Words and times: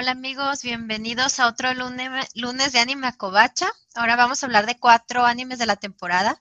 Hola 0.00 0.12
amigos, 0.12 0.62
bienvenidos 0.62 1.40
a 1.40 1.46
otro 1.46 1.74
lunes, 1.74 2.72
de 2.72 2.78
Anime 2.78 3.06
Acobacha. 3.06 3.70
Ahora 3.94 4.16
vamos 4.16 4.42
a 4.42 4.46
hablar 4.46 4.64
de 4.64 4.78
cuatro 4.78 5.26
animes 5.26 5.58
de 5.58 5.66
la 5.66 5.76
temporada. 5.76 6.40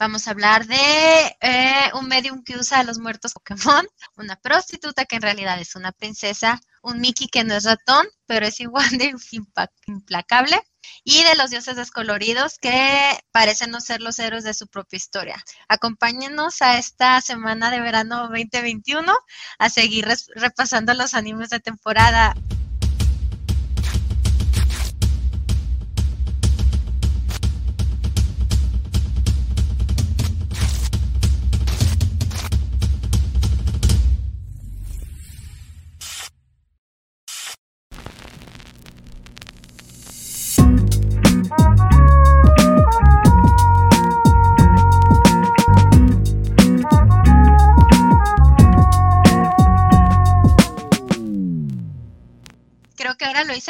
Vamos 0.00 0.26
a 0.26 0.32
hablar 0.32 0.66
de 0.66 1.36
eh, 1.40 1.92
un 1.94 2.08
medium 2.08 2.42
que 2.42 2.56
usa 2.56 2.80
a 2.80 2.82
los 2.82 2.98
muertos 2.98 3.34
Pokémon, 3.34 3.86
una 4.16 4.34
prostituta 4.34 5.04
que 5.04 5.14
en 5.14 5.22
realidad 5.22 5.60
es 5.60 5.76
una 5.76 5.92
princesa, 5.92 6.60
un 6.82 6.98
Mickey 7.00 7.28
que 7.28 7.44
no 7.44 7.54
es 7.54 7.62
ratón, 7.62 8.04
pero 8.26 8.46
es 8.46 8.58
igual 8.58 8.90
de 8.98 9.14
implacable, 9.86 10.60
y 11.04 11.22
de 11.22 11.36
los 11.36 11.50
dioses 11.50 11.76
descoloridos 11.76 12.58
que 12.58 13.16
parecen 13.30 13.70
no 13.70 13.80
ser 13.80 14.00
los 14.00 14.18
héroes 14.18 14.42
de 14.42 14.54
su 14.54 14.66
propia 14.66 14.96
historia. 14.96 15.44
Acompáñenos 15.68 16.62
a 16.62 16.78
esta 16.78 17.20
semana 17.20 17.70
de 17.70 17.80
verano 17.80 18.22
2021 18.22 19.14
a 19.60 19.70
seguir 19.70 20.08
repasando 20.34 20.94
los 20.94 21.14
animes 21.14 21.50
de 21.50 21.60
temporada. 21.60 22.34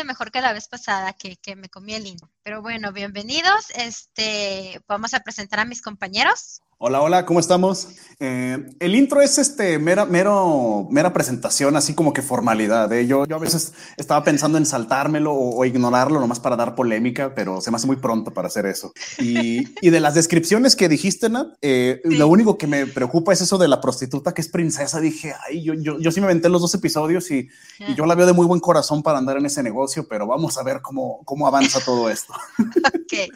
Mejor 0.04 0.30
que 0.30 0.40
la 0.40 0.52
vez 0.52 0.68
pasada, 0.68 1.12
que, 1.12 1.36
que 1.36 1.56
me 1.56 1.68
comí 1.68 1.94
el 1.94 2.06
intro. 2.06 2.30
Pero 2.42 2.62
bueno, 2.62 2.92
bienvenidos. 2.92 3.70
Este, 3.74 4.80
vamos 4.86 5.14
a 5.14 5.20
presentar 5.20 5.60
a 5.60 5.64
mis 5.64 5.82
compañeros. 5.82 6.62
Hola, 6.80 7.02
hola, 7.02 7.26
¿cómo 7.26 7.40
estamos? 7.40 7.88
Eh, 8.20 8.56
el 8.78 8.94
intro 8.94 9.20
es 9.20 9.36
este 9.38 9.80
mera, 9.80 10.04
mero, 10.04 10.86
mera 10.92 11.12
presentación, 11.12 11.74
así 11.74 11.92
como 11.92 12.12
que 12.12 12.22
formalidad. 12.22 12.92
¿eh? 12.92 13.04
Yo, 13.04 13.26
yo 13.26 13.34
a 13.34 13.40
veces 13.40 13.72
estaba 13.96 14.22
pensando 14.22 14.58
en 14.58 14.64
saltármelo 14.64 15.34
o, 15.34 15.64
ignorarlo 15.64 16.20
nomás 16.20 16.38
para 16.38 16.54
dar 16.54 16.76
polémica, 16.76 17.34
pero 17.34 17.60
se 17.60 17.72
me 17.72 17.78
hace 17.78 17.88
muy 17.88 17.96
pronto 17.96 18.32
para 18.32 18.46
hacer 18.46 18.64
eso. 18.66 18.92
Y, 19.18 19.66
y 19.84 19.90
de 19.90 19.98
las 19.98 20.14
descripciones 20.14 20.76
que 20.76 20.88
dijiste, 20.88 21.28
Nat, 21.28 21.48
eh, 21.62 22.00
lo 22.04 22.28
único 22.28 22.56
que 22.56 22.68
me 22.68 22.86
preocupa 22.86 23.32
es 23.32 23.40
eso 23.40 23.58
de 23.58 23.66
la 23.66 23.80
prostituta 23.80 24.32
que 24.32 24.42
es 24.42 24.48
princesa. 24.48 25.00
Dije, 25.00 25.34
ay, 25.48 25.64
yo, 25.64 25.74
yo, 25.74 25.98
yo 25.98 26.12
sí 26.12 26.20
me 26.20 26.26
aventé 26.26 26.48
los 26.48 26.62
dos 26.62 26.74
episodios 26.74 27.28
y, 27.32 27.48
y, 27.80 27.96
yo 27.96 28.06
la 28.06 28.14
veo 28.14 28.26
de 28.26 28.34
muy 28.34 28.46
buen 28.46 28.60
corazón 28.60 29.02
para 29.02 29.18
andar 29.18 29.36
en 29.36 29.46
ese 29.46 29.64
negocio, 29.64 30.06
pero 30.08 30.28
vamos 30.28 30.56
a 30.58 30.62
ver 30.62 30.80
cómo, 30.80 31.22
cómo 31.24 31.48
avanza 31.48 31.80
todo 31.84 32.08
esto. 32.08 32.34
ok. 32.58 33.34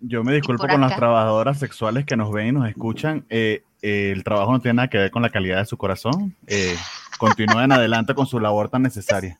Yo 0.00 0.22
me 0.22 0.34
disculpo 0.34 0.66
con 0.68 0.80
las 0.80 0.96
trabajadoras 0.96 1.58
sexuales 1.58 2.04
que 2.04 2.16
nos 2.16 2.30
ven 2.32 2.48
y 2.48 2.52
nos 2.52 2.68
escuchan. 2.68 3.24
Eh, 3.30 3.62
eh, 3.82 4.12
el 4.12 4.24
trabajo 4.24 4.52
no 4.52 4.60
tiene 4.60 4.76
nada 4.76 4.88
que 4.88 4.98
ver 4.98 5.10
con 5.10 5.22
la 5.22 5.30
calidad 5.30 5.58
de 5.58 5.66
su 5.66 5.76
corazón. 5.76 6.36
Eh, 6.46 6.76
continúen 7.18 7.72
adelante 7.72 8.14
con 8.14 8.26
su 8.26 8.38
labor 8.38 8.68
tan 8.68 8.82
necesaria. 8.82 9.38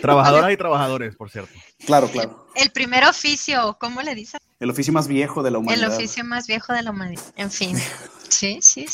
Trabajadoras 0.00 0.52
y 0.52 0.56
trabajadores, 0.56 1.16
por 1.16 1.30
cierto. 1.30 1.52
Claro, 1.86 2.08
claro. 2.08 2.46
El, 2.54 2.70
primer 2.70 3.04
oficio, 3.04 3.76
¿cómo 3.80 4.02
le 4.02 4.14
dicen? 4.14 4.40
El 4.60 4.70
oficio 4.70 4.92
más 4.92 5.08
viejo 5.08 5.42
de 5.42 5.50
la 5.50 5.58
humanidad. 5.58 5.84
El 5.84 5.92
oficio 5.92 6.24
más 6.24 6.46
viejo 6.46 6.72
de 6.72 6.82
la 6.82 6.90
humanidad. 6.90 7.24
En 7.36 7.50
fin. 7.50 7.76
Sí, 8.32 8.60
sí. 8.62 8.86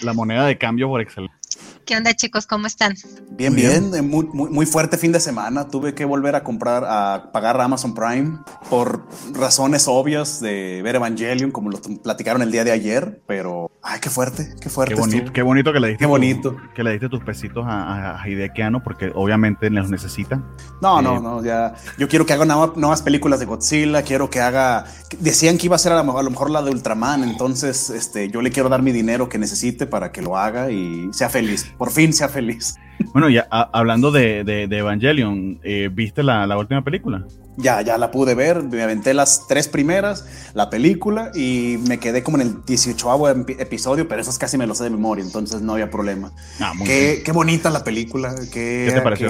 La, 0.00 0.14
moneda 0.14 0.46
de 0.46 0.56
cambio 0.56 0.88
por 0.88 1.02
excelencia. 1.02 1.38
¿Qué 1.84 1.96
onda, 1.96 2.14
chicos? 2.14 2.46
¿Cómo 2.46 2.66
están? 2.66 2.94
Bien, 3.30 3.54
bien. 3.54 3.90
Muy, 4.08 4.26
muy, 4.26 4.66
fuerte 4.66 4.96
fin 4.96 5.12
de 5.12 5.20
semana. 5.20 5.68
Tuve 5.68 5.94
que 5.94 6.04
volver 6.04 6.36
a 6.36 6.44
comprar, 6.44 6.84
a 6.86 7.30
pagar 7.32 7.60
Amazon 7.60 7.94
Prime 7.94 8.38
por 8.68 9.06
razones 9.32 9.88
obvias 9.88 10.40
de 10.40 10.82
ver 10.82 10.96
Evangelion, 10.96 11.50
como 11.50 11.70
lo 11.70 11.80
platicaron 12.02 12.42
el 12.42 12.52
día 12.52 12.64
de 12.64 12.72
ayer, 12.72 13.22
pero 13.26 13.70
ay, 13.82 14.00
qué 14.00 14.10
fuerte, 14.10 14.54
qué 14.60 14.68
fuerte. 14.68 14.94
Qué 14.94 15.00
bonito, 15.00 15.32
qué 15.32 15.42
bonito 15.42 15.72
que 15.72 15.80
le 15.80 15.88
diste. 15.88 16.02
Qué 16.04 16.06
bonito. 16.06 16.56
que 16.74 16.82
le 16.82 16.92
diste 16.92 17.08
tus 17.08 17.22
pesitos 17.22 17.64
a, 17.66 18.20
a 18.20 18.28
Hidekiano, 18.28 18.82
porque 18.82 19.12
obviamente 19.14 19.70
los 19.70 19.90
necesita. 19.90 20.42
No, 20.80 21.00
no, 21.02 21.16
eh, 21.16 21.20
no, 21.20 21.44
ya. 21.44 21.74
Yo 21.98 22.08
quiero 22.08 22.26
que 22.26 22.32
haga 22.32 22.44
nuevas 22.44 23.02
películas 23.02 23.40
de 23.40 23.46
Godzilla, 23.46 24.02
quiero 24.02 24.30
que 24.30 24.40
haga. 24.40 24.84
Decían 25.18 25.58
que 25.58 25.66
iba 25.66 25.76
a 25.76 25.78
ser 25.78 25.92
a 25.92 26.02
lo, 26.02 26.30
mejor 26.30 26.50
la 26.50 26.62
de 26.62 26.70
Ultraman, 26.70 27.24
entonces 27.24 27.90
este, 27.90 28.30
yo 28.30 28.42
le 28.42 28.50
quiero 28.50 28.68
dar 28.68 28.82
mi 28.82 28.92
dinero 28.92 29.28
que 29.28 29.38
necesite 29.38 29.86
para 29.86 30.12
que 30.12 30.22
lo 30.22 30.36
haga 30.36 30.70
y 30.70 31.08
sea 31.12 31.28
feliz 31.28 31.70
por 31.78 31.90
fin 31.90 32.12
sea 32.12 32.28
feliz. 32.28 32.76
Bueno, 33.12 33.30
ya 33.30 33.46
hablando 33.50 34.10
de, 34.10 34.68
Evangelion, 34.70 35.58
eh, 35.62 35.88
¿viste 35.90 36.22
la, 36.22 36.56
última 36.58 36.84
película? 36.84 37.24
Ya, 37.60 37.82
ya 37.82 37.98
la 37.98 38.10
pude 38.10 38.34
ver, 38.34 38.62
me 38.62 38.82
aventé 38.82 39.14
las 39.14 39.46
tres 39.46 39.68
primeras, 39.68 40.24
la 40.54 40.70
película, 40.70 41.30
y 41.34 41.78
me 41.86 41.98
quedé 41.98 42.22
como 42.22 42.38
en 42.38 42.42
el 42.42 42.64
18 42.64 43.28
episodio, 43.58 44.08
pero 44.08 44.20
esos 44.22 44.38
casi 44.38 44.56
me 44.56 44.66
lo 44.66 44.74
sé 44.74 44.84
de 44.84 44.90
memoria, 44.90 45.24
entonces 45.24 45.60
no 45.60 45.72
había 45.72 45.90
problema. 45.90 46.32
Ah, 46.60 46.72
qué, 46.84 47.22
qué, 47.24 47.32
bonita 47.32 47.70
la 47.70 47.84
película. 47.84 48.34
Qué, 48.52 48.86
¿Qué 48.88 48.92
te 48.94 49.00
pareció? 49.02 49.28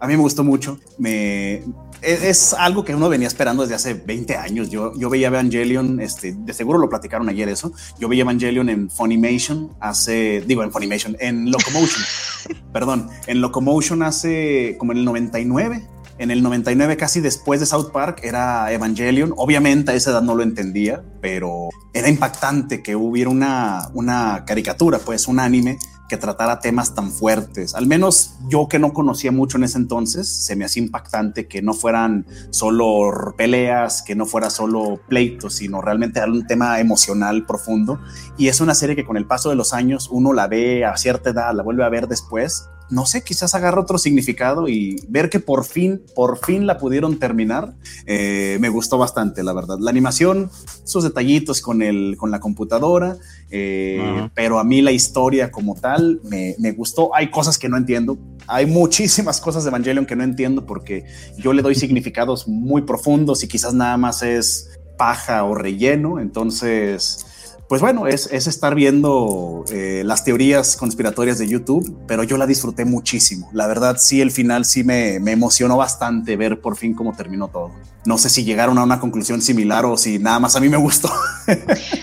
a 0.00 0.06
mí 0.06 0.16
me 0.16 0.22
gustó 0.22 0.44
mucho. 0.44 0.78
Me, 0.98 1.62
es, 2.02 2.54
algo 2.54 2.84
que 2.84 2.94
uno 2.94 3.08
venía 3.08 3.28
esperando 3.28 3.62
desde 3.62 3.74
hace 3.74 3.94
20 3.94 4.36
años. 4.36 4.70
Yo, 4.70 4.92
yo 4.96 5.10
veía 5.10 5.28
Evangelion, 5.28 6.00
este, 6.00 6.32
de 6.32 6.52
seguro 6.54 6.78
lo 6.78 6.88
platicaron 6.88 7.28
ayer 7.28 7.48
eso. 7.48 7.72
Yo 7.98 8.08
veía 8.08 8.22
Evangelion 8.22 8.68
en 8.68 8.90
Funimation 8.90 9.70
hace, 9.80 10.42
digo, 10.46 10.62
en 10.62 10.72
Funimation, 10.72 11.16
en 11.20 11.50
Locomotion, 11.50 12.02
perdón, 12.72 13.08
en 13.26 13.40
Locomotion 13.40 14.02
hace 14.02 14.76
como 14.78 14.92
en 14.92 14.98
el 14.98 15.04
99. 15.04 15.82
En 16.20 16.30
el 16.30 16.42
99, 16.42 16.98
casi 16.98 17.22
después 17.22 17.60
de 17.60 17.66
South 17.66 17.92
Park, 17.94 18.20
era 18.24 18.70
Evangelion. 18.70 19.32
Obviamente 19.38 19.92
a 19.92 19.94
esa 19.94 20.10
edad 20.10 20.20
no 20.20 20.34
lo 20.34 20.42
entendía, 20.42 21.02
pero 21.22 21.70
era 21.94 22.10
impactante 22.10 22.82
que 22.82 22.94
hubiera 22.94 23.30
una, 23.30 23.88
una 23.94 24.44
caricatura, 24.44 24.98
pues 24.98 25.28
un 25.28 25.40
anime 25.40 25.78
que 26.10 26.18
tratara 26.18 26.60
temas 26.60 26.94
tan 26.94 27.10
fuertes. 27.10 27.74
Al 27.74 27.86
menos 27.86 28.34
yo 28.50 28.68
que 28.68 28.78
no 28.78 28.92
conocía 28.92 29.32
mucho 29.32 29.56
en 29.56 29.64
ese 29.64 29.78
entonces, 29.78 30.28
se 30.28 30.56
me 30.56 30.66
hacía 30.66 30.82
impactante 30.82 31.48
que 31.48 31.62
no 31.62 31.72
fueran 31.72 32.26
solo 32.50 33.34
peleas, 33.38 34.02
que 34.02 34.14
no 34.14 34.26
fuera 34.26 34.50
solo 34.50 35.00
pleitos, 35.08 35.54
sino 35.54 35.80
realmente 35.80 36.22
un 36.22 36.46
tema 36.46 36.80
emocional 36.80 37.46
profundo. 37.46 37.98
Y 38.36 38.48
es 38.48 38.60
una 38.60 38.74
serie 38.74 38.94
que 38.94 39.06
con 39.06 39.16
el 39.16 39.26
paso 39.26 39.48
de 39.48 39.56
los 39.56 39.72
años 39.72 40.10
uno 40.12 40.34
la 40.34 40.48
ve 40.48 40.84
a 40.84 40.98
cierta 40.98 41.30
edad, 41.30 41.54
la 41.54 41.62
vuelve 41.62 41.82
a 41.82 41.88
ver 41.88 42.08
después 42.08 42.68
no 42.90 43.06
sé, 43.06 43.22
quizás 43.22 43.54
agarra 43.54 43.80
otro 43.80 43.98
significado 43.98 44.68
y 44.68 44.96
ver 45.08 45.30
que 45.30 45.40
por 45.40 45.64
fin, 45.64 46.02
por 46.14 46.44
fin 46.44 46.66
la 46.66 46.78
pudieron 46.78 47.18
terminar, 47.18 47.74
eh, 48.06 48.58
me 48.60 48.68
gustó 48.68 48.98
bastante, 48.98 49.42
la 49.42 49.52
verdad. 49.52 49.78
La 49.78 49.90
animación, 49.90 50.50
sus 50.84 51.04
detallitos 51.04 51.60
con, 51.60 51.82
el, 51.82 52.16
con 52.18 52.30
la 52.30 52.40
computadora, 52.40 53.16
eh, 53.50 54.28
pero 54.34 54.58
a 54.58 54.64
mí 54.64 54.82
la 54.82 54.92
historia 54.92 55.50
como 55.50 55.74
tal 55.74 56.20
me, 56.24 56.56
me, 56.58 56.72
gustó. 56.72 57.14
Hay 57.14 57.30
cosas 57.30 57.58
que 57.58 57.68
no 57.68 57.76
entiendo, 57.76 58.18
hay 58.46 58.66
muchísimas 58.66 59.40
cosas 59.40 59.64
de 59.64 59.68
Evangelion 59.70 60.06
que 60.06 60.16
no 60.16 60.24
entiendo 60.24 60.66
porque 60.66 61.04
yo 61.38 61.52
le 61.52 61.62
doy 61.62 61.74
significados 61.74 62.48
muy 62.48 62.82
profundos 62.82 63.42
y 63.44 63.48
quizás 63.48 63.72
nada 63.72 63.96
más 63.96 64.22
es 64.22 64.70
paja 65.00 65.44
o 65.44 65.54
relleno, 65.54 66.20
entonces 66.20 67.24
pues 67.70 67.80
bueno, 67.80 68.08
es, 68.08 68.26
estar 68.26 68.74
viendo 68.74 69.64
eh, 69.70 70.02
las 70.04 70.24
teorías 70.24 70.76
conspiratorias 70.76 71.38
de 71.38 71.46
YouTube, 71.46 72.02
pero 72.08 72.24
yo 72.24 72.36
la 72.36 72.48
disfruté 72.48 72.84
muchísimo. 72.84 73.48
La 73.52 73.68
verdad, 73.68 73.96
sí, 73.96 74.20
el 74.20 74.32
final 74.32 74.64
sí 74.64 74.82
me, 74.82 75.20
me 75.20 75.30
emocionó 75.30 75.76
bastante 75.76 76.36
ver 76.36 76.60
por 76.60 76.76
fin 76.76 76.94
cómo 76.94 77.12
terminó 77.12 77.46
todo. 77.46 77.70
No 78.06 78.16
sé 78.16 78.30
si 78.30 78.44
llegaron 78.44 78.78
a 78.78 78.82
una 78.82 78.98
conclusión 78.98 79.42
similar 79.42 79.84
o 79.84 79.96
si 79.96 80.18
nada 80.18 80.40
más 80.40 80.56
a 80.56 80.60
mí 80.60 80.68
me 80.68 80.78
gustó. 80.78 81.10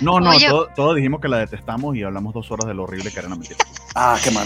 No, 0.01 0.19
no, 0.19 0.31
todos 0.75 0.95
dijimos 0.95 1.22
que 1.22 1.29
la 1.29 1.38
detestamos 1.38 1.95
y 1.95 2.03
hablamos 2.03 2.34
dos 2.34 2.51
horas 2.51 2.67
de 2.67 2.73
lo 2.73 2.84
horrible 2.84 3.11
que 3.11 3.19
era 3.19 3.28
una 3.28 3.38
mentira. 3.38 3.59
Ah, 3.95 4.17
qué 4.22 4.29
mal. 4.29 4.45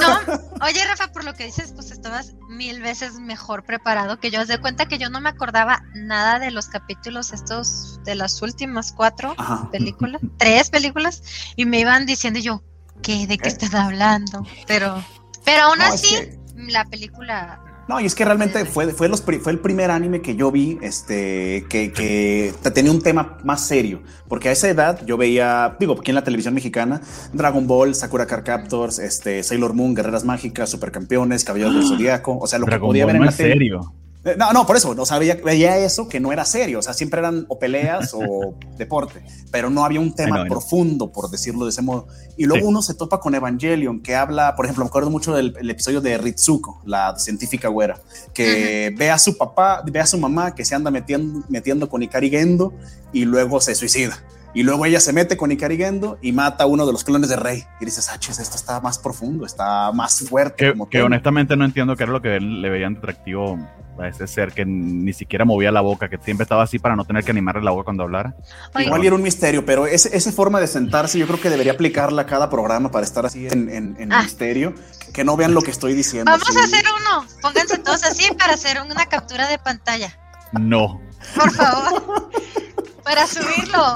No, 0.00 0.40
oye 0.66 0.84
Rafa, 0.84 1.12
por 1.12 1.24
lo 1.24 1.34
que 1.34 1.44
dices, 1.44 1.72
pues 1.72 1.92
estabas 1.92 2.34
mil 2.48 2.82
veces 2.82 3.20
mejor 3.20 3.64
preparado 3.64 4.18
que 4.18 4.30
yo. 4.32 4.40
Haz 4.40 4.48
de 4.48 4.58
cuenta 4.58 4.86
que 4.86 4.98
yo 4.98 5.10
no 5.10 5.20
me 5.20 5.28
acordaba 5.28 5.84
nada 5.94 6.40
de 6.40 6.50
los 6.50 6.66
capítulos 6.66 7.32
estos 7.32 8.00
de 8.04 8.16
las 8.16 8.42
últimas 8.42 8.92
cuatro 8.92 9.36
películas, 9.70 10.20
tres 10.38 10.51
películas, 10.70 11.22
y 11.56 11.64
me 11.64 11.80
iban 11.80 12.06
diciendo 12.06 12.40
yo, 12.40 12.62
¿qué? 13.02 13.26
¿De 13.26 13.38
qué 13.38 13.48
estás 13.48 13.74
hablando? 13.74 14.46
Pero, 14.66 15.04
pero 15.44 15.64
aún 15.64 15.80
así, 15.80 16.16
la 16.56 16.84
película 16.84 17.60
no, 17.88 18.00
y 18.00 18.06
es 18.06 18.14
que 18.14 18.24
realmente 18.24 18.64
fue, 18.64 18.92
fue, 18.92 19.08
los, 19.08 19.22
fue 19.22 19.52
el 19.52 19.58
primer 19.58 19.90
anime 19.90 20.22
que 20.22 20.36
yo 20.36 20.52
vi 20.52 20.78
este, 20.82 21.66
que, 21.68 21.92
que, 21.92 22.54
tenía 22.72 22.92
un 22.92 23.02
tema 23.02 23.38
más 23.42 23.66
serio, 23.66 24.02
porque 24.28 24.48
a 24.48 24.52
esa 24.52 24.68
edad 24.68 25.04
yo 25.04 25.16
veía, 25.16 25.76
digo, 25.80 25.96
aquí 25.98 26.10
en 26.10 26.14
la 26.14 26.24
televisión 26.24 26.54
mexicana, 26.54 27.00
Dragon 27.32 27.66
Ball, 27.66 27.94
Sakura 27.94 28.26
Car 28.26 28.44
Captors, 28.44 28.98
este, 28.98 29.42
Sailor 29.42 29.74
Moon, 29.74 29.94
Guerreras 29.94 30.24
Mágicas, 30.24 30.70
Supercampeones, 30.70 31.44
Caballeros 31.44 31.74
del 31.74 31.86
Zodiaco, 31.86 32.38
o 32.38 32.46
sea, 32.46 32.60
lo 32.60 32.66
que 32.66 32.78
podía 32.78 33.04
ver 33.04 33.16
en 33.16 33.26
la 33.26 33.32
serio? 33.32 33.80
Eh, 33.80 34.01
no, 34.36 34.52
no, 34.52 34.66
por 34.66 34.76
eso, 34.76 34.94
o 34.96 35.06
sea, 35.06 35.18
veía, 35.18 35.78
eso 35.78 36.08
que 36.08 36.20
no 36.20 36.32
era 36.32 36.44
serio, 36.44 36.78
o 36.78 36.82
sea, 36.82 36.94
siempre 36.94 37.18
eran 37.18 37.44
o 37.48 37.58
peleas 37.58 38.14
o 38.14 38.54
deporte, 38.78 39.24
pero 39.50 39.68
no 39.68 39.84
había 39.84 39.98
un 39.98 40.14
tema 40.14 40.44
profundo, 40.44 41.10
por 41.10 41.28
decirlo 41.28 41.64
de 41.64 41.70
ese 41.70 41.82
modo. 41.82 42.06
Y 42.36 42.44
luego 42.44 42.68
uno 42.68 42.82
se 42.82 42.94
topa 42.94 43.18
con 43.18 43.34
Evangelion, 43.34 44.00
que 44.00 44.14
habla, 44.14 44.54
por 44.54 44.66
ejemplo, 44.66 44.84
me 44.84 44.88
acuerdo 44.88 45.10
mucho 45.10 45.34
del 45.34 45.68
episodio 45.68 46.00
de 46.00 46.18
Ritsuko, 46.18 46.80
la 46.84 47.18
científica 47.18 47.66
güera, 47.68 48.00
que 48.32 48.94
ve 48.96 49.10
a 49.10 49.18
su 49.18 49.36
papá, 49.36 49.82
ve 49.84 49.98
a 49.98 50.06
su 50.06 50.18
mamá 50.18 50.54
que 50.54 50.64
se 50.64 50.76
anda 50.76 50.90
metiendo, 50.92 51.44
metiendo 51.48 51.88
con 51.88 52.02
Ikari 52.02 52.30
Gendo 52.30 52.72
y 53.12 53.24
luego 53.24 53.60
se 53.60 53.74
suicida. 53.74 54.22
Y 54.54 54.62
luego 54.62 54.84
ella 54.84 55.00
se 55.00 55.12
mete 55.12 55.36
con 55.36 55.50
Ikari 55.50 55.76
Gendo 55.76 56.18
y 56.20 56.32
mata 56.32 56.64
a 56.64 56.66
uno 56.66 56.86
de 56.86 56.92
los 56.92 57.04
clones 57.04 57.28
de 57.28 57.36
Rey. 57.36 57.64
Y 57.80 57.84
dices, 57.84 58.08
ah, 58.10 58.16
esto 58.16 58.56
está 58.56 58.80
más 58.80 58.98
profundo, 58.98 59.46
está 59.46 59.90
más 59.92 60.20
fuerte. 60.28 60.72
Que, 60.72 60.88
que 60.90 61.02
honestamente 61.02 61.56
no 61.56 61.64
entiendo 61.64 61.96
qué 61.96 62.02
era 62.02 62.12
lo 62.12 62.20
que 62.20 62.38
le 62.40 62.70
veían 62.70 62.96
atractivo 62.96 63.58
a 63.98 64.08
ese 64.08 64.26
ser 64.26 64.52
que 64.52 64.64
ni 64.64 65.12
siquiera 65.12 65.44
movía 65.44 65.70
la 65.70 65.80
boca, 65.80 66.08
que 66.08 66.18
siempre 66.18 66.42
estaba 66.42 66.62
así 66.62 66.78
para 66.78 66.96
no 66.96 67.04
tener 67.04 67.24
que 67.24 67.30
animarle 67.30 67.62
la 67.62 67.70
boca 67.70 67.84
cuando 67.84 68.04
hablara. 68.04 68.34
Igual 68.78 69.04
era 69.04 69.14
un 69.14 69.22
misterio, 69.22 69.64
pero 69.64 69.86
esa 69.86 70.32
forma 70.32 70.60
de 70.60 70.66
sentarse 70.66 71.18
yo 71.18 71.26
creo 71.26 71.40
que 71.40 71.50
debería 71.50 71.72
aplicarla 71.72 72.22
a 72.22 72.26
cada 72.26 72.48
programa 72.48 72.90
para 72.90 73.04
estar 73.04 73.26
así 73.26 73.46
en, 73.46 73.68
en, 73.70 74.12
ah. 74.12 74.22
misterio, 74.22 74.74
que 75.12 75.24
no 75.24 75.36
vean 75.36 75.54
lo 75.54 75.62
que 75.62 75.70
estoy 75.70 75.94
diciendo. 75.94 76.30
Vamos 76.30 76.56
a 76.56 76.64
hacer 76.64 76.84
uno, 77.00 77.26
pónganse 77.40 77.78
todos 77.78 78.02
así 78.04 78.32
para 78.34 78.54
hacer 78.54 78.80
una 78.80 79.06
captura 79.06 79.48
de 79.48 79.58
pantalla. 79.58 80.16
No. 80.52 81.00
Por 81.34 81.50
favor, 81.52 82.30
para 83.04 83.26
subirlo. 83.26 83.94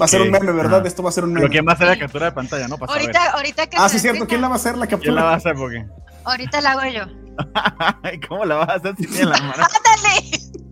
Va 0.00 0.04
a 0.04 0.08
ser 0.08 0.22
un 0.22 0.30
meme, 0.30 0.52
¿verdad? 0.52 0.86
Esto 0.86 1.02
va 1.02 1.08
a 1.08 1.12
ser 1.12 1.24
un 1.24 1.30
meme. 1.30 1.40
Pero 1.40 1.52
¿quién 1.52 1.66
va 1.66 1.72
a 1.72 1.74
hacer 1.74 1.88
la 1.88 1.98
captura 1.98 2.26
de 2.26 2.32
pantalla? 2.32 2.68
No, 2.68 2.78
pasa 2.78 2.92
ahorita, 2.92 3.30
ahorita 3.32 3.66
que 3.66 3.76
Ah, 3.78 3.88
sí, 3.88 3.98
cierto. 3.98 4.26
¿Quién 4.26 4.40
la 4.40 4.48
va 4.48 4.54
a 4.54 4.56
hacer 4.56 4.76
la 4.76 4.86
captura? 4.86 5.02
¿Quién 5.02 5.14
la 5.16 5.24
va 5.24 5.32
a 5.32 5.36
hacer? 5.36 5.54
¿Por 5.54 5.72
qué? 5.72 5.84
Ahorita 6.24 6.60
la 6.60 6.70
hago 6.72 6.84
yo. 6.86 7.04
¿Cómo 8.28 8.44
la 8.44 8.56
vas 8.56 8.68
a 8.68 8.72
hacer 8.74 8.96
si 8.96 9.06
tienes 9.06 9.26
la 9.26 9.38
mano? 9.38 9.64
¡Ándale! 9.64 10.30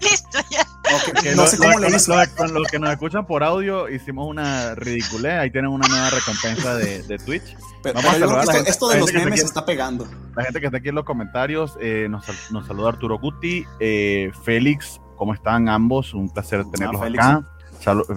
Listo, 0.00 0.38
ya. 0.50 1.34
no 1.34 1.46
sé 1.46 1.56
cómo 1.56 1.78
le 1.78 1.88
hizo. 1.88 2.12
Con 2.36 2.52
los 2.52 2.68
que 2.68 2.78
nos 2.78 2.90
escuchan 2.90 3.26
por 3.26 3.42
audio, 3.42 3.88
hicimos 3.88 4.28
una 4.28 4.74
ridiculez. 4.74 5.38
Ahí 5.38 5.50
tienen 5.50 5.70
una 5.70 5.88
nueva 5.88 6.10
recompensa 6.10 6.74
de, 6.74 7.02
de 7.04 7.18
Twitch. 7.18 7.56
Vamos 7.92 8.04
a 8.04 8.18
saludar 8.18 8.42
esto, 8.42 8.70
esto 8.70 8.88
de 8.88 8.98
los 8.98 9.12
memes 9.12 9.40
se 9.40 9.46
está 9.46 9.64
pegando. 9.64 10.06
La 10.36 10.44
gente 10.44 10.60
que 10.60 10.66
está 10.66 10.78
aquí 10.78 10.88
en 10.88 10.94
los 10.94 11.04
comentarios, 11.04 11.76
eh, 11.80 12.06
nos, 12.10 12.24
nos, 12.50 12.66
saluda 12.66 12.90
Arturo 12.90 13.18
Guti, 13.18 13.64
eh, 13.80 14.30
Félix, 14.44 15.00
¿cómo 15.16 15.34
están 15.34 15.68
ambos? 15.68 16.14
Un 16.14 16.28
placer 16.28 16.60
ah, 16.60 16.70
tenerlos 16.70 17.02
acá. 17.02 17.44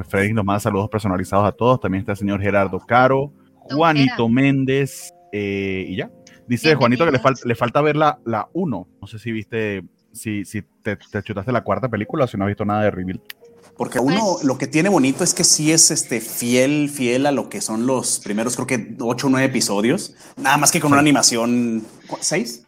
Félix 0.07 0.33
nos 0.33 0.45
manda 0.45 0.59
saludos 0.59 0.89
personalizados 0.89 1.45
a 1.47 1.51
todos. 1.51 1.79
También 1.79 2.01
está 2.01 2.13
el 2.13 2.17
señor 2.17 2.41
Gerardo 2.41 2.79
Caro, 2.79 3.33
Juanito 3.69 4.29
Méndez, 4.29 5.13
eh, 5.31 5.85
y 5.87 5.97
ya. 5.97 6.11
Dice 6.47 6.75
Juanito 6.75 7.05
que 7.05 7.11
le, 7.11 7.19
falta 7.19 7.41
le 7.43 7.55
falta 7.55 7.81
ver 7.81 7.97
la 7.97 8.49
1. 8.53 8.87
no 9.01 9.07
sé 9.07 9.19
si 9.19 9.31
viste, 9.31 9.83
si, 10.13 10.45
si 10.45 10.61
te, 10.81 10.95
te, 10.95 11.21
chutaste 11.21 11.51
la 11.51 11.63
cuarta 11.63 11.89
película 11.89 12.23
o 12.23 12.27
si 12.27 12.37
no 12.37 12.45
has 12.45 12.49
visto 12.49 12.63
nada 12.63 12.83
de 12.83 12.91
Reveal. 12.91 13.21
Porque 13.75 13.99
uno 13.99 14.33
pues 14.33 14.45
lo 14.45 14.57
que 14.57 14.65
tiene 14.65 14.89
bonito 14.89 15.23
es 15.23 15.33
que 15.33 15.43
sí 15.43 15.71
es 15.71 15.91
este 15.91 16.19
fiel, 16.19 16.89
fiel 16.89 17.25
a 17.25 17.31
lo 17.31 17.49
que 17.49 17.61
son 17.61 17.85
los 17.85 18.19
primeros, 18.19 18.55
creo 18.55 18.65
que 18.65 18.95
8 18.99 19.27
o 19.27 19.29
9 19.29 19.45
episodios. 19.45 20.15
Nada 20.37 20.57
más 20.57 20.71
que 20.71 20.79
con 20.79 20.93
una 20.93 21.01
animación. 21.01 21.83
¿Seis? 22.21 22.65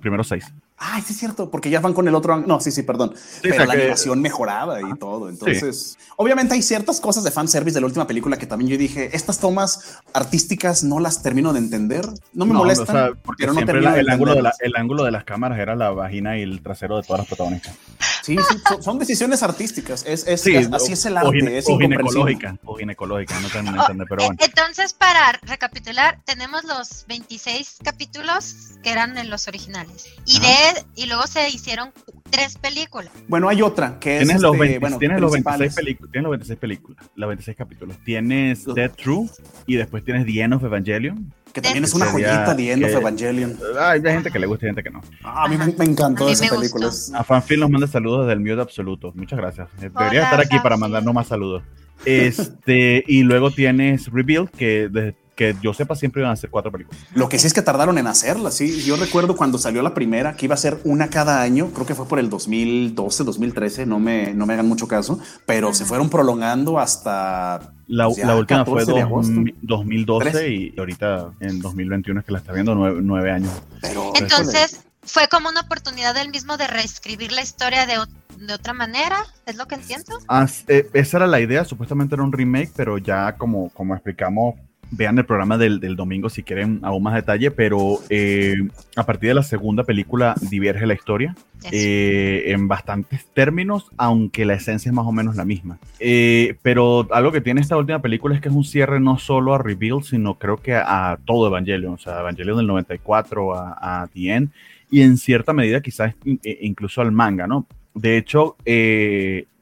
Primero 0.00 0.24
seis. 0.24 0.52
Ay, 0.84 1.00
sí 1.02 1.12
es 1.12 1.20
cierto, 1.20 1.48
porque 1.48 1.70
ya 1.70 1.80
van 1.80 1.94
con 1.94 2.08
el 2.08 2.14
otro. 2.14 2.38
No, 2.38 2.60
sí, 2.60 2.72
sí, 2.72 2.82
perdón. 2.82 3.14
pero 3.40 3.64
la 3.64 3.72
animación 3.74 4.20
mejorada 4.20 4.80
y 4.80 4.98
todo. 4.98 5.28
Entonces, 5.28 5.96
obviamente 6.16 6.54
hay 6.54 6.62
ciertas 6.62 7.00
cosas 7.00 7.22
de 7.22 7.30
fanservice 7.30 7.74
de 7.74 7.80
la 7.80 7.86
última 7.86 8.06
película 8.06 8.36
que 8.36 8.46
también 8.46 8.70
yo 8.70 8.76
dije, 8.76 9.14
estas 9.14 9.38
tomas 9.38 10.00
artísticas 10.12 10.82
no 10.82 10.98
las 10.98 11.22
termino 11.22 11.52
de 11.52 11.60
entender. 11.60 12.04
No 12.32 12.46
me 12.46 12.54
molestan, 12.54 13.18
pero 13.38 13.52
no 13.52 13.64
termino 13.64 13.94
el, 13.94 14.10
ángulo 14.10 14.34
de 14.34 14.50
el 14.60 14.76
ángulo 14.76 15.04
de 15.04 15.12
las 15.12 15.24
cámaras 15.24 15.58
era 15.60 15.76
la 15.76 15.90
vagina 15.90 16.36
y 16.36 16.42
el 16.42 16.60
trasero 16.62 16.96
de 16.96 17.04
todas 17.04 17.20
las 17.20 17.28
protagonistas. 17.28 17.74
Sí, 18.22 18.36
sí, 18.36 18.56
son, 18.80 18.98
decisiones 18.98 19.42
artísticas. 19.42 20.04
Es, 20.06 20.26
es 20.26 20.46
así 20.72 20.92
es 20.92 21.04
el 21.06 21.16
arte. 21.16 21.28
O, 21.28 21.48
es 21.48 21.64
o 21.68 21.78
ginecológica, 21.78 22.56
o 22.64 22.76
ginecológica, 22.76 23.38
no 23.40 23.48
termino 23.48 23.74
de 23.74 23.80
entender, 23.80 24.06
pero 24.08 24.24
bueno. 24.24 24.38
Entonces, 24.40 24.92
para 24.92 25.32
recapitular, 25.42 26.20
tenemos 26.24 26.62
los 26.64 27.04
26 27.08 27.78
capítulos 27.82 28.54
que 28.82 28.90
eran 28.90 29.18
en 29.18 29.28
los 29.28 29.48
originales. 29.48 30.06
Y 30.24 30.38
de 30.38 30.71
y 30.94 31.06
luego 31.06 31.26
se 31.26 31.48
hicieron 31.48 31.90
tres 32.30 32.58
películas. 32.58 33.10
Bueno, 33.28 33.48
hay 33.48 33.62
otra 33.62 33.98
que 33.98 34.18
tienes 34.18 34.36
es. 34.36 34.42
Los 34.42 34.54
este, 34.54 34.78
bueno, 34.78 34.98
tienes, 34.98 35.20
los 35.20 35.32
26 35.32 35.74
tienes 35.74 36.22
los 36.22 36.30
26 36.30 36.58
películas, 36.58 37.10
los 37.14 37.28
26 37.28 37.56
capítulos. 37.56 37.96
Tienes 38.04 38.64
Dead 38.64 38.90
True 38.90 39.28
y 39.66 39.76
después 39.76 40.04
tienes 40.04 40.26
The 40.26 40.40
End 40.40 40.54
of 40.54 40.64
Evangelion. 40.64 41.32
Que 41.52 41.60
también 41.60 41.84
es 41.84 41.92
una 41.94 42.06
joyita, 42.06 42.56
The 42.56 42.72
End 42.72 42.84
of 42.84 42.92
Evangelion. 42.92 43.58
Hay 43.78 44.00
gente 44.00 44.30
que 44.30 44.38
le 44.38 44.46
gusta 44.46 44.66
y 44.66 44.68
gente 44.68 44.82
que 44.82 44.90
no. 44.90 45.02
Ah, 45.22 45.44
a 45.44 45.48
mí 45.48 45.56
me, 45.56 45.84
encantó 45.84 46.28
esa 46.28 46.48
película. 46.48 46.90
A 47.14 47.24
Fanfilm 47.24 47.60
nos 47.60 47.70
manda 47.70 47.86
saludos 47.86 48.26
desde 48.26 48.32
el 48.32 48.40
mute 48.40 48.60
absoluto. 48.60 49.12
Muchas 49.14 49.38
gracias. 49.38 49.68
Debería 49.78 50.24
estar 50.24 50.40
aquí 50.40 50.58
para 50.60 50.76
mandarnos 50.76 51.12
más 51.14 51.26
saludos. 51.28 51.62
Este, 52.04 53.04
y 53.06 53.22
luego 53.22 53.50
tienes 53.50 54.10
Rebuild, 54.10 54.50
que 54.50 54.88
desde 54.90 55.21
que 55.34 55.56
yo 55.62 55.72
sepa 55.72 55.96
siempre 55.96 56.20
iban 56.20 56.32
a 56.32 56.36
ser 56.36 56.50
cuatro 56.50 56.70
películas. 56.70 57.00
Lo 57.14 57.28
que 57.28 57.38
sí 57.38 57.46
es 57.46 57.54
que 57.54 57.62
tardaron 57.62 57.96
en 57.98 58.06
hacerla, 58.06 58.50
sí. 58.50 58.82
Yo 58.82 58.96
recuerdo 58.96 59.36
cuando 59.36 59.58
salió 59.58 59.82
la 59.82 59.94
primera 59.94 60.36
que 60.36 60.46
iba 60.46 60.54
a 60.54 60.58
ser 60.58 60.78
una 60.84 61.08
cada 61.08 61.40
año, 61.40 61.70
creo 61.72 61.86
que 61.86 61.94
fue 61.94 62.06
por 62.06 62.18
el 62.18 62.28
2012, 62.28 63.24
2013, 63.24 63.86
no 63.86 63.98
me, 63.98 64.34
no 64.34 64.46
me 64.46 64.54
hagan 64.54 64.68
mucho 64.68 64.86
caso, 64.86 65.18
pero 65.46 65.72
se 65.72 65.84
fueron 65.84 66.10
prolongando 66.10 66.78
hasta... 66.78 67.72
La, 67.88 68.06
pues, 68.06 68.18
la 68.18 68.36
última 68.36 68.64
fue 68.64 68.84
2012 68.84 70.50
y 70.50 70.74
ahorita 70.78 71.32
en 71.40 71.60
2021 71.60 72.20
es 72.20 72.26
que 72.26 72.32
la 72.32 72.38
está 72.38 72.52
viendo 72.52 72.74
nueve, 72.74 73.30
años. 73.30 73.52
Pero, 73.80 74.12
Entonces, 74.14 74.82
fue 75.02 75.28
como 75.28 75.48
una 75.48 75.60
oportunidad 75.60 76.14
del 76.14 76.30
mismo 76.30 76.56
de 76.56 76.68
reescribir 76.68 77.32
la 77.32 77.42
historia 77.42 77.86
de, 77.86 77.98
de 78.46 78.54
otra 78.54 78.72
manera, 78.72 79.26
es 79.46 79.56
lo 79.56 79.66
que 79.66 79.74
entiendo. 79.74 80.18
Ah, 80.28 80.46
eh, 80.68 80.88
esa 80.94 81.18
era 81.18 81.26
la 81.26 81.40
idea, 81.40 81.64
supuestamente 81.64 82.14
era 82.14 82.22
un 82.22 82.32
remake, 82.32 82.70
pero 82.74 82.98
ya 82.98 83.36
como, 83.36 83.68
como 83.70 83.94
explicamos 83.94 84.54
vean 84.92 85.18
el 85.18 85.24
programa 85.24 85.58
del, 85.58 85.96
domingo 85.96 86.28
si 86.28 86.42
quieren 86.42 86.78
aún 86.82 87.02
más 87.02 87.14
detalle, 87.14 87.50
pero 87.50 87.98
eh, 88.10 88.54
a 88.94 89.04
partir 89.04 89.30
de 89.30 89.34
la 89.34 89.42
segunda 89.42 89.84
película 89.84 90.34
diverge 90.50 90.86
la 90.86 90.94
historia 90.94 91.34
eh, 91.70 92.44
en 92.48 92.68
bastantes 92.68 93.26
términos, 93.26 93.90
aunque 93.96 94.44
la 94.44 94.54
esencia 94.54 94.90
es 94.90 94.94
más 94.94 95.06
o 95.06 95.12
menos 95.12 95.34
la 95.34 95.44
misma. 95.44 95.78
Eh, 95.98 96.56
pero 96.62 97.08
algo 97.10 97.32
que 97.32 97.40
tiene 97.40 97.62
esta 97.62 97.76
última 97.76 98.00
película 98.00 98.34
es 98.34 98.40
que 98.40 98.48
es 98.48 98.54
un 98.54 98.64
cierre 98.64 99.00
no 99.00 99.18
solo 99.18 99.54
a 99.54 99.58
Reveal, 99.58 100.02
sino 100.04 100.34
creo 100.34 100.58
que 100.58 100.74
a, 100.74 101.18
todo 101.24 101.48
Evangelion, 101.48 101.94
o 101.94 101.98
sea, 101.98 102.20
Evangelion 102.20 102.58
del 102.58 102.66
94 102.66 103.54
a, 103.54 104.02
a 104.02 104.06
The 104.08 104.30
End, 104.30 104.50
y 104.90 105.00
en 105.00 105.16
cierta 105.16 105.54
medida 105.54 105.80
quizás 105.80 106.14
incluso 106.60 107.00
al 107.00 107.12
manga, 107.12 107.46
¿no? 107.46 107.66
De 107.94 108.18
hecho, 108.18 108.56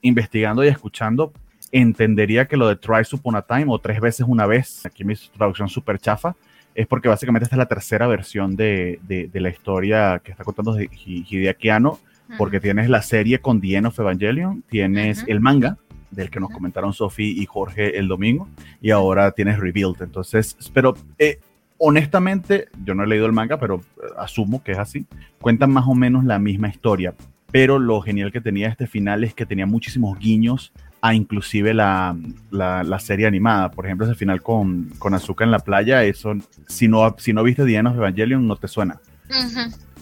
investigando 0.02 0.64
y 0.64 0.68
escuchando, 0.68 1.32
entendería 1.72 2.46
que 2.46 2.56
lo 2.56 2.69
de 2.69 2.76
Try 2.76 3.02
Upon 3.12 3.37
a 3.37 3.43
Time 3.43 3.67
o 3.69 3.78
tres 3.78 4.00
veces 4.00 4.26
una 4.28 4.46
vez, 4.46 4.84
aquí 4.87 5.05
mi 5.05 5.14
traducción 5.37 5.69
súper 5.69 5.99
chafa, 5.99 6.34
es 6.75 6.87
porque 6.87 7.08
básicamente 7.08 7.44
esta 7.44 7.56
es 7.56 7.58
la 7.58 7.67
tercera 7.67 8.06
versión 8.06 8.56
de, 8.56 9.00
de, 9.02 9.40
la 9.40 9.50
historia 9.50 10.20
que 10.22 10.31
está 10.31 10.44
contando 10.44 10.78
Hideaki 10.78 11.68
Anno, 11.68 11.99
porque 12.38 12.61
tienes 12.61 12.88
la 12.88 13.02
serie 13.02 13.40
con 13.40 13.61
The 13.61 13.76
End 13.76 13.87
of 13.88 13.99
Evangelion, 13.99 14.62
tienes 14.68 15.25
el 15.26 15.40
manga, 15.40 15.78
del 16.11 16.30
que 16.30 16.40
nos 16.40 16.50
comentaron 16.50 16.92
Sophie 16.92 17.28
y 17.28 17.47
Jorge 17.47 17.99
el 17.99 18.09
domingo, 18.09 18.49
y 18.80 18.90
ahora 18.90 19.30
tienes 19.33 19.59
Rebuild. 19.59 20.02
Entonces, 20.02 20.56
pero 20.73 20.94
eh, 21.18 21.40
honestamente, 21.78 22.68
yo 22.85 22.94
no 22.94 23.04
he 23.04 23.06
leído 23.06 23.26
el 23.26 23.33
manga, 23.33 23.59
pero 23.59 23.76
eh, 23.76 24.06
asumo 24.18 24.62
que 24.62 24.73
es 24.73 24.78
así, 24.78 25.06
cuentan 25.40 25.73
más 25.73 25.87
o 25.87 25.94
menos 25.94 26.25
la 26.25 26.38
misma 26.38 26.68
historia. 26.68 27.14
Pero 27.50 27.80
lo 27.80 28.00
genial 28.00 28.30
que 28.30 28.40
tenía 28.40 28.68
este 28.68 28.87
final 28.87 29.25
es 29.25 29.35
que 29.35 29.44
tenía 29.44 29.66
muchísimos 29.66 30.16
guiños 30.18 30.73
a 31.02 31.14
inclusive 31.14 31.75
la, 31.75 32.16
la, 32.50 32.99
serie 32.99 33.26
animada. 33.26 33.71
Por 33.71 33.87
ejemplo, 33.87 34.07
ese 34.07 34.14
final 34.14 34.42
con, 34.42 34.90
con 34.99 35.14
Azúcar 35.14 35.47
en 35.47 35.52
la 35.52 35.61
playa, 35.61 36.04
eso, 36.04 36.35
si 36.69 36.88
no, 36.88 37.14
si 37.19 37.33
no 37.33 37.42
viste 37.42 37.64
Diana 37.64 37.90
of 37.90 37.97
Evangelion, 37.97 38.47
no 38.47 38.57
te 38.57 38.69
suena. 38.69 39.00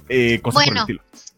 Eh, 0.09 0.41
bueno, 0.43 0.87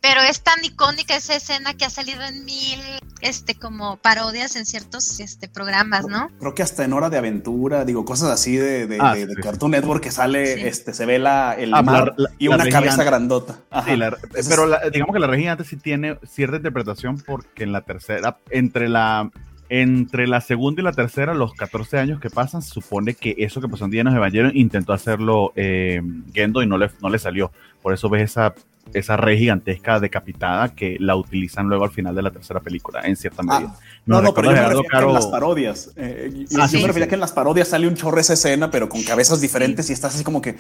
pero 0.01 0.23
es 0.23 0.41
tan 0.43 0.65
icónica 0.65 1.17
esa 1.17 1.35
escena 1.35 1.75
que 1.75 1.85
ha 1.85 1.91
salido 1.91 2.23
en 2.23 2.45
mil 2.45 2.81
este 3.21 3.55
como 3.55 3.97
parodias 3.97 4.57
en 4.57 4.65
ciertos 4.65 5.21
este 5.21 5.49
programas, 5.49 6.07
¿no? 6.07 6.31
Creo 6.39 6.55
que 6.55 6.63
hasta 6.63 6.85
en 6.85 6.93
Hora 6.93 7.11
de 7.11 7.19
Aventura, 7.19 7.85
digo, 7.85 8.05
cosas 8.05 8.31
así 8.31 8.57
de, 8.57 8.87
de, 8.87 8.99
ah, 8.99 9.15
Cartoon 9.43 9.73
Network 9.73 10.03
que 10.03 10.11
sale, 10.11 10.69
este, 10.69 10.95
se 10.95 11.05
ve 11.05 11.19
la, 11.19 11.55
el 11.55 11.75
ah, 11.75 11.83
mar 11.83 12.15
y 12.39 12.49
una 12.49 12.67
cabeza 12.69 13.05
grandota. 13.05 13.59
pero 14.49 14.71
digamos 14.91 15.13
que 15.13 15.21
la 15.21 15.27
regia 15.27 15.53
antes 15.53 15.67
sí 15.67 15.77
tiene 15.77 16.19
cierta 16.27 16.57
interpretación 16.57 17.19
porque 17.19 17.65
en 17.65 17.73
la 17.73 17.83
tercera, 17.83 18.39
entre 18.51 18.89
la 18.89 19.31
entre 19.71 20.27
la 20.27 20.41
segunda 20.41 20.83
y 20.83 20.85
la 20.85 20.93
tercera, 20.93 21.33
los 21.33 21.55
14 21.55 21.99
años 21.99 22.21
que 22.21 22.29
pasan, 22.29 22.61
supone 22.61 23.15
que 23.15 23.37
eso 23.39 23.61
que 23.61 23.69
pasó 23.69 23.85
en 23.85 23.93
de 23.93 24.01
Evangelion 24.01 24.57
intentó 24.57 24.93
hacerlo 24.93 25.53
eh, 25.55 26.03
Gendo 26.35 26.63
y 26.63 26.67
no 26.67 26.77
le, 26.77 26.91
no 27.01 27.09
le 27.09 27.19
salió. 27.19 27.53
Por 27.81 27.95
eso 27.95 28.11
ves 28.11 28.23
esa 28.25 28.55
esa 28.95 29.17
red 29.17 29.39
gigantesca 29.39 30.01
decapitada 30.01 30.75
que 30.75 30.97
la 31.01 31.17
utilizan 31.17 31.69
luego 31.69 31.85
al 31.85 31.91
final 31.91 32.15
de 32.15 32.23
la 32.23 32.31
tercera 32.31 32.61
película, 32.61 33.01
en 33.03 33.17
cierta 33.17 33.43
Ah, 33.49 33.59
medida. 33.61 33.75
No, 34.07 34.17
Nos 34.17 34.25
no, 34.25 34.35
pero 34.35 34.47
yo 34.47 34.51
me 34.53 34.57
Gerardo 34.57 34.83
refería 34.83 34.91
que 34.91 34.97
en 34.97 35.01
Caro- 35.03 35.13
las 35.13 35.27
parodias. 35.27 35.91
eh, 35.97 36.31
yo 36.51 36.59
Ah, 36.61 36.67
yo 36.67 36.69
sí, 36.69 36.77
me 36.79 36.87
refería 36.89 37.05
sí. 37.07 37.09
que 37.11 37.15
en 37.15 37.21
las 37.21 37.33
parodias 37.33 37.69
sale 37.69 37.87
un 37.87 37.95
chorro 37.95 38.19
esa 38.19 38.33
escena, 38.33 38.71
pero 38.71 38.89
con 38.89 39.03
cabezas 39.03 39.41
diferentes 39.41 39.91
y 39.91 39.93
estás 39.93 40.15
así 40.15 40.25
como 40.25 40.41
que 40.43 40.51
eh, 40.51 40.57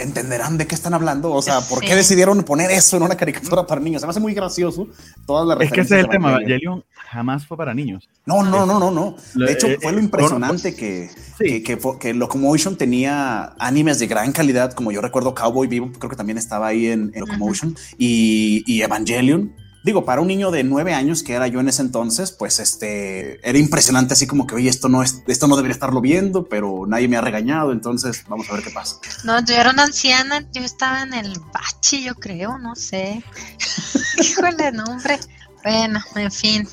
entenderán 0.00 0.58
de 0.58 0.66
qué 0.66 0.74
están 0.74 0.94
hablando. 0.94 1.32
O 1.32 1.40
sea, 1.42 1.60
¿por 1.62 1.80
qué 1.80 1.94
decidieron 1.94 2.42
poner 2.42 2.70
eso 2.70 2.96
en 2.96 3.02
una 3.04 3.16
caricatura 3.16 3.66
para 3.66 3.80
niños? 3.80 4.00
Se 4.02 4.06
me 4.06 4.10
hace 4.10 4.20
muy 4.20 4.34
gracioso 4.34 4.88
todas 5.26 5.46
las 5.46 5.60
Es 5.66 5.72
que 5.72 5.80
ese 5.82 5.98
es 5.98 6.04
el 6.04 6.10
tema, 6.10 6.30
Evangelion. 6.32 6.84
Jamás 7.10 7.44
fue 7.46 7.56
para 7.56 7.74
niños. 7.74 8.08
No, 8.24 8.42
no, 8.44 8.64
no, 8.66 8.78
no, 8.78 8.90
no. 8.92 9.16
De 9.34 9.52
hecho, 9.52 9.66
eh, 9.66 9.78
fue 9.82 9.90
lo 9.92 9.98
eh, 9.98 10.02
impresionante 10.02 10.76
que, 10.76 11.10
Sí. 11.38 11.62
que, 11.62 11.78
que, 11.98 12.14
Locomotion 12.14 12.76
tenía 12.76 13.54
animes 13.58 13.98
de 13.98 14.06
gran 14.06 14.30
calidad, 14.32 14.72
como 14.74 14.92
yo 14.92 15.00
recuerdo 15.00 15.34
Cowboy 15.34 15.66
Vivo, 15.66 15.90
creo 15.98 16.08
que 16.10 16.16
también 16.16 16.38
estaba 16.38 16.68
ahí 16.68 16.86
en, 16.86 17.10
en 17.14 17.20
Locomotion, 17.20 17.69
y, 17.98 18.62
y 18.66 18.82
Evangelion. 18.82 19.54
Digo, 19.82 20.04
para 20.04 20.20
un 20.20 20.28
niño 20.28 20.50
de 20.50 20.62
nueve 20.62 20.92
años, 20.92 21.22
que 21.22 21.32
era 21.32 21.46
yo 21.46 21.60
en 21.60 21.68
ese 21.68 21.80
entonces, 21.80 22.32
pues 22.32 22.58
este 22.58 23.40
era 23.48 23.58
impresionante, 23.58 24.12
así 24.12 24.26
como 24.26 24.46
que, 24.46 24.54
oye, 24.54 24.68
esto 24.68 24.90
no 24.90 25.02
es, 25.02 25.22
esto 25.26 25.46
no 25.46 25.56
debería 25.56 25.72
estarlo 25.72 26.02
viendo, 26.02 26.44
pero 26.50 26.84
nadie 26.86 27.08
me 27.08 27.16
ha 27.16 27.22
regañado, 27.22 27.72
entonces 27.72 28.24
vamos 28.28 28.50
a 28.50 28.54
ver 28.54 28.62
qué 28.62 28.70
pasa. 28.70 28.96
No, 29.24 29.42
yo 29.42 29.54
era 29.54 29.70
una 29.70 29.84
anciana, 29.84 30.46
yo 30.52 30.62
estaba 30.62 31.02
en 31.02 31.14
el 31.14 31.32
bachi, 31.52 32.04
yo 32.04 32.14
creo, 32.14 32.58
no 32.58 32.76
sé. 32.76 33.22
Híjole, 34.20 34.70
no, 34.72 34.84
hombre. 34.84 35.18
Bueno, 35.62 36.00
en 36.14 36.30
fin. 36.32 36.68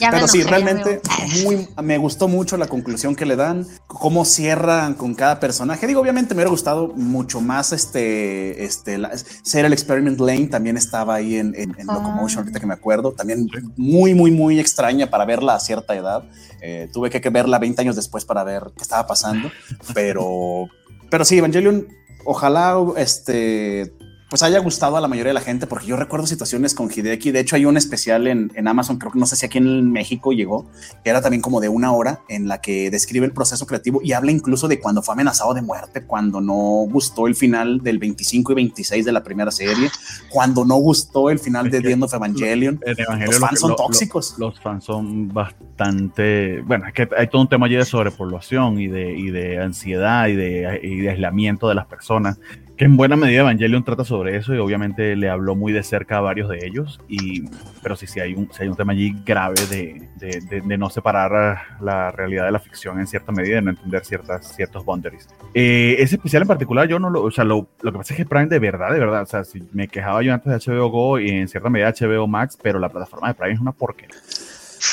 Ya 0.00 0.10
me 0.10 0.16
Pero 0.16 0.28
sí, 0.28 0.42
realmente 0.42 1.00
veo. 1.00 1.00
muy, 1.44 1.68
me 1.82 1.98
gustó 1.98 2.28
mucho 2.28 2.56
la 2.56 2.66
conclusión 2.66 3.14
que 3.14 3.26
le 3.26 3.36
dan, 3.36 3.66
cómo 3.86 4.24
cierran 4.24 4.94
con 4.94 5.14
cada 5.14 5.38
personaje. 5.40 5.86
Digo, 5.86 6.00
obviamente 6.00 6.34
me 6.34 6.38
hubiera 6.38 6.50
gustado 6.50 6.88
mucho 6.88 7.40
más 7.40 7.72
este, 7.72 8.64
este, 8.64 8.98
la- 8.98 9.16
ser 9.16 9.64
el 9.64 9.72
Experiment 9.72 10.18
Lane 10.20 10.46
también 10.48 10.76
estaba 10.76 11.14
ahí 11.14 11.36
en, 11.36 11.54
en, 11.54 11.74
en. 11.78 11.86
Locomotion, 11.86 12.40
ahorita 12.40 12.60
que 12.60 12.66
me 12.66 12.74
acuerdo. 12.74 13.12
También 13.12 13.46
muy, 13.76 14.14
muy, 14.14 14.30
muy 14.30 14.58
extraña 14.58 15.08
para 15.10 15.24
verla 15.24 15.54
a 15.54 15.60
cierta 15.60 15.94
edad. 15.94 16.24
Eh, 16.60 16.88
tuve 16.92 17.10
que, 17.10 17.20
que 17.20 17.30
verla 17.30 17.58
20 17.58 17.82
años 17.82 17.94
después 17.96 18.24
para 18.24 18.42
ver 18.42 18.72
qué 18.76 18.82
estaba 18.82 19.06
pasando, 19.06 19.50
pero, 19.94 20.66
pero 21.10 21.24
sí, 21.24 21.36
Evangelion, 21.38 21.86
ojalá 22.24 22.76
este 22.96 23.92
pues 24.34 24.42
haya 24.42 24.58
gustado 24.58 24.96
a 24.96 25.00
la 25.00 25.06
mayoría 25.06 25.30
de 25.30 25.34
la 25.34 25.40
gente, 25.40 25.68
porque 25.68 25.86
yo 25.86 25.94
recuerdo 25.94 26.26
situaciones 26.26 26.74
con 26.74 26.90
Hideki. 26.90 27.30
De 27.30 27.38
hecho, 27.38 27.54
hay 27.54 27.66
un 27.66 27.76
especial 27.76 28.26
en, 28.26 28.50
en 28.56 28.66
Amazon, 28.66 28.98
creo 28.98 29.12
que 29.12 29.18
no 29.20 29.26
sé 29.26 29.36
si 29.36 29.46
aquí 29.46 29.58
en 29.58 29.92
México 29.92 30.32
llegó, 30.32 30.66
que 31.04 31.10
era 31.10 31.22
también 31.22 31.40
como 31.40 31.60
de 31.60 31.68
una 31.68 31.92
hora 31.92 32.22
en 32.28 32.48
la 32.48 32.60
que 32.60 32.90
describe 32.90 33.26
el 33.26 33.30
proceso 33.32 33.64
creativo 33.64 34.00
y 34.02 34.10
habla 34.12 34.32
incluso 34.32 34.66
de 34.66 34.80
cuando 34.80 35.02
fue 35.02 35.12
amenazado 35.14 35.54
de 35.54 35.62
muerte, 35.62 36.02
cuando 36.04 36.40
no 36.40 36.54
gustó 36.90 37.28
el 37.28 37.36
final 37.36 37.78
del 37.80 37.98
25 38.00 38.50
y 38.50 38.54
26 38.56 39.04
de 39.04 39.12
la 39.12 39.22
primera 39.22 39.52
serie, 39.52 39.88
cuando 40.30 40.64
no 40.64 40.74
gustó 40.78 41.30
el 41.30 41.38
final 41.38 41.66
Es 41.66 41.72
de 41.74 41.80
The 41.82 41.92
End 41.92 42.02
of 42.02 42.12
Evangelion. 42.14 42.80
Los 42.84 43.38
lo 43.38 43.46
fans 43.46 43.60
son 43.60 43.70
lo- 43.70 43.76
tóxicos. 43.76 44.34
los 44.36 44.58
fans 44.58 44.82
son 44.82 45.28
bastante. 45.28 46.60
Bueno, 46.62 46.88
es 46.88 46.92
que 46.92 47.08
hay 47.16 47.28
todo 47.28 47.42
un 47.42 47.48
tema 47.48 47.66
allí 47.66 47.76
de 47.76 47.84
sobrepoblación 47.84 48.80
y 48.80 48.88
de, 48.88 49.16
y 49.16 49.30
de 49.30 49.60
ansiedad 49.60 50.26
y 50.26 50.34
de, 50.34 50.80
y 50.82 50.96
de 51.02 51.10
aislamiento 51.10 51.68
de 51.68 51.76
las 51.76 51.86
personas. 51.86 52.36
Que 52.76 52.86
en 52.86 52.96
buena 52.96 53.14
medida 53.14 53.42
Evangelion 53.42 53.84
trata 53.84 54.04
sobre 54.04 54.36
eso 54.36 54.52
y 54.52 54.58
obviamente 54.58 55.14
le 55.14 55.28
habló 55.28 55.54
muy 55.54 55.72
de 55.72 55.84
cerca 55.84 56.18
a 56.18 56.20
varios 56.20 56.48
de 56.48 56.66
ellos. 56.66 57.00
Y, 57.08 57.44
pero 57.84 57.94
sí, 57.94 58.08
sí 58.08 58.18
hay 58.18 58.34
un, 58.34 58.48
sí 58.50 58.62
hay 58.64 58.68
un 58.68 58.74
tema 58.74 58.92
allí 58.92 59.14
grave 59.24 59.54
de, 59.70 60.08
de, 60.16 60.60
de- 60.60 60.76
no 60.76 60.90
separar 60.90 61.56
la 61.80 62.10
realidad 62.10 62.46
de 62.46 62.50
la 62.50 62.58
ficción 62.58 62.98
en 62.98 63.06
cierta 63.06 63.30
medida, 63.30 63.56
de 63.56 63.62
no 63.62 63.70
entender 63.70 64.04
ciertas, 64.04 64.56
ciertos 64.56 64.84
boundaries. 64.84 65.28
Eh, 65.54 65.94
ese 66.00 66.16
especial 66.16 66.42
en 66.42 66.48
particular, 66.48 66.88
yo 66.88 66.98
no 66.98 67.10
lo. 67.10 67.22
O 67.22 67.30
sea, 67.30 67.44
lo, 67.44 67.68
lo 67.80 67.92
que 67.92 67.98
pasa 67.98 68.12
es 68.14 68.16
que 68.18 68.26
Prime 68.26 68.46
de 68.46 68.58
verdad, 68.58 68.90
de 68.92 68.98
verdad. 68.98 69.22
O 69.22 69.26
sea, 69.26 69.44
si 69.44 69.62
me 69.72 69.86
quejaba 69.86 70.20
yo 70.24 70.34
antes 70.34 70.66
de 70.66 70.72
HBO 70.72 70.88
Go 70.88 71.20
y 71.20 71.30
en 71.30 71.46
cierta 71.46 71.70
medida 71.70 71.92
HBO 71.96 72.26
Max, 72.26 72.58
pero 72.60 72.80
la 72.80 72.88
plataforma 72.88 73.28
de 73.28 73.34
Prime 73.34 73.52
es 73.54 73.60
una 73.60 73.70
porquería. 73.70 74.16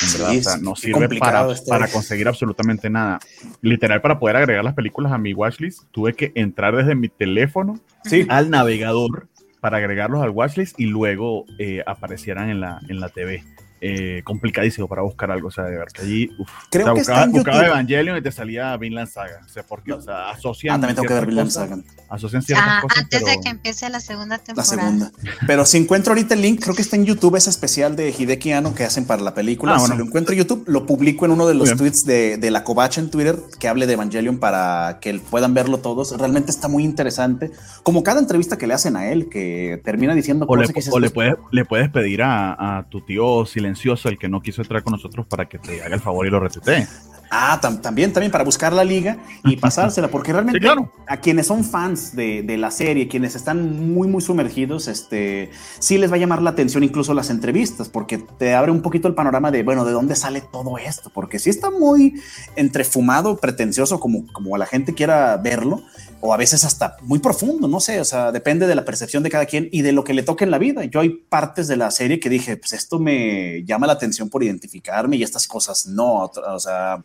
En 0.00 0.08
Sí, 0.08 0.18
verdad, 0.18 0.36
o 0.38 0.42
sea, 0.42 0.52
sí, 0.56 0.62
no 0.64 0.76
sirve 0.76 1.08
para, 1.18 1.52
está. 1.52 1.70
para 1.70 1.88
conseguir 1.88 2.26
absolutamente 2.28 2.88
nada. 2.90 3.18
Literal, 3.60 4.00
para 4.00 4.18
poder 4.18 4.36
agregar 4.36 4.64
las 4.64 4.74
películas 4.74 5.12
a 5.12 5.18
mi 5.18 5.34
watchlist, 5.34 5.82
tuve 5.90 6.14
que 6.14 6.32
entrar 6.34 6.74
desde 6.74 6.94
mi 6.94 7.08
teléfono 7.08 7.78
Sí, 8.04 8.26
al 8.28 8.50
navegador 8.50 9.28
para 9.60 9.76
agregarlos 9.76 10.22
al 10.22 10.30
watchlist 10.30 10.78
y 10.80 10.86
luego 10.86 11.44
eh, 11.58 11.82
aparecieran 11.86 12.50
en 12.50 12.60
la, 12.60 12.80
en 12.88 12.98
la 12.98 13.10
TV. 13.10 13.44
Eh, 13.84 14.22
complicadísimo 14.22 14.86
para 14.86 15.02
buscar 15.02 15.28
algo, 15.32 15.48
o 15.48 15.50
sea, 15.50 15.64
de 15.64 15.76
ver 15.76 15.88
que 15.92 16.02
allí 16.02 16.30
uf, 16.38 16.48
Creo 16.70 16.84
o 16.84 16.86
sea, 16.86 16.94
que 16.94 17.00
buscaba, 17.00 17.26
buscaba. 17.26 17.66
Evangelion 17.66 18.16
y 18.16 18.22
te 18.22 18.30
salía 18.30 18.76
Vinland 18.76 19.08
Saga, 19.08 19.40
o 19.44 19.48
sea, 19.48 19.64
porque, 19.64 19.92
o 19.92 20.00
sea, 20.00 20.30
asocian 20.30 20.76
ah, 20.76 20.78
también 20.80 20.94
tengo 20.94 21.08
que 21.08 21.14
ver 21.14 21.26
Vinland 21.26 21.50
Saga. 21.50 21.78
asocian 22.08 22.42
ciertas 22.42 22.64
Ah, 22.68 22.78
cosas, 22.80 22.98
antes 23.02 23.18
de 23.18 23.26
pero- 23.26 23.40
que 23.42 23.48
empiece 23.48 23.90
la 23.90 23.98
segunda 23.98 24.36
La 24.36 24.42
temporada. 24.44 24.72
segunda. 24.72 25.10
Pero 25.48 25.64
si 25.66 25.78
encuentro 25.78 26.12
ahorita 26.12 26.34
el 26.34 26.42
link, 26.42 26.60
creo 26.62 26.76
que 26.76 26.82
está 26.82 26.94
en 26.94 27.06
YouTube 27.06 27.34
ese 27.34 27.50
especial 27.50 27.96
de 27.96 28.10
Hideki 28.16 28.52
Anno 28.52 28.72
que 28.72 28.84
hacen 28.84 29.04
para 29.04 29.20
la 29.20 29.34
película. 29.34 29.72
Ah, 29.74 29.78
Si 29.80 29.86
bueno. 29.88 29.96
lo 29.96 30.04
encuentro 30.04 30.32
en 30.32 30.38
YouTube, 30.38 30.62
lo 30.68 30.86
publico 30.86 31.24
en 31.24 31.32
uno 31.32 31.48
de 31.48 31.54
los 31.54 31.64
bien. 31.70 31.78
tweets 31.78 32.06
de, 32.06 32.36
de 32.36 32.50
la 32.52 32.62
Covacha 32.62 33.00
en 33.00 33.10
Twitter 33.10 33.36
que 33.58 33.66
hable 33.66 33.88
de 33.88 33.94
Evangelion 33.94 34.38
para 34.38 34.98
que 35.00 35.14
puedan 35.18 35.54
verlo 35.54 35.78
todos. 35.78 36.16
Realmente 36.16 36.52
está 36.52 36.68
muy 36.68 36.84
interesante. 36.84 37.50
Como 37.82 38.04
cada 38.04 38.20
entrevista 38.20 38.56
que 38.56 38.68
le 38.68 38.74
hacen 38.74 38.94
a 38.96 39.10
él, 39.10 39.28
que 39.28 39.80
termina 39.84 40.14
diciendo 40.14 40.46
O 40.48 40.54
le, 40.54 40.62
cosas 40.62 40.74
que 40.74 40.80
dices, 40.82 40.94
o 40.94 41.00
le 41.00 41.10
pues, 41.10 41.34
puedes, 41.34 41.48
le 41.50 41.64
puedes 41.64 41.90
pedir 41.90 42.22
a, 42.22 42.78
a 42.78 42.88
tu 42.88 43.00
tío 43.00 43.44
silencioso, 43.44 43.71
el 44.08 44.18
que 44.18 44.28
no 44.28 44.40
quiso 44.40 44.62
entrar 44.62 44.82
con 44.82 44.92
nosotros, 44.92 45.26
para 45.26 45.48
que 45.48 45.58
te 45.58 45.82
haga 45.82 45.94
el 45.94 46.00
favor 46.00 46.26
y 46.26 46.30
lo 46.30 46.40
retuitee. 46.40 46.86
Ah, 47.34 47.58
tam- 47.62 47.80
también, 47.80 48.12
también 48.12 48.30
para 48.30 48.44
buscar 48.44 48.74
la 48.74 48.84
liga 48.84 49.16
y 49.44 49.56
pasársela, 49.66 50.08
porque 50.08 50.32
realmente 50.34 50.58
Sí, 50.58 50.62
claro. 50.62 50.92
a 51.06 51.16
quienes 51.16 51.46
son 51.46 51.64
fans 51.64 52.14
de, 52.14 52.42
de 52.42 52.58
la 52.58 52.70
serie, 52.70 53.08
quienes 53.08 53.34
están 53.34 53.90
muy, 53.94 54.06
muy 54.06 54.20
sumergidos, 54.20 54.86
este, 54.86 55.50
sí 55.78 55.96
les 55.96 56.10
va 56.12 56.16
a 56.16 56.18
llamar 56.18 56.42
la 56.42 56.50
atención 56.50 56.84
incluso 56.84 57.14
las 57.14 57.30
entrevistas, 57.30 57.88
porque 57.88 58.18
te 58.18 58.54
abre 58.54 58.70
un 58.70 58.82
poquito 58.82 59.08
el 59.08 59.14
panorama 59.14 59.50
de, 59.50 59.62
bueno, 59.62 59.86
de 59.86 59.92
dónde 59.92 60.14
sale 60.14 60.42
todo 60.42 60.76
esto, 60.76 61.10
porque 61.14 61.38
sí 61.38 61.48
está 61.48 61.70
muy 61.70 62.20
entrefumado, 62.54 63.38
pretencioso, 63.38 63.98
como, 63.98 64.26
como 64.32 64.56
la 64.58 64.66
gente 64.66 64.92
quiera 64.94 65.36
verlo, 65.38 65.82
o 66.24 66.32
a 66.32 66.36
veces 66.36 66.64
hasta 66.64 66.96
muy 67.02 67.18
profundo, 67.18 67.66
no 67.66 67.80
sé, 67.80 68.00
o 68.00 68.04
sea, 68.04 68.30
depende 68.30 68.68
de 68.68 68.76
la 68.76 68.84
percepción 68.84 69.24
de 69.24 69.28
cada 69.28 69.44
quien 69.44 69.68
y 69.72 69.82
de 69.82 69.90
lo 69.90 70.04
que 70.04 70.14
le 70.14 70.22
toque 70.22 70.44
en 70.44 70.52
la 70.52 70.58
vida. 70.58 70.84
Yo 70.84 71.00
hay 71.00 71.08
partes 71.10 71.66
de 71.66 71.76
la 71.76 71.90
serie 71.90 72.20
que 72.20 72.28
dije, 72.28 72.56
pues 72.56 72.72
esto 72.74 73.00
me 73.00 73.64
llama 73.64 73.88
la 73.88 73.94
atención 73.94 74.30
por 74.30 74.44
identificarme 74.44 75.16
y 75.16 75.24
estas 75.24 75.48
cosas 75.48 75.86
no, 75.86 76.30
o 76.30 76.58
sea, 76.60 77.02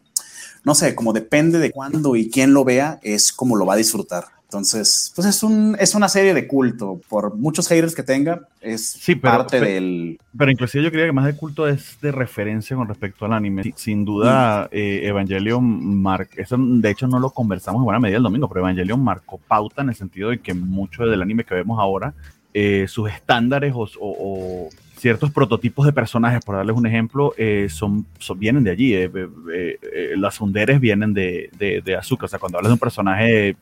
no 0.64 0.76
sé, 0.76 0.94
como 0.94 1.14
depende 1.14 1.58
de 1.58 1.72
cuándo 1.72 2.16
y 2.16 2.30
quién 2.30 2.54
lo 2.54 2.64
vea, 2.64 3.00
es 3.02 3.34
como 3.34 3.56
lo 3.56 3.66
va 3.66 3.74
a 3.74 3.78
disfrutar. 3.78 4.37
Entonces, 4.50 5.12
pues 5.14 5.28
es, 5.28 5.44
un, 5.44 5.76
es 5.78 5.94
una 5.94 6.08
serie 6.08 6.34
de 6.34 6.48
culto. 6.48 7.02
Por 7.10 7.36
muchos 7.36 7.68
haters 7.68 7.94
que 7.94 8.02
tenga, 8.02 8.48
es 8.62 8.88
Sí, 8.92 9.16
pero- 9.16 9.38
parte 9.40 9.60
pero- 9.60 9.70
del. 9.72 10.18
Pero 10.38 10.52
inclusive 10.52 10.86
yo 10.86 10.90
creía 10.92 11.08
que 11.08 11.12
más 11.12 11.26
de 11.26 11.36
culto 11.36 11.68
es 11.68 12.00
de 12.02 12.14
referencia 12.14 12.74
con 12.78 12.88
respecto 12.88 13.26
al 13.26 13.34
anime. 13.34 13.74
Sin 13.76 14.06
duda, 14.06 14.70
eh, 14.72 15.02
Evangelion 15.04 15.98
mar 16.02 16.30
eso 16.38 16.56
de 16.58 16.90
hecho 16.90 17.08
no 17.08 17.20
lo 17.20 17.32
conversamos 17.32 17.80
en 17.82 17.86
buena 17.86 18.00
medida 18.00 18.18
el 18.18 18.24
domingo, 18.24 18.48
pero 18.48 18.62
Evangelion 18.62 19.04
marcó 19.04 19.38
pauta 19.38 19.82
en 19.82 19.90
el 19.90 19.96
sentido 19.96 20.30
de 20.30 20.40
que 20.40 20.54
mucho 20.54 21.04
del 21.06 21.22
anime 21.22 21.44
que 21.44 21.54
vemos 21.56 21.78
ahora, 21.80 22.14
eh, 22.54 22.86
sus 22.88 23.10
estándares 23.12 23.74
o, 23.76 23.80
o- 23.80 23.90
o 24.00 24.70
ciertos 24.98 25.32
prototipos 25.32 25.86
de 25.86 25.94
personajes, 25.94 26.44
por 26.44 26.56
darles 26.56 26.76
un 26.76 26.86
ejemplo, 26.88 27.34
eh, 27.38 27.68
son, 27.70 28.06
son- 28.20 28.40
vienen 28.40 28.64
de 28.64 28.72
allí. 28.72 28.94
eh, 28.96 29.10
eh, 29.14 29.78
eh, 29.94 30.14
las 30.18 30.42
underes 30.42 30.80
vienen 30.80 31.14
de, 31.14 31.50
de, 31.58 31.82
de 31.82 31.96
Azuka. 31.96 32.26
O 32.26 32.28
sea, 32.30 32.40
cuando 32.40 32.58
hablas 32.58 32.70
de 32.72 32.74
un 32.74 32.80
personaje 32.80 33.56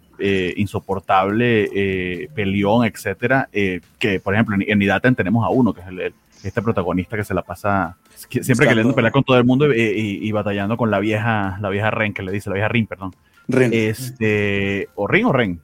insoportable, 0.58 2.30
peleón, 2.34 2.86
etcétera, 2.86 3.50
que 3.52 4.20
por 4.24 4.34
ejemplo 4.34 4.56
en, 4.56 4.64
en 4.68 4.82
Idaten 4.82 5.16
tenemos 5.16 5.46
a 5.46 5.50
uno, 5.50 5.74
que 5.74 5.82
es 5.82 5.88
el- 5.88 6.00
el 6.02 6.14
este 6.44 6.62
protagonista 6.62 7.18
que 7.18 7.24
se 7.24 7.34
la 7.34 7.42
pasa 7.42 7.98
que- 8.30 8.44
siempre 8.44 8.68
queriendo 8.68 8.94
pelear 8.94 9.12
con 9.12 9.24
todo 9.24 9.38
el 9.38 9.46
mundo 9.46 9.74
y, 9.74 9.82
y- 9.82 10.28
y 10.28 10.32
batallando 10.32 10.78
con 10.78 10.92
la 10.92 11.00
vieja, 11.00 11.58
la 11.60 11.70
vieja 11.70 11.90
Ren, 11.92 12.14
que 12.14 12.22
le 12.22 12.32
dice, 12.32 12.50
la 12.50 12.54
vieja 12.56 12.68
Rin, 12.70 12.86
perdón. 12.86 13.16
Rin. 13.48 13.72
Este, 13.74 14.88
o 14.96 15.08
Rin 15.08 15.26
o 15.26 15.34
Ren. 15.34 15.60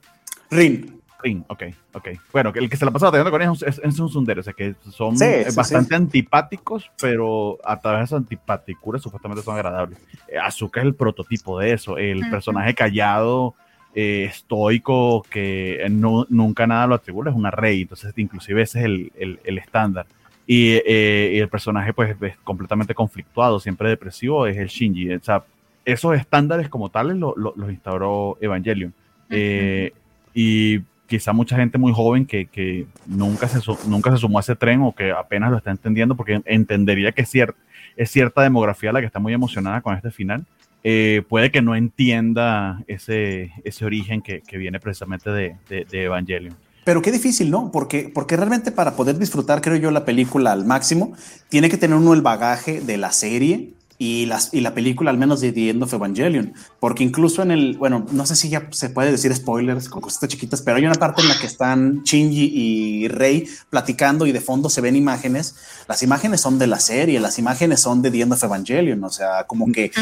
Rin. 0.50 1.00
Rin, 1.22 1.44
ok, 1.48 1.62
ok. 1.92 2.08
Bueno, 2.32 2.52
que 2.52 2.58
el 2.58 2.68
que 2.68 2.76
se 2.76 2.84
la 2.84 2.90
pasa 2.90 3.06
batallando 3.06 3.30
con 3.30 3.42
ellos 3.42 3.62
es, 3.62 3.80
es 3.82 3.98
un 4.00 4.08
sundere, 4.08 4.40
o 4.40 4.42
sea 4.42 4.52
que 4.52 4.74
son 4.90 5.16
Sí, 5.16 5.26
sí, 5.48 5.56
bastante 5.56 5.94
antipáticos, 5.94 6.90
pero 7.00 7.58
a 7.64 7.78
través 7.80 8.00
de 8.00 8.04
esa 8.06 8.16
antipaticura 8.16 8.98
supuestamente 8.98 9.42
son 9.42 9.54
agradables. 9.56 9.98
Eh, 10.28 10.38
Azuka 10.38 10.80
es 10.80 10.86
el 10.86 10.94
prototipo 10.94 11.58
de 11.60 11.72
eso, 11.72 11.98
el 11.98 12.20
Ujú. 12.22 12.30
personaje 12.30 12.74
callado, 12.74 13.54
eh, 13.94 14.24
estoico, 14.30 15.22
que 15.30 15.84
eh, 15.84 15.88
no- 15.90 16.26
nunca 16.30 16.66
nada 16.66 16.86
lo 16.86 16.94
atribuye, 16.94 17.30
es 17.30 17.36
una 17.36 17.50
rey, 17.50 17.82
entonces 17.82 18.12
inclusive 18.16 18.62
ese 18.62 18.78
es 18.80 18.84
el, 18.86 19.12
el- 19.18 19.40
el 19.44 19.58
estándar. 19.58 20.06
Y, 20.46 20.72
eh, 20.86 21.32
y 21.34 21.38
el 21.38 21.48
personaje 21.48 21.92
pues 21.92 22.16
es 22.20 22.36
completamente 22.38 22.94
conflictuado, 22.94 23.60
siempre 23.60 23.88
depresivo, 23.88 24.46
es 24.46 24.56
el 24.56 24.66
Shinji. 24.68 25.14
O 25.14 25.22
sea, 25.22 25.44
esos 25.84 26.16
estándares 26.16 26.68
como 26.68 26.88
tales 26.88 27.16
lo- 27.16 27.34
lo- 27.36 27.52
los 27.56 27.70
instauró 27.70 28.38
Evangelion. 28.40 28.92
Eh, 29.30 29.92
y 30.34 30.80
quizá 31.18 31.32
mucha 31.34 31.56
gente 31.56 31.76
muy 31.78 31.92
joven 31.92 32.24
que, 32.24 32.46
que 32.46 32.86
nunca, 33.06 33.46
se, 33.48 33.58
nunca 33.86 34.10
se 34.10 34.16
sumó 34.16 34.38
a 34.38 34.40
ese 34.40 34.56
tren 34.56 34.80
o 34.82 34.94
que 34.94 35.12
apenas 35.12 35.50
lo 35.50 35.58
está 35.58 35.70
entendiendo 35.70 36.14
porque 36.16 36.40
entendería 36.46 37.12
que 37.12 37.22
es, 37.22 37.34
cier- 37.34 37.54
es 37.96 38.10
cierta 38.10 38.40
demografía 38.42 38.92
la 38.92 39.00
que 39.00 39.06
está 39.06 39.18
muy 39.18 39.32
emocionada 39.34 39.80
con 39.82 39.94
este 39.94 40.10
final. 40.10 40.44
eh, 40.84 41.22
puede 41.28 41.50
que 41.50 41.60
no 41.62 41.76
entienda 41.76 42.82
ese, 42.88 43.52
ese 43.64 43.84
origen 43.84 44.22
que, 44.22 44.40
que 44.40 44.56
viene 44.58 44.80
precisamente 44.80 45.30
de, 45.30 45.56
de- 45.68 45.84
de 45.84 46.04
Evangelion. 46.04 46.56
Pero 46.84 47.00
qué 47.02 47.12
difícil, 47.12 47.50
¿no? 47.50 47.70
Porque, 47.70 48.10
porque 48.12 48.36
realmente 48.36 48.72
para 48.72 48.96
poder 48.96 49.16
disfrutar, 49.18 49.60
creo 49.60 49.76
yo, 49.76 49.90
la 49.92 50.04
película 50.04 50.50
al 50.50 50.64
máximo, 50.64 51.12
tiene 51.50 51.68
que 51.68 51.76
tener 51.76 51.96
uno 51.96 52.14
el 52.14 52.22
bagaje 52.22 52.80
de 52.80 52.96
la 52.96 53.12
serie 53.12 53.70
y, 54.02 54.26
las, 54.26 54.52
y 54.52 54.62
la 54.62 54.74
película, 54.74 55.12
al 55.12 55.16
menos 55.16 55.40
de 55.40 55.52
The 55.52 55.70
End 55.70 55.82
of 55.84 55.92
Evangelion, 55.92 56.54
porque 56.80 57.04
incluso 57.04 57.40
en 57.40 57.52
el, 57.52 57.76
bueno, 57.78 58.04
no 58.10 58.26
sé 58.26 58.34
si 58.34 58.48
ya 58.48 58.66
se 58.72 58.90
puede 58.90 59.12
decir 59.12 59.32
spoilers 59.32 59.88
con 59.88 60.02
cosas 60.02 60.28
chiquitas, 60.28 60.60
pero 60.60 60.76
hay 60.76 60.84
una 60.84 60.96
parte 60.96 61.22
en 61.22 61.28
la 61.28 61.38
que 61.38 61.46
están 61.46 62.02
Shinji 62.02 62.50
y 62.52 63.06
Rey 63.06 63.46
platicando 63.70 64.26
y 64.26 64.32
de 64.32 64.40
fondo 64.40 64.68
se 64.68 64.80
ven 64.80 64.96
imágenes. 64.96 65.54
Las 65.86 66.02
imágenes 66.02 66.40
son 66.40 66.58
de 66.58 66.66
la 66.66 66.80
serie, 66.80 67.20
las 67.20 67.38
imágenes 67.38 67.80
son 67.80 68.02
de 68.02 68.10
The 68.10 68.22
End 68.22 68.32
of 68.32 68.42
Evangelion, 68.42 69.04
o 69.04 69.10
sea, 69.10 69.44
como 69.46 69.70
que 69.70 69.92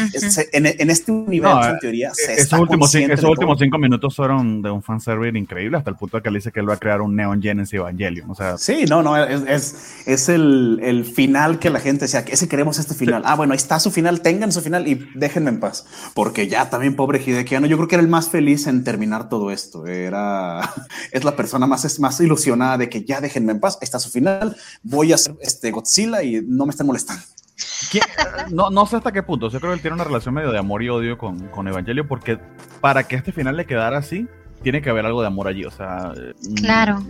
en, 0.51 0.89
este 0.89 1.11
universo, 1.11 1.69
en 1.69 1.79
teoría, 1.79 2.11
se 2.15 2.33
esos 2.33 2.59
últimos, 2.59 2.89
cinco, 2.89 3.13
esos 3.13 3.29
últimos 3.29 3.59
cinco 3.59 3.77
minutos 3.77 4.15
fueron 4.15 4.63
de 4.63 4.71
un 4.71 4.81
fanservice 4.81 5.37
increíble, 5.37 5.77
hasta 5.77 5.91
el 5.91 5.95
punto 5.95 6.17
de 6.17 6.23
que 6.23 6.29
él 6.29 6.35
dice 6.35 6.51
que 6.51 6.59
él 6.59 6.67
va 6.67 6.73
a 6.73 6.77
crear 6.77 7.01
un 7.01 7.15
Neon 7.15 7.39
Genesis 7.39 7.75
Evangelion, 7.75 8.31
o 8.31 8.33
sea. 8.33 8.57
Sí, 8.57 8.85
no, 8.89 9.03
no, 9.03 9.15
es, 9.15 10.01
es, 10.07 10.27
el, 10.27 10.79
el, 10.81 11.05
final 11.05 11.59
que 11.59 11.69
la 11.69 11.79
gente 11.79 12.05
decía, 12.05 12.25
que 12.25 12.33
ese 12.33 12.47
queremos 12.47 12.79
este 12.79 12.95
final. 12.95 13.21
Ah, 13.25 13.35
bueno, 13.35 13.53
ahí 13.53 13.57
está 13.57 13.79
su 13.79 13.90
final, 13.91 14.21
tengan 14.21 14.51
su 14.51 14.61
final 14.61 14.87
y 14.87 15.09
déjenme 15.15 15.49
en 15.49 15.59
paz. 15.59 15.85
Porque 16.13 16.47
ya 16.47 16.69
también, 16.69 16.95
pobre 16.95 17.21
Hidekiano, 17.23 17.67
yo 17.67 17.77
creo 17.77 17.87
que 17.87 17.95
era 17.95 18.03
el 18.03 18.09
más 18.09 18.29
feliz 18.29 18.67
en 18.67 18.83
terminar 18.83 19.29
todo 19.29 19.51
esto. 19.51 19.85
Era, 19.85 20.61
es 21.11 21.23
la 21.23 21.35
persona 21.35 21.67
más, 21.67 21.99
más 21.99 22.19
ilusionada 22.19 22.77
de 22.77 22.89
que 22.89 23.03
ya 23.03 23.21
déjenme 23.21 23.53
en 23.53 23.59
paz, 23.59 23.77
está 23.81 23.99
su 23.99 24.09
final, 24.09 24.55
voy 24.83 25.11
a 25.11 25.15
hacer 25.15 25.35
este 25.41 25.71
Godzilla 25.71 26.23
y 26.23 26.41
no 26.45 26.65
me 26.65 26.71
estén 26.71 26.87
molestando. 26.87 27.23
No, 28.51 28.69
no 28.69 28.85
sé 28.85 28.97
hasta 28.97 29.11
qué 29.11 29.23
punto. 29.23 29.49
Yo 29.49 29.59
creo 29.59 29.71
que 29.71 29.75
él 29.75 29.81
tiene 29.81 29.95
una 29.95 30.03
relación 30.03 30.33
medio 30.33 30.51
de 30.51 30.57
amor 30.57 30.81
y 30.83 30.89
odio 30.89 31.17
con, 31.17 31.47
con 31.49 31.67
Evangelio, 31.67 32.07
porque 32.07 32.39
para 32.79 33.03
que 33.03 33.15
este 33.15 33.31
final 33.31 33.57
le 33.57 33.65
quedara 33.65 33.97
así, 33.97 34.27
tiene 34.61 34.81
que 34.81 34.89
haber 34.89 35.05
algo 35.05 35.21
de 35.21 35.27
amor 35.27 35.47
allí, 35.47 35.65
o 35.65 35.71
sea, 35.71 36.13
mm, 36.13 36.53
claro. 36.55 37.03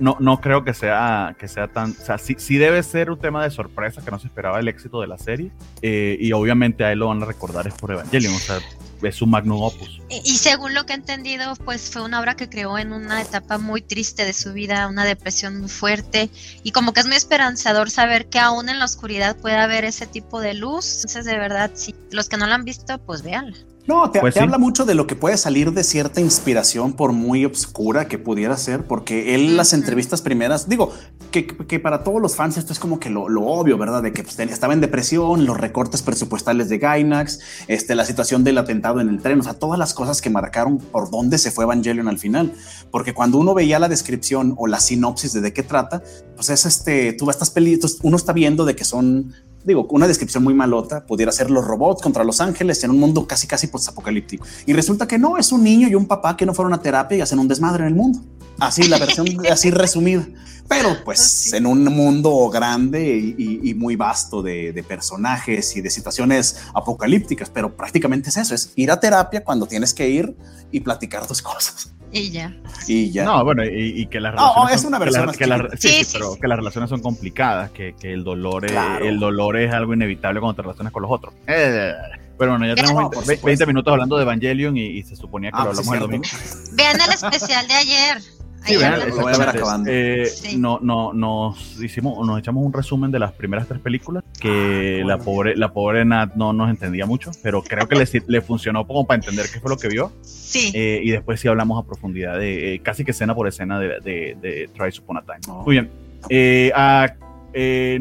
No, 0.00 0.16
no, 0.20 0.40
creo 0.40 0.64
que 0.64 0.74
sea, 0.74 1.36
que 1.38 1.48
sea 1.48 1.68
tan, 1.68 1.90
o 1.90 2.04
sea, 2.04 2.18
sí, 2.18 2.36
sí, 2.38 2.58
debe 2.58 2.82
ser 2.82 3.10
un 3.10 3.18
tema 3.18 3.42
de 3.42 3.50
sorpresa 3.50 4.02
que 4.04 4.10
no 4.10 4.18
se 4.18 4.26
esperaba 4.26 4.60
el 4.60 4.68
éxito 4.68 5.00
de 5.00 5.06
la 5.06 5.18
serie 5.18 5.50
eh, 5.82 6.16
y 6.20 6.32
obviamente 6.32 6.84
a 6.84 6.92
él 6.92 7.00
lo 7.00 7.08
van 7.08 7.22
a 7.22 7.26
recordar 7.26 7.66
es 7.66 7.74
por 7.74 7.92
Evangelion, 7.92 8.34
o 8.34 8.38
sea, 8.38 8.58
es 9.02 9.16
su 9.16 9.26
magnum 9.26 9.62
opus. 9.62 10.00
Y, 10.10 10.36
según 10.36 10.74
lo 10.74 10.84
que 10.84 10.92
he 10.92 10.96
entendido, 10.96 11.54
pues 11.64 11.90
fue 11.90 12.02
una 12.02 12.20
obra 12.20 12.36
que 12.36 12.48
creó 12.48 12.78
en 12.78 12.92
una 12.92 13.22
etapa 13.22 13.58
muy 13.58 13.82
triste 13.82 14.24
de 14.24 14.32
su 14.32 14.52
vida, 14.52 14.88
una 14.88 15.04
depresión 15.04 15.60
muy 15.60 15.68
fuerte 15.68 16.30
y 16.62 16.72
como 16.72 16.92
que 16.92 17.00
es 17.00 17.06
muy 17.06 17.16
esperanzador 17.16 17.90
saber 17.90 18.26
que 18.26 18.38
aún 18.38 18.68
en 18.68 18.78
la 18.78 18.84
oscuridad 18.84 19.36
puede 19.36 19.56
haber 19.56 19.84
ese 19.84 20.06
tipo 20.06 20.40
de 20.40 20.54
luz. 20.54 20.96
Entonces, 20.96 21.24
de 21.24 21.38
verdad, 21.38 21.70
si 21.74 21.94
los 22.10 22.28
que 22.28 22.36
no 22.36 22.46
la 22.46 22.56
han 22.56 22.64
visto, 22.64 22.98
pues 22.98 23.22
véanla. 23.22 23.56
No, 23.90 24.10
te, 24.10 24.20
pues 24.20 24.36
habla 24.36 24.56
mucho 24.56 24.84
de 24.84 24.94
lo 24.94 25.06
que 25.06 25.16
puede 25.16 25.36
salir 25.36 25.72
de 25.72 25.82
cierta 25.82 26.20
inspiración, 26.20 26.92
por 26.92 27.12
muy 27.12 27.44
obscura 27.44 28.06
que 28.06 28.18
pudiera 28.18 28.56
ser, 28.56 28.86
porque 28.86 29.34
él, 29.34 29.56
las 29.56 29.72
entrevistas 29.72 30.22
primeras, 30.22 30.68
digo, 30.68 30.92
que, 31.32 31.80
para 31.80 32.04
todos 32.04 32.20
los 32.22 32.36
fans 32.36 32.56
esto 32.56 32.72
es 32.72 32.78
como 32.78 33.00
que 33.00 33.10
lo, 33.10 33.24
obvio, 33.24 33.78
¿verdad? 33.78 34.02
De 34.02 34.12
que 34.12 34.22
pues, 34.22 34.38
estaba 34.38 34.74
en 34.74 34.80
depresión, 34.80 35.44
los 35.44 35.56
recortes 35.56 36.02
presupuestales 36.02 36.68
de 36.68 36.78
Gainax, 36.78 37.40
este, 37.66 37.94
la 37.94 38.04
situación 38.04 38.44
del 38.44 38.58
atentado 38.58 39.00
en 39.00 39.08
el 39.08 39.20
tren, 39.20 39.40
o 39.40 39.42
sea, 39.42 39.54
todas 39.54 39.78
las 39.78 39.92
cosas 39.92 40.20
que 40.20 40.30
marcaron 40.30 40.78
por 40.78 41.10
dónde 41.10 41.38
se 41.38 41.50
fue 41.50 41.64
Evangelion 41.64 42.08
al 42.08 42.18
final. 42.18 42.52
Porque 42.90 43.12
cuando 43.12 43.38
uno 43.38 43.54
veía 43.54 43.78
la 43.78 43.88
descripción 43.88 44.54
o 44.56 44.66
la 44.66 44.80
sinopsis 44.80 45.32
de 45.32 45.40
de 45.40 45.52
qué 45.52 45.62
trata, 45.62 46.02
pues 46.36 46.50
es 46.50 46.66
este, 46.66 47.12
tú 47.14 47.30
estas 47.30 47.50
películas, 47.50 47.98
uno 48.02 48.16
está 48.16 48.32
viendo 48.32 48.64
de 48.64 48.76
que 48.76 48.84
son 48.84 49.34
digo, 49.64 49.86
una 49.90 50.06
descripción 50.06 50.42
muy 50.42 50.54
malota, 50.54 51.06
pudiera 51.06 51.32
ser 51.32 51.50
los 51.50 51.64
robots 51.64 52.02
contra 52.02 52.24
los 52.24 52.40
ángeles 52.40 52.82
en 52.84 52.90
un 52.90 52.98
mundo 52.98 53.26
casi 53.26 53.46
casi 53.46 53.66
post-apocalíptico. 53.66 54.46
Y 54.66 54.72
resulta 54.72 55.06
que 55.06 55.18
no, 55.18 55.36
es 55.36 55.52
un 55.52 55.62
niño 55.62 55.88
y 55.88 55.94
un 55.94 56.06
papá 56.06 56.36
que 56.36 56.46
no 56.46 56.54
fueron 56.54 56.72
a 56.72 56.80
terapia 56.80 57.18
y 57.18 57.20
hacen 57.20 57.38
un 57.38 57.48
desmadre 57.48 57.82
en 57.82 57.88
el 57.88 57.94
mundo. 57.94 58.20
Así, 58.60 58.88
la 58.88 58.98
versión 58.98 59.26
así 59.50 59.70
resumida. 59.70 60.26
Pero 60.68 61.02
pues 61.04 61.52
en 61.52 61.66
un 61.66 61.84
mundo 61.84 62.48
grande 62.48 63.34
y, 63.36 63.74
muy 63.74 63.96
vasto 63.96 64.40
de, 64.40 64.72
de, 64.72 64.82
personajes 64.84 65.76
y 65.76 65.80
de 65.80 65.90
situaciones 65.90 66.62
apocalípticas, 66.74 67.50
pero 67.50 67.74
prácticamente 67.74 68.28
es 68.28 68.36
eso, 68.36 68.54
es 68.54 68.72
ir 68.76 68.90
a 68.92 69.00
terapia 69.00 69.42
cuando 69.42 69.66
tienes 69.66 69.92
que 69.92 70.08
ir 70.08 70.36
y 70.70 70.80
platicar 70.80 71.26
tus 71.26 71.42
cosas. 71.42 71.92
Y 72.12 72.30
ya. 72.30 72.56
Y 72.86 73.10
ya. 73.10 73.24
No, 73.24 73.44
bueno, 73.44 73.62
y, 73.64 74.06
que 74.06 74.20
las 74.20 74.34
relaciones. 74.34 74.80
son, 74.80 74.92
que, 75.32 76.48
las 76.48 76.56
relaciones 76.58 76.90
son 76.90 77.00
complicadas, 77.00 77.70
que, 77.70 77.94
el 78.02 78.24
dolor 78.24 78.64
es, 78.64 78.72
el 79.02 79.20
dolor 79.20 79.56
es 79.56 79.72
algo 79.72 79.94
inevitable 79.94 80.40
cuando 80.40 80.56
te 80.56 80.62
relacionas 80.62 80.92
con 80.92 81.02
los 81.02 81.10
otros. 81.10 81.34
Eh, 81.46 81.92
pero 82.36 82.52
bueno, 82.52 82.66
ya 82.66 82.74
tenemos 82.74 83.10
20, 83.44 83.66
minutos 83.66 83.92
hablando 83.92 84.16
de 84.16 84.22
Evangelion 84.22 84.76
y, 84.76 85.02
se 85.02 85.14
suponía 85.14 85.50
que 85.50 85.58
ah, 85.58 85.64
lo 85.64 85.70
hablamos 85.70 85.94
el 85.94 86.00
domingo. 86.00 86.24
Vean 86.72 87.00
el 87.00 87.12
especial 87.12 87.68
de 87.68 87.74
ayer. 87.74 88.22
Sí, 88.64 88.74
lo 88.74 89.16
voy 89.16 89.32
a 89.32 89.38
ver 89.38 89.48
acabando. 89.48 89.90
Eh, 89.90 90.28
no, 90.56 90.78
no, 90.80 91.12
nos 91.12 91.80
hicimos, 91.80 92.26
nos 92.26 92.38
echamos 92.38 92.64
un 92.64 92.72
resumen 92.72 93.10
de 93.10 93.18
las 93.18 93.32
primeras 93.32 93.66
tres 93.66 93.80
películas 93.80 94.22
que 94.38 95.00
ah, 95.02 95.06
la 95.06 95.18
pobre, 95.18 95.56
la 95.56 95.72
pobre 95.72 96.04
Nat 96.04 96.34
no 96.34 96.52
nos 96.52 96.68
entendía 96.70 97.06
mucho, 97.06 97.30
pero 97.42 97.62
creo 97.62 97.88
que 97.88 97.96
le, 97.96 98.06
le 98.26 98.40
funcionó 98.40 98.86
como 98.86 99.06
para 99.06 99.16
entender 99.16 99.46
qué 99.52 99.60
fue 99.60 99.70
lo 99.70 99.76
que 99.76 99.88
vio. 99.88 100.12
Sí. 100.22 100.72
Eh, 100.74 101.00
y 101.02 101.10
después 101.10 101.40
sí 101.40 101.48
hablamos 101.48 101.82
a 101.82 101.86
profundidad 101.86 102.38
de 102.38 102.74
eh, 102.74 102.78
casi 102.80 103.04
que 103.04 103.12
escena 103.12 103.34
por 103.34 103.48
escena 103.48 103.78
de, 103.78 104.00
de, 104.00 104.36
de 104.40 104.70
Try 104.74 104.90
Upon 104.98 105.16
a 105.16 105.22
Time. 105.22 105.62
Muy 105.64 105.74
bien. 105.74 105.90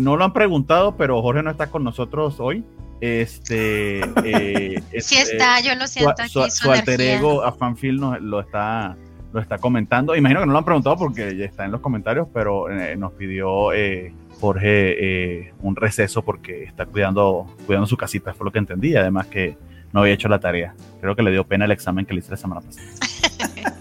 no 0.03 0.17
lo 0.17 0.23
han 0.23 0.33
preguntado, 0.33 0.95
pero 0.97 1.21
Jorge 1.21 1.43
no 1.43 1.51
está 1.51 1.67
con 1.67 1.83
nosotros 1.83 2.39
hoy. 2.39 2.63
Este, 3.01 4.01
sí 4.99 5.15
está, 5.15 5.61
yo 5.61 5.73
lo 5.75 5.87
siento 5.87 6.27
su, 6.27 6.41
aquí. 6.41 6.51
Su, 6.51 6.69
alter 6.69 6.99
ego 6.99 7.43
a 7.43 7.53
Fanfil 7.53 7.97
nos, 7.97 8.21
lo 8.21 8.41
está 8.41 8.97
lo 9.31 9.39
está 9.39 9.57
comentando. 9.57 10.15
Imagino 10.15 10.41
que 10.41 10.45
no 10.45 10.53
lo 10.53 10.59
han 10.59 10.65
preguntado 10.65 10.97
porque 10.97 11.35
ya 11.35 11.45
está 11.45 11.65
en 11.65 11.71
los 11.71 11.81
comentarios, 11.81 12.27
pero 12.33 12.69
eh, 12.69 12.95
nos 12.95 13.11
pidió 13.13 13.73
eh, 13.73 14.13
Jorge 14.39 15.43
eh, 15.43 15.53
un 15.61 15.75
receso 15.75 16.21
porque 16.23 16.63
está 16.63 16.85
cuidando, 16.85 17.45
cuidando 17.65 17.87
su 17.87 17.97
casita, 17.97 18.33
fue 18.33 18.45
lo 18.45 18.51
que 18.51 18.59
entendí. 18.59 18.95
Además 18.95 19.27
que 19.27 19.57
no 19.93 20.01
había 20.01 20.13
hecho 20.13 20.29
la 20.29 20.39
tarea. 20.39 20.73
Creo 21.01 21.15
que 21.15 21.23
le 21.23 21.31
dio 21.31 21.45
pena 21.45 21.65
el 21.65 21.71
examen 21.71 22.05
que 22.05 22.13
le 22.13 22.19
hice 22.19 22.31
la 22.31 22.37
semana 22.37 22.61
pasada. 22.61 22.87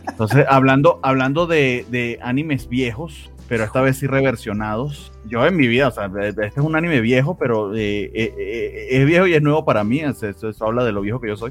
Entonces, 0.08 0.44
hablando, 0.48 0.98
hablando 1.02 1.46
de, 1.46 1.86
de 1.90 2.18
animes 2.22 2.68
viejos, 2.68 3.30
pero 3.48 3.64
esta 3.64 3.80
vez 3.80 3.96
sí 3.96 4.06
reversionados. 4.06 5.10
Yo 5.26 5.44
en 5.46 5.56
mi 5.56 5.66
vida, 5.66 5.88
o 5.88 5.90
sea, 5.90 6.10
este 6.20 6.46
es 6.46 6.58
un 6.58 6.76
anime 6.76 7.00
viejo, 7.00 7.36
pero 7.38 7.74
eh, 7.74 8.10
eh, 8.14 8.34
eh, 8.38 8.88
es 8.90 9.06
viejo 9.06 9.26
y 9.26 9.34
es 9.34 9.42
nuevo 9.42 9.64
para 9.64 9.84
mí, 9.84 10.00
eso, 10.00 10.52
habla 10.60 10.84
de 10.84 10.92
lo 10.92 11.00
viejo 11.00 11.20
que 11.20 11.28
yo 11.28 11.36
soy. 11.36 11.50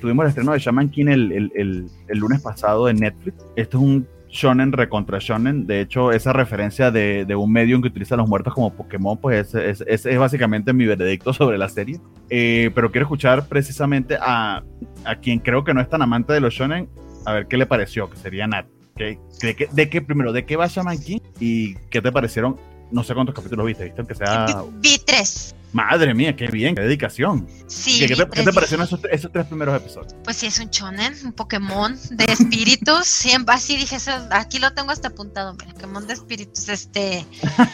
tuvimos 0.00 0.24
el 0.24 0.28
estreno 0.28 0.52
de 0.52 0.58
Shaman 0.58 0.90
King 0.90 1.06
el, 1.06 1.32
el, 1.32 1.86
el, 2.08 2.18
lunes 2.18 2.42
pasado 2.42 2.88
en 2.88 2.96
Netflix. 2.96 3.36
Este 3.54 3.76
es 3.76 3.82
un 3.82 4.06
shonen 4.28 4.72
recontra 4.72 5.18
shonen. 5.20 5.66
De 5.66 5.80
hecho, 5.80 6.10
esa 6.10 6.32
referencia 6.32 6.90
de, 6.90 7.24
de 7.24 7.36
un 7.36 7.52
medium 7.52 7.80
que 7.80 7.88
utiliza 7.88 8.16
a 8.16 8.18
los 8.18 8.28
muertos 8.28 8.52
como 8.52 8.74
Pokémon, 8.74 9.16
pues 9.16 9.54
es, 9.54 9.84
es, 9.86 10.18
básicamente 10.18 10.72
mi 10.72 10.86
veredicto 10.86 11.32
sobre 11.32 11.56
la 11.56 11.68
serie. 11.68 12.00
pero 12.28 12.90
quiero 12.90 13.04
escuchar 13.04 13.46
precisamente 13.46 14.18
a, 14.20 14.64
a 15.04 15.16
quien 15.16 15.38
creo 15.38 15.62
que 15.62 15.72
no 15.72 15.80
es 15.80 15.88
tan 15.88 16.02
amante 16.02 16.32
de 16.32 16.40
los 16.40 16.52
shonen, 16.52 16.88
a 17.24 17.32
ver 17.32 17.46
qué 17.46 17.56
le 17.56 17.66
pareció, 17.66 18.10
que 18.10 18.16
sería 18.16 18.46
Nat 18.48 18.66
de, 18.96 19.88
qué, 19.90 20.02
primero, 20.02 20.32
de 20.32 20.44
qué 20.44 20.56
va 20.56 20.66
Shaman 20.66 20.98
King 20.98 21.20
y 21.38 21.74
qué 21.90 22.00
te 22.00 22.10
parecieron? 22.10 22.56
No 22.90 23.02
sé 23.02 23.14
cuántos 23.14 23.34
capítulos 23.34 23.66
viste, 23.66 23.84
¿viste? 23.84 24.04
Que 24.06 24.14
sea... 24.14 24.64
Vi 24.80 24.98
tres. 25.04 25.54
Madre 25.72 26.14
mía, 26.14 26.34
qué 26.36 26.46
bien, 26.46 26.74
qué 26.74 26.82
dedicación. 26.82 27.46
Sí. 27.66 28.06
¿Qué, 28.06 28.14
te, 28.16 28.52
parecieron 28.52 28.86
esos, 28.86 29.00
tres 29.00 29.46
primeros 29.46 29.76
episodios? 29.76 30.14
Pues 30.24 30.36
sí, 30.36 30.46
es 30.46 30.58
un 30.58 30.70
chonen, 30.70 31.14
un 31.24 31.32
Pokémon 31.32 31.98
de 32.12 32.24
espíritus. 32.24 33.06
Siempre 33.06 33.54
así 33.54 33.76
dije, 33.76 33.96
eso, 33.96 34.12
aquí 34.30 34.58
lo 34.58 34.72
tengo 34.72 34.90
hasta 34.90 35.08
apuntado, 35.08 35.54
mira, 35.54 35.74
Pokémon 35.74 36.06
de 36.06 36.14
espíritus, 36.14 36.68
este. 36.68 37.26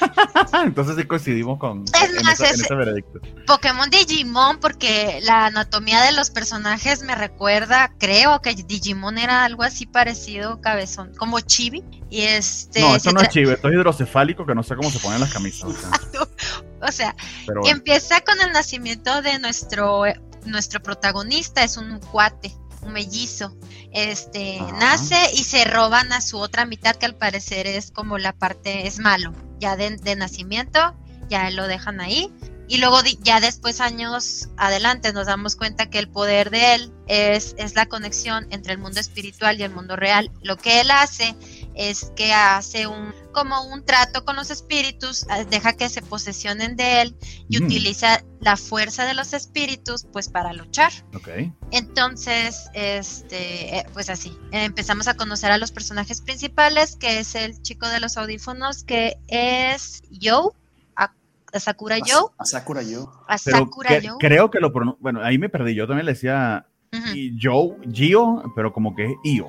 Entonces 0.65 0.97
sí 0.97 1.05
coincidimos 1.05 1.59
con 1.59 1.85
es 1.85 2.25
más, 2.25 2.41
ese 2.41 2.75
veredicto. 2.75 3.21
Pokémon 3.47 3.89
Digimon, 3.91 4.59
porque 4.59 5.21
la 5.23 5.47
anatomía 5.47 6.03
de 6.03 6.13
los 6.13 6.31
personajes 6.31 7.03
me 7.03 7.15
recuerda, 7.15 7.95
creo 7.99 8.41
que 8.41 8.55
Digimon 8.55 9.19
era 9.19 9.45
algo 9.45 9.63
así 9.63 9.87
parecido, 9.87 10.61
cabezón, 10.61 11.13
como 11.17 11.41
Chibi. 11.41 11.85
Y 12.11 12.23
este. 12.23 12.81
No, 12.81 12.97
esto 12.97 13.13
no 13.13 13.21
es 13.21 13.29
Chibi, 13.29 13.51
esto 13.51 13.69
es 13.69 13.75
hidrocefálico 13.75 14.45
que 14.45 14.55
no 14.55 14.63
sé 14.63 14.77
cómo 14.77 14.91
se 14.91 14.99
ponen 14.99 15.21
las 15.21 15.33
camisas. 15.33 15.65
O 15.65 15.73
sea, 15.73 15.91
empieza 17.65 18.21
con 18.23 18.41
el 18.41 18.53
nacimiento 18.53 19.23
de 19.23 19.39
nuestro, 19.39 20.05
nuestro 20.45 20.83
protagonista, 20.83 21.63
es 21.65 21.77
un 21.77 21.99
cuate, 21.99 22.55
un 22.83 22.93
mellizo. 22.93 23.57
Este 23.93 24.61
nace 24.79 25.33
y 25.35 25.45
se 25.45 25.65
roban 25.65 26.13
a 26.13 26.21
su 26.21 26.39
otra 26.39 26.65
mitad, 26.65 26.97
que 26.97 27.07
al 27.07 27.17
parecer 27.17 27.67
es 27.67 27.91
como 27.91 28.19
la 28.19 28.33
parte, 28.33 28.87
es 28.87 28.99
malo. 28.99 29.33
Ya 29.59 29.77
de, 29.77 29.97
de 29.97 30.17
nacimiento, 30.17 30.95
ya 31.29 31.51
lo 31.51 31.67
dejan 31.69 32.01
ahí. 32.01 32.33
Y 32.69 32.79
luego 32.79 33.01
ya 33.21 33.41
después, 33.41 33.83
años 33.83 34.49
adelante, 34.57 35.13
nos 35.13 35.27
damos 35.27 35.57
cuenta 35.57 35.91
que 35.91 35.99
el 35.99 36.09
poder 36.09 36.51
de 36.51 36.75
él 36.75 36.93
es, 37.07 37.55
es 37.59 37.75
la 37.75 37.85
conexión 37.85 38.47
entre 38.51 38.73
el 38.73 38.79
mundo 38.79 38.99
espiritual 38.99 39.61
y 39.61 39.63
el 39.63 39.71
mundo 39.71 39.95
real. 39.95 40.31
Lo 40.43 40.57
que 40.57 40.81
él 40.81 40.91
hace 40.91 41.37
es 41.75 42.13
que 42.17 42.33
hace 42.33 42.87
un 42.87 43.13
como 43.33 43.63
un 43.65 43.83
trato 43.85 44.25
con 44.27 44.37
los 44.37 44.51
espíritus, 44.51 45.23
eh, 45.25 45.47
deja 45.49 45.73
que 45.73 45.89
se 45.89 46.03
posesionen 46.03 46.77
de 46.77 47.01
él 47.01 47.17
y 47.49 47.59
Mm. 47.61 47.65
utiliza 47.65 48.23
la 48.41 48.57
fuerza 48.59 49.07
de 49.07 49.15
los 49.15 49.33
espíritus 49.33 50.05
pues 50.13 50.29
para 50.29 50.53
luchar. 50.53 50.93
Entonces, 51.71 52.69
este, 52.75 53.79
eh, 53.79 53.87
pues 53.95 54.11
así, 54.11 54.37
empezamos 54.51 55.09
a 55.09 55.15
conocer 55.15 55.51
a 55.51 55.57
los 55.59 55.73
personajes 55.73 56.21
principales, 56.21 56.97
que 56.97 57.19
es 57.21 57.35
el 57.35 57.61
chico 57.63 57.89
de 57.89 58.01
los 58.01 58.17
audífonos, 58.19 58.85
que 58.85 59.17
es 59.29 60.03
Joe, 60.21 60.51
a, 60.95 61.11
Sakura 61.59 61.97
A- 61.97 62.01
Joe, 62.07 62.31
A 62.39 62.45
Sakura 62.45 62.83
yo. 62.83 63.11
a 63.27 63.37
Pero 63.43 63.57
Sakura 63.59 63.89
que- 64.01 64.09
Joe. 64.09 64.17
creo 64.21 64.51
que 64.51 64.61
lo 64.61 64.73
pronun- 64.73 64.97
Bueno, 65.01 65.23
ahí 65.23 65.39
me 65.39 65.49
perdí. 65.49 65.75
Yo 65.75 65.87
también 65.87 66.05
le 66.07 66.13
decía 66.13 66.67
Ujú. 66.93 67.15
y 67.17 67.39
Joe, 67.43 67.77
Gio, 67.91 68.43
pero 68.55 68.73
como 68.73 68.95
que 68.95 69.07
es 69.07 69.13
Io. 69.25 69.49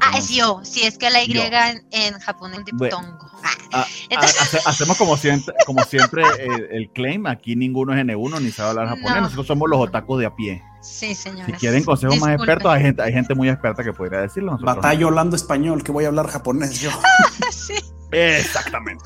Ah, 0.00 0.16
es. 0.18 0.28
Yo, 0.30 0.60
sí, 0.64 0.82
es 0.82 0.96
que 0.98 1.10
la 1.10 1.22
Y 1.24 1.32
en, 1.36 1.86
en 1.90 2.18
japonés 2.18 2.60
es 2.60 2.64
Bueno. 2.72 2.96
diptongo. 2.98 3.30
Ah, 3.42 3.50
Ah, 3.76 3.86
Entonces- 4.08 4.40
hace- 4.40 4.60
hacemos 4.66 4.96
como 4.96 5.16
siempre, 5.16 5.52
como 5.66 5.82
siempre 5.84 6.22
el 6.70 6.90
claim. 6.90 7.26
Aquí 7.26 7.56
ninguno 7.56 7.92
es 7.92 7.98
N1 8.00 8.40
ni 8.40 8.50
sabe 8.50 8.70
hablar 8.70 8.88
japonés. 8.88 9.14
No. 9.16 9.20
Nosotros 9.22 9.46
somos 9.46 9.68
los 9.68 9.80
otakus 9.80 10.20
de 10.20 10.26
a 10.26 10.34
pie. 10.34 10.62
sí, 10.80 11.08
Si 11.08 11.14
señores. 11.14 11.58
quieren 11.58 11.82
consejos 11.84 12.18
más 12.20 12.30
expertos, 12.36 12.70
hay 12.72 12.82
gente, 12.82 13.02
hay 13.02 13.12
gente 13.12 13.34
muy 13.34 13.48
experta 13.48 13.82
que 13.82 13.92
podría 13.92 14.20
decirlo. 14.20 14.52
nosotros 14.52 14.76
no. 14.76 14.82
Batalla 14.82 15.06
hablando 15.06 15.34
español, 15.36 15.82
que 15.82 15.92
voy 15.92 16.04
a 16.04 16.08
hablar 16.08 16.28
japonés 16.28 16.78
yo. 16.80 16.90
Sí. 17.50 17.74
Exactamente. 18.14 19.04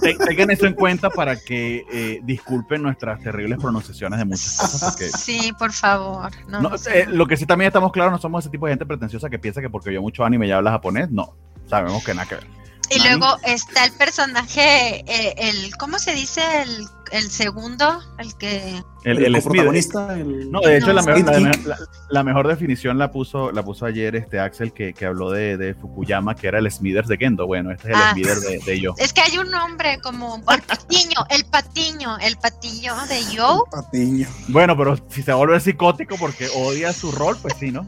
Ten- 0.00 0.18
Tengan 0.18 0.50
eso 0.50 0.66
en 0.66 0.74
cuenta 0.74 1.10
para 1.10 1.36
que 1.38 1.84
eh, 1.92 2.20
disculpen 2.22 2.82
nuestras 2.82 3.20
terribles 3.22 3.58
pronunciaciones 3.58 4.18
de 4.18 4.24
muchas 4.24 4.56
cosas. 4.58 4.92
Porque 4.92 5.08
Sí, 5.10 5.52
por 5.58 5.72
favor. 5.72 6.30
No, 6.48 6.70
eh, 6.92 7.06
lo 7.08 7.26
que 7.26 7.36
sí 7.36 7.46
también 7.46 7.68
estamos 7.68 7.92
claros, 7.92 8.12
no 8.12 8.18
somos 8.18 8.44
ese 8.44 8.50
tipo 8.50 8.66
de 8.66 8.72
gente 8.72 8.86
pretenciosa 8.86 9.28
que 9.30 9.38
piensa 9.38 9.60
que 9.60 9.70
porque 9.70 9.90
vio 9.90 10.02
mucho 10.02 10.24
anime 10.24 10.48
ya 10.48 10.56
habla 10.56 10.70
japonés. 10.72 11.10
No, 11.10 11.34
sabemos 11.68 12.04
que 12.04 12.14
nada 12.14 12.28
que 12.28 12.34
ver. 12.36 12.46
Y 12.92 12.98
Nani. 12.98 13.10
luego 13.18 13.36
está 13.44 13.84
el 13.84 13.92
personaje, 13.92 15.04
eh, 15.06 15.34
el, 15.38 15.76
¿cómo 15.76 15.98
se 16.00 16.12
dice? 16.12 16.42
El, 16.62 16.86
el 17.12 17.30
segundo, 17.30 18.00
el 18.18 18.36
que... 18.36 18.82
El, 19.04 19.24
el 19.24 19.32
Smith- 19.36 19.44
protagonista, 19.44 20.14
el... 20.18 20.50
No, 20.50 20.60
de 20.60 20.76
hecho, 20.76 20.88
No. 20.88 20.92
la, 20.94 21.02
mejor, 21.02 21.24
la, 21.40 21.50
Speed 21.50 21.66
la- 21.66 21.78
la 22.10 22.24
mejor 22.24 22.48
definición 22.48 22.98
la 22.98 23.10
puso, 23.10 23.50
la 23.52 23.62
puso 23.64 23.86
ayer 23.86 24.14
este 24.16 24.38
Axel 24.38 24.72
que, 24.72 24.92
que 24.94 25.06
habló 25.06 25.30
de, 25.30 25.56
de 25.56 25.74
Fukuyama, 25.74 26.34
que 26.36 26.48
era 26.48 26.58
el 26.58 26.70
Smithers 26.70 27.08
de 27.08 27.18
Kendo. 27.18 27.46
Bueno, 27.46 27.70
este 27.70 27.90
es 27.90 27.96
el 27.96 28.02
Ah. 28.02 28.10
Smithers 28.12 28.42
de, 28.42 28.58
de 28.58 28.80
yo. 28.80 28.94
Es 28.98 29.12
que 29.12 29.20
hay 29.22 29.38
un 29.38 29.50
nombre 29.50 29.98
como 30.02 30.36
el 30.36 30.62
patiño, 30.62 31.26
el 31.30 31.44
patiño, 31.46 32.18
el 32.18 32.36
patillo 32.36 32.94
de 33.08 33.36
Joe. 33.36 33.60
Patiño. 33.70 34.28
Bueno, 34.48 34.76
pero 34.76 34.96
si 35.08 35.22
se 35.22 35.32
vuelve 35.32 35.58
psicótico 35.60 36.16
porque 36.18 36.48
odia 36.54 36.92
su 36.92 37.10
rol, 37.12 37.36
pues 37.40 37.54
sí, 37.58 37.70
¿no? 37.70 37.86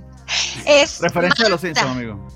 Es 0.66 1.00
Referencia 1.00 1.44
de 1.44 1.50
los 1.50 1.62
Manta. 1.62 1.80
Simpsons, 1.82 1.96
amigo. 1.96 2.28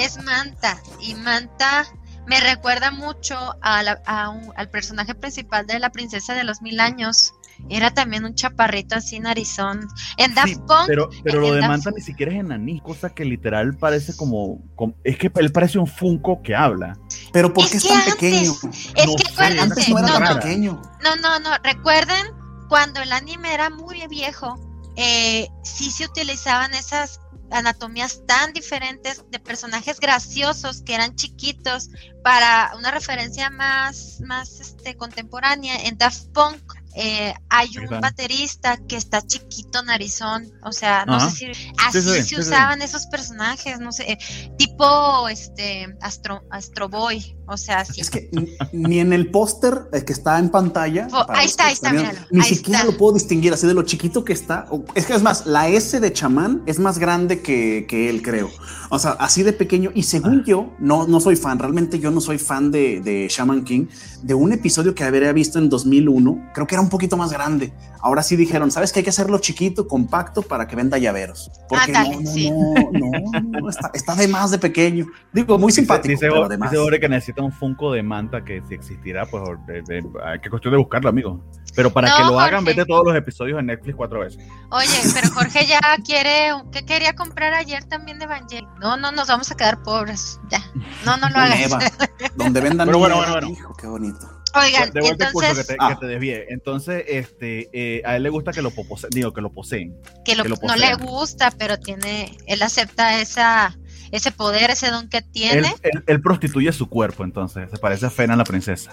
es 0.00 0.22
Manta. 0.24 0.78
Y 1.00 1.14
Manta 1.16 1.84
me 2.26 2.40
recuerda 2.40 2.90
mucho 2.90 3.36
a 3.60 3.82
la- 3.82 4.00
a 4.06 4.28
un- 4.30 4.52
al 4.56 4.68
personaje 4.70 5.14
principal 5.14 5.66
de 5.66 5.78
la 5.78 5.90
princesa 5.90 6.34
de 6.34 6.44
los 6.44 6.62
mil 6.62 6.80
años. 6.80 7.32
Era 7.68 7.92
también 7.92 8.24
un 8.24 8.34
chaparrito 8.34 8.96
así 8.96 9.20
narizón. 9.20 9.86
En 10.16 10.34
Daft 10.34 10.48
Sí, 10.48 10.56
Punk, 10.66 10.86
Pero, 10.86 11.08
pero 11.22 11.40
lo 11.40 11.48
en 11.48 11.54
de 11.54 11.60
Daft- 11.60 11.68
Manta 11.68 11.90
ni 11.94 12.00
siquiera 12.00 12.32
es 12.32 12.38
enaní, 12.40 12.80
cosa 12.80 13.10
que 13.10 13.24
literal 13.24 13.76
parece 13.76 14.16
como, 14.16 14.58
como- 14.74 14.94
Es 15.04 15.16
que 15.18 15.30
él 15.34 15.52
parece 15.52 15.78
un 15.78 15.86
Funko 15.86 16.42
que 16.42 16.56
habla. 16.56 16.96
Pero 17.32 17.52
¿por 17.52 17.64
Es 17.64 17.70
qué 17.72 17.76
es 17.76 17.82
que 17.82 17.88
tan 17.90 17.98
antes- 17.98 18.14
pequeño? 18.14 18.52
es 18.52 19.06
no 19.06 19.16
que 19.16 19.28
acuérdense, 19.32 19.90
no 19.92 20.00
no, 20.00 20.06
tan 20.08 20.22
no, 20.22 20.40
pequeño. 20.40 20.82
No, 21.04 21.16
no, 21.16 21.38
no. 21.40 21.50
Recuerden 21.62 22.26
cuando 22.68 23.00
el 23.00 23.12
anime 23.12 23.52
era 23.52 23.68
muy 23.70 24.06
viejo, 24.08 24.58
eh, 24.96 25.48
sí 25.62 25.90
se 25.90 26.06
utilizaban 26.06 26.74
esas 26.74 27.20
anatomías 27.52 28.22
tan 28.26 28.52
diferentes 28.52 29.24
de 29.30 29.38
personajes 29.38 30.00
graciosos 30.00 30.82
que 30.82 30.94
eran 30.94 31.14
chiquitos 31.16 31.90
para 32.22 32.72
una 32.76 32.90
referencia 32.90 33.50
más, 33.50 34.20
más 34.20 34.60
este, 34.60 34.96
contemporánea. 34.96 35.76
En 35.84 35.98
Daft 35.98 36.28
Punk 36.32 36.60
eh, 36.94 37.32
hay 37.48 37.70
un 37.78 38.00
baterista 38.00 38.76
que 38.86 38.96
está 38.96 39.22
chiquito, 39.26 39.82
narizón, 39.82 40.52
o 40.62 40.72
sea, 40.72 41.06
no 41.06 41.14
Ajá. 41.14 41.30
sé 41.30 41.36
si 41.36 41.72
así 41.78 42.02
Sí, 42.02 42.08
sí, 42.08 42.14
se 42.14 42.22
sí, 42.24 42.36
usaban 42.40 42.82
esos 42.82 43.06
personajes, 43.06 43.80
no 43.80 43.92
sé, 43.92 44.12
eh, 44.12 44.18
tipo 44.58 45.28
este 45.28 45.96
Astro, 46.02 46.42
Astro 46.50 46.90
Boy, 46.90 47.34
o 47.46 47.56
sea, 47.56 47.80
así. 47.80 48.00
Es 48.00 48.10
que 48.10 48.30
ni 48.72 49.00
en 49.00 49.12
el 49.12 49.30
póster 49.30 49.82
eh, 49.92 50.04
que 50.04 50.12
está 50.12 50.38
en 50.38 50.48
pantalla. 50.50 51.08
Oh, 51.12 51.26
ahí 51.28 51.46
está, 51.46 51.66
ahí 51.66 51.72
está, 51.74 51.92
míralo, 51.92 52.18
Ni 52.30 52.40
ahí 52.42 52.48
siquiera 52.48 52.80
está. 52.80 52.90
lo 52.92 52.96
puedo 52.98 53.14
distinguir 53.14 53.52
así 53.52 53.66
de 53.66 53.74
lo 53.74 53.82
chiquito 53.82 54.24
que 54.24 54.32
está. 54.32 54.66
Es 54.94 55.06
que 55.06 55.14
es 55.14 55.22
más, 55.22 55.46
la 55.46 55.68
S 55.68 55.98
de 56.00 56.12
chamán 56.12 56.62
es 56.66 56.78
más 56.78 56.98
grande 56.98 57.40
que, 57.42 57.86
que 57.88 58.08
él, 58.08 58.22
creo. 58.22 58.50
O 58.90 58.98
sea, 58.98 59.12
así 59.12 59.42
de 59.42 59.52
pequeño. 59.52 59.90
Y 59.94 60.02
según 60.04 60.40
Ah. 60.40 60.44
yo, 60.46 60.70
no, 60.78 61.06
no 61.06 61.20
soy 61.20 61.36
fan, 61.36 61.58
realmente 61.58 61.98
yo 61.98 62.10
no 62.10 62.20
soy 62.20 62.38
fan 62.38 62.70
de, 62.70 63.00
de 63.00 63.26
Shaman 63.28 63.64
King, 63.64 63.86
de 64.22 64.34
un 64.34 64.52
episodio 64.52 64.94
que 64.94 65.04
habría 65.04 65.32
visto 65.32 65.58
en 65.58 65.68
2001. 65.68 66.50
Creo 66.54 66.66
que 66.66 66.74
era 66.74 66.82
un 66.82 66.88
poquito 66.88 67.16
más 67.16 67.32
grande. 67.32 67.72
Ahora 68.00 68.22
sí 68.22 68.34
dijeron, 68.34 68.70
¿sabes 68.70 68.92
que 68.92 69.00
hay 69.00 69.04
que 69.04 69.10
hacerlo 69.10 69.38
chiquito, 69.38 69.86
compacto 69.86 70.42
para 70.42 70.66
que 70.66 70.74
venda 70.74 70.98
llaveros? 70.98 71.50
Porque 71.68 71.84
Ándale, 71.96 72.16
no, 72.16 72.22
no, 72.22 72.30
sí. 72.32 72.50
no, 72.50 72.74
no, 72.92 73.60
no, 73.60 73.68
está, 73.68 73.90
está 73.94 74.14
de 74.16 74.26
más 74.26 74.50
de 74.50 74.58
pequeño. 74.58 75.06
Digo, 75.32 75.56
muy 75.58 75.70
simpático, 75.72 76.08
Dice, 76.12 76.28
pero 76.28 76.48
dice 76.48 77.00
que 77.00 77.08
necesita 77.08 77.41
un 77.44 77.52
Funko 77.52 77.92
de 77.92 78.02
Manta 78.02 78.44
que 78.44 78.62
si 78.68 78.74
existirá, 78.74 79.26
pues 79.26 79.42
de- 79.66 79.82
de- 79.82 80.04
hay 80.24 80.40
que 80.40 80.50
cuestión 80.50 80.72
de 80.72 80.78
buscarlo, 80.78 81.08
amigo. 81.10 81.44
Pero 81.74 81.90
para 81.90 82.08
No, 82.08 82.16
que 82.16 82.22
lo 82.24 82.38
hagan, 82.40 82.60
Jorge. 82.64 82.76
vete 82.76 82.86
todos 82.86 83.04
los 83.06 83.16
episodios 83.16 83.58
en 83.58 83.66
Netflix 83.66 83.96
cuatro 83.96 84.20
veces. 84.20 84.44
Oye, 84.70 84.88
pero 85.14 85.30
Jorge 85.30 85.66
ya 85.66 85.80
quiere, 86.04 86.50
¿qué 86.70 86.84
quería 86.84 87.14
comprar 87.14 87.54
ayer 87.54 87.82
también 87.84 88.18
de 88.18 88.26
Evangelion? 88.26 88.70
No, 88.80 88.96
no, 88.96 89.10
nos 89.12 89.28
vamos 89.28 89.50
a 89.50 89.54
quedar 89.56 89.82
pobres, 89.82 90.38
ya. 90.50 90.60
No, 91.04 91.16
no 91.16 91.28
lo 91.30 91.36
hagas. 91.36 91.60
Eva, 91.60 91.78
donde 92.36 92.60
vendan 92.60 92.86
Pero 92.88 92.98
bueno, 92.98 93.16
bueno, 93.16 93.32
bueno. 93.32 93.48
Hijo, 93.48 93.72
qué 93.74 93.86
bonito. 93.86 94.18
Oigan, 94.54 94.90
de 94.90 95.00
vuelta 95.00 95.32
curso 95.32 95.40
que 95.40 95.60
entonces, 95.60 95.66
te, 95.66 95.76
Ah. 95.78 95.88
que 95.88 95.96
te 95.96 96.06
desvíe. 96.08 96.44
Entonces, 96.52 97.04
este, 97.08 97.70
eh, 97.72 98.02
a 98.04 98.16
él 98.16 98.22
le 98.24 98.28
gusta 98.28 98.52
que 98.52 98.60
lo 98.60 98.70
poseen, 98.70 99.08
digo, 99.10 99.32
que 99.32 99.40
lo 99.40 99.50
poseen. 99.50 99.96
que, 100.26 100.36
lo- 100.36 100.42
que 100.42 100.50
lo 100.50 100.56
no 100.60 100.76
le 100.76 100.94
gusta, 100.96 101.50
pero 101.52 101.78
tiene, 101.78 102.36
él 102.46 102.60
acepta 102.62 103.18
esa, 103.18 103.74
ese 104.12 104.30
poder, 104.30 104.70
ese 104.70 104.90
don 104.90 105.08
que 105.08 105.16
Él, 105.18 105.24
tiene, 105.32 105.74
él- 105.82 106.04
él 106.06 106.20
prostituye 106.22 106.72
su 106.72 106.88
cuerpo, 106.88 107.24
entonces, 107.24 107.68
se 107.70 107.78
parece 107.78 108.06
a 108.06 108.10
Fena 108.10 108.36
la 108.36 108.44
princesa. 108.44 108.92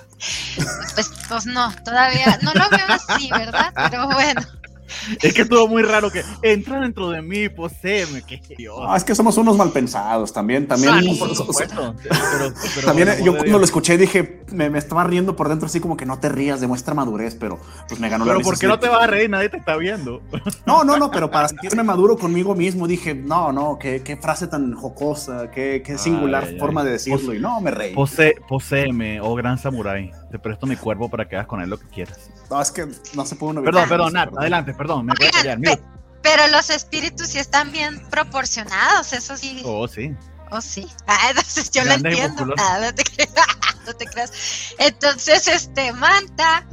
pues, 0.96 1.12
pues 1.30 1.46
no, 1.46 1.72
todavía, 1.86 2.40
no 2.42 2.54
lo 2.54 2.68
veo 2.70 2.88
así, 2.88 3.30
¿verdad? 3.30 3.72
Pero 3.92 4.08
bueno, 4.08 4.42
Es 5.22 5.34
que 5.34 5.42
estuvo 5.44 5.68
muy 5.68 5.84
raro 5.84 6.10
que 6.10 6.24
entra 6.42 6.80
dentro 6.82 7.10
de 7.10 7.22
mí, 7.22 7.50
poseeme, 7.50 8.22
que 8.24 8.42
Dios. 8.58 8.78
Ah, 8.88 8.98
es 8.98 9.04
que 9.04 9.16
somos 9.16 9.38
unos 9.38 9.58
mal 9.58 9.72
pensados 9.72 10.34
también. 10.34 10.68
También, 10.68 11.18
por 11.18 11.36
supuesto. 11.36 11.96
Pero, 12.10 12.54
pero, 12.76 12.86
también 12.86 13.08
por 13.10 13.24
yo 13.24 13.38
cuando 13.38 13.58
lo 13.60 13.66
escuché 13.66 13.98
dije, 13.98 14.44
me, 14.52 14.70
me 14.70 14.78
estaba 14.78 15.04
riendo 15.04 15.36
por 15.36 15.50
dentro 15.50 15.68
así 15.68 15.80
como 15.80 15.98
que 15.98 16.06
no 16.06 16.20
te 16.20 16.30
rías, 16.30 16.62
demuestra 16.62 16.94
madurez, 16.94 17.36
pero 17.36 17.60
pues 17.88 18.00
me 18.00 18.10
ganó 18.10 18.26
la 18.26 18.34
Pero 18.34 18.44
¿por 18.44 18.58
qué 18.58 18.68
no 18.68 18.80
te 18.80 18.88
vas 18.88 19.04
a 19.04 19.08
reír? 19.08 19.30
Nadie 19.30 19.50
te 19.50 19.58
está 19.58 19.76
viendo. 19.78 20.22
No, 20.66 20.84
no, 20.84 20.98
no, 20.98 21.10
pero 21.10 21.32
para 21.32 21.48
sentirme 21.48 21.84
maduro 21.84 22.18
conmigo 22.18 22.54
mismo 22.54 22.88
dije, 22.88 23.16
no, 23.16 23.52
no, 23.52 23.78
qué, 23.80 24.02
qué 24.04 24.18
frase 24.18 24.48
tan 24.48 24.74
jocosa, 24.74 25.50
qué, 25.50 25.82
qué 25.84 25.98
singular 25.98 26.44
Ay, 26.46 26.54
ay, 26.54 26.60
forma 26.60 26.82
ay. 26.82 26.88
de 26.88 26.94
decirlo. 26.94 27.34
Y 27.34 27.40
no, 27.40 27.60
me 27.60 27.72
reí. 27.72 27.94
Pose, 27.94 28.36
poseeme, 28.48 29.20
oh 29.20 29.36
gran 29.36 29.58
samurái. 29.58 30.12
Te 30.32 30.40
presto 30.40 30.66
mi 30.68 30.76
cuerpo 30.76 31.10
para 31.10 31.28
que 31.28 31.36
hagas 31.36 31.48
con 31.48 31.62
él 31.62 31.70
lo 31.70 31.80
que 31.80 31.88
quieras. 31.88 32.30
No, 32.50 32.62
es 32.62 32.72
que 32.72 32.88
no 33.14 33.26
se 33.26 33.36
puede 33.36 33.52
uno 33.52 33.64
Perdón, 33.64 33.90
perdón, 33.90 34.08
eso, 34.10 34.14
Nat, 34.16 34.26
perdón. 34.26 34.42
adelante, 34.42 34.74
perdón, 34.74 35.06
me 35.08 35.14
voy 35.18 35.28
a 35.28 35.32
callar. 35.32 35.58
Mira. 35.60 35.80
pero 36.22 36.48
los 36.48 36.70
espíritus 36.70 37.28
sí 37.30 37.40
están 37.40 37.72
bien 37.72 38.00
proporcionados, 38.10 39.14
eso 39.14 39.36
sí, 39.38 39.62
Oh, 39.66 39.88
sí. 39.88 40.16
Oh, 40.52 40.62
sí. 40.62 40.88
Ah, 41.08 41.28
entonces 41.30 41.70
yo 41.72 41.84
lo 41.84 41.92
entiendo. 41.94 42.54
Ah, 42.58 42.80
no, 42.82 42.94
te 42.94 43.04
creas, 43.16 43.32
no 43.86 43.94
te 43.94 44.06
creas. 44.06 44.32
Entonces, 44.80 45.48
este, 45.48 45.94
Manta, 45.94 46.66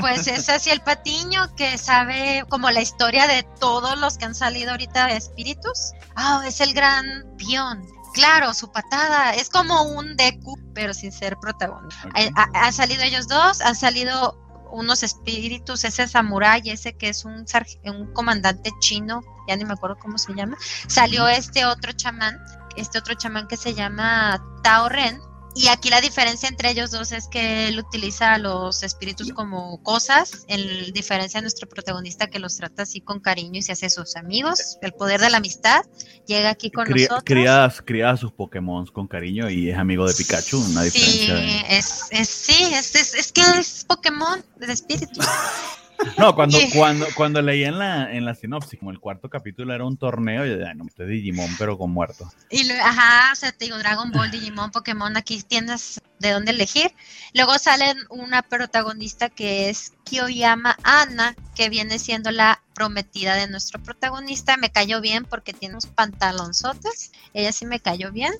pues 0.00 0.26
es 0.28 0.48
así 0.48 0.70
el 0.70 0.80
patiño 0.80 1.52
que 1.56 1.76
sabe 1.76 2.44
como 2.48 2.70
la 2.70 2.80
historia 2.82 3.26
de 3.26 3.42
todos 3.58 3.98
los 3.98 4.16
que 4.16 4.26
han 4.26 4.34
salido 4.36 4.70
ahorita 4.72 5.06
de 5.08 5.16
espíritus. 5.16 5.92
Ah, 6.14 6.42
es 6.46 6.60
el 6.60 6.72
gran 6.72 7.04
peón. 7.36 7.84
Claro, 8.16 8.54
su 8.54 8.72
patada 8.72 9.34
es 9.34 9.50
como 9.50 9.82
un 9.82 10.16
Deku, 10.16 10.58
pero 10.74 10.92
sin 10.94 11.12
ser 11.12 11.36
protagonista. 11.36 12.08
Ok. 12.08 12.14
Ha- 12.34 12.42
ha- 12.54 12.66
Han 12.66 12.72
salido 12.72 13.02
ellos 13.02 13.28
dos, 13.28 13.60
han 13.60 13.76
salido 13.76 14.42
unos 14.72 15.02
espíritus, 15.02 15.84
ese 15.84 16.08
samurái, 16.08 16.62
ese 16.70 16.96
que 16.96 17.10
es 17.10 17.24
un, 17.26 17.44
un 17.84 18.12
comandante 18.14 18.70
chino, 18.80 19.20
ya 19.46 19.56
ni 19.56 19.64
me 19.66 19.74
acuerdo 19.74 19.96
cómo 20.00 20.16
se 20.18 20.34
llama. 20.34 20.56
Salió 20.88 21.28
este 21.28 21.66
otro 21.66 21.92
chamán, 21.92 22.38
este 22.76 22.98
otro 22.98 23.14
chamán 23.14 23.46
que 23.48 23.56
se 23.58 23.74
llama 23.74 24.42
Tao 24.62 24.88
Ren. 24.88 25.20
Y 25.58 25.68
aquí 25.68 25.88
la 25.88 26.02
diferencia 26.02 26.50
entre 26.50 26.70
ellos 26.70 26.90
dos 26.90 27.12
es 27.12 27.28
que 27.28 27.68
él 27.68 27.78
utiliza 27.78 28.34
a 28.34 28.38
los 28.38 28.82
espíritus 28.82 29.32
como 29.32 29.82
cosas, 29.82 30.44
en 30.48 30.92
diferencia 30.92 31.38
de 31.38 31.42
nuestro 31.42 31.66
protagonista 31.66 32.26
que 32.26 32.38
los 32.38 32.56
trata 32.58 32.82
así 32.82 33.00
con 33.00 33.20
cariño 33.20 33.58
y 33.58 33.62
se 33.62 33.72
hace 33.72 33.88
sus 33.88 34.16
amigos. 34.16 34.76
El 34.82 34.92
poder 34.92 35.18
de 35.18 35.30
la 35.30 35.38
amistad 35.38 35.80
llega 36.26 36.50
aquí 36.50 36.70
con 36.70 36.84
Cría, 36.84 37.06
nosotros. 37.08 37.22
cría, 37.24 37.74
cría 37.86 38.10
a 38.10 38.16
sus 38.18 38.32
Pokémon 38.32 38.84
con 38.88 39.08
cariño 39.08 39.48
y 39.48 39.70
es 39.70 39.78
amigo 39.78 40.06
de 40.06 40.12
Pikachu, 40.12 40.58
una 40.58 40.82
Sí, 40.82 40.90
diferencia. 40.90 41.34
de- 41.36 41.78
es, 41.78 42.00
es, 42.10 42.28
sí, 42.28 42.64
es, 42.74 42.94
es, 42.94 43.14
es 43.14 43.32
que 43.32 43.40
es 43.58 43.84
Pokémon 43.88 44.44
de 44.58 44.72
espíritu. 44.72 45.20
No, 46.18 46.34
cuando, 46.34 46.58
cuando, 46.74 47.06
cuando 47.14 47.42
leí 47.42 47.64
en 47.64 47.78
la, 47.78 48.12
en 48.12 48.24
la 48.24 48.34
sinopsis, 48.34 48.78
como 48.78 48.90
el 48.90 49.00
cuarto 49.00 49.28
capítulo 49.28 49.74
era 49.74 49.84
un 49.84 49.96
torneo, 49.96 50.46
yo 50.46 50.58
dije, 50.58 50.74
no, 50.74 50.86
este 50.86 51.04
es 51.04 51.08
Digimon, 51.08 51.50
pero 51.58 51.78
con 51.78 51.90
muertos. 51.90 52.28
Y 52.50 52.70
ajá, 52.70 53.32
o 53.32 53.36
sea, 53.36 53.52
te 53.52 53.66
digo, 53.66 53.78
Dragon 53.78 54.10
Ball, 54.12 54.30
Digimon, 54.30 54.70
Pokémon, 54.70 55.16
aquí 55.16 55.42
tienes 55.42 56.00
de 56.18 56.30
dónde 56.30 56.52
elegir. 56.52 56.92
Luego 57.34 57.58
sale 57.58 57.94
una 58.08 58.42
protagonista 58.42 59.28
que 59.28 59.68
es 59.68 59.92
Kiyoyama 60.06 60.76
Ana, 60.84 61.34
que 61.54 61.68
viene 61.68 61.98
siendo 61.98 62.30
la 62.30 62.62
prometida 62.74 63.34
de 63.34 63.48
nuestro 63.48 63.82
protagonista. 63.82 64.56
Me 64.56 64.70
cayó 64.70 65.00
bien 65.00 65.24
porque 65.24 65.52
tiene 65.52 65.74
unos 65.74 65.86
pantalonzotes. 65.86 67.12
Ella 67.34 67.50
sí 67.52 67.66
me 67.66 67.80
cayó 67.80 68.12
bien. 68.12 68.32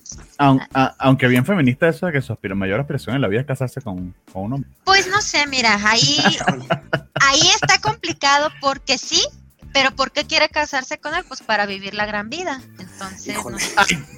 aunque 0.97 1.27
bien 1.27 1.45
feminista 1.45 1.89
eso 1.89 2.05
de 2.05 2.13
que 2.13 2.21
su 2.21 2.37
mayor 2.55 2.79
aspiración 2.79 3.15
en 3.15 3.21
la 3.21 3.27
vida 3.27 3.41
es 3.41 3.47
casarse 3.47 3.81
con, 3.81 4.15
con 4.31 4.43
un 4.43 4.53
hombre. 4.53 4.69
Pues 4.85 5.07
no 5.09 5.21
sé, 5.21 5.45
mira, 5.47 5.77
ahí, 5.83 6.17
ahí 7.21 7.41
está 7.61 7.79
complicado 7.81 8.49
porque 8.61 8.97
sí, 8.97 9.21
pero 9.77 9.95
¿por 9.95 10.11
qué 10.11 10.25
quiere 10.25 10.49
casarse 10.49 10.97
con 10.97 11.13
él? 11.13 11.23
Pues 11.27 11.41
para 11.43 11.67
vivir 11.67 11.93
la 11.93 12.07
gran 12.07 12.31
vida. 12.31 12.63
Entonces. 12.79 13.37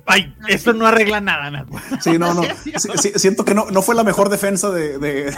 ay, 0.05 0.33
eso 0.47 0.71
no 0.71 0.87
arregla 0.87 1.19
nada, 1.19 1.65
Sí, 2.01 2.17
no, 2.17 2.33
no. 2.33 2.43
siento 3.15 3.43
que 3.43 3.53
no, 3.53 3.69
no 3.69 3.81
fue 3.81 3.93
la 3.93 4.05
mejor 4.05 4.29
defensa 4.29 4.69
de, 4.69 5.35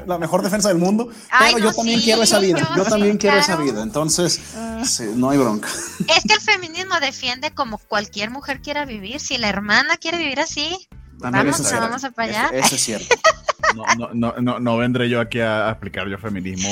la 0.06 0.16
mejor 0.16 0.40
defensa 0.40 0.68
del 0.68 0.78
mundo. 0.78 1.10
pero 1.38 1.58
yo 1.58 1.74
también 1.74 2.00
quiero 2.00 2.22
esa 2.22 2.38
vida. 2.38 2.66
Yo, 2.74 2.84
también 2.84 3.18
quiero 3.18 3.36
esa 3.36 3.56
vida. 3.56 3.82
Entonces, 3.82 4.40
ah. 4.56 4.82
no 5.14 5.28
hay 5.28 5.36
bronca. 5.36 5.68
Es 6.16 6.24
que 6.24 6.32
el 6.32 6.40
feminismo 6.40 6.98
defiende 6.98 7.50
como 7.50 7.76
cualquier 7.76 8.30
mujer 8.30 8.62
quiera 8.62 8.86
vivir. 8.86 9.20
Si 9.20 9.36
la 9.36 9.50
hermana 9.50 9.98
quiere 9.98 10.16
vivir 10.16 10.40
así, 10.40 10.88
vamos, 11.18 11.72
vamos 11.72 12.04
a 12.04 12.10
para 12.10 12.28
allá. 12.28 12.58
Eso, 12.58 12.74
es 12.74 12.82
cierto. 12.82 13.16
No, 13.74 14.10
no, 14.14 14.34
no, 14.40 14.60
no, 14.60 14.76
vendré 14.78 15.08
yo 15.08 15.20
aquí 15.20 15.40
a, 15.40 15.70
explicar 15.70 16.08
yo 16.08 16.18
feminismo 16.18 16.70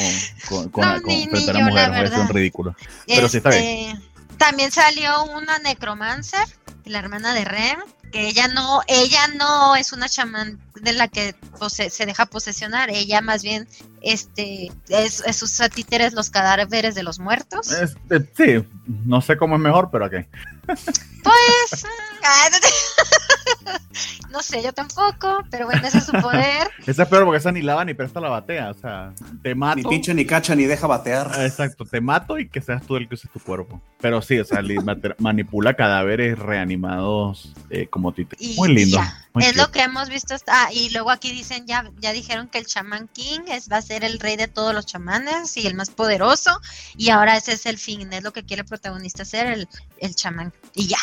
con, 0.48 0.70
con, 0.70 0.84
frente 1.02 1.50
a 1.50 1.54
la 1.54 1.64
mujer, 1.64 2.04
es 2.04 2.12
un 2.12 2.28
ridículo. 2.28 2.74
Pero 3.06 3.28
sí 3.28 3.36
está 3.38 3.50
bien. 3.50 3.64
Este, 3.64 4.02
también 4.38 4.70
salió 4.70 5.24
una 5.24 5.58
necromancer, 5.58 6.46
la 6.84 6.98
hermana 6.98 7.34
de 7.34 7.44
Rem, 7.44 7.78
que 8.12 8.28
ella 8.28 8.48
no, 8.48 8.80
ella 8.86 9.28
no 9.36 9.76
es 9.76 9.92
una 9.92 10.08
chamán 10.08 10.60
de 10.74 10.92
la 10.92 11.08
que 11.08 11.34
se 11.68 12.06
deja 12.06 12.26
posesionar, 12.26 12.90
ella 12.90 13.20
más 13.20 13.42
bien 13.42 13.66
este 14.02 14.70
es, 14.88 15.24
sus 15.32 15.58
títeres 15.74 16.12
los 16.12 16.30
cadáveres 16.30 16.94
de 16.94 17.02
los 17.02 17.18
muertos. 17.18 17.72
Eh, 17.72 17.88
sí, 18.36 18.64
no 19.04 19.20
sé 19.20 19.36
cómo 19.36 19.56
es 19.56 19.62
mejor, 19.62 19.90
pero 19.90 20.08
qué. 20.08 20.28
Pues 20.66 20.86
no 24.30 24.42
sé, 24.42 24.62
yo 24.62 24.72
tampoco, 24.72 25.44
pero 25.50 25.66
bueno, 25.66 25.86
ese 25.86 25.98
es 25.98 26.06
su 26.06 26.12
poder. 26.12 26.68
esa 26.86 27.02
es 27.02 27.08
peor 27.08 27.24
porque 27.24 27.38
esa 27.38 27.52
ni 27.52 27.62
lava 27.62 27.84
ni 27.84 27.94
presta 27.94 28.20
la 28.20 28.28
batea, 28.28 28.70
o 28.70 28.74
sea, 28.74 29.12
te 29.42 29.54
mato. 29.54 29.76
Ni 29.76 29.84
pinche 29.84 30.14
ni 30.14 30.24
cacha 30.24 30.54
ni 30.54 30.64
deja 30.64 30.86
batear. 30.86 31.30
Exacto, 31.40 31.84
te 31.84 32.00
mato 32.00 32.38
y 32.38 32.48
que 32.48 32.60
seas 32.60 32.84
tú 32.86 32.96
el 32.96 33.08
que 33.08 33.14
uses 33.14 33.30
tu 33.30 33.40
cuerpo. 33.40 33.80
Pero 34.00 34.22
sí, 34.22 34.38
o 34.38 34.44
sea, 34.44 34.62
manipula 35.18 35.74
cadáveres 35.74 36.38
reanimados 36.38 37.52
eh, 37.70 37.86
como 37.88 38.12
títere. 38.12 38.42
Muy 38.56 38.74
lindo. 38.74 39.00
es 39.40 39.56
lo 39.56 39.70
que 39.70 39.82
hemos 39.82 40.08
visto 40.08 40.34
hasta, 40.34 40.66
ah, 40.66 40.72
y 40.72 40.90
luego 40.90 41.10
aquí 41.10 41.30
dicen, 41.30 41.66
ya, 41.66 41.90
ya 41.98 42.12
dijeron 42.12 42.48
que 42.48 42.58
el 42.58 42.66
chamán 42.66 43.08
King 43.08 43.40
es, 43.48 43.70
va 43.70 43.78
a 43.78 43.82
ser 43.82 44.04
el 44.04 44.18
rey 44.18 44.36
de 44.36 44.48
todos 44.48 44.74
los 44.74 44.86
chamanes 44.86 45.56
y 45.56 45.66
el 45.66 45.74
más 45.74 45.90
poderoso, 45.90 46.60
y 46.96 47.10
ahora 47.10 47.36
ese 47.36 47.52
es 47.52 47.66
el 47.66 47.78
fin, 47.78 48.12
es 48.12 48.22
lo 48.22 48.32
que 48.32 48.44
quiere 48.44 48.62
el 48.62 48.68
protagonista 48.68 49.24
ser, 49.24 49.46
el, 49.46 49.68
el 49.98 50.14
chamán. 50.14 50.52
Y 50.74 50.88
ya, 50.88 50.98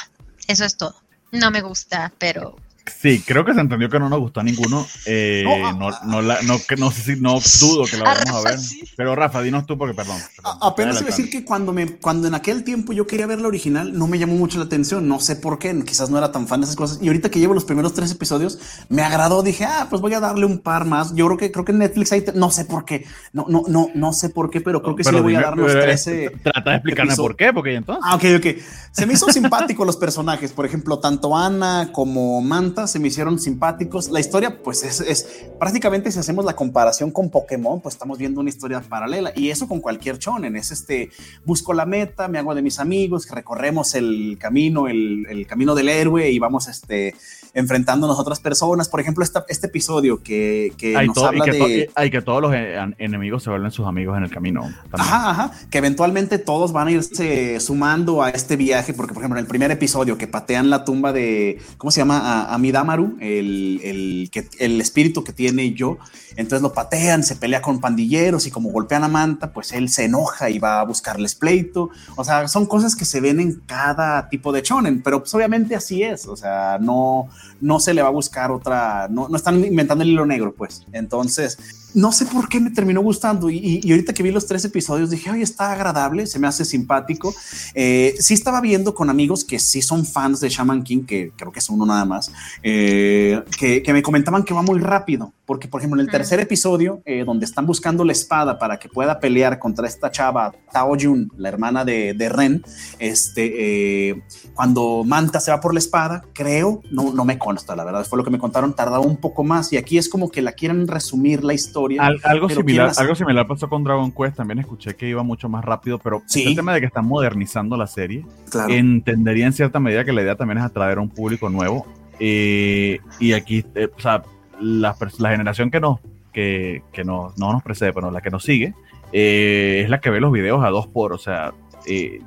eso 0.47 0.65
es 0.65 0.77
todo. 0.77 0.95
No 1.33 1.49
me 1.51 1.61
gusta, 1.61 2.13
pero 2.19 2.55
Sí, 2.85 3.23
creo 3.25 3.45
que 3.45 3.53
se 3.53 3.61
entendió 3.61 3.89
que 3.89 3.97
no 3.97 4.09
nos 4.09 4.19
gustó 4.19 4.41
a 4.41 4.43
ninguno. 4.43 4.85
Eh, 5.05 5.43
no, 5.45 5.89
no, 6.05 6.21
la, 6.21 6.41
no, 6.41 6.57
no, 6.77 6.91
sé 6.91 7.01
si 7.01 7.21
no 7.21 7.39
dudo 7.59 7.85
que 7.85 7.97
la 7.97 8.03
vamos 8.03 8.45
a 8.45 8.49
ver. 8.49 8.59
Pero 8.97 9.15
Rafa, 9.15 9.41
dinos 9.41 9.65
tú 9.65 9.77
porque 9.77 9.93
perdón. 9.93 10.17
apenas 10.61 10.97
iba 10.97 11.07
a 11.07 11.11
decir 11.11 11.29
que 11.29 11.45
cuando 11.45 11.71
me, 11.71 11.97
cuando 11.97 12.27
en 12.27 12.35
aquel 12.35 12.63
tiempo 12.65 12.91
yo 12.91 13.07
quería 13.07 13.25
ver 13.25 13.39
la 13.39 13.47
original, 13.47 13.97
no 13.97 14.07
me 14.07 14.19
llamó 14.19 14.35
mucho 14.35 14.57
la 14.57 14.65
atención. 14.65 15.07
No 15.07 15.21
sé 15.21 15.37
por 15.37 15.59
qué, 15.59 15.81
quizás 15.85 16.09
no 16.09 16.17
era 16.17 16.33
tan 16.33 16.47
fan 16.47 16.59
de 16.59 16.65
esas 16.65 16.75
cosas. 16.75 16.99
Y 17.01 17.07
ahorita 17.07 17.31
que 17.31 17.39
llevo 17.39 17.53
los 17.53 17.63
primeros 17.63 17.93
tres 17.93 18.11
episodios, 18.11 18.59
me 18.89 19.01
agradó. 19.01 19.43
Dije, 19.43 19.63
ah, 19.63 19.87
pues 19.89 20.01
voy 20.01 20.13
a 20.13 20.19
darle 20.19 20.45
un 20.45 20.59
par 20.59 20.83
más. 20.85 21.15
Yo 21.15 21.25
creo 21.27 21.37
que 21.37 21.51
creo 21.51 21.63
que 21.63 21.71
en 21.71 21.79
Netflix 21.79 22.11
hay, 22.11 22.25
no 22.35 22.51
sé 22.51 22.65
por 22.65 22.83
qué. 22.83 23.05
No, 23.31 23.45
no, 23.47 23.63
no, 23.67 23.91
no 23.95 24.11
sé 24.11 24.29
por 24.29 24.49
qué, 24.49 24.59
pero 24.59 24.81
creo 24.81 24.95
que 24.95 25.05
sí 25.05 25.11
le 25.11 25.21
voy 25.21 25.35
a 25.35 25.41
dar 25.41 25.57
los 25.57 25.71
13. 25.71 26.31
Trata 26.43 26.69
de 26.71 26.75
explicarme 26.75 27.15
por 27.15 27.37
qué, 27.37 27.53
porque 27.53 27.75
entonces. 27.75 28.03
Ah, 28.05 28.15
ok, 28.15 28.23
ok. 28.37 28.47
Se 28.91 29.05
me 29.05 29.13
hizo 29.13 29.31
simpático 29.31 29.85
los 29.85 29.95
personajes. 29.95 30.51
Por 30.51 30.65
ejemplo, 30.65 30.99
tanto 30.99 31.37
Ana 31.37 31.89
como 31.93 32.41
Manta 32.41 32.72
se 32.87 32.99
me 32.99 33.07
hicieron 33.07 33.39
simpáticos. 33.39 34.09
La 34.09 34.19
historia, 34.19 34.61
pues 34.61 34.83
es, 34.83 35.45
prácticamente 35.59 36.11
si 36.11 36.19
hacemos 36.19 36.45
la 36.45 36.55
comparación 36.55 37.11
con 37.11 37.29
Pokémon, 37.29 37.81
pues 37.81 37.95
estamos 37.95 38.17
viendo 38.17 38.41
una 38.41 38.49
historia 38.49 38.81
paralela 38.81 39.31
y 39.35 39.49
eso 39.49 39.67
con 39.67 39.79
cualquier 39.79 40.17
chonen. 40.19 40.55
Es 40.55 40.71
este, 40.71 41.09
busco 41.45 41.73
la 41.73 41.85
meta, 41.85 42.27
me 42.27 42.39
hago 42.39 42.55
de 42.55 42.61
mis 42.61 42.79
amigos, 42.79 43.29
recorremos 43.29 43.95
el 43.95 44.37
camino, 44.39 44.87
el, 44.87 45.25
el 45.29 45.47
camino 45.47 45.75
del 45.75 45.89
héroe 45.89 46.29
y 46.31 46.39
vamos 46.39 46.67
este, 46.67 47.15
enfrentándonos 47.53 48.17
a 48.17 48.21
otras 48.21 48.39
personas. 48.39 48.89
Por 48.89 48.99
ejemplo, 48.99 49.23
este 49.23 49.67
episodio 49.67 50.21
que, 50.23 50.73
que 50.77 50.93
nos 51.05 51.17
habla 51.17 51.45
de... 51.45 51.89
hay 51.95 52.09
que 52.09 52.21
todos 52.21 52.41
los 52.41 52.53
eh, 52.53 52.75
enemigos 52.97 53.43
se 53.43 53.49
vuelven 53.49 53.71
sus 53.71 53.85
amigos 53.85 54.17
en 54.17 54.23
el 54.23 54.31
camino. 54.31 54.69
Ajá, 54.91 55.29
ajá. 55.29 55.51
Que 55.69 55.77
eventualmente 55.77 56.39
todos 56.39 56.71
van 56.71 56.87
a 56.87 56.91
irse 56.91 57.59
sumando 57.59 58.23
a 58.23 58.29
este 58.29 58.55
viaje, 58.55 58.93
porque 58.93 59.13
por 59.13 59.21
ejemplo, 59.21 59.39
en 59.39 59.45
el 59.45 59.49
primer 59.49 59.71
episodio 59.71 60.17
que 60.17 60.27
patean 60.27 60.69
la 60.69 60.83
tumba 60.83 61.13
de, 61.13 61.61
¿cómo 61.77 61.91
se 61.91 62.01
llama? 62.01 62.19
A, 62.19 62.53
Amidamaru, 62.55 63.17
el, 63.19 63.79
el, 63.83 64.29
que, 64.31 64.47
el 64.59 64.81
espíritu 64.81 65.23
que 65.23 65.33
tiene 65.33 65.73
yo. 65.73 65.97
Entonces 66.35 66.63
lo 66.63 66.73
patean, 66.73 67.23
se 67.23 67.35
pelea 67.35 67.61
con 67.61 67.79
pandilleros 67.79 68.47
y 68.47 68.51
como 68.51 68.71
golpean 68.71 69.03
a 69.03 69.07
Manta, 69.07 69.53
pues 69.53 69.71
él 69.71 69.89
se 69.89 70.05
enoja 70.05 70.49
y 70.49 70.57
va 70.57 70.79
a 70.79 70.83
buscarles 70.83 71.35
pleito. 71.35 71.91
O 72.15 72.23
sea, 72.23 72.47
son 72.47 72.65
cosas 72.65 72.95
que 72.95 73.05
se 73.05 73.21
ven 73.21 73.39
en 73.39 73.61
cada 73.67 74.29
tipo 74.29 74.51
de 74.51 74.63
chonen, 74.63 75.03
pero 75.03 75.19
pues 75.19 75.33
obviamente 75.35 75.75
así 75.75 76.01
es. 76.01 76.27
O 76.27 76.35
sea, 76.35 76.79
no, 76.81 77.29
no 77.61 77.79
se 77.79 77.93
le 77.93 78.01
va 78.01 78.09
a 78.09 78.11
buscar 78.11 78.51
otra, 78.51 79.07
no, 79.09 79.27
no 79.29 79.35
están 79.35 79.63
inventando 79.63 80.03
el 80.03 80.11
hilo 80.11 80.25
negro, 80.25 80.53
pues. 80.55 80.85
Entonces, 80.91 81.57
no 81.93 82.11
sé 82.11 82.25
por 82.25 82.49
qué 82.49 82.59
me 82.59 82.71
terminó 82.71 83.01
gustando 83.01 83.49
y, 83.49 83.81
ahorita 83.89 84.13
que 84.13 84.23
vi 84.23 84.31
los 84.31 84.47
tres 84.47 84.65
episodios 84.65 85.09
dije, 85.09 85.29
oye, 85.29 85.43
está 85.43 85.71
agradable, 85.71 86.25
se 86.25 86.39
me 86.39 86.47
hace 86.47 86.65
simpático. 86.65 87.33
Eh, 87.75 88.15
sí 88.19 88.33
estaba 88.33 88.61
viendo 88.61 88.93
con 88.93 89.09
amigos 89.09 89.43
que 89.43 89.59
sí 89.59 89.81
son 89.81 90.05
fans 90.05 90.39
de 90.39 90.49
Shaman 90.49 90.83
King, 90.83 91.05
que 91.05 91.31
creo 91.35 91.51
que 91.51 91.59
es 91.59 91.69
uno 91.69 91.85
nada 91.85 92.05
más, 92.05 92.31
eh, 92.63 93.41
que, 93.57 93.93
me 93.93 94.01
comentaban 94.01 94.43
que 94.43 94.53
va 94.53 94.63
muy 94.63 94.79
rápido, 94.79 95.33
porque 95.45 95.67
por 95.67 95.81
ejemplo 95.81 96.01
en 96.01 96.07
el 96.07 96.11
tercer 96.11 96.39
episodio, 96.39 97.01
eh, 97.05 97.23
donde 97.25 97.45
están 97.45 97.67
buscando 97.67 98.03
la 98.03 98.11
espada 98.11 98.57
para 98.57 98.79
que 98.79 98.89
pueda 98.89 99.19
pelear 99.19 99.59
contra 99.59 99.87
esta 99.87 100.09
chava, 100.09 100.51
Tao 100.71 100.95
Jun, 100.99 101.31
la 101.37 101.49
hermana 101.49 101.85
de, 101.85 102.15
de 102.15 102.29
Ren, 102.29 102.63
este, 102.97 104.23
cuando 104.55 105.03
Manta 105.05 105.39
se 105.39 105.51
va 105.51 105.61
por 105.61 105.73
la 105.73 105.79
espada, 105.79 106.25
creo, 106.33 106.81
no, 106.89 107.13
no 107.13 107.23
me 107.23 107.37
consta, 107.37 107.75
la 107.75 107.83
verdad, 107.83 108.05
fue 108.05 108.17
lo 108.17 108.23
que 108.23 108.31
me 108.31 108.39
contaron, 108.39 108.75
tardaba 108.75 109.05
un 109.05 109.17
poco 109.17 109.43
más 109.43 109.71
y 109.73 109.77
aquí 109.77 109.99
es 109.99 110.09
como 110.09 110.31
que 110.31 110.41
la 110.41 110.53
quieren 110.53 110.87
resumir 110.87 111.43
la 111.43 111.53
historia 111.53 111.82
algo, 111.99 112.49
similar, 112.49 112.91
algo 112.97 113.15
similar 113.15 113.47
pasó 113.47 113.69
con 113.69 113.83
Dragon 113.83 114.11
Quest. 114.11 114.37
También 114.37 114.59
escuché 114.59 114.95
que 114.95 115.07
iba 115.07 115.23
mucho 115.23 115.49
más 115.49 115.63
rápido, 115.63 115.99
pero 115.99 116.21
el 116.35 116.55
tema 116.55 116.73
de 116.73 116.79
que 116.81 116.87
están 116.87 117.05
modernizando 117.05 117.77
la 117.77 117.87
serie, 117.87 118.25
entendería 118.69 119.45
en 119.45 119.53
cierta 119.53 119.79
medida 119.79 120.03
que 120.05 120.13
la 120.13 120.21
idea 120.21 120.35
también 120.35 120.59
es 120.59 120.63
atraer 120.63 120.97
a 120.97 121.01
un 121.01 121.09
público 121.09 121.49
nuevo. 121.49 121.85
Eh, 122.19 122.99
y 123.19 123.33
aquí, 123.33 123.65
eh, 123.75 123.89
o 123.95 123.99
sea, 123.99 124.23
la, 124.59 124.95
generación 125.29 125.71
que, 125.71 125.79
nos, 125.79 125.99
que, 126.31 126.83
que 126.91 127.03
no, 127.03 127.33
no 127.37 127.51
nos 127.51 127.63
precede, 127.63 127.93
pero 127.93 128.11
la 128.11 128.21
que 128.21 128.29
nos 128.29 128.43
sigue, 128.43 128.73
eh, 129.11 129.81
es 129.83 129.89
la 129.89 129.99
que 129.99 130.09
ve 130.09 130.19
los 130.19 130.31
videos 130.31 130.63
a 130.63 130.69
dos 130.69 130.87
por, 130.87 131.13
o 131.13 131.17
sea, 131.17 131.53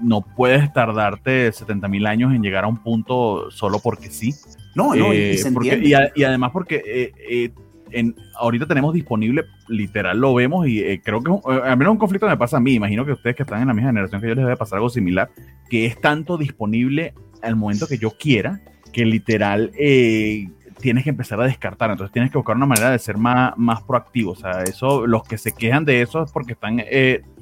no 0.03 0.21
puedes 0.21 0.71
tardarte 0.73 1.51
70 1.51 1.89
mil 1.89 2.07
años 2.07 2.35
en 2.35 2.43
llegar 2.43 2.65
a 2.65 2.67
un 2.67 2.77
punto 2.77 3.51
solo 3.51 3.79
porque 3.79 4.11
sí. 4.11 4.35
No, 4.75 4.95
no, 4.95 5.15
y, 5.15 5.41
y, 5.63 5.95
y, 6.15 6.25
además 6.25 6.51
porque 6.53 7.13
ahorita 8.35 8.67
tenemos 8.67 8.93
disponible, 8.95 9.45
literal, 9.69 10.19
lo 10.19 10.35
vemos 10.35 10.67
y 10.67 10.81
eh, 10.81 11.01
creo 11.03 11.23
que 11.23 11.31
eh, 11.31 11.61
a 11.65 11.77
menos 11.77 11.93
un 11.93 11.99
conflicto 11.99 12.27
me 12.27 12.37
pasa 12.37 12.57
a 12.57 12.61
mí, 12.61 12.75
imagino 12.75 13.05
que 13.05 13.13
ustedes 13.13 13.37
que 13.37 13.43
están 13.43 13.63
en 13.63 13.69
la 13.69 13.75
misma 13.75 13.91
generación 13.91 14.21
que 14.21 14.29
yo 14.29 14.35
les 14.35 14.45
debe 14.45 14.57
pasar 14.57 14.77
algo 14.77 14.91
similar, 14.91 15.31
que 15.71 15.87
es 15.87 16.01
tanto 16.01 16.37
disponible 16.37 17.15
al 17.43 17.57
momento 17.57 17.87
que 17.87 17.99
yo 17.99 18.11
quiera, 18.11 18.61
que 18.93 19.05
literal 19.05 19.71
eh, 19.79 20.49
tienes 20.81 21.05
que 21.05 21.11
empezar 21.11 21.41
a 21.41 21.45
descartar, 21.45 21.91
entonces 21.91 22.13
tienes 22.13 22.31
que 22.31 22.39
buscar 22.39 22.57
una 22.57 22.67
manera 22.67 22.91
de 22.91 22.99
ser 22.99 23.17
más, 23.17 23.55
más 23.57 23.83
proactivo, 23.83 24.33
o 24.33 24.37
sea, 24.37 24.63
eso, 24.63 25.07
los 25.07 25.23
que 25.23 25.39
se 25.39 25.53
quejan 25.53 25.85
de 25.85 26.03
eso 26.03 26.25
es 26.25 26.33
porque 26.33 26.53
están 26.53 26.83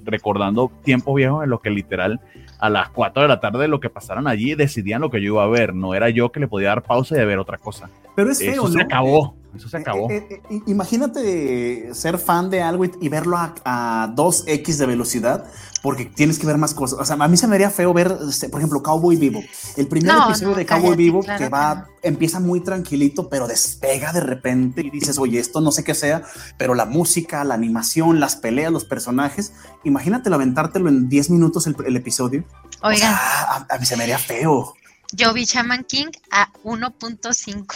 recordando 0.05 0.71
tiempos 0.85 1.15
viejos 1.15 1.45
en 1.45 1.51
los 1.51 1.61
que 1.61 1.71
literal 1.71 2.21
a 2.59 2.69
las 2.69 2.91
4 2.91 3.23
de 3.23 3.29
la 3.29 3.41
tarde 3.41 3.69
lo 3.69 3.81
que 3.81 3.91
pasaron 3.91 4.27
allí 4.27 4.55
decidían 4.55 5.01
lo 5.01 5.11
que 5.11 5.21
yo 5.21 5.35
iba 5.35 5.45
a 5.45 5.49
ver, 5.49 5.75
no 5.75 5.95
era 5.95 6.11
yo 6.11 6.31
que 6.31 6.41
le 6.41 6.49
podía 6.49 6.69
dar 6.69 6.83
pausa 6.83 7.21
y 7.21 7.25
ver 7.25 7.39
otra 7.39 7.59
cosa. 7.59 7.91
Pero 8.15 8.31
es 8.31 8.39
feo, 8.39 8.53
Eso 8.53 8.69
se 8.69 8.81
acabó 8.81 9.37
Eso 9.57 9.69
se 9.69 9.77
acabó. 9.77 10.11
Eh, 10.11 10.27
eh, 10.31 10.43
eh, 10.51 10.61
imagínate 10.67 11.95
ser 11.95 12.19
fan 12.19 12.51
de 12.51 12.63
algo 12.63 12.85
y, 12.85 13.09
verlo 13.09 13.37
a, 13.37 13.55
a 13.65 14.15
2x 14.15 14.77
de 14.77 14.87
velocidad 14.87 15.45
porque 15.85 16.07
tienes 16.07 16.39
que 16.39 16.47
ver 16.47 16.57
más 16.57 16.73
cosas. 16.73 16.99
O 16.99 17.05
sea, 17.05 17.15
a 17.23 17.29
mí 17.29 17.37
se 17.37 17.47
me 17.47 17.57
haría 17.57 17.69
feo 17.69 17.93
ver, 17.93 18.17
este, 18.27 18.49
por 18.49 18.59
ejemplo, 18.59 18.83
Cowboy 18.83 19.17
Vivo. 19.17 19.43
El 19.77 19.87
primer 19.87 20.17
episodio 20.17 20.55
de 20.55 20.65
Cowboy 20.65 20.97
Vivo 20.97 21.21
que 21.23 21.51
va, 21.51 21.89
empieza 22.01 22.41
muy 22.41 22.61
tranquilito, 22.61 23.29
pero 23.29 23.47
despega 23.47 24.11
de 24.15 24.21
repente 24.21 24.81
y 24.81 24.89
dices, 24.89 25.19
oye, 25.19 25.39
esto 25.39 25.61
no 25.61 25.73
sé 25.73 25.85
qué 25.85 25.95
sea, 25.95 26.23
pero 26.57 26.75
la 26.75 26.87
música, 26.87 27.45
la 27.45 27.53
animación, 27.53 28.19
las 28.19 28.35
peleas, 28.35 28.73
los 28.73 28.87
personajes, 28.87 29.53
imagínate 29.85 30.33
aventártelo 30.33 30.89
en 30.89 31.11
10 31.11 31.29
minutos 31.29 31.67
el, 31.67 31.97
episodio. 31.97 32.45
Oiga. 32.83 33.15
a, 33.15 33.67
a 33.69 33.79
mí 33.79 33.85
se 33.85 33.99
me 33.99 34.05
haría 34.05 34.19
feo. 34.19 34.75
Yo 35.17 35.33
vi 35.33 35.45
Shaman 35.45 35.85
King 35.85 36.11
a 36.33 36.51
1.5. 36.65 37.67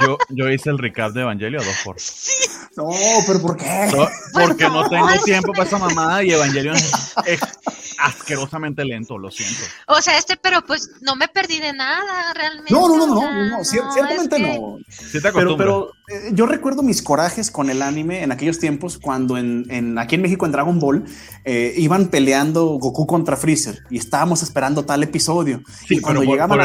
Yo, 0.00 0.16
yo 0.28 0.48
hice 0.48 0.70
el 0.70 0.78
recap 0.78 1.12
de 1.12 1.22
Evangelio 1.22 1.60
a 1.60 1.64
2 1.64 1.74
por. 1.84 1.98
Sí. 1.98 2.48
No, 2.76 2.88
pero 3.26 3.42
¿por 3.42 3.56
qué? 3.56 3.90
porque 4.32 4.68
no 4.68 4.88
tengo 4.88 5.08
tiempo 5.24 5.52
para 5.52 5.64
esa 5.64 5.78
mamada 5.78 6.22
y 6.22 6.30
Evangelio 6.30 6.72
es, 6.74 7.40
asquerosamente 7.98 8.84
lento, 8.84 9.18
lo 9.18 9.30
siento. 9.32 9.64
O 9.88 10.00
sea, 10.00 10.18
este, 10.18 10.36
pero 10.36 10.64
pues 10.64 10.90
no 11.00 11.16
me 11.16 11.26
perdí 11.26 11.58
de 11.58 11.72
nada, 11.72 12.32
realmente. 12.34 12.72
No, 12.72 12.88
no, 12.88 13.06
no, 13.06 13.14
no, 13.14 13.58
no, 13.58 13.64
ciertamente 13.64 14.38
no. 14.38 14.78
Sí 14.88 15.20
te 15.20 15.32
pero, 15.32 15.56
pero 15.56 15.92
yo 16.32 16.46
recuerdo 16.46 16.82
mis 16.82 17.02
corajes 17.02 17.50
con 17.50 17.70
el 17.70 17.82
anime 17.82 18.22
en 18.22 18.32
aquellos 18.32 18.58
tiempos 18.58 18.98
cuando 18.98 19.36
en, 19.36 19.66
en 19.68 19.98
aquí 19.98 20.14
en 20.14 20.22
México 20.22 20.46
en 20.46 20.52
Dragon 20.52 20.78
Ball 20.78 21.04
eh, 21.44 21.74
iban 21.76 22.08
peleando 22.08 22.66
Goku 22.78 23.06
contra 23.06 23.36
Freezer 23.36 23.80
y 23.90 23.98
estábamos 23.98 24.42
esperando 24.42 24.84
tal 24.84 25.02
episodio. 25.02 25.62
Sí, 25.86 25.96
y 25.96 26.00
cuando 26.00 26.22
llegaban 26.22 26.58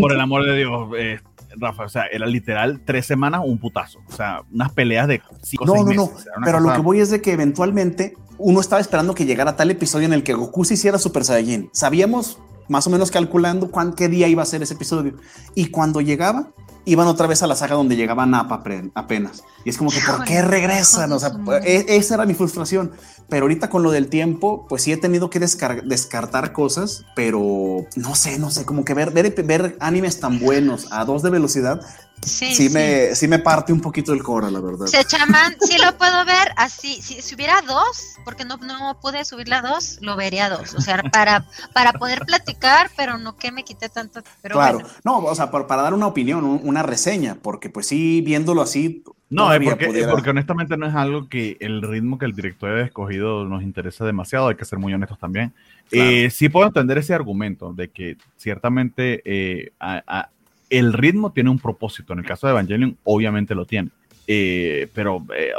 por 0.00 0.12
el 0.12 0.20
amor 0.20 0.44
de 0.44 0.56
Dios, 0.56 0.88
eh, 0.98 1.20
Rafa, 1.56 1.84
o 1.84 1.88
sea, 1.88 2.06
era 2.06 2.26
literal 2.26 2.80
tres 2.84 3.06
semanas 3.06 3.42
un 3.44 3.58
putazo. 3.58 4.00
O 4.08 4.12
sea, 4.12 4.42
unas 4.52 4.72
peleas 4.72 5.08
de 5.08 5.22
cinco 5.42 5.66
No, 5.66 5.84
no, 5.84 5.92
no. 5.92 6.10
Pero 6.44 6.60
lo 6.60 6.72
que 6.72 6.80
voy 6.80 7.00
es 7.00 7.10
de 7.10 7.20
que 7.20 7.32
eventualmente 7.32 8.14
uno 8.38 8.60
estaba 8.60 8.80
esperando 8.80 9.14
que 9.14 9.26
llegara 9.26 9.56
tal 9.56 9.70
episodio 9.70 10.06
en 10.06 10.12
el 10.12 10.22
que 10.22 10.34
Goku 10.34 10.64
se 10.64 10.74
hiciera 10.74 10.98
Super 10.98 11.24
Saiyajin. 11.24 11.70
Sabíamos 11.72 12.38
más 12.68 12.86
o 12.86 12.90
menos 12.90 13.10
calculando 13.10 13.70
cuán, 13.70 13.94
qué 13.94 14.08
día 14.08 14.28
iba 14.28 14.42
a 14.42 14.46
ser 14.46 14.62
ese 14.62 14.74
episodio. 14.74 15.14
Y 15.54 15.66
cuando 15.66 16.00
llegaba, 16.00 16.50
iban 16.90 17.06
otra 17.06 17.26
vez 17.26 17.42
a 17.42 17.46
la 17.46 17.54
saga 17.54 17.76
donde 17.76 17.96
llegaba 17.96 18.26
Napa 18.26 18.62
apenas. 18.94 19.44
Y 19.64 19.70
es 19.70 19.78
como 19.78 19.90
que, 19.90 20.00
¿por 20.00 20.24
qué 20.24 20.42
regresan? 20.42 21.12
O 21.12 21.18
sea, 21.18 21.32
e, 21.64 21.84
esa 21.88 22.14
era 22.14 22.26
mi 22.26 22.34
frustración. 22.34 22.92
Pero 23.28 23.44
ahorita 23.44 23.68
con 23.68 23.82
lo 23.82 23.90
del 23.90 24.08
tiempo, 24.08 24.66
pues 24.68 24.82
sí 24.82 24.92
he 24.92 24.96
tenido 24.96 25.28
que 25.28 25.38
descartar 25.38 26.52
cosas, 26.52 27.04
pero 27.14 27.86
no 27.94 28.14
sé, 28.14 28.38
no 28.38 28.50
sé, 28.50 28.64
como 28.64 28.84
que 28.84 28.94
ver, 28.94 29.10
ver, 29.10 29.34
ver 29.44 29.76
animes 29.80 30.18
tan 30.18 30.38
buenos 30.38 30.88
a 30.90 31.04
dos 31.04 31.22
de 31.22 31.30
velocidad 31.30 31.82
Sí, 32.22 32.68
Me, 32.70 33.14
sí 33.14 33.28
me 33.28 33.38
parte 33.38 33.72
un 33.72 33.80
poquito 33.80 34.12
el 34.12 34.22
cora, 34.22 34.50
la 34.50 34.60
verdad. 34.60 34.86
Se 34.86 35.04
chaman, 35.04 35.56
sí 35.60 35.76
lo 35.78 35.96
puedo 35.96 36.24
ver 36.24 36.52
así. 36.56 37.00
Si, 37.00 37.22
si 37.22 37.34
hubiera 37.34 37.60
dos, 37.62 38.16
porque 38.24 38.44
no, 38.44 38.56
no 38.58 38.98
pude 39.00 39.24
subir 39.24 39.48
la 39.48 39.62
dos, 39.62 39.98
lo 40.02 40.16
vería 40.16 40.48
dos. 40.48 40.74
O 40.74 40.80
sea, 40.80 41.02
para, 41.12 41.46
para 41.72 41.92
poder 41.92 42.20
platicar, 42.26 42.90
pero 42.96 43.18
no 43.18 43.36
que 43.36 43.52
me 43.52 43.64
quite 43.64 43.88
tanto. 43.88 44.20
Pero 44.42 44.56
claro, 44.56 44.82
no, 45.04 45.18
o 45.18 45.34
sea, 45.34 45.50
para, 45.50 45.82
dar 45.82 45.94
una 45.94 46.06
opinión, 46.06 46.44
una 46.44 46.82
reseña, 46.82 47.36
porque 47.40 47.70
pues 47.70 47.86
sí, 47.86 48.20
viéndolo 48.20 48.62
así. 48.62 49.02
No, 49.30 49.52
es 49.52 49.60
porque, 49.62 50.06
porque 50.10 50.30
honestamente 50.30 50.78
no 50.78 50.86
es 50.86 50.94
algo 50.94 51.28
que 51.28 51.58
el 51.60 51.82
ritmo 51.82 52.16
que 52.16 52.24
el 52.24 52.32
director 52.32 52.70
haya 52.70 52.86
escogido 52.86 53.44
nos 53.44 53.62
interesa 53.62 54.06
demasiado, 54.06 54.48
hay 54.48 54.56
que 54.56 54.64
ser 54.64 54.78
muy 54.78 54.94
honestos 54.94 55.18
también. 55.18 55.52
Eh, 55.90 56.30
sí 56.30 56.48
puedo 56.48 56.66
entender 56.66 56.96
ese 56.96 57.14
argumento 57.14 57.74
de 57.74 57.90
que 57.90 58.16
ciertamente 58.36 59.20
eh, 59.26 59.72
a 59.80 60.30
el 60.70 60.92
ritmo 60.92 61.32
tiene 61.32 61.50
un 61.50 61.58
propósito. 61.58 62.12
En 62.12 62.20
el 62.20 62.24
caso 62.24 62.46
de 62.46 62.52
Evangelion, 62.52 62.96
obviamente 63.04 63.54
lo 63.54 63.64
tiene. 63.64 63.90
Eh, 64.26 64.88
pero 64.92 65.24
eh, 65.34 65.52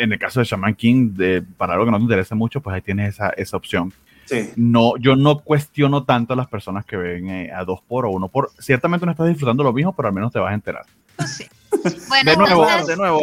en 0.00 0.12
el 0.12 0.18
caso 0.18 0.40
de 0.40 0.46
Shaman 0.46 0.74
King, 0.74 1.10
de, 1.14 1.42
para 1.42 1.74
algo 1.74 1.84
que 1.84 1.90
no 1.90 1.98
te 1.98 2.04
interesa 2.04 2.34
mucho, 2.34 2.60
pues 2.62 2.74
ahí 2.74 2.80
tienes 2.80 3.14
esa, 3.14 3.30
esa 3.30 3.56
opción. 3.56 3.92
Sí. 4.24 4.50
No, 4.56 4.96
yo 4.96 5.14
no 5.14 5.40
cuestiono 5.40 6.04
tanto 6.04 6.32
a 6.32 6.36
las 6.36 6.48
personas 6.48 6.84
que 6.84 6.96
ven 6.96 7.28
eh, 7.28 7.52
a 7.52 7.64
dos 7.64 7.80
por 7.82 8.06
o 8.06 8.10
uno 8.10 8.28
por. 8.28 8.50
Ciertamente 8.58 9.06
no 9.06 9.12
estás 9.12 9.28
disfrutando 9.28 9.62
lo 9.62 9.72
mismo, 9.72 9.94
pero 9.94 10.08
al 10.08 10.14
menos 10.14 10.32
te 10.32 10.38
vas 10.38 10.50
a 10.50 10.54
enterar. 10.54 10.84
Pues 11.16 11.30
sí. 11.30 11.46
Bueno, 12.08 12.30
de 12.30 12.36
nuevo, 12.36 12.66
de 12.86 12.96
nuevo, 12.96 13.20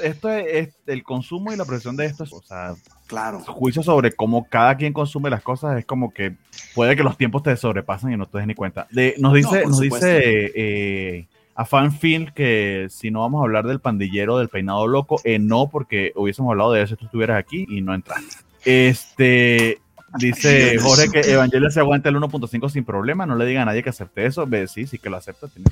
esto, 0.00 0.30
es, 0.30 0.74
el 0.86 1.02
consumo 1.02 1.52
y 1.52 1.56
la 1.56 1.64
presión 1.64 1.96
de 1.96 2.06
esto, 2.06 2.24
o 2.30 2.42
sea, 2.42 2.74
claro. 3.06 3.40
juicio 3.40 3.82
sobre 3.82 4.12
cómo 4.12 4.46
cada 4.48 4.76
quien 4.76 4.92
consume 4.92 5.30
las 5.30 5.42
cosas 5.42 5.78
es 5.78 5.84
como 5.84 6.12
que 6.12 6.36
puede 6.74 6.96
que 6.96 7.02
los 7.02 7.16
tiempos 7.16 7.42
te 7.42 7.56
sobrepasen 7.56 8.12
y 8.12 8.16
no 8.16 8.26
te 8.26 8.38
des 8.38 8.46
ni 8.46 8.54
cuenta. 8.54 8.86
De, 8.90 9.14
nos 9.18 9.34
dice, 9.34 9.64
nos 9.66 9.80
dice 9.80 10.52
eh, 10.54 11.26
a 11.54 11.64
Fanfil 11.64 12.32
que 12.32 12.88
si 12.90 13.10
no 13.10 13.20
vamos 13.20 13.40
a 13.40 13.44
hablar 13.44 13.66
del 13.66 13.80
pandillero 13.80 14.38
del 14.38 14.48
peinado 14.48 14.86
loco, 14.86 15.20
eh, 15.24 15.38
no, 15.38 15.68
porque 15.68 16.12
hubiésemos 16.14 16.50
hablado 16.50 16.72
de 16.72 16.82
eso 16.82 16.94
si 16.94 17.00
tú 17.00 17.06
estuvieras 17.06 17.38
aquí 17.38 17.66
y 17.68 17.80
no 17.80 17.94
entraste. 17.94 18.36
Este, 18.64 19.80
Dice 20.16 20.78
Jorge 20.78 21.10
que 21.10 21.32
Evangelio 21.32 21.70
se 21.70 21.80
aguanta 21.80 22.08
el 22.08 22.16
1.5 22.16 22.70
sin 22.70 22.84
problema, 22.84 23.26
no 23.26 23.34
le 23.34 23.46
diga 23.46 23.62
a 23.62 23.64
nadie 23.64 23.82
que 23.82 23.90
acepte 23.90 24.24
eso. 24.24 24.46
Ve, 24.46 24.68
sí, 24.68 24.86
sí 24.86 24.98
que 24.98 25.10
lo 25.10 25.16
acepta. 25.16 25.48
Tiene 25.48 25.68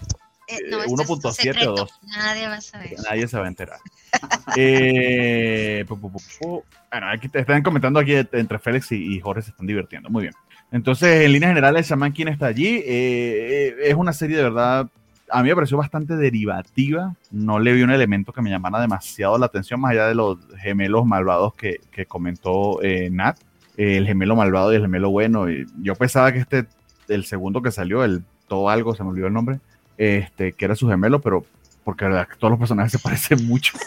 1.7 0.49 1.63
eh, 1.63 1.69
o 1.69 1.75
2. 1.75 2.01
Nadie 2.03 2.47
va 2.47 2.55
a 2.55 2.61
saber. 2.61 2.95
Nadie 3.09 3.29
se 3.29 3.39
va 3.39 3.45
a 3.45 3.49
enterar. 3.49 3.79
eh, 4.57 5.85
bueno, 5.89 7.09
aquí 7.11 7.29
te 7.29 7.41
están 7.41 7.63
comentando 7.63 7.99
aquí 7.99 8.15
entre 8.15 8.59
Félix 8.59 8.93
y, 8.93 9.21
Jorge 9.21 9.43
se 9.43 9.51
están 9.51 9.67
divirtiendo. 9.67 10.11
Muy 10.11 10.23
bien. 10.23 10.35
Entonces, 10.71 11.25
en 11.25 11.33
líneas 11.33 11.51
generales, 11.51 11.89
Shaman 11.89 12.13
King 12.13 12.27
está 12.27 12.47
allí. 12.47 12.77
Eh, 12.77 12.85
eh, 12.87 13.75
es 13.83 13.95
una 13.95 14.13
serie 14.13 14.37
de 14.37 14.43
verdad. 14.45 14.89
A 15.31 15.43
mí 15.43 15.49
me 15.49 15.55
pareció 15.55 15.77
bastante 15.77 16.17
derivativa. 16.17 17.15
No 17.31 17.59
le 17.59 17.73
vi 17.73 17.83
un 17.83 17.91
elemento 17.91 18.33
que 18.33 18.43
me 18.43 18.51
llamara 18.51 18.81
demasiado 18.81 19.39
la 19.39 19.47
atención, 19.47 19.81
más 19.81 19.93
allá 19.93 20.07
de 20.09 20.15
los 20.15 20.39
gemelos 20.59 21.07
malvados 21.07 21.55
que, 21.55 21.81
que 21.91 22.07
comentó 22.07 22.81
Nat 23.11 23.39
el 23.77 24.07
gemelo 24.07 24.37
malvado 24.37 24.73
y 24.73 24.77
el 24.77 24.83
gemelo 24.83 25.11
bueno. 25.11 25.51
Y 25.51 25.67
yo 25.81 25.95
pensaba 25.95 26.33
que 26.33 26.41
este, 26.41 26.67
el 27.09 27.25
segundo 27.25 27.63
que 27.63 27.71
salió, 27.71 28.05
el 28.05 28.23
todo 28.49 28.69
algo, 28.69 28.95
se 28.95 29.03
me 29.03 29.11
olvidó 29.11 29.29
el 29.29 29.33
nombre, 29.33 29.61
este, 30.03 30.53
que 30.53 30.65
era 30.65 30.75
su 30.75 30.89
gemelo, 30.89 31.21
pero 31.21 31.47
porque 31.85 32.09
la 32.09 32.29
todos 32.39 32.51
los 32.51 32.59
personajes 32.59 32.93
se 32.93 32.99
parecen 32.99 33.47
mucho. 33.47 33.79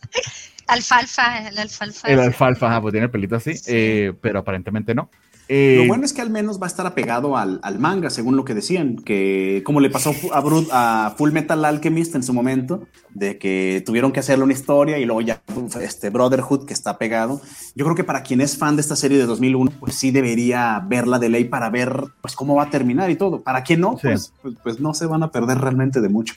alfalfa, 0.66 1.48
el 1.48 1.58
alfalfa. 1.58 2.08
El 2.08 2.20
alfalfa, 2.20 2.80
pues 2.80 2.92
tiene 2.92 3.06
el 3.06 3.10
pelito 3.10 3.36
así, 3.36 3.52
eh, 3.66 4.14
pero 4.20 4.38
aparentemente 4.38 4.94
no. 4.94 5.10
Eh, 5.48 5.78
lo 5.78 5.86
bueno 5.86 6.04
es 6.04 6.12
que 6.12 6.20
al 6.20 6.28
menos 6.28 6.60
va 6.60 6.66
a 6.66 6.68
estar 6.68 6.86
apegado 6.86 7.36
al, 7.36 7.78
manga, 7.78 8.10
según 8.10 8.36
lo 8.36 8.44
que 8.44 8.54
decían, 8.54 8.96
que 8.96 9.62
como 9.64 9.80
le 9.80 9.88
pasó 9.88 10.12
a, 10.32 11.06
a, 11.06 11.10
Full 11.16 11.32
Metal 11.32 11.64
Alchemist 11.64 12.14
en 12.14 12.22
su 12.22 12.34
momento, 12.34 12.86
de 13.14 13.38
que 13.38 13.82
tuvieron 13.84 14.12
que 14.12 14.20
hacerle 14.20 14.44
una 14.44 14.52
historia 14.52 14.98
y 14.98 15.06
luego 15.06 15.22
ya 15.22 15.40
este 15.80 16.10
Brotherhood 16.10 16.66
que 16.66 16.74
está 16.74 16.98
pegado. 16.98 17.40
Yo 17.74 17.84
creo 17.84 17.96
que 17.96 18.04
para 18.04 18.22
quien 18.22 18.40
es 18.42 18.58
fan 18.58 18.76
de 18.76 18.82
esta 18.82 18.94
serie 18.94 19.16
de 19.16 19.24
2001, 19.24 19.72
pues 19.80 19.94
sí 19.94 20.10
debería 20.10 20.82
verla 20.86 21.18
de 21.18 21.30
ley 21.30 21.44
para 21.44 21.70
ver 21.70 22.04
pues 22.20 22.36
cómo 22.36 22.54
va 22.54 22.64
a 22.64 22.70
terminar 22.70 23.10
y 23.10 23.16
todo. 23.16 23.42
Para 23.42 23.62
quien 23.62 23.80
no, 23.80 23.96
pues, 23.96 24.32
pues, 24.42 24.54
pues, 24.62 24.80
no 24.80 24.92
se 24.92 25.06
van 25.06 25.22
a 25.22 25.30
perder 25.30 25.58
realmente 25.58 26.00
de 26.00 26.08
mucho. 26.10 26.34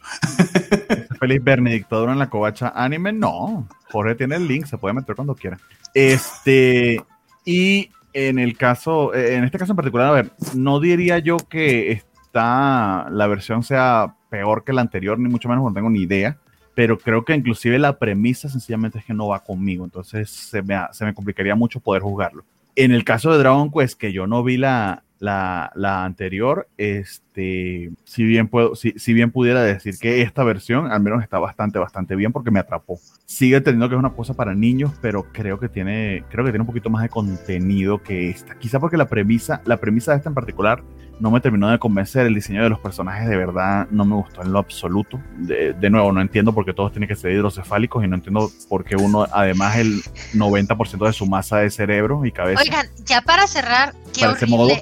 Feliz 1.19 1.43
Benedictadura 1.43 2.13
en 2.13 2.19
la 2.19 2.29
covacha 2.29 2.71
anime, 2.73 3.11
no. 3.11 3.67
Jorge 3.91 4.15
tiene 4.15 4.37
el 4.37 4.47
link, 4.47 4.65
se 4.65 4.77
puede 4.77 4.93
meter 4.93 5.15
cuando 5.15 5.35
quiera. 5.35 5.59
Este, 5.93 7.03
y 7.43 7.89
en 8.13 8.39
el 8.39 8.57
caso, 8.57 9.13
eh, 9.13 9.35
en 9.35 9.43
este 9.43 9.57
caso 9.57 9.73
en 9.73 9.77
particular, 9.77 10.07
a 10.07 10.11
ver, 10.11 10.31
no 10.55 10.79
diría 10.79 11.19
yo 11.19 11.37
que 11.37 11.91
está, 11.91 13.07
la 13.09 13.27
versión 13.27 13.63
sea 13.63 14.15
peor 14.29 14.63
que 14.63 14.73
la 14.73 14.81
anterior, 14.81 15.19
ni 15.19 15.29
mucho 15.29 15.49
menos, 15.49 15.63
no 15.63 15.73
tengo 15.73 15.89
ni 15.89 16.01
idea, 16.01 16.37
pero 16.73 16.97
creo 16.97 17.25
que 17.25 17.35
inclusive 17.35 17.77
la 17.79 17.97
premisa 17.97 18.49
sencillamente 18.49 18.99
es 18.99 19.05
que 19.05 19.13
no 19.13 19.27
va 19.27 19.43
conmigo, 19.43 19.83
entonces 19.83 20.29
se 20.29 20.61
me, 20.61 20.77
se 20.91 21.05
me 21.05 21.13
complicaría 21.13 21.55
mucho 21.55 21.79
poder 21.79 22.01
jugarlo. 22.01 22.45
En 22.75 22.91
el 22.91 23.03
caso 23.03 23.31
de 23.31 23.39
Dragon 23.39 23.69
Quest, 23.69 23.99
que 23.99 24.13
yo 24.13 24.27
no 24.27 24.43
vi 24.43 24.57
la, 24.57 25.03
la, 25.21 25.71
la 25.75 26.03
anterior, 26.03 26.67
este, 26.77 27.91
si 28.05 28.23
bien, 28.23 28.47
puedo, 28.47 28.73
si, 28.73 28.93
si, 28.97 29.13
bien 29.13 29.29
pudiera 29.29 29.61
decir 29.61 29.99
que 29.99 30.23
esta 30.23 30.43
versión 30.43 30.91
al 30.91 30.99
menos 30.99 31.21
está 31.21 31.37
bastante, 31.37 31.77
bastante 31.77 32.15
bien 32.15 32.31
porque 32.31 32.49
me 32.49 32.59
atrapó. 32.59 32.99
Sigue 33.27 33.61
teniendo 33.61 33.87
que 33.87 33.93
es 33.93 33.99
una 33.99 34.15
cosa 34.15 34.33
para 34.33 34.55
niños, 34.55 34.91
pero 34.99 35.31
creo 35.31 35.59
que 35.59 35.69
tiene, 35.69 36.23
creo 36.29 36.43
que 36.43 36.49
tiene 36.49 36.61
un 36.61 36.67
poquito 36.67 36.89
más 36.89 37.03
de 37.03 37.09
contenido 37.09 38.01
que 38.01 38.31
esta. 38.31 38.55
Quizá 38.55 38.79
porque 38.79 38.97
la 38.97 39.07
premisa, 39.07 39.61
la 39.65 39.77
premisa 39.77 40.11
de 40.11 40.17
esta 40.17 40.29
en 40.29 40.33
particular 40.33 40.81
no 41.19 41.29
me 41.29 41.39
terminó 41.39 41.69
de 41.69 41.77
convencer. 41.77 42.25
El 42.25 42.33
diseño 42.33 42.63
de 42.63 42.69
los 42.69 42.79
personajes 42.79 43.29
de 43.29 43.37
verdad 43.37 43.87
no 43.91 44.05
me 44.05 44.15
gustó 44.15 44.41
en 44.41 44.51
lo 44.51 44.57
absoluto. 44.57 45.21
De, 45.37 45.73
de 45.73 45.89
nuevo, 45.91 46.11
no 46.11 46.19
entiendo 46.19 46.51
por 46.51 46.65
qué 46.65 46.73
todos 46.73 46.93
tienen 46.93 47.07
que 47.07 47.15
ser 47.15 47.31
hidrocefálicos 47.31 48.03
y 48.03 48.07
no 48.07 48.15
entiendo 48.15 48.49
por 48.67 48.83
qué 48.83 48.95
uno, 48.95 49.27
además, 49.31 49.77
el 49.77 50.01
90% 50.33 51.05
de 51.05 51.13
su 51.13 51.27
masa 51.27 51.63
es 51.63 51.75
cerebro 51.75 52.25
y 52.25 52.31
cabeza. 52.31 52.63
Oigan, 52.63 52.87
ya 53.05 53.21
para 53.21 53.45
cerrar, 53.45 53.93
qué 54.13 54.25
horrible 54.25 54.81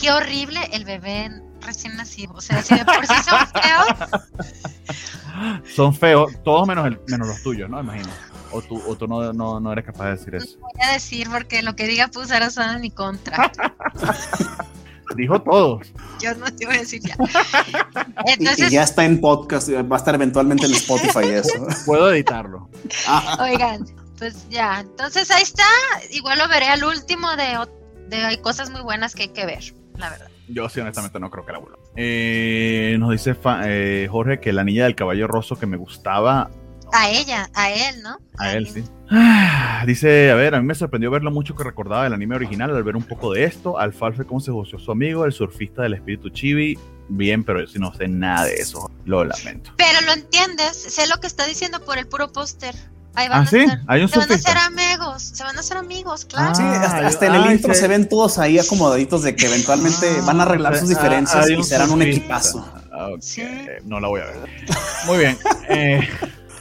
qué 0.00 0.10
horrible 0.10 0.60
el 0.72 0.84
bebé 0.84 1.30
recién 1.60 1.96
nacido. 1.96 2.32
O 2.34 2.40
sea, 2.40 2.62
si 2.62 2.74
de 2.74 2.84
por 2.84 3.06
sí 3.06 3.14
son 3.28 3.46
feos. 3.62 4.10
Son 5.74 5.94
feos, 5.94 6.32
todos 6.44 6.68
menos, 6.68 6.86
el, 6.86 7.00
menos 7.08 7.28
los 7.28 7.42
tuyos, 7.42 7.70
¿no? 7.70 7.80
Imagino. 7.80 8.10
O 8.52 8.60
tú, 8.60 8.82
o 8.86 8.96
tú 8.96 9.06
no, 9.06 9.32
no, 9.32 9.58
no, 9.58 9.72
eres 9.72 9.86
capaz 9.86 10.06
de 10.06 10.10
decir 10.16 10.34
eso. 10.34 10.58
No 10.60 10.66
voy 10.66 10.86
a 10.86 10.92
decir 10.92 11.28
porque 11.30 11.62
lo 11.62 11.74
que 11.76 11.86
diga 11.86 12.08
Puzara 12.08 12.50
son 12.50 12.68
en 12.74 12.80
mi 12.82 12.90
contra. 12.90 13.50
Dijo 15.16 15.40
todo. 15.40 15.80
Yo 16.20 16.34
no 16.34 16.46
te 16.54 16.66
voy 16.66 16.76
a 16.76 16.80
decir 16.80 17.00
ya. 17.02 17.16
Y- 18.26 18.32
Entonces, 18.32 18.70
y, 18.70 18.74
ya 18.74 18.82
está 18.82 19.04
en 19.04 19.20
podcast, 19.20 19.70
va 19.70 19.96
a 19.96 19.98
estar 19.98 20.14
eventualmente 20.14 20.66
en 20.66 20.72
Spotify 20.72 21.28
eso. 21.30 21.66
Puedo 21.86 22.12
editarlo. 22.12 22.68
oigan, 23.38 23.86
pues 24.18 24.46
ya. 24.50 24.80
Entonces 24.80 25.30
ahí 25.30 25.42
está. 25.42 25.64
Igual 26.10 26.38
lo 26.38 26.48
veré 26.48 26.66
al 26.66 26.84
último 26.84 27.34
de, 27.36 27.66
de 28.08 28.24
hay 28.26 28.38
cosas 28.38 28.68
muy 28.70 28.82
buenas 28.82 29.14
que 29.14 29.22
hay 29.22 29.28
que 29.28 29.46
ver, 29.46 29.74
la 30.00 30.10
verdad. 30.10 30.28
Yo 30.48 30.68
sí, 30.68 30.80
honestamente, 30.80 31.20
no 31.20 31.30
creo 31.30 31.46
que 31.46 31.52
la 31.52 31.58
vuelva. 31.58 31.78
Eh, 31.96 32.96
nos 32.98 33.12
dice 33.12 33.36
eh, 33.64 34.08
Jorge 34.10 34.40
que 34.40 34.52
la 34.52 34.64
niña 34.64 34.84
del 34.84 34.94
caballo 34.94 35.26
roso 35.26 35.58
que 35.58 35.66
me 35.66 35.76
gustaba. 35.76 36.50
A 36.92 37.08
ella, 37.08 37.48
a 37.54 37.70
él, 37.70 38.02
¿no? 38.02 38.18
A 38.36 38.52
él, 38.52 38.66
sí. 38.66 38.82
Ah, 39.10 39.82
Dice, 39.86 40.30
a 40.30 40.34
ver, 40.34 40.54
a 40.54 40.60
mí 40.60 40.66
me 40.66 40.74
sorprendió 40.74 41.10
ver 41.10 41.22
lo 41.22 41.30
mucho 41.30 41.54
que 41.54 41.62
recordaba 41.62 42.04
del 42.04 42.14
anime 42.14 42.34
original 42.34 42.74
al 42.74 42.82
ver 42.82 42.96
un 42.96 43.04
poco 43.04 43.32
de 43.32 43.44
esto. 43.44 43.78
Alfalfa, 43.78 44.24
cómo 44.24 44.40
se 44.40 44.50
goció 44.50 44.78
su 44.78 44.90
amigo, 44.90 45.24
el 45.24 45.32
surfista 45.32 45.82
del 45.82 45.94
espíritu 45.94 46.30
chibi. 46.30 46.78
Bien, 47.08 47.44
pero 47.44 47.60
yo 47.60 47.66
sí 47.66 47.78
no 47.78 47.92
sé 47.94 48.08
nada 48.08 48.46
de 48.46 48.54
eso. 48.54 48.90
Lo 49.04 49.24
lamento. 49.24 49.72
Pero 49.76 50.00
lo 50.06 50.12
entiendes, 50.12 50.76
sé 50.76 51.08
lo 51.08 51.18
que 51.18 51.26
está 51.26 51.46
diciendo 51.46 51.84
por 51.84 51.98
el 51.98 52.06
puro 52.06 52.32
póster. 52.32 52.74
Ahí 53.20 53.28
van 53.28 53.40
Ah, 53.40 53.42
a 53.42 53.46
sí, 53.46 53.66
ser- 53.66 53.80
hay 53.86 54.02
un 54.02 54.08
se 54.08 54.18
van 54.18 54.30
a 54.30 54.34
hacer 54.34 54.56
amigos, 54.56 55.22
se 55.22 55.44
van 55.44 55.56
a 55.56 55.60
hacer 55.60 55.76
amigos, 55.76 56.24
claro. 56.24 56.54
Sí, 56.54 56.62
Ah, 56.64 56.82
hasta, 56.84 57.06
hasta 57.06 57.26
en 57.26 57.34
el 57.34 57.42
ay, 57.44 57.54
intro 57.56 57.74
sí. 57.74 57.80
se 57.80 57.88
ven 57.88 58.08
todos 58.08 58.38
ahí 58.38 58.58
acomodaditos 58.58 59.22
de 59.22 59.36
que 59.36 59.46
eventualmente 59.46 60.06
Ah, 60.20 60.24
van 60.26 60.40
a 60.40 60.44
arreglar 60.44 60.74
sus 60.78 60.88
ah, 60.90 60.94
diferencias 60.94 61.50
y 61.50 61.62
serán 61.62 61.90
un 61.90 62.00
equipazo. 62.02 62.66
Sí. 63.20 63.42
no 63.84 64.00
la 64.00 64.08
voy 64.08 64.20
a 64.22 64.24
ver. 64.24 64.36
Muy 65.06 65.18
bien. 65.18 65.36
eh, 65.68 66.08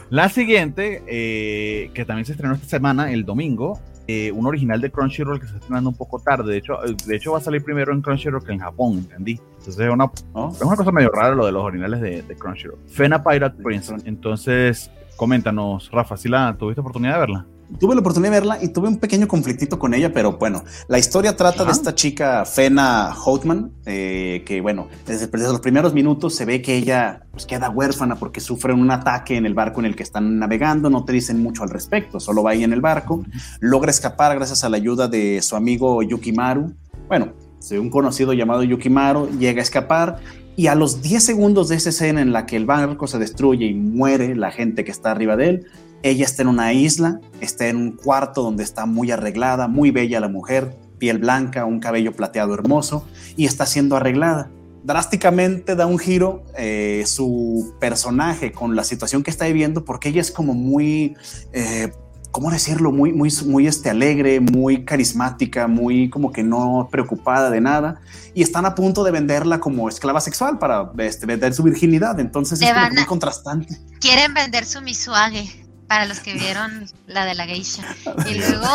la 0.09 0.27
siguiente, 0.29 1.01
eh, 1.07 1.91
que 1.93 2.03
también 2.05 2.25
se 2.25 2.33
estrenó 2.33 2.55
esta 2.55 2.67
semana, 2.67 3.11
el 3.11 3.23
domingo, 3.25 3.79
eh, 4.07 4.31
un 4.31 4.45
original 4.47 4.81
de 4.81 4.89
Crunchyroll 4.91 5.39
que 5.39 5.45
se 5.45 5.51
está 5.53 5.59
estrenando 5.59 5.91
un 5.91 5.95
poco 5.95 6.19
tarde. 6.19 6.51
De 6.51 6.57
hecho, 6.57 6.77
de 7.05 7.15
hecho 7.15 7.31
va 7.33 7.37
a 7.37 7.41
salir 7.41 7.63
primero 7.63 7.93
en 7.93 8.01
Crunchyroll 8.01 8.43
que 8.43 8.51
en 8.53 8.59
Japón, 8.59 8.97
entendí. 8.97 9.39
Entonces 9.59 9.79
es 9.85 9.89
una, 9.91 10.11
¿no? 10.33 10.51
es 10.51 10.61
una 10.61 10.75
cosa 10.75 10.91
medio 10.91 11.09
rara 11.09 11.35
lo 11.35 11.45
de 11.45 11.51
los 11.51 11.63
originales 11.63 12.01
de, 12.01 12.21
de 12.23 12.35
Crunchyroll. 12.35 12.79
Fena 12.87 13.23
Pirate 13.23 13.61
Prince. 13.61 13.93
Entonces, 14.05 14.89
coméntanos, 15.19 15.91
Rafa, 15.91 16.15
si 16.15 16.29
la 16.29 16.55
tuviste 16.57 16.79
oportunidad 16.79 17.15
de 17.15 17.19
verla? 17.19 17.45
Tuve 17.77 17.93
la 17.93 17.99
oportunidad 17.99 18.31
de 18.31 18.39
verla 18.39 18.57
y 18.63 18.69
tuve 18.69 18.87
un 18.87 18.97
pequeño 18.97 19.27
conflictito 19.27 19.77
con 19.77 19.93
ella, 19.93 20.13
pero 20.13 20.37
bueno, 20.37 20.63
la 20.87 20.97
historia 20.97 21.35
trata 21.35 21.65
de 21.65 21.71
esta 21.71 21.93
chica 21.93 22.45
Fena 22.45 23.13
Houtman, 23.13 23.73
eh, 23.85 24.43
que 24.45 24.61
bueno, 24.61 24.87
desde, 25.05 25.27
desde 25.27 25.49
los 25.49 25.59
primeros 25.59 25.93
minutos 25.93 26.35
se 26.35 26.45
ve 26.45 26.61
que 26.61 26.77
ella 26.77 27.25
pues, 27.31 27.45
queda 27.45 27.69
huérfana 27.69 28.15
porque 28.15 28.39
sufre 28.39 28.73
un 28.73 28.89
ataque 28.89 29.35
en 29.35 29.45
el 29.45 29.53
barco 29.53 29.81
en 29.81 29.87
el 29.87 29.95
que 29.97 30.03
están 30.03 30.39
navegando, 30.39 30.89
no 30.89 31.03
te 31.03 31.11
dicen 31.11 31.43
mucho 31.43 31.63
al 31.63 31.69
respecto, 31.69 32.21
solo 32.21 32.41
va 32.41 32.51
ahí 32.51 32.63
en 32.63 32.71
el 32.71 32.79
barco, 32.79 33.23
logra 33.59 33.91
escapar 33.91 34.33
gracias 34.35 34.63
a 34.63 34.69
la 34.69 34.77
ayuda 34.77 35.09
de 35.09 35.41
su 35.41 35.57
amigo 35.57 36.01
Yukimaru, 36.01 36.73
bueno, 37.09 37.33
un 37.71 37.89
conocido 37.89 38.33
llamado 38.33 38.63
Yukimaru, 38.63 39.37
llega 39.37 39.59
a 39.59 39.63
escapar 39.63 40.19
y 40.59 40.67
a 40.67 40.75
los 40.75 41.01
10 41.01 41.23
segundos 41.23 41.69
de 41.69 41.77
esa 41.77 41.87
escena 41.87 42.21
en 42.21 42.33
la 42.33 42.45
que 42.45 42.57
el 42.57 42.65
barco 42.65 43.07
se 43.07 43.17
destruye 43.17 43.67
y 43.67 43.73
muere 43.73 44.35
la 44.35 44.51
gente 44.51 44.83
que 44.83 44.91
está 44.91 45.09
arriba 45.09 45.37
de 45.37 45.47
él, 45.47 45.67
ella 46.03 46.25
está 46.25 46.41
en 46.41 46.49
una 46.49 46.73
isla, 46.73 47.21
está 47.39 47.69
en 47.69 47.77
un 47.77 47.91
cuarto 47.93 48.43
donde 48.43 48.65
está 48.65 48.85
muy 48.85 49.09
arreglada, 49.09 49.69
muy 49.69 49.91
bella 49.91 50.19
la 50.19 50.27
mujer, 50.27 50.75
piel 50.97 51.19
blanca, 51.19 51.63
un 51.63 51.79
cabello 51.79 52.11
plateado 52.11 52.53
hermoso, 52.53 53.07
y 53.37 53.45
está 53.45 53.65
siendo 53.65 53.95
arreglada. 53.95 54.51
Drásticamente 54.83 55.77
da 55.77 55.85
un 55.85 55.97
giro 55.97 56.43
eh, 56.57 57.03
su 57.05 57.73
personaje 57.79 58.51
con 58.51 58.75
la 58.75 58.83
situación 58.83 59.23
que 59.23 59.31
está 59.31 59.45
viviendo, 59.45 59.85
porque 59.85 60.09
ella 60.09 60.19
es 60.19 60.29
como 60.29 60.53
muy, 60.53 61.15
eh, 61.53 61.93
¿cómo 62.31 62.51
decirlo? 62.51 62.91
Muy, 62.91 63.11
muy, 63.13 63.31
muy 63.45 63.67
este, 63.67 63.89
alegre, 63.89 64.39
muy 64.39 64.85
carismática, 64.85 65.67
muy 65.67 66.09
como 66.09 66.31
que 66.31 66.43
no 66.43 66.87
preocupada 66.91 67.49
de 67.49 67.61
nada, 67.61 68.01
y 68.33 68.43
están 68.43 68.65
a 68.65 68.75
punto 68.75 69.03
de 69.03 69.11
venderla 69.11 69.59
como 69.59 69.89
esclava 69.89 70.21
sexual 70.21 70.59
para 70.59 70.91
este, 70.99 71.25
vender 71.25 71.53
su 71.53 71.63
virginidad. 71.63 72.19
Entonces 72.19 72.61
es 72.61 72.71
como 72.71 72.89
muy 72.89 73.03
a- 73.03 73.05
contrastante. 73.05 73.77
Quieren 73.99 74.33
vender 74.33 74.65
su 74.65 74.81
misuage 74.81 75.65
para 75.87 76.05
los 76.05 76.19
que 76.19 76.35
vieron 76.35 76.85
la 77.07 77.25
de 77.25 77.33
la 77.33 77.45
geisha. 77.45 77.83
Y 78.29 78.35
luego, 78.35 78.67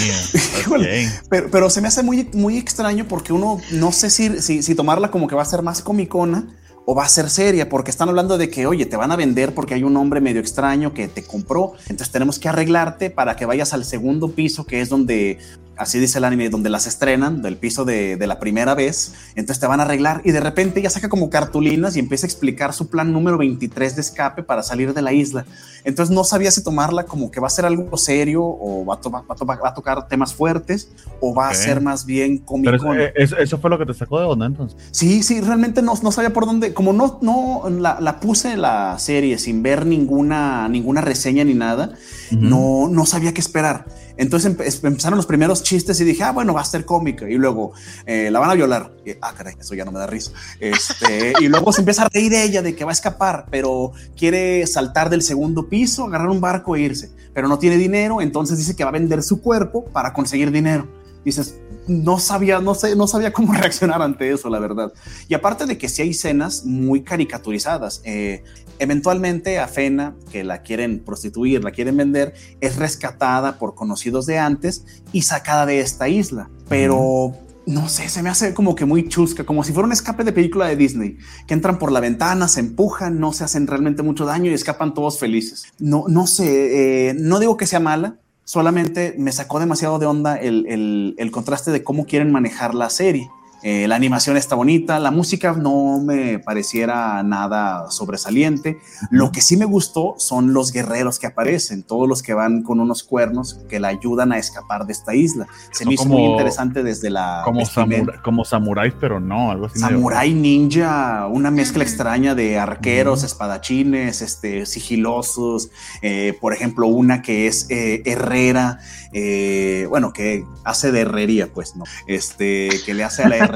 Híjole. 0.60 1.10
Pero, 1.30 1.50
pero 1.50 1.70
se 1.70 1.80
me 1.80 1.88
hace 1.88 2.02
muy, 2.02 2.28
muy 2.32 2.58
extraño 2.58 3.06
porque 3.06 3.32
uno 3.32 3.60
no 3.70 3.92
sé 3.92 4.10
si, 4.10 4.40
si, 4.42 4.62
si 4.62 4.74
tomarla 4.74 5.10
como 5.10 5.28
que 5.28 5.34
va 5.34 5.42
a 5.42 5.46
ser 5.46 5.62
más 5.62 5.82
comicona 5.82 6.48
o 6.84 6.94
va 6.94 7.04
a 7.04 7.08
ser 7.08 7.30
seria, 7.30 7.68
porque 7.68 7.90
están 7.90 8.08
hablando 8.08 8.38
de 8.38 8.50
que, 8.50 8.66
oye, 8.66 8.86
te 8.86 8.96
van 8.96 9.12
a 9.12 9.16
vender 9.16 9.54
porque 9.54 9.74
hay 9.74 9.84
un 9.84 9.96
hombre 9.96 10.20
medio 10.20 10.40
extraño 10.40 10.92
que 10.92 11.08
te 11.08 11.22
compró, 11.22 11.72
entonces 11.82 12.10
tenemos 12.10 12.38
que 12.38 12.48
arreglarte 12.48 13.10
para 13.10 13.36
que 13.36 13.46
vayas 13.46 13.72
al 13.72 13.84
segundo 13.84 14.32
piso, 14.32 14.64
que 14.64 14.80
es 14.80 14.88
donde, 14.88 15.38
así 15.82 15.98
dice 15.98 16.18
el 16.18 16.24
anime, 16.24 16.48
donde 16.48 16.70
las 16.70 16.86
estrenan, 16.86 17.42
del 17.42 17.56
piso 17.56 17.84
de, 17.84 18.16
de 18.16 18.26
la 18.26 18.38
primera 18.40 18.74
vez, 18.74 19.12
entonces 19.34 19.60
te 19.60 19.66
van 19.66 19.80
a 19.80 19.82
arreglar 19.84 20.22
y 20.24 20.30
de 20.32 20.40
repente 20.40 20.80
ella 20.80 20.90
saca 20.90 21.08
como 21.08 21.28
cartulinas 21.30 21.96
y 21.96 21.98
empieza 21.98 22.26
a 22.26 22.28
explicar 22.28 22.72
su 22.72 22.88
plan 22.88 23.12
número 23.12 23.38
23 23.38 23.94
de 23.96 24.00
escape 24.00 24.42
para 24.42 24.62
salir 24.62 24.94
de 24.94 25.02
la 25.02 25.12
isla. 25.12 25.44
Entonces 25.84 26.14
no 26.14 26.22
sabía 26.24 26.50
si 26.52 26.62
tomarla 26.62 27.04
como 27.04 27.30
que 27.30 27.40
va 27.40 27.48
a 27.48 27.50
ser 27.50 27.64
algo 27.66 27.96
serio 27.96 28.42
o 28.44 28.84
va 28.86 28.94
a, 28.94 29.00
to- 29.00 29.10
va 29.10 29.24
a 29.28 29.34
to- 29.34 29.44
va 29.44 29.58
a 29.68 29.74
tocar 29.74 30.06
temas 30.08 30.32
fuertes 30.32 30.88
o 31.20 31.34
va 31.34 31.48
a 31.48 31.54
ser 31.54 31.80
más 31.80 32.06
bien 32.06 32.38
cómico. 32.38 32.70
eso, 32.76 32.86
eh, 33.06 33.12
eso- 33.16 33.36
eso 33.36 33.58
fue 33.58 33.68
lo 33.70 33.78
que 33.78 33.86
te 33.86 33.94
sacó 33.94 34.20
de 34.20 34.26
onda 34.26 34.46
entonces. 34.46 34.78
Sí, 34.92 35.22
sí, 35.24 35.40
realmente 35.40 35.82
no, 35.82 35.94
no 36.02 36.12
sabía 36.12 36.32
por 36.32 36.46
dónde, 36.46 36.72
como 36.72 36.92
no, 36.92 37.18
no 37.20 37.68
la, 37.68 38.00
la 38.00 38.20
puse 38.20 38.56
la 38.56 38.96
serie 39.00 39.38
sin 39.38 39.62
ver 39.62 39.84
ninguna, 39.84 40.68
ninguna 40.68 41.00
reseña 41.00 41.42
ni 41.44 41.54
nada, 41.54 41.92
no, 42.30 42.88
no 42.90 43.04
sabía 43.06 43.34
qué 43.34 43.40
esperar. 43.40 43.86
Entonces 44.16 44.56
empe- 44.56 44.86
empezaron 44.86 45.16
los 45.16 45.26
primeros 45.26 45.62
chistes 45.62 46.00
y 46.00 46.04
dije, 46.04 46.22
ah, 46.22 46.32
bueno, 46.32 46.54
va 46.54 46.60
a 46.60 46.64
ser 46.64 46.84
cómica. 46.84 47.28
Y 47.28 47.34
luego 47.34 47.72
eh, 48.06 48.30
la 48.30 48.40
van 48.40 48.50
a 48.50 48.54
violar. 48.54 48.92
Y, 49.04 49.12
ah, 49.20 49.32
caray, 49.36 49.54
eso 49.58 49.74
ya 49.74 49.84
no 49.84 49.92
me 49.92 49.98
da 49.98 50.06
risa. 50.06 50.32
Este, 50.60 51.32
y 51.40 51.48
luego 51.48 51.72
se 51.72 51.80
empieza 51.80 52.02
a 52.04 52.08
reír 52.08 52.32
ella 52.34 52.62
de 52.62 52.74
que 52.74 52.84
va 52.84 52.90
a 52.90 52.94
escapar, 52.94 53.46
pero 53.50 53.92
quiere 54.16 54.66
saltar 54.66 55.10
del 55.10 55.22
segundo 55.22 55.68
piso, 55.68 56.04
agarrar 56.06 56.28
un 56.28 56.40
barco 56.40 56.76
e 56.76 56.80
irse, 56.80 57.10
pero 57.34 57.48
no 57.48 57.58
tiene 57.58 57.76
dinero. 57.76 58.20
Entonces 58.20 58.58
dice 58.58 58.76
que 58.76 58.84
va 58.84 58.90
a 58.90 58.92
vender 58.92 59.22
su 59.22 59.40
cuerpo 59.40 59.84
para 59.86 60.12
conseguir 60.12 60.50
dinero. 60.50 60.88
Dices, 61.24 61.54
no 61.86 62.18
sabía, 62.18 62.60
no 62.60 62.74
sé, 62.74 62.96
no 62.96 63.06
sabía 63.06 63.32
cómo 63.32 63.52
reaccionar 63.54 64.02
ante 64.02 64.30
eso, 64.32 64.48
la 64.48 64.58
verdad. 64.58 64.92
Y 65.28 65.34
aparte 65.34 65.66
de 65.66 65.78
que 65.78 65.88
sí 65.88 66.02
hay 66.02 66.10
escenas 66.10 66.64
muy 66.64 67.02
caricaturizadas, 67.02 68.00
eh, 68.04 68.42
eventualmente 68.78 69.58
a 69.58 69.68
Fena, 69.68 70.14
que 70.30 70.44
la 70.44 70.62
quieren 70.62 71.00
prostituir, 71.00 71.62
la 71.64 71.70
quieren 71.70 71.96
vender, 71.96 72.34
es 72.60 72.76
rescatada 72.76 73.58
por 73.58 73.74
conocidos 73.74 74.26
de 74.26 74.38
antes 74.38 74.84
y 75.12 75.22
sacada 75.22 75.66
de 75.66 75.80
esta 75.80 76.08
isla. 76.08 76.50
Pero 76.68 77.34
no 77.66 77.88
sé, 77.88 78.08
se 78.08 78.22
me 78.22 78.28
hace 78.30 78.54
como 78.54 78.74
que 78.74 78.84
muy 78.84 79.08
chusca, 79.08 79.44
como 79.44 79.62
si 79.62 79.72
fuera 79.72 79.86
un 79.86 79.92
escape 79.92 80.24
de 80.24 80.32
película 80.32 80.66
de 80.66 80.76
Disney, 80.76 81.16
que 81.46 81.54
entran 81.54 81.78
por 81.78 81.92
la 81.92 82.00
ventana, 82.00 82.48
se 82.48 82.60
empujan, 82.60 83.20
no 83.20 83.32
se 83.32 83.44
hacen 83.44 83.66
realmente 83.66 84.02
mucho 84.02 84.24
daño 84.24 84.50
y 84.50 84.54
escapan 84.54 84.94
todos 84.94 85.18
felices. 85.18 85.64
No, 85.78 86.04
no 86.08 86.26
sé, 86.26 87.10
eh, 87.10 87.14
no 87.14 87.38
digo 87.38 87.56
que 87.56 87.66
sea 87.66 87.78
mala, 87.80 88.16
solamente 88.44 89.14
me 89.16 89.30
sacó 89.30 89.60
demasiado 89.60 89.98
de 90.00 90.06
onda 90.06 90.36
el, 90.36 90.66
el- 90.68 91.14
el 91.18 91.30
contraste 91.30 91.70
de 91.70 91.84
cómo 91.84 92.04
quieren 92.06 92.32
manejar 92.32 92.74
la 92.74 92.90
serie. 92.90 93.30
Eh, 93.62 93.86
la 93.88 93.94
animación 93.96 94.36
está 94.36 94.54
bonita, 94.56 94.98
la 94.98 95.10
música 95.10 95.52
no 95.52 96.00
me 96.00 96.38
pareciera 96.38 97.22
nada 97.22 97.90
sobresaliente. 97.90 98.78
Lo 99.10 99.30
que 99.32 99.40
sí 99.40 99.56
me 99.56 99.64
gustó 99.64 100.14
son 100.18 100.52
los 100.52 100.72
guerreros 100.72 101.18
que 101.18 101.26
aparecen, 101.28 101.82
todos 101.84 102.08
los 102.08 102.22
que 102.22 102.34
van 102.34 102.62
con 102.62 102.80
unos 102.80 103.02
cuernos 103.04 103.60
que 103.68 103.78
la 103.80 103.88
ayudan 103.88 104.32
a 104.32 104.38
escapar 104.38 104.86
de 104.86 104.92
esta 104.92 105.14
isla. 105.14 105.46
Se 105.70 105.84
me 105.86 105.94
hizo 105.94 106.04
como- 106.04 106.18
muy 106.18 106.24
interesante 106.32 106.82
desde 106.82 107.10
la 107.10 107.42
Como, 107.44 107.64
samura- 107.64 108.20
como 108.22 108.44
samuráis, 108.44 108.94
pero 109.00 109.20
no, 109.20 109.50
algo 109.50 109.66
así. 109.66 109.78
medio- 109.78 109.96
Samurai 109.96 110.34
ninja, 110.34 111.26
una 111.28 111.50
mezcla 111.50 111.84
extraña 111.84 112.34
de 112.34 112.58
arqueros, 112.58 113.22
espadachines, 113.22 114.22
este, 114.22 114.66
sigilosos, 114.66 115.70
eh, 116.02 116.36
por 116.40 116.52
ejemplo, 116.52 116.86
una 116.88 117.22
que 117.22 117.46
es 117.46 117.66
eh, 117.70 118.02
herrera, 118.06 118.78
eh, 119.12 119.86
bueno, 119.88 120.12
que 120.12 120.44
hace 120.64 120.90
de 120.90 121.00
herrería, 121.02 121.48
pues, 121.52 121.76
¿no? 121.76 121.84
Este, 122.06 122.68
que 122.84 122.94
le 122.94 123.04
hace 123.04 123.22
a 123.22 123.28
la 123.28 123.36
herrería. 123.36 123.51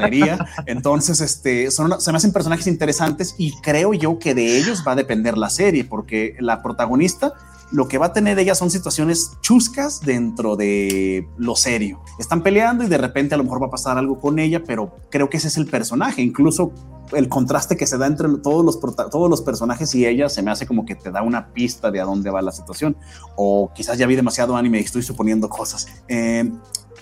Entonces, 0.67 1.21
este, 1.21 1.71
son, 1.71 2.01
se 2.01 2.13
me 2.13 2.19
hacen 2.19 2.33
personajes 2.33 2.67
interesantes 2.67 3.35
y 3.39 3.53
creo 3.61 3.95
yo 3.95 4.19
que 4.19 4.35
de 4.35 4.59
ellos 4.59 4.85
va 4.87 4.93
a 4.93 4.97
depender 4.97 5.37
la 5.37 5.51
serie, 5.51 5.85
porque 5.85 6.37
la 6.41 6.63
protagonista 6.63 7.33
lo 7.73 7.89
que 7.89 7.99
va 7.99 8.07
a 8.07 8.13
tener 8.13 8.39
ella 8.39 8.55
son 8.55 8.71
situaciones 8.71 9.33
chuscas 9.41 10.01
dentro 10.01 10.57
de 10.57 11.29
lo 11.37 11.57
serio. 11.57 12.01
Están 12.19 12.43
peleando 12.43 12.85
y 12.85 12.89
de 12.89 12.99
repente 12.99 13.35
a 13.35 13.39
lo 13.39 13.45
mejor 13.45 13.63
va 13.63 13.67
a 13.67 13.71
pasar 13.71 13.99
algo 13.99 14.21
con 14.21 14.39
ella, 14.39 14.63
pero 14.65 14.97
creo 15.11 15.29
que 15.29 15.39
ese 15.39 15.49
es 15.49 15.57
el 15.57 15.67
personaje. 15.67 16.23
Incluso 16.23 16.73
el 17.13 17.29
contraste 17.29 17.77
que 17.77 17.87
se 17.87 17.99
da 17.99 18.07
entre 18.07 18.29
todos 18.43 18.65
los, 18.65 18.81
todos 19.11 19.31
los 19.31 19.43
personajes 19.43 19.95
y 19.95 20.07
ella 20.07 20.29
se 20.29 20.43
me 20.43 20.51
hace 20.51 20.67
como 20.67 20.85
que 20.85 20.95
te 20.95 21.11
da 21.11 21.23
una 21.23 21.53
pista 21.53 21.91
de 21.91 22.01
a 22.01 22.05
dónde 22.05 22.31
va 22.31 22.41
la 22.43 22.53
situación. 22.53 22.97
O 23.37 23.73
quizás 23.75 23.99
ya 23.99 24.07
vi 24.07 24.17
demasiado 24.17 24.57
anime 24.57 24.79
y 24.79 24.83
estoy 24.83 25.03
suponiendo 25.03 25.49
cosas. 25.49 25.89
Eh. 26.09 26.51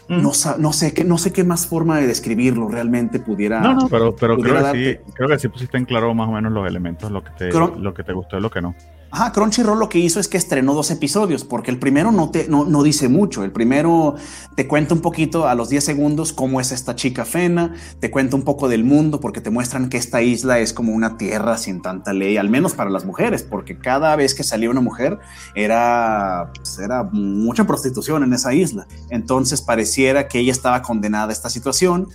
No, 0.09 0.33
sa- 0.33 0.57
no 0.59 0.73
sé 0.73 0.93
qué, 0.95 1.05
no 1.05 1.19
sé 1.19 1.33
qué 1.33 1.45
más 1.45 1.67
forma 1.67 1.99
de 1.99 2.07
describirlo 2.07 2.69
realmente 2.69 3.19
pudiera. 3.21 3.61
No, 3.61 3.75
no, 3.75 3.89
pero, 3.89 4.15
pero 4.15 4.37
creo 4.39 4.73
que, 4.73 5.01
sí, 5.07 5.13
creo 5.15 5.29
que 5.29 5.39
sí 5.39 5.49
pusiste 5.49 5.77
en 5.79 5.85
claro 5.85 6.15
más 6.15 6.29
o 6.29 6.33
menos 6.33 6.53
los 6.53 6.67
elementos, 6.67 7.11
lo 7.11 7.23
que 7.25 7.31
te, 7.31 7.49
Creo- 7.51 7.75
lo 7.79 7.95
que 7.95 8.03
te 8.05 8.13
gustó 8.13 8.37
y 8.39 8.41
lo 8.41 8.51
que 8.51 8.61
no. 8.61 8.75
Ajá, 9.15 9.31
Crunchyroll 9.31 9.79
lo 9.79 9.89
que 9.89 10.01
hizo 10.01 10.19
es 10.19 10.27
que 10.27 10.37
estrenó 10.37 10.75
dos 10.75 10.91
episodios, 10.91 11.45
porque 11.45 11.71
el 11.71 11.79
primero 11.79 12.11
no, 12.11 12.33
te, 12.33 12.49
no, 12.49 12.65
no 12.65 12.83
dice 12.83 13.09
mucho. 13.09 13.45
El 13.45 13.53
primero 13.53 14.17
te 14.57 14.67
cuenta 14.67 14.93
un 14.93 15.03
poquito 15.03 15.47
a 15.47 15.55
los 15.55 15.69
10 15.69 15.85
segundos 15.85 16.33
cómo 16.33 16.61
es 16.61 16.73
esta 16.73 16.97
chica 16.97 17.25
Fena, 17.25 17.77
te 18.01 18.11
cuenta 18.11 18.35
un 18.35 18.43
poco 18.43 18.69
del 18.69 18.83
mundo, 18.83 19.21
porque 19.21 19.41
te 19.41 19.51
muestran 19.51 19.89
que 19.89 19.99
esta 19.99 20.21
isla 20.21 20.59
es 20.59 20.73
como 20.73 20.93
una 20.93 21.17
tierra 21.17 21.57
sin 21.59 21.81
tanta 21.81 22.13
ley, 22.13 22.39
al 22.39 22.49
menos 22.49 22.73
para 22.73 22.91
las 22.91 23.05
mujeres, 23.05 23.45
porque 23.45 23.79
cada 23.79 24.17
vez 24.17 24.35
que 24.35 24.43
salía 24.43 24.69
una 24.69 24.81
mujer 24.81 25.21
era, 25.55 26.51
pues, 26.57 26.81
era 26.81 27.05
mucha 27.05 27.69
prostitución 27.69 28.25
en 28.25 28.33
esa 28.33 28.53
isla. 28.53 28.89
Entonces 29.11 29.63
pareciera 29.63 30.27
que 30.27 30.41
ella 30.41 30.51
estaba 30.51 30.83
condenada 30.83 31.29
a 31.29 31.33
esta 31.33 31.51
situación 31.51 32.09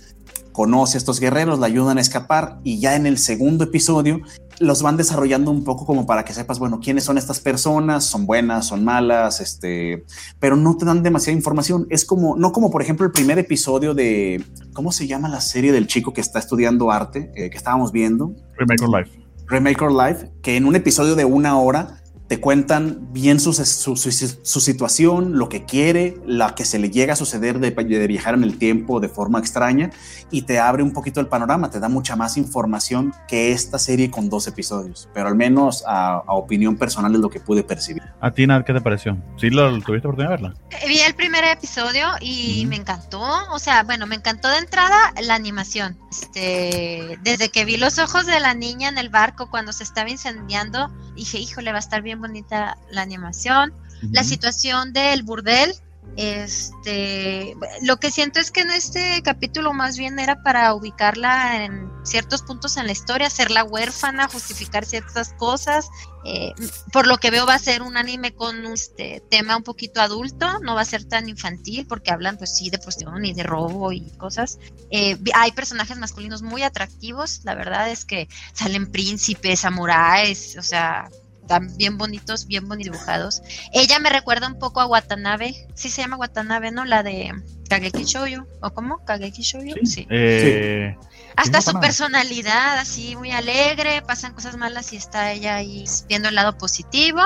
conoce 0.52 0.96
a 0.96 0.98
estos 0.98 1.20
guerreros, 1.20 1.58
la 1.58 1.66
ayudan 1.66 1.96
a 1.96 2.00
escapar 2.00 2.58
y 2.64 2.80
ya 2.80 2.96
en 2.96 3.06
el 3.06 3.18
segundo 3.18 3.64
episodio 3.64 4.20
los 4.60 4.82
van 4.82 4.98
desarrollando 4.98 5.50
un 5.50 5.64
poco 5.64 5.86
como 5.86 6.06
para 6.06 6.24
que 6.24 6.34
sepas, 6.34 6.58
bueno, 6.58 6.80
quiénes 6.80 7.02
son 7.04 7.16
estas 7.16 7.40
personas, 7.40 8.04
son 8.04 8.26
buenas, 8.26 8.66
son 8.66 8.84
malas, 8.84 9.40
este, 9.40 10.04
pero 10.38 10.54
no 10.54 10.76
te 10.76 10.84
dan 10.84 11.02
demasiada 11.02 11.36
información. 11.36 11.86
Es 11.88 12.04
como, 12.04 12.36
no 12.36 12.52
como 12.52 12.70
por 12.70 12.82
ejemplo 12.82 13.06
el 13.06 13.12
primer 13.12 13.38
episodio 13.38 13.94
de, 13.94 14.44
¿cómo 14.74 14.92
se 14.92 15.06
llama 15.06 15.28
la 15.30 15.40
serie 15.40 15.72
del 15.72 15.86
chico 15.86 16.12
que 16.12 16.20
está 16.20 16.38
estudiando 16.38 16.90
arte, 16.90 17.32
eh, 17.34 17.48
que 17.48 17.56
estábamos 17.56 17.90
viendo? 17.90 18.36
Remake 18.58 18.82
or 18.84 19.00
Life. 19.00 19.18
Remake 19.46 19.82
or 19.82 19.92
Life, 19.92 20.30
que 20.42 20.56
en 20.56 20.66
un 20.66 20.76
episodio 20.76 21.16
de 21.16 21.24
una 21.24 21.58
hora 21.58 21.99
te 22.30 22.38
cuentan 22.38 23.12
bien 23.12 23.40
su, 23.40 23.52
su, 23.52 23.96
su, 23.96 24.60
situación, 24.60 25.36
lo 25.36 25.48
que 25.48 25.64
quiere, 25.64 26.14
la 26.24 26.54
que 26.54 26.64
se 26.64 26.78
le 26.78 26.88
llega 26.88 27.14
a 27.14 27.16
suceder 27.16 27.58
de, 27.58 27.72
de, 27.72 28.06
viajar 28.06 28.34
en 28.34 28.44
el 28.44 28.56
tiempo 28.56 29.00
de 29.00 29.08
forma 29.08 29.40
extraña 29.40 29.90
y 30.30 30.42
te 30.42 30.60
abre 30.60 30.84
un 30.84 30.92
poquito 30.92 31.18
el 31.18 31.26
panorama, 31.26 31.72
te 31.72 31.80
da 31.80 31.88
mucha 31.88 32.14
más 32.14 32.36
información 32.36 33.12
que 33.26 33.50
esta 33.50 33.80
serie 33.80 34.12
con 34.12 34.30
dos 34.30 34.46
episodios, 34.46 35.08
pero 35.12 35.26
al 35.26 35.34
menos 35.34 35.82
a, 35.88 36.18
a 36.18 36.34
opinión 36.34 36.76
personal 36.76 37.12
es 37.12 37.20
lo 37.20 37.30
que 37.30 37.40
pude 37.40 37.64
percibir. 37.64 38.04
¿A 38.20 38.30
ti, 38.30 38.46
Nad, 38.46 38.62
qué 38.62 38.74
te 38.74 38.80
pareció? 38.80 39.16
¿Sí 39.36 39.50
lo, 39.50 39.68
tuviste 39.80 40.06
oportunidad 40.06 40.36
de 40.36 40.42
verla? 40.42 40.54
Vi 40.86 41.00
el 41.00 41.14
primer 41.16 41.42
episodio 41.42 42.06
y 42.20 42.64
mm. 42.64 42.68
me 42.68 42.76
encantó, 42.76 43.20
o 43.50 43.58
sea, 43.58 43.82
bueno, 43.82 44.06
me 44.06 44.14
encantó 44.14 44.46
de 44.50 44.58
entrada 44.58 44.96
la 45.20 45.34
animación. 45.34 45.98
Este, 46.12 47.18
desde 47.22 47.48
que 47.48 47.64
vi 47.64 47.76
los 47.76 47.98
ojos 47.98 48.26
de 48.26 48.38
la 48.38 48.54
niña 48.54 48.88
en 48.88 48.98
el 48.98 49.08
barco 49.08 49.50
cuando 49.50 49.72
se 49.72 49.82
estaba 49.82 50.10
incendiando, 50.10 50.92
dije, 51.16 51.38
híjole, 51.38 51.72
va 51.72 51.78
a 51.78 51.80
estar 51.80 52.02
bien 52.02 52.19
bonita 52.20 52.76
la 52.90 53.02
animación. 53.02 53.72
La 54.12 54.24
situación 54.24 54.94
del 54.94 55.22
burdel, 55.24 55.74
este, 56.16 57.54
lo 57.82 57.98
que 57.98 58.10
siento 58.10 58.40
es 58.40 58.50
que 58.50 58.60
en 58.60 58.70
este 58.70 59.22
capítulo 59.22 59.72
más 59.72 59.96
bien 59.96 60.18
era 60.18 60.42
para 60.42 60.74
ubicarla 60.74 61.64
en 61.64 61.90
ciertos 62.02 62.42
puntos 62.42 62.76
en 62.76 62.86
la 62.86 62.92
historia, 62.92 63.28
hacerla 63.28 63.64
huérfana, 63.64 64.28
justificar 64.28 64.84
ciertas 64.84 65.32
cosas. 65.34 65.88
Eh, 66.24 66.52
por 66.92 67.06
lo 67.06 67.16
que 67.16 67.30
veo 67.30 67.46
va 67.46 67.54
a 67.54 67.58
ser 67.58 67.80
un 67.80 67.96
anime 67.96 68.34
con 68.34 68.66
este 68.66 69.22
tema 69.30 69.56
un 69.56 69.62
poquito 69.62 70.02
adulto, 70.02 70.58
no 70.60 70.74
va 70.74 70.82
a 70.82 70.84
ser 70.84 71.04
tan 71.04 71.28
infantil 71.28 71.86
porque 71.86 72.10
hablan 72.10 72.36
pues 72.36 72.54
sí 72.54 72.68
de 72.68 72.78
prostitución 72.78 73.24
y 73.24 73.32
de 73.32 73.42
robo 73.42 73.92
y 73.92 74.10
cosas. 74.18 74.58
Eh, 74.90 75.18
hay 75.34 75.52
personajes 75.52 75.96
masculinos 75.96 76.42
muy 76.42 76.62
atractivos, 76.62 77.40
la 77.44 77.54
verdad 77.54 77.90
es 77.90 78.04
que 78.04 78.28
salen 78.52 78.90
príncipes, 78.90 79.60
samuráis, 79.60 80.56
o 80.58 80.62
sea, 80.62 81.08
están 81.50 81.76
bien 81.76 81.98
bonitos, 81.98 82.46
bien 82.46 82.68
bonitos 82.68 82.92
dibujados. 82.92 83.42
Ella 83.72 83.98
me 83.98 84.08
recuerda 84.08 84.46
un 84.46 84.58
poco 84.58 84.80
a 84.80 84.86
Watanabe, 84.86 85.66
sí 85.74 85.90
se 85.90 86.00
llama 86.00 86.16
Watanabe, 86.16 86.70
¿no? 86.70 86.84
La 86.84 87.02
de 87.02 87.32
Kageki 87.68 88.04
Shoujo, 88.04 88.46
¿o 88.62 88.70
cómo? 88.72 89.04
Kageki 89.04 89.42
Shoujo, 89.42 89.74
sí. 89.84 90.06
Eh, 90.10 90.96
Hasta 91.36 91.60
su 91.60 91.78
personalidad, 91.80 92.78
así 92.78 93.16
muy 93.16 93.32
alegre, 93.32 94.00
pasan 94.02 94.32
cosas 94.32 94.56
malas 94.56 94.92
y 94.92 94.96
está 94.96 95.32
ella 95.32 95.56
ahí 95.56 95.84
viendo 96.08 96.28
el 96.28 96.36
lado 96.36 96.56
positivo. 96.56 97.20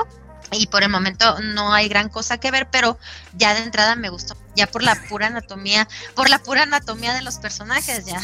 Y 0.52 0.66
por 0.68 0.82
el 0.82 0.88
momento 0.88 1.38
no 1.40 1.72
hay 1.72 1.88
gran 1.88 2.08
cosa 2.08 2.38
que 2.38 2.50
ver, 2.50 2.68
pero 2.70 2.98
ya 3.34 3.54
de 3.54 3.62
entrada 3.62 3.96
me 3.96 4.08
gustó. 4.08 4.36
Ya 4.56 4.66
por 4.66 4.82
la 4.82 4.94
pura 5.08 5.26
anatomía, 5.26 5.88
por 6.14 6.30
la 6.30 6.38
pura 6.38 6.62
anatomía 6.62 7.12
de 7.12 7.22
los 7.22 7.38
personajes, 7.38 8.04
ya. 8.06 8.20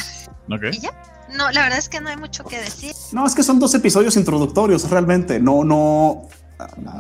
Okay. 0.48 0.70
¿Y 0.72 0.80
ya? 0.80 0.92
No, 1.36 1.50
la 1.50 1.62
verdad 1.62 1.78
es 1.78 1.88
que 1.88 2.00
no 2.00 2.08
hay 2.08 2.16
mucho 2.16 2.44
que 2.44 2.58
decir. 2.58 2.92
No, 3.12 3.26
es 3.26 3.34
que 3.34 3.42
son 3.42 3.58
dos 3.58 3.74
episodios 3.74 4.16
introductorios, 4.16 4.88
realmente. 4.90 5.40
No, 5.40 5.64
no. 5.64 6.28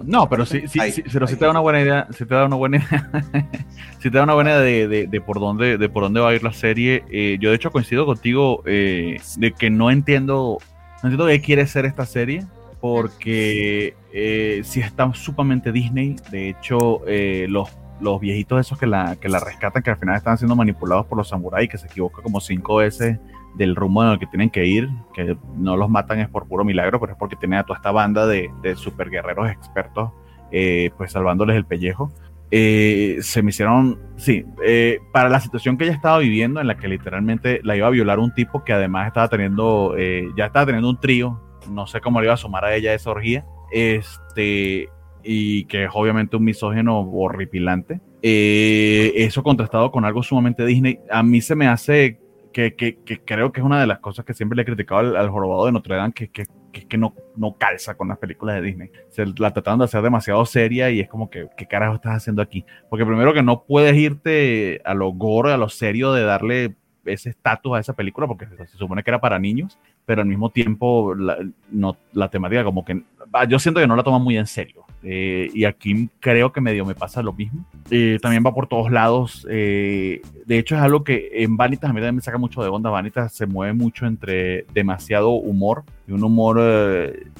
No, 0.04 0.28
pero 0.28 0.46
sí, 0.46 0.62
sí, 0.68 0.80
sí 0.90 1.04
pero 1.12 1.26
si 1.26 1.36
te 1.36 1.44
da 1.44 1.50
una 1.50 1.60
buena 1.60 1.82
idea, 1.82 2.08
si 2.16 2.24
te 2.24 2.34
da 2.34 2.46
una 2.46 2.56
buena 2.56 2.78
idea, 2.78 3.10
si 3.98 4.10
te 4.10 4.16
da 4.16 4.24
una 4.24 4.32
buena 4.32 4.50
idea 4.52 4.60
de, 4.60 4.88
de, 4.88 5.06
de, 5.06 5.20
por 5.20 5.38
dónde, 5.38 5.76
de 5.76 5.88
por 5.88 6.02
dónde 6.02 6.20
va 6.20 6.30
a 6.30 6.34
ir 6.34 6.42
la 6.42 6.52
serie. 6.52 7.04
Eh, 7.10 7.36
yo 7.40 7.50
de 7.50 7.56
hecho 7.56 7.70
coincido 7.70 8.06
contigo 8.06 8.62
eh, 8.64 9.20
de 9.36 9.52
que 9.52 9.68
no 9.68 9.90
entiendo, 9.90 10.58
no 11.02 11.10
entiendo 11.10 11.26
qué 11.26 11.42
quiere 11.42 11.66
ser 11.66 11.84
esta 11.84 12.06
serie, 12.06 12.46
porque 12.80 13.94
eh, 14.12 14.62
si 14.64 14.80
está 14.80 15.12
sumamente 15.14 15.72
Disney. 15.72 16.16
De 16.30 16.48
hecho, 16.48 17.02
eh, 17.06 17.46
los 17.48 17.68
los 18.00 18.18
viejitos 18.18 18.58
esos 18.58 18.78
que 18.78 18.86
la, 18.86 19.16
que 19.16 19.28
la 19.28 19.40
rescatan, 19.40 19.82
que 19.82 19.90
al 19.90 19.98
final 19.98 20.16
están 20.16 20.38
siendo 20.38 20.56
manipulados 20.56 21.04
por 21.04 21.18
los 21.18 21.28
samuráis, 21.28 21.68
que 21.68 21.76
se 21.76 21.86
equivoca 21.86 22.22
como 22.22 22.40
cinco 22.40 22.76
veces 22.76 23.18
del 23.56 23.76
rumbo 23.76 24.04
en 24.04 24.10
el 24.10 24.18
que 24.18 24.26
tienen 24.26 24.50
que 24.50 24.66
ir, 24.66 24.88
que 25.14 25.36
no 25.56 25.76
los 25.76 25.90
matan 25.90 26.20
es 26.20 26.28
por 26.28 26.46
puro 26.46 26.64
milagro, 26.64 27.00
pero 27.00 27.12
es 27.12 27.18
porque 27.18 27.36
tienen 27.36 27.58
a 27.58 27.64
toda 27.64 27.78
esta 27.78 27.90
banda 27.90 28.26
de, 28.26 28.50
de 28.62 28.76
super 28.76 29.10
guerreros 29.10 29.50
expertos, 29.50 30.10
eh, 30.52 30.90
pues 30.96 31.12
salvándoles 31.12 31.56
el 31.56 31.64
pellejo. 31.64 32.12
Eh, 32.52 33.18
se 33.20 33.42
me 33.42 33.50
hicieron, 33.50 33.98
sí, 34.16 34.44
eh, 34.64 34.98
para 35.12 35.28
la 35.28 35.38
situación 35.38 35.78
que 35.78 35.84
ella 35.84 35.94
estaba 35.94 36.18
viviendo, 36.18 36.60
en 36.60 36.66
la 36.66 36.76
que 36.76 36.88
literalmente 36.88 37.60
la 37.62 37.76
iba 37.76 37.86
a 37.86 37.90
violar 37.90 38.18
un 38.18 38.34
tipo 38.34 38.64
que 38.64 38.72
además 38.72 39.06
estaba 39.06 39.28
teniendo, 39.28 39.94
eh, 39.96 40.28
ya 40.36 40.46
estaba 40.46 40.66
teniendo 40.66 40.90
un 40.90 40.98
trío, 40.98 41.40
no 41.70 41.86
sé 41.86 42.00
cómo 42.00 42.20
le 42.20 42.26
iba 42.26 42.34
a 42.34 42.38
sumar 42.38 42.64
a 42.64 42.74
ella 42.74 42.92
esa 42.92 43.10
orgía, 43.10 43.44
este, 43.70 44.88
y 45.22 45.64
que 45.66 45.84
es 45.84 45.90
obviamente 45.92 46.36
un 46.36 46.44
misógeno 46.44 46.98
horripilante. 47.00 48.00
Eso 48.22 49.42
contrastado 49.42 49.92
con 49.92 50.04
algo 50.04 50.22
sumamente 50.22 50.66
Disney, 50.66 50.98
a 51.08 51.22
mí 51.22 51.40
se 51.40 51.54
me 51.54 51.68
hace 51.68 52.18
que, 52.52 52.98
creo 53.24 53.52
que 53.52 53.60
es 53.60 53.66
una 53.66 53.80
de 53.80 53.86
las 53.86 53.98
cosas 54.00 54.24
que 54.24 54.34
siempre 54.34 54.56
le 54.56 54.62
he 54.62 54.64
criticado 54.64 55.00
al, 55.00 55.16
al 55.16 55.30
jorobado 55.30 55.66
de 55.66 55.72
Notre 55.72 55.96
Dame, 55.96 56.12
que, 56.12 56.28
que, 56.28 56.46
que, 56.72 56.98
no, 56.98 57.14
calza 57.58 57.96
con 57.96 58.08
las 58.08 58.18
películas 58.18 58.56
de 58.56 58.62
Disney. 58.62 58.90
Se 59.08 59.24
la 59.26 59.52
trataron 59.52 59.78
de 59.78 59.86
hacer 59.86 60.02
demasiado 60.02 60.44
seria 60.46 60.90
y 60.90 61.00
es 61.00 61.08
como 61.08 61.30
que, 61.30 61.48
¿qué 61.56 61.66
carajo 61.66 61.94
estás 61.94 62.16
haciendo 62.16 62.42
aquí? 62.42 62.64
Porque 62.88 63.06
primero 63.06 63.32
que 63.32 63.42
no 63.42 63.64
puedes 63.64 63.96
irte 63.96 64.80
a 64.84 64.94
lo 64.94 65.12
gore, 65.12 65.52
a 65.52 65.56
lo 65.56 65.68
serio 65.68 66.12
de 66.12 66.22
darle 66.22 66.76
ese 67.04 67.30
estatus 67.30 67.76
a 67.76 67.80
esa 67.80 67.94
película, 67.94 68.26
porque 68.26 68.46
se 68.46 68.76
supone 68.76 69.02
que 69.02 69.10
era 69.10 69.20
para 69.20 69.38
niños, 69.38 69.78
pero 70.04 70.22
al 70.22 70.28
mismo 70.28 70.50
tiempo 70.50 71.14
la, 71.14 72.28
temática 72.28 72.64
como 72.64 72.84
que 72.84 73.02
yo 73.48 73.58
siento 73.58 73.80
que 73.80 73.86
no 73.86 73.96
la 73.96 74.02
toma 74.02 74.18
muy 74.18 74.36
en 74.36 74.46
serio. 74.46 74.84
Eh, 75.02 75.50
y 75.54 75.64
aquí 75.64 76.10
creo 76.20 76.52
que 76.52 76.60
medio 76.60 76.84
me 76.84 76.94
pasa 76.94 77.22
lo 77.22 77.32
mismo. 77.32 77.64
Eh, 77.90 78.18
también 78.20 78.44
va 78.44 78.54
por 78.54 78.66
todos 78.66 78.90
lados. 78.90 79.46
Eh, 79.50 80.20
de 80.46 80.58
hecho, 80.58 80.76
es 80.76 80.82
algo 80.82 81.04
que 81.04 81.30
en 81.34 81.56
Vanitas 81.56 81.90
a 81.90 81.92
mí 81.92 82.00
también 82.00 82.16
me 82.16 82.22
saca 82.22 82.38
mucho 82.38 82.62
de 82.62 82.68
onda. 82.68 82.90
Vanitas 82.90 83.32
se 83.32 83.46
mueve 83.46 83.72
mucho 83.72 84.06
entre 84.06 84.64
demasiado 84.74 85.30
humor 85.30 85.84
y 86.06 86.12
un 86.12 86.24
humor 86.24 86.60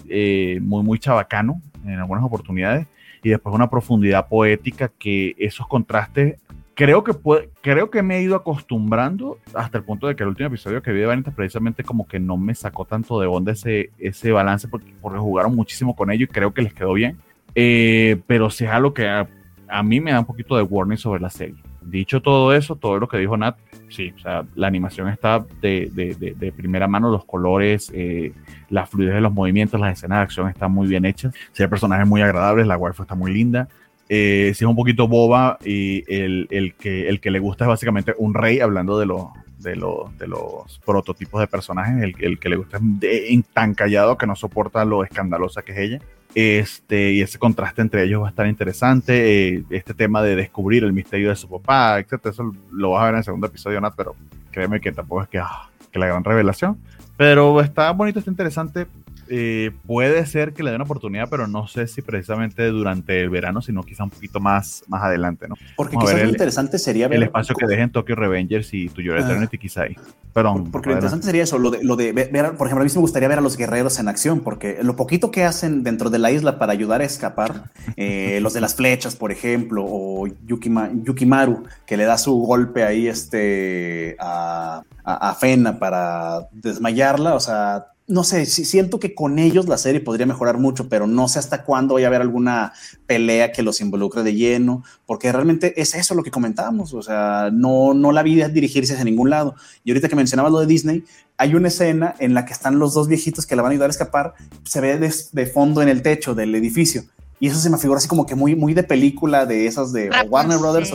muy, 0.06 0.82
muy 0.82 0.98
chabacano 0.98 1.60
en 1.84 1.98
algunas 1.98 2.24
oportunidades 2.24 2.86
y 3.22 3.30
después 3.30 3.54
una 3.54 3.68
profundidad 3.68 4.28
poética 4.28 4.88
que 4.88 5.34
esos 5.38 5.66
contrastes 5.66 6.38
creo 6.74 7.04
que 7.04 7.12
puede, 7.12 7.50
creo 7.60 7.90
que 7.90 8.02
me 8.02 8.16
he 8.16 8.22
ido 8.22 8.34
acostumbrando 8.34 9.38
hasta 9.52 9.76
el 9.76 9.84
punto 9.84 10.06
de 10.06 10.16
que 10.16 10.22
el 10.22 10.30
último 10.30 10.46
episodio 10.46 10.82
que 10.82 10.92
vi 10.92 11.00
de 11.00 11.06
Vanitas 11.06 11.34
precisamente 11.34 11.84
como 11.84 12.08
que 12.08 12.18
no 12.18 12.38
me 12.38 12.54
sacó 12.54 12.86
tanto 12.86 13.20
de 13.20 13.26
onda 13.26 13.52
ese, 13.52 13.90
ese 13.98 14.32
balance 14.32 14.66
porque, 14.66 14.94
porque 15.02 15.18
jugaron 15.18 15.54
muchísimo 15.54 15.94
con 15.94 16.10
ello 16.10 16.24
y 16.24 16.28
creo 16.28 16.54
que 16.54 16.62
les 16.62 16.72
quedó 16.72 16.94
bien. 16.94 17.18
Eh, 17.54 18.20
pero 18.26 18.50
sí 18.50 18.64
es 18.64 18.70
algo 18.70 18.94
que 18.94 19.08
a, 19.08 19.28
a, 19.68 19.82
mí 19.82 20.00
me 20.00 20.12
da 20.12 20.20
un 20.20 20.26
poquito 20.26 20.56
de 20.56 20.62
warning 20.62 20.98
sobre 20.98 21.20
la 21.20 21.30
serie. 21.30 21.56
Dicho 21.82 22.20
todo 22.20 22.54
eso, 22.54 22.76
todo 22.76 22.98
lo 22.98 23.08
que 23.08 23.18
dijo 23.18 23.36
Nat, 23.36 23.56
sí, 23.88 24.12
o 24.16 24.18
sea, 24.18 24.44
la 24.54 24.66
animación 24.66 25.08
está 25.08 25.44
de, 25.60 25.90
de, 25.92 26.14
de, 26.14 26.34
de 26.34 26.52
primera 26.52 26.86
mano, 26.86 27.10
los 27.10 27.24
colores, 27.24 27.90
eh, 27.94 28.32
la 28.68 28.86
fluidez 28.86 29.14
de 29.14 29.20
los 29.20 29.32
movimientos, 29.32 29.80
las 29.80 29.98
escenas 29.98 30.18
de 30.18 30.22
acción 30.22 30.48
están 30.48 30.72
muy 30.72 30.86
bien 30.86 31.04
hechas. 31.04 31.34
Sí, 31.52 31.62
hay 31.62 31.68
personajes 31.68 32.06
muy 32.06 32.22
agradables, 32.22 32.66
la 32.66 32.76
waifu 32.76 33.02
está 33.02 33.14
muy 33.14 33.32
linda. 33.32 33.68
Eh, 34.08 34.48
es 34.50 34.62
un 34.62 34.74
poquito 34.74 35.06
boba 35.06 35.56
y 35.64 36.02
el, 36.12 36.48
el, 36.50 36.74
que, 36.74 37.08
el 37.08 37.20
que 37.20 37.30
le 37.30 37.38
gusta 37.38 37.64
es 37.64 37.68
básicamente 37.68 38.14
un 38.18 38.34
rey, 38.34 38.58
hablando 38.60 38.98
de, 38.98 39.06
lo, 39.06 39.32
de, 39.58 39.70
de 39.70 40.26
los 40.26 40.80
prototipos 40.84 41.40
de 41.40 41.46
personajes, 41.46 42.02
el, 42.02 42.14
el 42.18 42.38
que 42.38 42.48
le 42.48 42.56
gusta 42.56 42.78
es 42.78 42.82
de, 43.00 43.44
tan 43.52 43.74
callado 43.74 44.18
que 44.18 44.26
no 44.26 44.34
soporta 44.34 44.84
lo 44.84 45.04
escandalosa 45.04 45.62
que 45.62 45.72
es 45.72 45.78
ella. 45.78 46.00
Este, 46.34 47.12
y 47.12 47.22
ese 47.22 47.38
contraste 47.38 47.82
entre 47.82 48.04
ellos 48.04 48.22
va 48.22 48.26
a 48.26 48.30
estar 48.30 48.46
interesante. 48.46 49.54
Eh, 49.54 49.64
este 49.70 49.94
tema 49.94 50.22
de 50.22 50.36
descubrir 50.36 50.84
el 50.84 50.92
misterio 50.92 51.30
de 51.30 51.36
su 51.36 51.48
papá, 51.48 51.98
etc. 51.98 52.26
Eso 52.26 52.54
lo 52.70 52.90
vas 52.92 53.02
a 53.02 53.04
ver 53.06 53.14
en 53.14 53.18
el 53.18 53.24
segundo 53.24 53.46
episodio, 53.46 53.80
Nat, 53.80 53.94
pero 53.96 54.14
créeme 54.50 54.80
que 54.80 54.92
tampoco 54.92 55.22
es 55.22 55.28
que, 55.28 55.38
ah, 55.38 55.68
que 55.90 55.98
la 55.98 56.06
gran 56.06 56.24
revelación. 56.24 56.78
Pero 57.16 57.60
está 57.60 57.90
bonito, 57.90 58.18
está 58.18 58.30
interesante 58.30 58.86
eh, 59.32 59.70
puede 59.86 60.26
ser 60.26 60.52
que 60.52 60.64
le 60.64 60.70
dé 60.70 60.76
una 60.76 60.84
oportunidad, 60.84 61.28
pero 61.30 61.46
no 61.46 61.68
sé 61.68 61.86
si 61.86 62.02
precisamente 62.02 62.66
durante 62.66 63.20
el 63.20 63.30
verano, 63.30 63.62
sino 63.62 63.84
quizá 63.84 64.02
un 64.02 64.10
poquito 64.10 64.40
más, 64.40 64.82
más 64.88 65.04
adelante, 65.04 65.46
¿no? 65.46 65.54
Porque 65.76 65.96
quizás 65.96 66.20
lo 66.20 66.28
interesante 66.28 66.80
sería 66.80 67.06
ver 67.06 67.18
el 67.18 67.22
espacio 67.24 67.54
que 67.54 67.66
dejen 67.66 67.92
Tokyo 67.92 68.16
Revengers 68.16 68.74
y 68.74 68.88
tu 68.88 69.02
Your 69.02 69.18
Eternity, 69.18 69.56
quizá 69.56 69.82
ahí. 69.82 69.96
Perdón. 70.32 70.72
Porque 70.72 70.88
lo 70.88 70.96
interesante 70.96 71.26
sería 71.26 71.44
eso, 71.44 71.58
lo 71.58 71.70
de, 71.70 71.84
lo 71.84 71.94
de 71.94 72.12
ver, 72.12 72.30
por 72.56 72.66
ejemplo, 72.66 72.82
a 72.82 72.84
mí 72.84 72.90
me 72.92 73.00
gustaría 73.00 73.28
ver 73.28 73.38
a 73.38 73.40
los 73.40 73.56
guerreros 73.56 74.00
en 74.00 74.08
acción, 74.08 74.40
porque 74.40 74.78
lo 74.82 74.96
poquito 74.96 75.30
que 75.30 75.44
hacen 75.44 75.84
dentro 75.84 76.10
de 76.10 76.18
la 76.18 76.32
isla 76.32 76.58
para 76.58 76.72
ayudar 76.72 77.00
a 77.00 77.04
escapar, 77.04 77.70
eh, 77.96 78.38
los 78.42 78.52
de 78.52 78.60
las 78.60 78.74
flechas, 78.74 79.14
por 79.14 79.30
ejemplo, 79.30 79.84
o 79.86 80.26
Yukimaru, 80.26 81.64
que 81.86 81.96
le 81.96 82.04
da 82.04 82.18
su 82.18 82.34
golpe 82.34 82.82
ahí 82.82 83.06
este, 83.06 84.16
a, 84.18 84.82
a, 85.04 85.30
a 85.30 85.34
Fena 85.36 85.78
para 85.78 86.48
desmayarla, 86.52 87.34
o 87.34 87.40
sea, 87.40 87.86
no 88.10 88.24
sé, 88.24 88.44
siento 88.44 88.98
que 88.98 89.14
con 89.14 89.38
ellos 89.38 89.68
la 89.68 89.78
serie 89.78 90.00
podría 90.00 90.26
mejorar 90.26 90.58
mucho, 90.58 90.88
pero 90.88 91.06
no 91.06 91.28
sé 91.28 91.38
hasta 91.38 91.62
cuándo 91.62 91.94
vaya 91.94 92.08
a 92.08 92.08
haber 92.08 92.22
alguna 92.22 92.72
pelea 93.06 93.52
que 93.52 93.62
los 93.62 93.80
involucre 93.80 94.24
de 94.24 94.34
lleno, 94.34 94.82
porque 95.06 95.30
realmente 95.30 95.80
es 95.80 95.94
eso 95.94 96.16
lo 96.16 96.24
que 96.24 96.32
comentábamos, 96.32 96.92
o 96.92 97.02
sea, 97.02 97.50
no, 97.52 97.94
no 97.94 98.10
la 98.10 98.24
vida 98.24 98.48
dirigirse 98.48 98.94
hacia 98.94 99.04
ningún 99.04 99.30
lado. 99.30 99.54
Y 99.84 99.92
ahorita 99.92 100.08
que 100.08 100.16
mencionabas 100.16 100.50
lo 100.50 100.58
de 100.58 100.66
Disney, 100.66 101.04
hay 101.36 101.54
una 101.54 101.68
escena 101.68 102.16
en 102.18 102.34
la 102.34 102.44
que 102.44 102.52
están 102.52 102.80
los 102.80 102.94
dos 102.94 103.06
viejitos 103.06 103.46
que 103.46 103.54
la 103.54 103.62
van 103.62 103.70
a 103.70 103.72
ayudar 103.74 103.90
a 103.90 103.92
escapar, 103.92 104.34
se 104.64 104.80
ve 104.80 104.98
de, 104.98 105.46
fondo 105.46 105.80
en 105.80 105.88
el 105.88 106.02
techo 106.02 106.34
del 106.34 106.52
edificio. 106.56 107.04
Y 107.38 107.46
eso 107.46 107.60
se 107.60 107.70
me 107.70 107.78
figura 107.78 107.98
así 107.98 108.08
como 108.08 108.26
que 108.26 108.34
muy, 108.34 108.56
muy 108.56 108.74
de 108.74 108.82
película 108.82 109.46
de 109.46 109.66
esas 109.66 109.92
de 109.92 110.10
Warner 110.28 110.58
Brothers. 110.58 110.92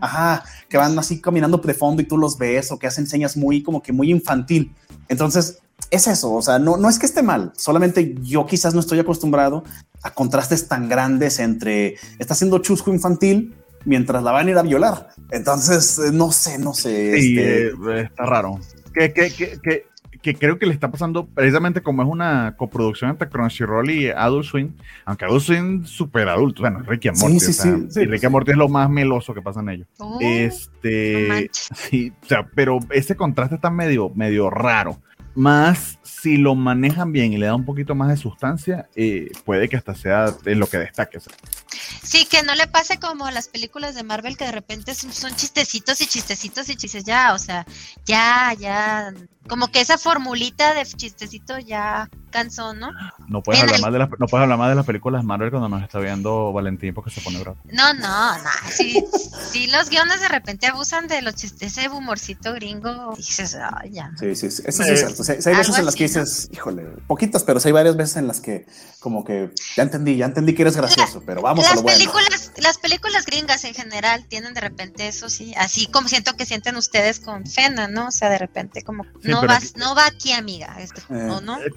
ajá, 0.00 0.44
que 0.68 0.76
van 0.76 0.96
así 0.98 1.22
caminando 1.22 1.56
de 1.56 1.74
fondo 1.74 2.02
y 2.02 2.04
tú 2.04 2.18
los 2.18 2.36
ves 2.36 2.70
o 2.70 2.78
que 2.78 2.86
hacen 2.86 3.06
señas 3.06 3.36
muy 3.36 3.62
como 3.62 3.82
que 3.82 3.92
muy 3.92 4.10
infantil. 4.10 4.72
Entonces, 5.08 5.58
es 5.90 6.06
eso, 6.06 6.32
o 6.32 6.42
sea, 6.42 6.58
no, 6.58 6.76
no 6.76 6.88
es 6.88 6.98
que 6.98 7.06
esté 7.06 7.22
mal, 7.22 7.52
solamente 7.56 8.14
yo 8.22 8.46
quizás 8.46 8.74
no 8.74 8.80
estoy 8.80 9.00
acostumbrado 9.00 9.64
a 10.02 10.14
contrastes 10.14 10.68
tan 10.68 10.88
grandes 10.88 11.38
entre 11.38 11.96
está 12.18 12.34
haciendo 12.34 12.58
chusco 12.58 12.92
infantil 12.92 13.54
mientras 13.84 14.22
la 14.22 14.32
van 14.32 14.46
a 14.46 14.50
ir 14.50 14.58
a 14.58 14.62
violar. 14.62 15.08
Entonces, 15.30 15.98
eh, 15.98 16.10
no 16.12 16.32
sé, 16.32 16.58
no 16.58 16.74
sé. 16.74 17.20
Sí, 17.20 17.38
este 17.38 17.68
eh, 17.68 18.02
está 18.02 18.26
raro. 18.26 18.60
Que, 18.92 19.12
que, 19.12 19.30
que, 19.30 19.86
que, 20.20 20.34
creo 20.34 20.58
que 20.58 20.66
le 20.66 20.74
está 20.74 20.90
pasando 20.90 21.26
precisamente 21.26 21.80
como 21.80 22.02
es 22.02 22.08
una 22.08 22.54
coproducción 22.56 23.10
entre 23.10 23.28
Crunchyroll 23.28 23.90
y 23.90 24.08
Adult 24.10 24.44
Swim, 24.44 24.74
aunque 25.04 25.24
Adult 25.24 25.42
Swim 25.42 25.84
súper 25.84 26.28
adulto, 26.28 26.62
bueno, 26.62 26.80
Ricky 26.80 27.10
Morty, 27.10 27.40
sí, 27.40 27.52
sí, 27.52 27.86
sí, 27.88 28.04
Ricky 28.04 28.28
Morty 28.28 28.50
es 28.50 28.56
lo 28.56 28.68
más 28.68 28.90
meloso 28.90 29.32
que 29.32 29.40
pasa 29.40 29.60
en 29.60 29.68
ellos. 29.70 29.88
Oh, 29.98 30.18
este, 30.20 31.50
sí, 31.52 32.12
o 32.22 32.26
sea, 32.26 32.46
pero 32.54 32.80
ese 32.90 33.16
contraste 33.16 33.54
está 33.54 33.70
medio, 33.70 34.10
medio 34.14 34.50
raro 34.50 35.00
más 35.40 35.98
si 36.02 36.36
lo 36.36 36.54
manejan 36.54 37.12
bien 37.12 37.32
y 37.32 37.38
le 37.38 37.46
da 37.46 37.54
un 37.54 37.64
poquito 37.64 37.94
más 37.94 38.08
de 38.08 38.18
sustancia, 38.18 38.90
eh, 38.94 39.30
puede 39.46 39.70
que 39.70 39.76
hasta 39.76 39.94
sea 39.94 40.34
en 40.44 40.60
lo 40.60 40.66
que 40.66 40.76
destaque. 40.76 41.18
Sí, 42.02 42.26
que 42.26 42.42
no 42.42 42.54
le 42.54 42.66
pase 42.66 42.98
como 42.98 43.24
a 43.24 43.30
las 43.30 43.48
películas 43.48 43.94
de 43.94 44.02
Marvel 44.02 44.36
que 44.36 44.44
de 44.44 44.52
repente 44.52 44.94
son, 44.94 45.34
chistecitos 45.34 45.98
y 46.02 46.06
chistecitos 46.06 46.68
y 46.68 46.76
chistes 46.76 47.04
ya, 47.04 47.32
o 47.32 47.38
sea, 47.38 47.66
ya, 48.04 48.54
ya, 48.58 49.14
como 49.50 49.66
que 49.72 49.80
esa 49.80 49.98
formulita 49.98 50.74
de 50.74 50.86
chistecito 50.86 51.58
ya 51.58 52.08
cansó, 52.30 52.72
¿no? 52.72 52.90
No 53.26 53.42
puedes, 53.42 53.60
hablar, 53.60 53.80
más 53.80 53.92
de 53.92 53.98
las, 53.98 54.08
no 54.10 54.26
puedes 54.26 54.42
hablar 54.44 54.58
más 54.58 54.68
de 54.70 54.76
las 54.76 54.86
películas 54.86 55.22
de 55.22 55.26
Marvel 55.26 55.50
cuando 55.50 55.68
nos 55.68 55.82
está 55.82 55.98
viendo 55.98 56.52
Valentín 56.52 56.94
porque 56.94 57.10
se 57.10 57.20
pone 57.20 57.40
bravo. 57.40 57.58
No, 57.72 57.92
no, 57.94 58.38
no, 58.38 58.50
sí, 58.70 59.04
sí 59.50 59.66
los 59.66 59.90
guiones 59.90 60.20
de 60.20 60.28
repente 60.28 60.68
abusan 60.68 61.08
de 61.08 61.20
los 61.22 61.34
chistes, 61.34 61.76
ese 61.76 61.88
humorcito 61.88 62.54
gringo, 62.54 63.12
dices, 63.16 63.56
ay, 63.60 63.90
ya. 63.90 64.12
Sí, 64.20 64.36
sí, 64.36 64.52
sí, 64.52 64.62
eso 64.64 64.84
sí 64.84 64.90
es 64.90 65.00
cierto. 65.00 65.50
hay 65.50 65.56
veces 65.56 65.78
en 65.78 65.84
las 65.84 65.96
que 65.96 66.04
dices, 66.04 66.48
híjole, 66.52 66.84
poquitas, 67.08 67.42
pero 67.42 67.58
hay 67.62 67.72
varias 67.72 67.96
veces 67.96 68.16
en 68.18 68.28
las 68.28 68.40
que 68.40 68.66
como 69.00 69.24
que 69.24 69.50
ya 69.76 69.82
entendí, 69.82 70.16
ya 70.16 70.26
entendí 70.26 70.54
que 70.54 70.62
eres 70.62 70.76
gracioso, 70.76 71.22
pero 71.26 71.42
vamos 71.42 71.66
a 71.66 71.74
lo 71.74 71.82
bueno. 71.82 71.98
Películas, 71.98 72.52
las 72.58 72.78
películas 72.78 73.26
gringas 73.26 73.64
en 73.64 73.74
general 73.74 74.26
tienen 74.28 74.54
de 74.54 74.60
repente 74.60 75.08
eso, 75.08 75.28
sí, 75.28 75.54
así 75.56 75.86
como 75.86 76.06
siento 76.06 76.36
que 76.36 76.46
sienten 76.46 76.76
ustedes 76.76 77.18
con 77.18 77.46
Fena, 77.46 77.88
¿no? 77.88 78.08
O 78.08 78.10
sea, 78.12 78.30
de 78.30 78.38
repente 78.38 78.82
como, 78.82 79.04
no 79.22 79.39
vas, 79.46 79.76
no 79.76 79.94
va 79.94 80.06
aquí, 80.06 80.32
amiga, 80.32 80.76
este, 80.80 81.00
eh, 81.10 81.28
no? 81.42 81.58
Eh, 81.58 81.70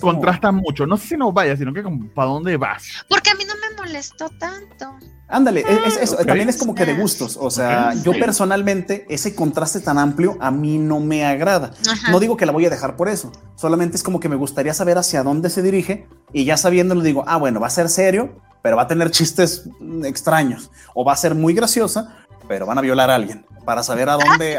contrasta 0.00 0.52
mucho. 0.52 0.86
No 0.86 0.96
sé 0.96 1.08
si 1.08 1.16
no 1.16 1.32
vaya, 1.32 1.56
sino 1.56 1.72
que 1.72 1.82
como, 1.82 2.08
¿para 2.08 2.28
dónde 2.28 2.56
vas? 2.56 2.84
Porque 3.08 3.30
a 3.30 3.34
mí 3.34 3.44
no 3.44 3.54
me 3.54 3.76
molestó 3.76 4.28
tanto. 4.38 4.96
Ándale, 5.28 5.64
es, 6.00 6.16
también 6.24 6.48
es 6.48 6.56
como 6.56 6.74
que 6.74 6.86
de 6.86 6.94
gustos. 6.94 7.36
O 7.40 7.50
sea, 7.50 7.94
yo 7.94 8.12
personalmente, 8.12 9.06
ese 9.08 9.34
contraste 9.34 9.80
tan 9.80 9.98
amplio 9.98 10.36
a 10.40 10.50
mí 10.50 10.78
no 10.78 11.00
me 11.00 11.24
agrada. 11.24 11.72
No 12.10 12.20
digo 12.20 12.36
que 12.36 12.46
la 12.46 12.52
voy 12.52 12.66
a 12.66 12.70
dejar 12.70 12.96
por 12.96 13.08
eso. 13.08 13.32
Solamente 13.56 13.96
es 13.96 14.02
como 14.02 14.20
que 14.20 14.28
me 14.28 14.36
gustaría 14.36 14.72
saber 14.72 14.98
hacia 14.98 15.22
dónde 15.24 15.50
se 15.50 15.62
dirige 15.62 16.06
y 16.32 16.44
ya 16.44 16.56
sabiéndolo 16.56 17.02
digo, 17.02 17.24
ah, 17.26 17.38
bueno, 17.38 17.58
va 17.58 17.66
a 17.66 17.70
ser 17.70 17.88
serio, 17.88 18.40
pero 18.62 18.76
va 18.76 18.82
a 18.82 18.86
tener 18.86 19.10
chistes 19.10 19.68
extraños 20.04 20.70
o 20.94 21.04
va 21.04 21.12
a 21.12 21.16
ser 21.16 21.34
muy 21.34 21.54
graciosa, 21.54 22.18
pero 22.46 22.66
van 22.66 22.78
a 22.78 22.82
violar 22.82 23.10
a 23.10 23.16
alguien 23.16 23.45
para 23.66 23.82
saber 23.82 24.08
a 24.08 24.12
dónde, 24.24 24.56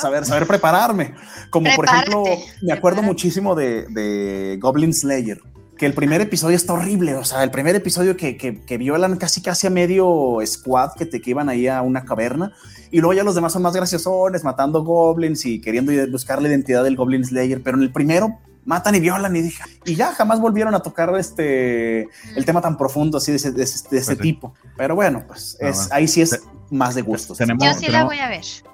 saber, 0.00 0.24
saber 0.26 0.46
prepararme. 0.48 1.14
Como 1.50 1.70
por 1.76 1.84
ejemplo, 1.84 2.24
me 2.62 2.72
acuerdo 2.72 3.02
muchísimo 3.02 3.54
de, 3.54 3.86
de, 3.88 4.58
Goblin 4.60 4.92
Slayer, 4.92 5.40
que 5.78 5.86
el 5.86 5.94
primer 5.94 6.20
episodio 6.20 6.56
está 6.56 6.72
horrible, 6.72 7.14
o 7.14 7.24
sea, 7.24 7.44
el 7.44 7.52
primer 7.52 7.76
episodio 7.76 8.16
que, 8.16 8.36
que, 8.36 8.78
violan 8.78 9.16
casi 9.16 9.40
casi 9.40 9.68
a 9.68 9.70
medio 9.70 10.38
squad 10.44 10.94
que 10.98 11.06
te 11.06 11.20
que 11.20 11.30
iban 11.30 11.48
ahí 11.48 11.68
a 11.68 11.82
una 11.82 12.04
caverna 12.04 12.52
y 12.90 12.98
luego 12.98 13.12
ya 13.12 13.22
los 13.22 13.36
demás 13.36 13.52
son 13.52 13.62
más 13.62 13.74
graciosones, 13.74 14.42
matando 14.42 14.82
goblins 14.82 15.46
y 15.46 15.60
queriendo 15.60 15.92
buscar 16.10 16.42
la 16.42 16.48
identidad 16.48 16.82
del 16.82 16.96
Goblin 16.96 17.24
Slayer, 17.24 17.62
pero 17.62 17.76
en 17.76 17.84
el 17.84 17.92
primero 17.92 18.38
matan 18.64 18.94
y 18.94 19.00
violan 19.00 19.34
y 19.36 19.42
dije, 19.42 19.62
y 19.84 19.94
ya 19.94 20.12
jamás 20.12 20.40
volvieron 20.40 20.74
a 20.74 20.80
tocar 20.80 21.14
este 21.16 22.08
el 22.36 22.44
tema 22.44 22.60
tan 22.60 22.76
profundo 22.76 23.18
así 23.18 23.30
de 23.32 23.36
ese, 23.36 23.52
de 23.52 23.62
ese, 23.62 23.88
pues 23.88 24.18
tipo. 24.18 24.54
Pero 24.76 24.94
bueno, 24.94 25.24
pues 25.26 25.56
es, 25.60 25.90
ahí 25.92 26.08
sí 26.08 26.22
es 26.22 26.42
más 26.70 26.94
de 26.94 27.02
gustos. 27.02 27.38
yo 27.38 27.74
sí 27.74 27.90
la 27.90 28.04
voy 28.04 28.18
a 28.18 28.28
ver. 28.28 28.44
Sí, 28.44 28.64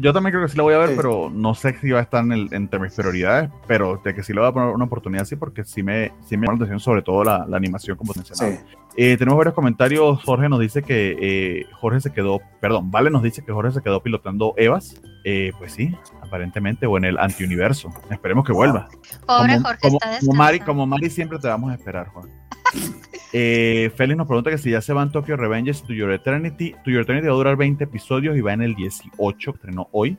yo, 0.00 0.12
también 0.12 0.32
creo 0.32 0.46
que 0.46 0.50
sí 0.50 0.56
la 0.56 0.62
voy 0.62 0.74
a 0.74 0.78
ver, 0.78 0.96
pero 0.96 1.30
no 1.30 1.54
sé 1.54 1.76
si 1.80 1.90
va 1.90 2.00
a 2.00 2.02
estar 2.02 2.24
en 2.24 2.32
el, 2.32 2.48
entre 2.52 2.78
mis 2.78 2.92
prioridades, 2.92 3.50
pero 3.66 4.00
de 4.02 4.14
que 4.14 4.22
sí 4.22 4.32
le 4.32 4.40
voy 4.40 4.48
a 4.48 4.52
poner 4.52 4.74
una 4.74 4.84
oportunidad, 4.84 5.24
sí, 5.24 5.36
porque 5.36 5.64
sí 5.64 5.82
me, 5.82 6.12
sí 6.26 6.36
me 6.36 6.46
llama 6.46 6.58
la 6.58 6.64
atención, 6.64 6.80
sobre 6.80 7.02
todo 7.02 7.24
la, 7.24 7.46
la 7.46 7.56
animación, 7.56 7.96
como 7.96 8.12
mencionaba. 8.14 8.58
Eh, 9.00 9.16
tenemos 9.16 9.38
varios 9.38 9.54
comentarios. 9.54 10.22
Jorge 10.24 10.48
nos 10.48 10.58
dice 10.58 10.82
que 10.82 11.16
eh, 11.20 11.66
Jorge 11.80 12.00
se 12.00 12.12
quedó, 12.12 12.40
perdón, 12.60 12.90
Vale 12.90 13.10
nos 13.10 13.22
dice 13.22 13.44
que 13.44 13.52
Jorge 13.52 13.70
se 13.70 13.80
quedó 13.80 14.02
pilotando 14.02 14.54
Evas. 14.56 15.00
Eh, 15.24 15.52
pues 15.58 15.72
sí, 15.72 15.94
aparentemente, 16.20 16.86
o 16.86 16.96
en 16.96 17.04
el 17.04 17.18
antiuniverso. 17.18 17.92
Esperemos 18.10 18.44
que 18.44 18.52
vuelva. 18.52 18.88
Pobre 19.26 19.54
como, 19.54 19.66
Jorge, 19.68 19.80
como, 19.82 19.98
como 19.98 20.32
Mari, 20.32 20.60
como 20.60 20.86
Mari 20.86 21.10
siempre 21.10 21.38
te 21.38 21.46
vamos 21.46 21.70
a 21.70 21.74
esperar, 21.74 22.08
Juan. 22.08 22.28
eh, 23.32 23.90
Félix 23.94 24.16
nos 24.16 24.26
pregunta 24.26 24.50
que 24.50 24.58
si 24.58 24.70
ya 24.70 24.80
se 24.80 24.92
van 24.92 25.12
Tokyo 25.12 25.36
Revengers 25.36 25.82
To 25.84 25.92
Your 25.92 26.12
Eternity. 26.12 26.74
To 26.84 26.90
Your 26.90 27.02
Eternity 27.02 27.26
va 27.26 27.34
a 27.34 27.36
durar 27.36 27.56
20 27.56 27.84
episodios 27.84 28.36
y 28.36 28.40
va 28.40 28.52
en 28.52 28.62
el 28.62 28.74
18, 28.74 29.50
estrenó 29.50 29.88
hoy. 29.92 30.18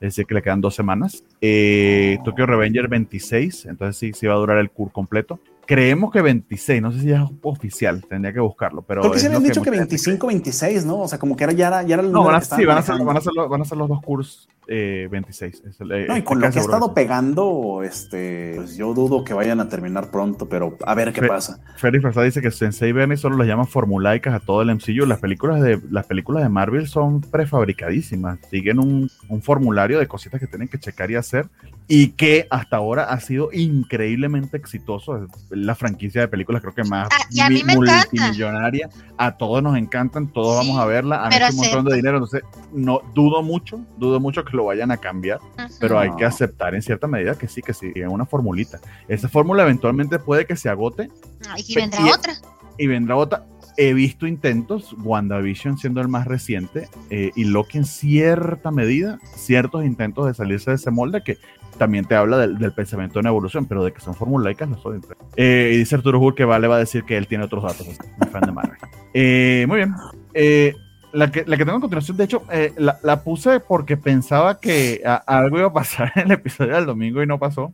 Es 0.00 0.14
decir, 0.14 0.26
que 0.26 0.34
le 0.34 0.42
quedan 0.42 0.60
dos 0.60 0.74
semanas. 0.74 1.24
Eh, 1.40 2.18
Tokyo 2.24 2.46
Revenger 2.46 2.88
26, 2.88 3.66
entonces 3.66 3.96
sí, 3.96 4.12
sí 4.12 4.26
va 4.26 4.34
a 4.34 4.38
durar 4.38 4.58
el 4.58 4.70
cur 4.70 4.92
completo. 4.92 5.40
Creemos 5.68 6.10
que 6.10 6.22
26, 6.22 6.80
no 6.80 6.90
sé 6.92 7.00
si 7.00 7.12
es 7.12 7.20
oficial, 7.42 8.02
tendría 8.08 8.32
que 8.32 8.40
buscarlo. 8.40 8.80
Pero 8.80 9.02
Porque 9.02 9.18
se 9.18 9.26
habían 9.26 9.42
dicho 9.42 9.60
que, 9.60 9.68
25, 9.68 10.26
26, 10.26 10.86
¿no? 10.86 11.00
O 11.00 11.08
sea, 11.08 11.18
como 11.18 11.36
que 11.36 11.44
era 11.44 11.52
ya, 11.52 11.82
ya 11.82 11.96
era 11.96 12.02
el 12.02 12.10
No, 12.10 12.24
van 12.24 12.36
a, 12.36 12.40
sí, 12.40 12.64
van 12.64 12.78
a, 12.78 12.82
ser, 12.82 13.04
van, 13.04 13.18
a 13.18 13.20
ser 13.20 13.34
los, 13.36 13.50
van 13.50 13.60
a 13.60 13.64
ser 13.66 13.76
los 13.76 13.86
dos 13.86 14.00
cursos 14.00 14.48
eh, 14.66 15.08
26. 15.10 15.62
Eh, 15.90 16.06
no, 16.08 16.16
y 16.16 16.22
con 16.22 16.40
lo 16.40 16.50
que 16.50 16.58
ha 16.58 16.62
estado 16.62 16.94
pegando, 16.94 17.82
este, 17.82 18.54
pues 18.56 18.78
yo 18.78 18.94
dudo 18.94 19.24
que 19.24 19.34
vayan 19.34 19.60
a 19.60 19.68
terminar 19.68 20.10
pronto, 20.10 20.48
pero 20.48 20.78
a 20.86 20.94
ver 20.94 21.12
qué 21.12 21.20
pasa. 21.22 21.60
Félix 21.76 22.02
Versada 22.02 22.24
dice 22.24 22.40
que 22.40 22.50
Sensei 22.50 22.92
Bernie 22.92 23.18
solo 23.18 23.36
las 23.36 23.46
llaman 23.46 23.66
formulaicas 23.66 24.32
a 24.32 24.40
todo 24.40 24.62
el 24.62 24.74
MCU. 24.74 25.04
Las 25.04 25.20
películas 25.20 25.60
de, 25.60 25.78
las 25.90 26.06
películas 26.06 26.44
de 26.44 26.48
Marvel 26.48 26.88
son 26.88 27.20
prefabricadísimas, 27.20 28.38
siguen 28.50 28.78
un, 28.78 29.10
un 29.28 29.42
formulario 29.42 29.98
de 29.98 30.06
cositas 30.06 30.40
que 30.40 30.46
tienen 30.46 30.68
que 30.68 30.78
checar 30.78 31.10
y 31.10 31.16
hacer 31.16 31.46
y 31.88 32.10
que 32.10 32.46
hasta 32.50 32.76
ahora 32.76 33.04
ha 33.04 33.18
sido 33.20 33.48
increíblemente 33.52 34.58
exitoso. 34.58 35.26
La 35.64 35.74
franquicia 35.74 36.22
de 36.22 36.28
películas 36.28 36.62
creo 36.62 36.74
que 36.74 36.84
más 36.84 37.08
ah, 37.10 37.48
multimillonaria. 37.74 38.88
A 39.16 39.36
todos 39.36 39.62
nos 39.62 39.76
encantan, 39.76 40.32
todos 40.32 40.56
vamos 40.56 40.78
a 40.78 40.84
verla, 40.84 41.24
han 41.24 41.32
hecho 41.32 41.50
un 41.50 41.56
montón 41.56 41.84
de 41.86 41.96
dinero, 41.96 42.18
entonces 42.18 42.42
no 42.72 43.00
dudo 43.14 43.42
mucho, 43.42 43.80
dudo 43.96 44.20
mucho 44.20 44.44
que 44.44 44.56
lo 44.56 44.64
vayan 44.64 44.90
a 44.90 44.96
cambiar, 44.96 45.40
pero 45.80 45.98
hay 45.98 46.10
que 46.16 46.24
aceptar 46.24 46.74
en 46.74 46.82
cierta 46.82 47.06
medida 47.06 47.36
que 47.36 47.48
sí, 47.48 47.62
que 47.62 47.74
sí, 47.74 47.92
es 47.94 48.08
una 48.08 48.26
formulita. 48.26 48.80
Esa 49.08 49.28
fórmula 49.28 49.62
eventualmente 49.62 50.18
puede 50.18 50.46
que 50.46 50.56
se 50.56 50.68
agote. 50.68 51.10
Ah, 51.48 51.56
y 51.58 51.74
vendrá 51.74 52.04
otra. 52.06 52.34
Y 52.76 52.86
vendrá 52.86 53.16
otra 53.16 53.44
he 53.78 53.94
visto 53.94 54.26
intentos, 54.26 54.92
WandaVision 55.04 55.78
siendo 55.78 56.00
el 56.00 56.08
más 56.08 56.26
reciente, 56.26 56.88
eh, 57.10 57.30
y 57.36 57.44
Loki 57.44 57.78
en 57.78 57.84
cierta 57.84 58.72
medida, 58.72 59.20
ciertos 59.36 59.84
intentos 59.84 60.26
de 60.26 60.34
salirse 60.34 60.72
de 60.72 60.76
ese 60.76 60.90
molde 60.90 61.22
que 61.22 61.38
también 61.78 62.04
te 62.04 62.14
habla 62.14 62.38
del, 62.38 62.72
pensamiento 62.72 63.20
en 63.20 63.26
evolución, 63.26 63.66
pero 63.66 63.84
de 63.84 63.92
que 63.92 64.00
son 64.00 64.14
formulaicas 64.14 64.68
no 64.68 64.78
son. 64.78 65.00
Eh, 65.36 65.72
y 65.74 65.78
dice 65.78 65.94
Arturo 65.94 66.20
Hull 66.20 66.34
que 66.34 66.44
Vale 66.44 66.68
va 66.68 66.76
a 66.76 66.80
decir 66.80 67.04
que 67.04 67.16
él 67.16 67.26
tiene 67.26 67.44
otros 67.44 67.62
datos, 67.62 67.86
fan 68.30 68.42
de 68.42 68.52
Marvel. 68.52 68.78
Eh, 69.14 69.64
muy 69.66 69.78
bien. 69.78 69.94
Eh, 70.34 70.74
la, 71.12 71.30
que, 71.30 71.44
la 71.46 71.56
que 71.56 71.64
tengo 71.64 71.78
a 71.78 71.80
continuación, 71.80 72.16
de 72.16 72.24
hecho, 72.24 72.42
eh, 72.52 72.74
la, 72.76 72.98
la, 73.02 73.22
puse 73.22 73.60
porque 73.60 73.96
pensaba 73.96 74.60
que 74.60 75.02
algo 75.26 75.58
iba 75.58 75.68
a 75.68 75.72
pasar 75.72 76.12
en 76.16 76.26
el 76.26 76.32
episodio 76.32 76.74
del 76.74 76.86
domingo 76.86 77.22
y 77.22 77.26
no 77.26 77.38
pasó. 77.38 77.72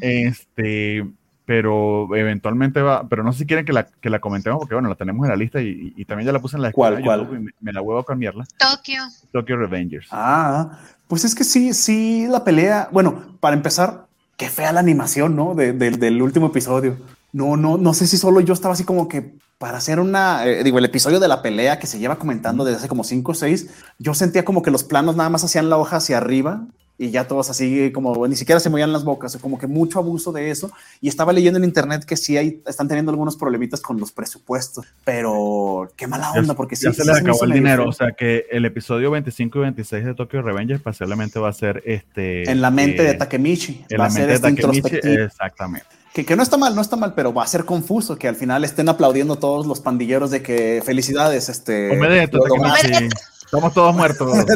Este 0.00 1.04
pero 1.46 2.14
eventualmente 2.16 2.82
va, 2.82 3.08
pero 3.08 3.22
no 3.22 3.32
sé 3.32 3.40
si 3.40 3.46
quieren 3.46 3.64
que 3.64 3.72
la, 3.72 3.84
que 3.86 4.10
la 4.10 4.18
comentemos 4.18 4.58
porque 4.58 4.74
bueno, 4.74 4.88
la 4.88 4.96
tenemos 4.96 5.24
en 5.24 5.30
la 5.30 5.36
lista 5.36 5.62
y, 5.62 5.94
y, 5.96 6.04
también 6.04 6.26
ya 6.26 6.32
la 6.32 6.40
puse 6.40 6.56
en 6.56 6.62
la 6.62 6.72
¿Cuál, 6.72 7.00
cuál? 7.02 7.28
me, 7.30 7.50
me, 7.60 7.72
la 7.72 7.80
huevo 7.80 8.00
a 8.00 8.04
cambiarla. 8.04 8.44
Tokio. 8.58 9.02
Tokyo 9.32 9.56
Revengers. 9.56 10.08
Ah, 10.10 10.76
pues 11.08 11.24
es 11.24 11.34
que 11.34 11.44
sí, 11.44 11.72
sí, 11.74 12.26
la 12.28 12.44
pelea, 12.44 12.88
bueno, 12.92 13.36
para 13.40 13.56
empezar, 13.56 14.06
qué 14.36 14.48
fea 14.48 14.72
la 14.72 14.80
animación, 14.80 15.36
¿no? 15.36 15.54
De, 15.54 15.72
de, 15.72 15.90
del 15.92 16.20
último 16.22 16.48
episodio. 16.48 16.96
No, 17.32 17.56
no, 17.56 17.76
no 17.76 17.94
sé 17.94 18.06
si 18.06 18.16
solo 18.16 18.40
yo 18.40 18.54
estaba 18.54 18.74
así 18.74 18.84
como 18.84 19.08
que 19.08 19.34
para 19.58 19.78
hacer 19.78 20.00
una, 20.00 20.46
eh, 20.46 20.62
digo, 20.64 20.78
el 20.78 20.84
episodio 20.84 21.20
de 21.20 21.28
la 21.28 21.42
pelea 21.42 21.78
que 21.78 21.86
se 21.86 21.98
lleva 21.98 22.18
comentando 22.18 22.64
desde 22.64 22.78
hace 22.78 22.88
como 22.88 23.04
cinco 23.04 23.32
o 23.32 23.34
seis, 23.34 23.68
yo 23.98 24.14
sentía 24.14 24.44
como 24.44 24.62
que 24.62 24.70
los 24.70 24.84
planos 24.84 25.16
nada 25.16 25.30
más 25.30 25.44
hacían 25.44 25.70
la 25.70 25.78
hoja 25.78 25.96
hacia 25.96 26.18
arriba 26.18 26.66
y 26.98 27.10
ya 27.10 27.26
todos 27.28 27.50
así 27.50 27.92
como 27.92 28.26
ni 28.26 28.36
siquiera 28.36 28.58
se 28.58 28.70
movían 28.70 28.92
las 28.92 29.04
bocas, 29.04 29.36
como 29.36 29.58
que 29.58 29.66
mucho 29.66 29.98
abuso 29.98 30.32
de 30.32 30.50
eso. 30.50 30.70
Y 31.00 31.08
estaba 31.08 31.32
leyendo 31.32 31.58
en 31.58 31.64
internet 31.64 32.04
que 32.04 32.16
sí 32.16 32.36
hay, 32.36 32.62
están 32.66 32.88
teniendo 32.88 33.10
algunos 33.10 33.36
problemitas 33.36 33.80
con 33.80 34.00
los 34.00 34.12
presupuestos, 34.12 34.86
pero 35.04 35.90
qué 35.96 36.06
mala 36.06 36.32
onda, 36.32 36.54
porque 36.54 36.74
ya 36.74 36.90
sí, 36.90 36.96
se 36.96 37.02
sí 37.02 37.08
les 37.08 37.18
se 37.18 37.22
me 37.22 37.30
acabó 37.30 37.44
el 37.44 37.52
dinero. 37.52 37.82
feo. 37.82 37.90
O 37.90 37.92
sea 37.92 38.12
que 38.12 38.46
el 38.50 38.64
episodio 38.64 39.10
25 39.10 39.58
y 39.58 39.62
26 39.62 40.04
de 40.04 40.14
Tokyo 40.14 40.42
Revengers 40.42 40.80
posiblemente 40.80 41.38
va 41.38 41.50
a 41.50 41.52
ser 41.52 41.82
este. 41.84 42.50
En 42.50 42.60
la 42.60 42.70
mente 42.70 43.02
eh, 43.02 43.08
de 43.08 43.14
Takemichi. 43.14 43.84
En 43.88 44.00
va 44.00 44.04
la 44.04 44.08
a 44.08 44.10
ser 44.10 44.28
mente 44.28 44.48
de 44.48 44.56
Takemichi, 44.62 44.96
exactamente. 45.22 45.86
Que, 46.14 46.24
que 46.24 46.34
no 46.34 46.42
está 46.42 46.56
mal, 46.56 46.74
no 46.74 46.80
está 46.80 46.96
mal, 46.96 47.12
pero 47.14 47.34
va 47.34 47.42
a 47.42 47.46
ser 47.46 47.66
confuso 47.66 48.16
que 48.16 48.26
al 48.26 48.36
final 48.36 48.64
estén 48.64 48.88
aplaudiendo 48.88 49.36
todos 49.36 49.66
los 49.66 49.80
pandilleros 49.80 50.30
de 50.30 50.42
que 50.42 50.82
felicidades, 50.82 51.50
este. 51.50 51.90
Omedeto, 51.90 52.38
lo 52.38 52.56
lograste. 52.56 53.10
Estamos 53.46 53.72
todos 53.72 53.94
muertos. 53.94 54.36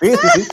Sí, 0.00 0.10
sí, 0.10 0.28
sí. 0.42 0.48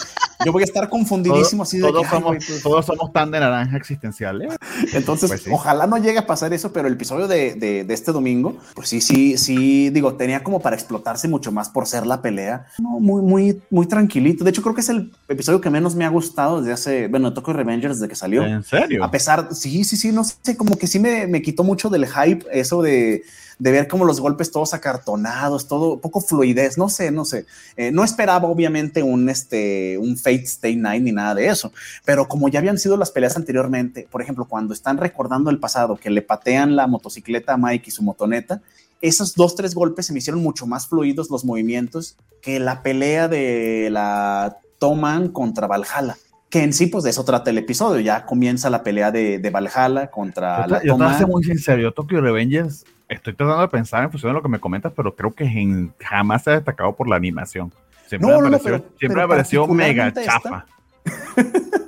Yo 0.46 0.52
voy 0.52 0.62
a 0.62 0.66
estar 0.66 0.88
confundidísimo 0.88 1.64
así 1.64 1.78
de 1.80 1.90
todos, 1.90 2.04
que, 2.04 2.10
somos, 2.10 2.36
pues, 2.46 2.62
todos 2.62 2.86
somos 2.86 3.12
tan 3.12 3.32
de 3.32 3.40
naranja 3.40 3.76
existencial. 3.76 4.42
¿eh? 4.44 4.50
Entonces, 4.94 5.30
Pues 5.30 5.42
sí. 5.42 5.50
ojalá 5.52 5.88
no 5.88 5.98
llegue 5.98 6.20
a 6.20 6.28
pasar 6.28 6.54
eso, 6.54 6.72
pero 6.72 6.88
el 6.88 6.94
episodio 6.94 7.28
de, 7.28 7.56
de- 7.56 7.84
de 7.84 7.94
este 7.94 8.12
domingo, 8.12 8.56
pues 8.76 8.88
sí, 8.90 9.02
sí, 9.02 9.38
sí, 9.40 9.90
digo, 9.90 10.14
tenía 10.14 10.44
como 10.44 10.60
para 10.62 10.76
explotarse 10.76 11.28
mucho 11.28 11.52
más 11.52 11.70
por 11.70 11.88
ser 11.88 12.06
la 12.06 12.22
pelea. 12.22 12.68
No, 12.78 13.00
muy, 13.00 13.22
muy, 13.24 13.62
muy 13.72 13.88
tranquilito. 13.88 14.44
De 14.44 14.52
hecho, 14.52 14.62
creo 14.62 14.76
que 14.76 14.82
es 14.82 14.90
el 14.90 15.12
episodio 15.28 15.60
que 15.60 15.72
menos 15.72 15.96
me 15.96 16.06
ha 16.06 16.10
gustado 16.10 16.60
desde 16.62 16.74
hace, 16.74 17.08
bueno, 17.08 17.34
Tokyo 17.34 17.54
Revengers 17.54 17.96
desde 18.00 18.08
que 18.08 18.16
salió. 18.16 18.44
¿En 18.46 18.64
serio? 18.64 19.04
A 19.04 19.10
pesar, 19.10 19.50
sí, 19.56 19.84
sí, 19.84 19.98
sí, 19.98 20.12
no 20.12 20.24
sé, 20.24 20.56
como 20.56 20.78
que 20.78 20.86
sí 20.86 21.00
me, 21.00 21.26
me 21.26 21.42
quitó 21.42 21.64
mucho 21.64 21.90
del 21.90 22.06
hype 22.06 22.46
eso 22.52 22.84
de, 22.84 23.24
de 23.60 23.72
ver 23.72 23.88
como 23.88 24.06
los 24.06 24.20
golpes 24.20 24.52
todos 24.52 24.74
acartonados, 24.74 25.68
todo 25.68 26.00
poco 26.00 26.22
fluidez, 26.22 26.78
no 26.78 26.90
sé, 26.90 27.12
no 27.12 27.26
sé. 27.26 27.46
Eh, 27.76 27.92
no 27.92 28.04
esperaba 28.04 28.48
obviamente 28.48 29.02
un, 29.02 29.30
este, 29.30 29.98
un 29.98 30.18
Fate 30.18 30.44
Stay 30.44 30.76
Night 30.76 31.04
ni 31.04 31.12
nada 31.12 31.34
de 31.36 31.48
eso, 31.48 31.72
pero 32.06 32.28
como 32.28 32.50
ya 32.50 32.60
habían 32.60 32.78
sido 32.78 32.98
las 32.98 33.12
peleas 33.12 33.36
anteriormente, 33.36 34.08
por 34.10 34.22
ejemplo, 34.22 34.46
cuando 34.46 34.74
están 34.74 34.98
recordando 34.98 35.50
el 35.50 35.60
pasado, 35.60 35.98
que 35.98 36.10
le 36.10 36.22
patean 36.22 36.76
la 36.76 36.88
motocicleta 36.88 37.54
a 37.54 37.58
Mike 37.58 37.86
y 37.88 37.92
su 37.92 38.04
motoneta, 38.04 38.62
esos 39.02 39.36
dos, 39.36 39.56
tres 39.56 39.76
golpes 39.76 40.08
se 40.08 40.14
me 40.14 40.20
hicieron 40.20 40.42
mucho 40.42 40.66
más 40.66 40.88
fluidos 40.88 41.30
los 41.30 41.46
movimientos 41.46 42.18
que 42.42 42.60
la 42.60 42.82
pelea 42.82 43.28
de 43.28 43.90
la 43.92 44.58
Toman 44.80 45.30
contra 45.30 45.68
Valhalla 45.68 46.18
que 46.50 46.64
en 46.64 46.72
sí, 46.72 46.88
pues 46.88 47.04
de 47.04 47.10
eso 47.10 47.26
trata 47.26 47.50
el 47.50 47.58
episodio. 47.58 48.00
Ya 48.00 48.26
comienza 48.26 48.70
la 48.70 48.82
pelea 48.82 49.12
de, 49.12 49.38
de 49.38 49.50
Valhalla 49.50 50.10
contra 50.10 50.66
Yo, 50.66 50.72
la 50.72 50.84
yo 50.84 50.96
te 50.96 51.04
voy 51.04 51.14
a 51.14 51.18
ser 51.18 51.28
muy 51.28 51.44
sincero, 51.44 51.82
yo 51.82 51.92
Tokyo 51.92 52.22
Revengers 52.22 52.86
estoy 53.10 53.34
tratando 53.34 53.62
de 53.62 53.68
pensar 53.70 54.04
en 54.04 54.12
función 54.12 54.32
de 54.32 54.36
lo 54.36 54.42
que 54.44 54.50
me 54.50 54.60
comentas, 54.60 54.92
pero 54.96 55.16
creo 55.16 55.34
que 55.34 55.44
en- 55.46 55.94
jamás 56.00 56.44
se 56.44 56.52
ha 56.52 56.54
destacado 56.54 56.96
por 56.96 57.08
la 57.08 57.16
animación. 57.16 57.72
Siempre 58.08 58.30
No, 58.30 58.38
me 58.38 58.44
no, 58.44 58.50
no, 58.50 58.58
pareció, 58.60 58.72
pero- 58.84 58.98
siempre 59.00 59.16
pero 59.16 59.28
me 59.28 59.34
pareció 59.36 59.68
mega 59.68 60.08
esta- 60.08 60.24
chafa. 60.26 60.66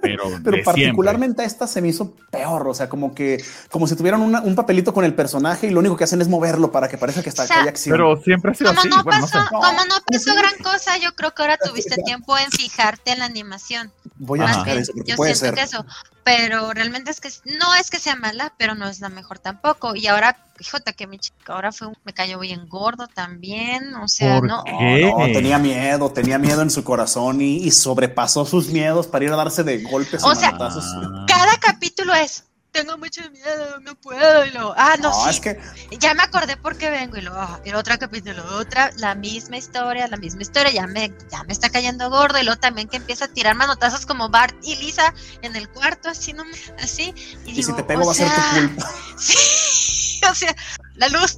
pero 0.01 0.23
particularmente 0.65 1.43
esta 1.43 1.67
se 1.67 1.81
me 1.81 1.89
hizo 1.89 2.13
peor, 2.31 2.67
o 2.67 2.73
sea, 2.73 2.87
como 2.87 3.13
que 3.13 3.43
como 3.69 3.87
si 3.87 3.95
tuvieran 3.95 4.21
una- 4.21 4.41
un 4.41 4.55
papelito 4.55 4.93
con 4.93 5.03
el 5.05 5.13
personaje 5.13 5.67
y 5.67 5.71
lo 5.71 5.79
único 5.79 5.97
que 5.97 6.03
hacen 6.05 6.21
es 6.21 6.27
moverlo 6.29 6.71
para 6.71 6.87
que 6.87 6.97
parezca 6.97 7.21
que 7.23 7.29
está 7.29 7.43
O 7.43 7.47
sea, 7.47 7.63
que 7.63 7.69
hay 7.69 7.75
siempre. 7.75 8.01
acción. 8.03 8.15
Pero 8.15 8.23
siempre 8.23 8.51
ha 8.51 8.53
sido 8.55 8.69
Como 8.69 8.79
así. 8.81 8.89
no 8.89 9.03
bueno, 9.03 9.19
no 9.19 9.25
pasó, 9.27 9.41
sé. 9.41 9.47
Como 9.49 9.61
no 9.71 9.95
pasó 10.11 10.35
gran 10.35 10.57
cosa, 10.63 10.97
yo 10.97 11.13
creo 11.15 11.31
que 11.33 11.41
ahora 11.41 11.57
tuviste 11.57 11.95
tiempo 12.05 12.37
en 12.37 12.49
fijarte 12.51 13.11
en 13.11 13.19
la 13.19 13.25
animación. 13.25 13.91
Voy 14.17 14.39
a 14.39 14.47
buscar 14.47 14.65
bien, 14.65 14.77
eso 14.79 14.91
porque 14.95 15.11
yo 15.11 15.15
puede 15.17 15.35
siento 15.35 15.55
ser. 15.57 15.67
que 15.67 15.75
eso. 15.75 15.85
Pero 16.37 16.71
realmente 16.73 17.09
es 17.09 17.19
que 17.19 17.29
no 17.57 17.73
es 17.75 17.89
que 17.89 17.99
sea 17.99 18.15
mala, 18.15 18.53
pero 18.57 18.75
no 18.75 18.87
es 18.87 18.99
la 18.99 19.09
mejor 19.09 19.39
tampoco. 19.39 19.95
Y 19.95 20.05
ahora, 20.05 20.37
fíjate 20.57 20.93
que 20.93 21.07
mi 21.07 21.17
chica 21.17 21.53
ahora 21.53 21.71
fue 21.71 21.87
un- 21.87 21.97
me 22.03 22.13
cayó 22.13 22.37
bien 22.39 22.67
gordo 22.67 23.07
también. 23.07 23.95
O 23.95 24.07
sea, 24.07 24.35
¿Por 24.39 24.47
no. 24.47 24.63
qué? 24.63 25.11
No, 25.17 25.25
tenía 25.33 25.57
miedo, 25.57 26.11
tenía 26.11 26.37
miedo 26.37 26.61
en 26.61 26.69
su 26.69 26.83
corazón 26.83 27.41
y, 27.41 27.57
y 27.57 27.71
sobrepasó 27.71 28.45
sus 28.45 28.67
miedos 28.69 29.07
para 29.07 29.25
ir 29.25 29.31
a 29.33 29.37
darse 29.37 29.63
de 29.63 29.81
golpes 29.81 30.23
O 30.23 30.35
sea. 30.35 30.55
Ah. 30.59 31.25
Cada 31.27 31.57
capítulo 31.57 32.13
es. 32.13 32.43
Tengo 32.71 32.97
mucho 32.97 33.21
miedo, 33.31 33.79
no 33.81 33.95
puedo. 33.95 34.45
Y 34.45 34.51
luego, 34.51 34.73
ah, 34.77 34.95
no, 34.99 35.09
No, 35.09 35.23
sí. 35.23 35.29
es 35.31 35.39
que 35.39 35.59
Ya 35.99 36.13
me 36.13 36.23
acordé 36.23 36.55
por 36.55 36.77
qué 36.77 36.89
vengo. 36.89 37.17
Y 37.17 37.21
luego, 37.21 37.37
ah, 37.39 37.59
el 37.65 37.75
otro 37.75 37.97
capítulo, 37.97 38.43
otra, 38.57 38.91
la 38.97 39.15
misma 39.15 39.57
historia, 39.57 40.07
la 40.07 40.17
misma 40.17 40.43
historia. 40.43 40.71
Ya 40.71 40.85
me, 40.87 41.11
ya 41.31 41.43
me 41.43 41.53
está 41.53 41.69
cayendo 41.69 42.09
gordo. 42.09 42.39
Y 42.39 42.43
luego 42.43 42.59
también 42.59 42.87
que 42.87 42.97
empieza 42.97 43.25
a 43.25 43.27
tirar 43.27 43.55
manotazos 43.55 44.05
como 44.05 44.29
Bart 44.29 44.55
y 44.63 44.75
Lisa 44.75 45.13
en 45.41 45.55
el 45.55 45.67
cuarto, 45.69 46.09
así, 46.09 46.33
no, 46.33 46.43
así. 46.81 47.13
Y, 47.45 47.51
y 47.51 47.53
digo, 47.53 47.69
si 47.71 47.75
te 47.75 47.83
pego 47.83 48.05
va 48.05 48.11
a 48.11 48.15
ser 48.15 48.29
tu 48.29 48.35
sea, 48.35 48.53
culpa. 48.53 48.91
Sí, 49.17 50.21
o 50.29 50.35
sea, 50.35 50.55
la 50.95 51.07
luz. 51.09 51.37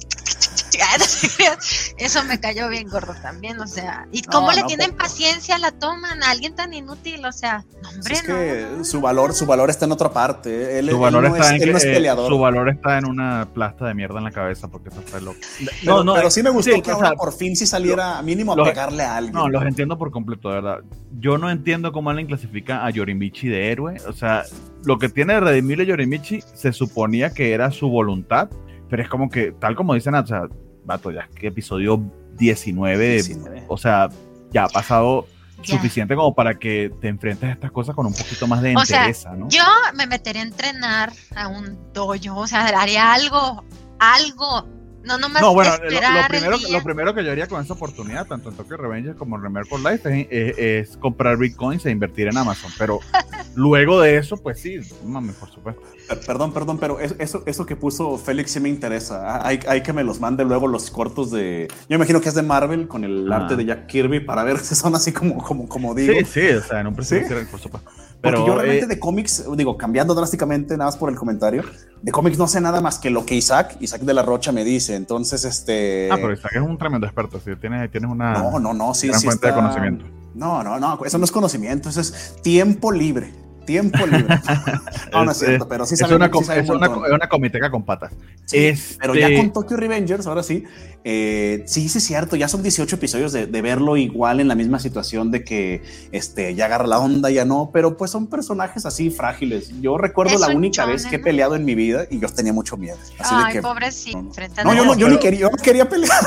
Eso 1.98 2.24
me 2.24 2.40
cayó 2.40 2.68
bien 2.68 2.88
gordo 2.88 3.14
también, 3.22 3.60
o 3.60 3.66
sea. 3.66 4.06
¿Y 4.12 4.22
cómo 4.22 4.48
No, 4.48 4.54
le 4.56 4.60
no, 4.62 4.66
tienen 4.66 4.90
por- 4.90 4.98
paciencia 4.98 5.58
la 5.58 5.70
toman 5.72 6.22
a 6.22 6.30
alguien 6.30 6.54
tan 6.54 6.72
inútil? 6.74 7.24
O 7.24 7.32
sea, 7.32 7.64
no, 7.82 7.88
hombre, 7.90 8.14
es 8.14 8.28
no, 8.28 8.34
que 8.34 8.66
no, 8.70 8.78
no, 8.78 8.84
su 8.84 8.96
no. 8.98 9.02
valor, 9.02 9.34
su 9.34 9.46
valor 9.46 9.70
está 9.70 9.84
en 9.84 9.92
otra 9.92 10.12
parte. 10.12 10.78
Él, 10.78 10.86
Su 10.88 10.94
él 10.96 11.00
valor, 11.00 11.22
no, 11.24 11.34
está 11.36 11.46
es, 11.48 11.52
en 11.52 11.62
él 11.62 11.72
no 11.72 11.78
es 11.78 11.84
que, 11.84 11.90
eh, 11.90 11.94
peleador. 11.94 12.28
su 12.30 12.38
valor 12.38 12.68
está 12.68 12.98
en 12.98 13.06
una 13.06 13.48
plasta 13.52 13.86
de 13.86 13.94
mierda 13.94 14.18
en 14.18 14.24
la 14.24 14.30
cabeza 14.32 14.68
porque 14.68 14.88
eso 14.90 15.00
está 15.00 15.20
loco. 15.20 15.38
pero, 15.84 16.04
pero 16.14 16.30
sí 16.30 16.42
me 16.42 16.50
gustó 16.50 16.72
sí, 16.74 16.82
que 16.82 16.92
o 16.92 16.94
ahora 16.94 17.12
por 17.12 17.32
fin 17.32 17.56
sí 17.56 17.66
saliera 17.66 18.20
mínimo 18.22 18.52
a 18.52 18.56
los- 18.56 18.68
pegarle 18.68 19.02
a 19.04 19.16
alguien. 19.16 19.34
No, 19.34 19.48
los 19.48 19.62
entiendo 19.64 19.98
por 19.98 20.10
completo, 20.10 20.48
de 20.48 20.54
verdad. 20.56 20.78
Yo 21.18 21.38
no 21.38 21.50
entiendo 21.50 21.92
cómo 21.92 22.10
alguien 22.10 22.26
clasifica 22.26 22.84
a 22.84 22.90
Yorimichi 22.90 23.48
de 23.48 23.70
héroe. 23.70 23.96
O 24.08 24.12
sea, 24.12 24.44
lo 24.84 24.98
que 24.98 25.08
tiene 25.08 25.34
de 25.34 25.40
redimible 25.40 25.86
Yorimichi 25.86 26.42
se 26.54 26.72
suponía 26.72 27.30
que 27.32 27.52
era 27.52 27.70
su 27.70 27.88
voluntad, 27.88 28.48
pero 28.92 29.04
es 29.04 29.08
como 29.08 29.30
que, 29.30 29.52
tal 29.52 29.74
como 29.74 29.94
dicen, 29.94 30.14
o 30.14 30.26
sea, 30.26 30.42
vato, 30.84 31.10
ya 31.10 31.26
que 31.34 31.46
episodio 31.46 31.98
19, 32.36 33.12
19. 33.14 33.64
o 33.66 33.78
sea, 33.78 34.10
ya 34.52 34.64
ha 34.64 34.68
pasado 34.68 35.26
Ya. 35.62 35.76
suficiente 35.76 36.14
como 36.14 36.34
para 36.34 36.58
que 36.58 36.92
te 37.00 37.08
enfrentes 37.08 37.48
a 37.48 37.52
estas 37.52 37.72
cosas 37.72 37.94
con 37.94 38.04
un 38.04 38.12
poquito 38.12 38.46
más 38.46 38.60
de 38.60 38.76
O 38.76 38.84
sea, 38.84 38.98
entereza, 38.98 39.34
¿no? 39.34 39.48
Yo 39.48 39.64
me 39.94 40.06
metería 40.06 40.42
a 40.42 40.44
entrenar 40.44 41.10
a 41.34 41.48
un 41.48 41.78
dojo, 41.94 42.40
o 42.40 42.46
sea, 42.46 42.66
haría 42.66 43.14
algo, 43.14 43.64
algo. 43.98 44.68
No 45.04 45.18
nomás 45.18 45.42
No, 45.42 45.52
bueno, 45.54 45.70
lo- 45.76 45.78
lo, 45.84 45.88
esperar 45.90 46.20
el 46.20 46.26
primero, 46.28 46.58
día. 46.58 46.68
lo 46.78 46.82
primero 46.84 47.14
que 47.14 47.24
yo 47.24 47.32
haría 47.32 47.46
con 47.48 47.62
esa 47.62 47.72
oportunidad, 47.74 48.26
tanto 48.26 48.50
en 48.50 48.56
Tokyo 48.56 48.76
Revengers 48.76 49.16
como 49.16 49.36
en 49.36 49.42
Remercore 49.42 49.82
Life, 49.92 50.26
es, 50.28 50.28
es- 50.30 50.58
es 50.90 50.96
comprar 50.96 51.36
bitcoins 51.36 51.84
e 51.86 51.90
invertir 51.90 52.28
en 52.28 52.36
Amazon. 52.36 52.70
Pero 52.78 53.00
luego 53.54 54.00
de 54.00 54.16
eso, 54.16 54.36
pues 54.36 54.60
sí, 54.60 54.78
mami, 55.04 55.32
por 55.32 55.50
supuesto. 55.50 55.82
Per- 56.08 56.20
Perdón, 56.20 56.52
perdón, 56.52 56.78
pero 56.78 57.00
es- 57.00 57.14
eso, 57.18 57.42
eso 57.46 57.66
que 57.66 57.74
puso 57.76 58.16
Félix 58.18 58.52
sí 58.52 58.60
me 58.60 58.68
interesa. 58.68 59.22
Ah, 59.36 59.42
Hay, 59.48 59.60
hay 59.68 59.82
que 59.82 59.92
me 59.92 60.04
los 60.04 60.20
mande 60.20 60.44
luego 60.44 60.66
los 60.68 60.90
cortos 60.90 61.30
de. 61.30 61.68
Yo 61.88 61.96
imagino 61.96 62.20
que 62.20 62.28
es 62.28 62.34
de 62.34 62.42
Marvel 62.42 62.86
con 62.88 63.04
el 63.04 63.32
Ah. 63.32 63.36
arte 63.36 63.56
de 63.56 63.64
Jack 63.64 63.86
Kirby 63.86 64.20
para 64.20 64.44
ver 64.44 64.58
si 64.60 64.74
son 64.74 64.94
así 64.94 65.12
como, 65.12 65.38
como, 65.42 65.68
como 65.68 65.94
digo. 65.94 66.12
Sí, 66.14 66.24
sí, 66.24 66.48
o 66.50 66.62
sea, 66.62 66.80
en 66.80 66.86
un 66.88 66.94
principio 66.94 67.36
por 67.50 67.60
supuesto. 67.60 67.90
Porque 68.22 68.36
Pero 68.36 68.46
yo 68.46 68.54
realmente 68.54 68.84
eh, 68.84 68.88
de 68.88 69.00
cómics, 69.00 69.44
digo, 69.56 69.76
cambiando 69.76 70.14
drásticamente, 70.14 70.76
nada 70.76 70.90
más 70.90 70.96
por 70.96 71.10
el 71.10 71.16
comentario, 71.16 71.64
de 72.02 72.12
cómics 72.12 72.38
no 72.38 72.46
sé 72.46 72.60
nada 72.60 72.80
más 72.80 72.98
que 73.00 73.10
lo 73.10 73.26
que 73.26 73.34
Isaac, 73.34 73.76
Isaac 73.80 74.02
de 74.02 74.14
la 74.14 74.22
Rocha 74.22 74.52
me 74.52 74.62
dice. 74.64 74.94
Entonces, 74.94 75.44
este. 75.44 76.08
ah, 76.12 76.16
pero 76.16 76.32
Isaac 76.32 76.52
es 76.54 76.62
un 76.62 76.78
tremendo 76.78 77.04
experto, 77.06 77.40
sí, 77.40 77.50
tienes, 77.60 77.90
tienes 77.90 78.08
una 78.08 78.32
No, 78.34 78.60
no, 78.60 78.72
no, 78.72 78.94
sí, 78.94 79.08
gran 79.08 79.18
sí. 79.18 79.26
fuente 79.26 79.46
de 79.46 79.50
está- 79.50 79.60
conocimiento. 79.60 80.04
No, 80.34 80.62
no, 80.62 80.78
no, 80.78 81.04
eso 81.04 81.18
no 81.18 81.24
es 81.24 81.32
conocimiento, 81.32 81.88
eso 81.88 82.00
es 82.00 82.36
tiempo 82.42 82.92
libre. 82.92 83.32
Tiempo 83.64 84.04
libre. 84.06 84.26
no, 85.12 85.24
no 85.24 85.30
es 85.30 85.40
Es- 85.42 85.46
cierto, 85.48 85.68
pero 85.68 85.86
sí 85.86 85.94
es, 85.94 86.00
sabe, 86.00 86.16
una, 86.16 86.26
sí 86.26 86.32
un 86.36 86.42
es 86.52 86.68
una, 86.70 86.86
es 86.86 87.12
una 87.12 87.28
comiteca 87.28 87.70
con 87.70 87.84
patas. 87.84 88.12
Sí, 88.44 88.58
Este- 88.58 88.96
Pero 89.00 89.14
ya 89.14 89.34
con 89.36 89.52
Tokyo 89.52 89.76
Revengers, 89.76 90.26
ahora 90.26 90.42
sí, 90.42 90.64
eh, 91.04 91.62
sí, 91.66 91.88
sí 91.88 91.98
es 91.98 92.04
cierto, 92.04 92.36
ya 92.36 92.48
son 92.48 92.62
18 92.62 92.96
episodios 92.96 93.32
de, 93.32 93.46
de 93.46 93.62
verlo 93.62 93.96
igual 93.96 94.40
en 94.40 94.48
la 94.48 94.54
misma 94.54 94.78
situación 94.78 95.30
de 95.30 95.44
que 95.44 95.82
este, 96.12 96.54
ya 96.54 96.64
agarra 96.66 96.86
la 96.86 96.98
onda, 96.98 97.30
ya 97.30 97.44
no, 97.44 97.70
pero 97.72 97.96
pues 97.96 98.10
son 98.10 98.26
personajes 98.26 98.84
así 98.86 99.10
frágiles. 99.10 99.70
Yo 99.80 99.96
recuerdo 99.98 100.34
Es 100.34 100.40
la 100.40 100.48
única 100.48 100.84
vez 100.86 101.06
que 101.06 101.16
he 101.16 101.18
¿no? 101.18 101.24
peleado 101.24 101.54
en 101.56 101.64
mi 101.64 101.74
vida 101.74 102.04
y 102.10 102.18
yo 102.20 102.28
tenía 102.28 102.52
mucho 102.52 102.76
miedo. 102.76 102.96
Así 103.18 103.34
Ay, 103.34 103.46
de 103.46 103.52
que, 103.58 103.62
pobrecito. 103.62 104.18
no, 104.20 104.28
enfrenta 104.28 104.64
no, 104.64 104.74
yo, 104.74 104.84
no, 104.84 104.92
yo 104.94 105.06
pero- 105.06 105.10
ni 105.10 105.18
quería, 105.18 105.40
yo 105.40 105.50
no 105.50 105.56
quería 105.56 105.88
pelear. 105.88 106.10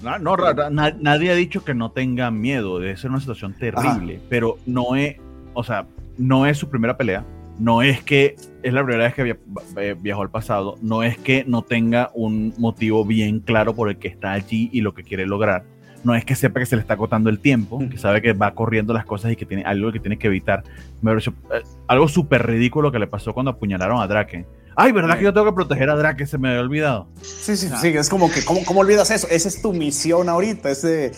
No, 0.00 0.16
no, 0.16 0.36
ra- 0.36 0.52
ra- 0.52 0.70
na- 0.70 0.94
nadie 1.00 1.32
ha 1.32 1.34
dicho 1.34 1.64
que 1.64 1.74
no 1.74 1.90
tenga 1.90 2.30
miedo, 2.30 2.78
debe 2.78 2.96
ser 2.96 3.10
una 3.10 3.18
situación 3.18 3.52
terrible, 3.54 4.20
pero 4.28 4.56
no 4.64 4.94
es, 4.94 5.16
o 5.58 5.64
sea, 5.64 5.86
no 6.16 6.46
es 6.46 6.56
su 6.56 6.68
primera 6.70 6.96
pelea, 6.96 7.24
no 7.58 7.82
es 7.82 8.00
que 8.00 8.36
es 8.62 8.72
la 8.72 8.84
primera 8.84 9.04
vez 9.04 9.14
que 9.14 9.24
via- 9.24 9.38
eh, 9.76 9.96
viajó 9.98 10.22
al 10.22 10.30
pasado, 10.30 10.76
no 10.82 11.02
es 11.02 11.18
que 11.18 11.44
no 11.48 11.62
tenga 11.62 12.12
un 12.14 12.54
motivo 12.58 13.04
bien 13.04 13.40
claro 13.40 13.74
por 13.74 13.88
el 13.88 13.98
que 13.98 14.06
está 14.06 14.32
allí 14.32 14.70
y 14.72 14.82
lo 14.82 14.94
que 14.94 15.02
quiere 15.02 15.26
lograr, 15.26 15.64
no 16.04 16.14
es 16.14 16.24
que 16.24 16.36
sepa 16.36 16.60
que 16.60 16.66
se 16.66 16.76
le 16.76 16.82
está 16.82 16.94
agotando 16.94 17.28
el 17.28 17.40
tiempo, 17.40 17.80
que 17.90 17.98
sabe 17.98 18.22
que 18.22 18.34
va 18.34 18.54
corriendo 18.54 18.92
las 18.94 19.04
cosas 19.04 19.32
y 19.32 19.36
que 19.36 19.46
tiene 19.46 19.64
algo 19.64 19.90
que 19.90 19.98
tiene 19.98 20.16
que 20.16 20.28
evitar. 20.28 20.62
Me 21.02 21.12
eh, 21.12 21.18
algo 21.88 22.06
súper 22.06 22.46
ridículo 22.46 22.92
que 22.92 23.00
le 23.00 23.08
pasó 23.08 23.34
cuando 23.34 23.50
apuñalaron 23.50 24.00
a 24.00 24.06
Draken. 24.06 24.46
Ay, 24.76 24.92
¿verdad 24.92 25.18
que 25.18 25.24
yo 25.24 25.32
tengo 25.32 25.46
que 25.46 25.54
proteger 25.54 25.90
a 25.90 25.96
Drake? 25.96 26.24
Se 26.24 26.38
me 26.38 26.50
había 26.50 26.60
olvidado. 26.60 27.08
Sí, 27.20 27.56
sí, 27.56 27.68
sí. 27.80 27.88
Es 27.88 28.08
como 28.08 28.30
que, 28.30 28.44
¿cómo, 28.44 28.64
¿cómo, 28.64 28.78
olvidas 28.78 29.10
eso? 29.10 29.26
Esa 29.28 29.48
es 29.48 29.60
tu 29.60 29.72
misión 29.72 30.28
ahorita. 30.28 30.70
Ese, 30.70 31.10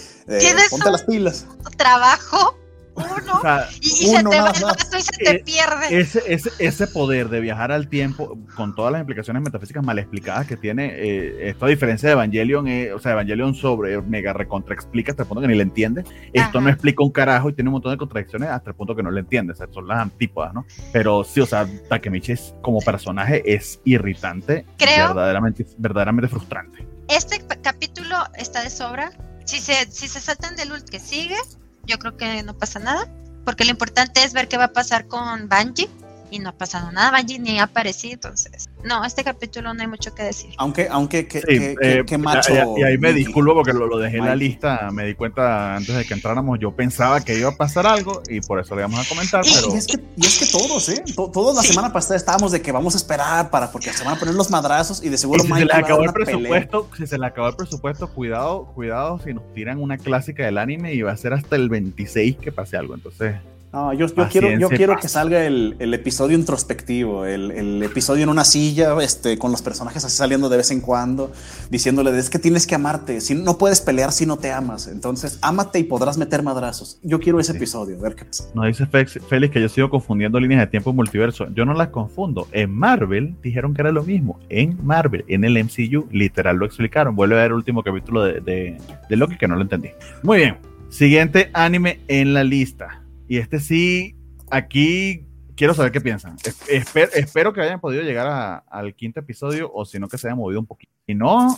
ponte 0.70 0.90
las 0.90 1.04
pilas. 1.04 1.46
Trabajo 1.76 2.56
uno 3.00 3.40
y, 3.80 3.88
se 3.88 4.22
te 4.22 4.40
va 4.40 4.52
y 4.52 5.02
se 5.02 5.12
te 5.12 5.30
eh, 5.30 5.42
pierde. 5.44 6.00
Ese, 6.00 6.22
ese, 6.26 6.50
ese, 6.58 6.86
poder 6.86 7.28
de 7.28 7.40
viajar 7.40 7.72
al 7.72 7.88
tiempo, 7.88 8.38
con 8.56 8.74
todas 8.74 8.92
las 8.92 9.00
implicaciones 9.00 9.42
metafísicas 9.42 9.84
mal 9.84 9.98
explicadas 9.98 10.46
que 10.46 10.56
tiene, 10.56 10.90
eh, 10.94 11.48
esto 11.50 11.66
a 11.66 11.68
diferencia 11.68 12.08
de 12.08 12.12
Evangelion, 12.14 12.68
eh, 12.68 12.92
o 12.92 12.98
sea, 12.98 13.12
Evangelion 13.12 13.54
sobre 13.54 14.00
mega 14.02 14.32
recontra 14.32 14.74
explica 14.74 15.12
hasta 15.12 15.22
el 15.22 15.28
punto 15.28 15.42
que 15.42 15.48
ni 15.48 15.54
le 15.54 15.62
entiende. 15.62 16.04
Esto 16.32 16.60
no 16.60 16.68
explica 16.68 17.02
un 17.02 17.10
carajo 17.10 17.50
y 17.50 17.52
tiene 17.52 17.68
un 17.68 17.74
montón 17.74 17.92
de 17.92 17.98
contradicciones 17.98 18.48
hasta 18.48 18.70
el 18.70 18.76
punto 18.76 18.94
que 18.94 19.02
no 19.02 19.10
le 19.10 19.20
entiende. 19.20 19.52
O 19.52 19.56
sea, 19.56 19.66
son 19.70 19.86
las 19.88 19.98
antípodas, 19.98 20.54
¿no? 20.54 20.64
Pero 20.92 21.24
sí, 21.24 21.40
o 21.40 21.46
sea, 21.46 21.66
Takemichi 21.88 22.34
como 22.62 22.80
personaje 22.80 23.42
es 23.44 23.80
irritante, 23.84 24.66
Creo 24.76 25.08
verdaderamente, 25.08 25.66
verdaderamente 25.78 26.28
frustrante. 26.28 26.86
Este 27.08 27.40
capítulo 27.62 28.16
está 28.36 28.62
de 28.62 28.70
sobra. 28.70 29.10
Si 29.44 29.58
se, 29.58 29.90
si 29.90 30.06
se 30.06 30.20
saltan 30.20 30.54
del 30.54 30.70
ult 30.72 30.88
que 30.88 31.00
sigue, 31.00 31.36
yo 31.86 31.98
creo 31.98 32.16
que 32.16 32.42
no 32.42 32.56
pasa 32.56 32.78
nada, 32.78 33.08
porque 33.44 33.64
lo 33.64 33.70
importante 33.70 34.22
es 34.22 34.32
ver 34.32 34.48
qué 34.48 34.56
va 34.56 34.64
a 34.64 34.72
pasar 34.72 35.06
con 35.06 35.48
Bungie 35.48 35.88
y 36.30 36.38
no 36.38 36.50
ha 36.50 36.52
pasado 36.52 36.90
nada, 36.92 37.16
Bungie 37.16 37.38
ni 37.38 37.58
ha 37.58 37.64
aparecido, 37.64 38.14
entonces, 38.14 38.68
no, 38.84 39.04
este 39.04 39.24
capítulo 39.24 39.74
no 39.74 39.80
hay 39.82 39.88
mucho 39.88 40.14
que 40.14 40.22
decir. 40.22 40.50
Aunque, 40.58 40.88
aunque, 40.90 41.26
que, 41.26 41.42
eh, 41.46 42.18
macho. 42.18 42.52
Y, 42.78 42.82
ahí 42.82 42.98
me 42.98 43.12
disculpo 43.12 43.54
porque 43.54 43.72
lo, 43.72 43.98
dejé 43.98 44.18
en 44.18 44.26
la 44.26 44.36
lista, 44.36 44.90
me 44.92 45.04
di 45.04 45.14
cuenta 45.14 45.76
antes 45.76 45.94
de 45.94 46.04
que 46.04 46.14
entráramos, 46.14 46.58
yo 46.58 46.72
pensaba 46.72 47.20
que 47.20 47.38
iba 47.38 47.50
a 47.50 47.56
pasar 47.56 47.86
algo 47.86 48.22
y 48.28 48.40
por 48.40 48.60
eso 48.60 48.74
le 48.74 48.82
vamos 48.82 49.04
a 49.04 49.08
comentar. 49.08 49.44
Y, 49.44 49.52
pero... 49.54 49.74
y 49.74 49.78
es, 49.78 49.86
que, 49.86 50.00
y 50.16 50.26
es 50.26 50.38
que 50.38 50.46
todos, 50.46 50.88
¿eh? 50.88 51.04
Todos 51.14 51.56
la 51.56 51.62
semana 51.62 51.92
pasada 51.92 52.16
estábamos 52.16 52.52
de 52.52 52.62
que 52.62 52.72
vamos 52.72 52.94
a 52.94 52.96
esperar 52.96 53.50
para, 53.50 53.70
porque 53.70 53.92
se 53.92 54.04
van 54.04 54.16
a 54.16 54.18
poner 54.18 54.34
los 54.34 54.50
madrazos 54.50 55.02
y 55.02 55.08
de 55.08 55.18
seguro 55.18 55.42
si 55.44 55.52
se 55.52 55.64
le 55.64 55.72
acabó 55.72 56.04
el 56.04 56.12
presupuesto, 56.12 56.88
si 56.96 57.06
se 57.06 57.18
le 57.18 57.26
acabó 57.26 57.48
el 57.48 57.56
presupuesto, 57.56 58.08
cuidado, 58.08 58.66
cuidado 58.74 59.20
si 59.24 59.34
nos 59.34 59.52
tiran 59.52 59.80
una 59.80 59.98
clásica 59.98 60.44
del 60.44 60.58
anime 60.58 60.94
y 60.94 61.02
va 61.02 61.12
a 61.12 61.16
ser 61.16 61.32
hasta 61.32 61.56
el 61.56 61.68
26 61.68 62.36
que 62.38 62.52
pase 62.52 62.76
algo, 62.76 62.94
entonces. 62.94 63.36
No, 63.72 63.92
yo, 63.92 64.06
quiero, 64.28 64.50
yo 64.58 64.68
quiero 64.68 64.96
que 64.96 65.06
salga 65.06 65.44
el, 65.44 65.94
episodio 65.94 66.36
introspectivo, 66.36 67.24
el, 67.24 67.82
episodio 67.82 68.24
en 68.24 68.28
una 68.28 68.44
silla, 68.44 69.00
este, 69.00 69.38
con 69.38 69.52
los 69.52 69.62
personajes 69.62 70.04
así 70.04 70.16
saliendo 70.16 70.48
de 70.48 70.56
vez 70.56 70.72
en 70.72 70.80
cuando, 70.80 71.32
diciéndole, 71.70 72.16
es 72.18 72.30
que 72.30 72.40
tienes 72.40 72.66
que 72.66 72.74
amarte, 72.74 73.20
si, 73.20 73.34
no 73.34 73.58
puedes 73.58 73.80
pelear 73.80 74.10
si 74.10 74.26
no 74.26 74.38
te 74.38 74.50
amas, 74.50 74.88
entonces 74.88 75.38
ámate 75.40 75.78
y 75.78 75.84
podrás 75.84 76.18
meter 76.18 76.42
madrazos. 76.42 76.98
Yo 77.02 77.20
quiero 77.20 77.38
ese 77.38 77.52
episodio, 77.52 77.96
a 77.96 78.02
ver 78.02 78.16
qué 78.16 78.24
pasa. 78.24 78.44
Nos 78.54 78.66
dice 78.66 78.86
Félix 78.86 79.52
que 79.52 79.60
yo 79.60 79.68
sigo 79.68 79.88
confundiendo 79.88 80.40
líneas 80.40 80.60
de 80.60 80.66
tiempo 80.66 80.92
multiverso. 80.92 81.46
Yo 81.54 81.64
no 81.64 81.74
las 81.74 81.88
confundo. 81.88 82.48
En 82.52 82.74
Marvel 82.74 83.36
dijeron 83.42 83.74
que 83.74 83.82
era 83.82 83.92
lo 83.92 84.02
mismo. 84.02 84.40
En 84.48 84.78
Marvel, 84.84 85.24
en 85.28 85.44
el 85.44 85.62
MCU, 85.62 86.08
literal 86.10 86.56
lo 86.56 86.66
explicaron. 86.66 87.14
Vuelve 87.14 87.36
a 87.36 87.42
ver 87.42 87.46
el 87.46 87.54
último 87.54 87.82
capítulo 87.82 88.24
de, 88.24 88.40
de, 88.40 88.78
de 89.08 89.16
Loki 89.16 89.36
que 89.36 89.46
no 89.46 89.54
lo 89.54 89.62
entendí. 89.62 89.90
Muy 90.22 90.38
bien. 90.38 90.56
Siguiente 90.88 91.50
anime 91.52 92.00
en 92.08 92.34
la 92.34 92.42
lista. 92.42 92.99
Y 93.30 93.38
este 93.38 93.60
sí, 93.60 94.16
aquí 94.50 95.24
quiero 95.54 95.72
saber 95.72 95.92
qué 95.92 96.00
piensan. 96.00 96.36
espero 96.66 97.52
que 97.52 97.60
hayan 97.60 97.80
podido 97.80 98.02
llegar 98.02 98.64
al 98.68 98.94
quinto 98.96 99.20
episodio 99.20 99.70
o 99.72 99.84
si 99.84 100.00
no 100.00 100.08
que 100.08 100.18
se 100.18 100.26
hayan 100.26 100.38
movido 100.38 100.58
un 100.58 100.66
poquito. 100.66 100.92
Si 101.06 101.14
no, 101.14 101.56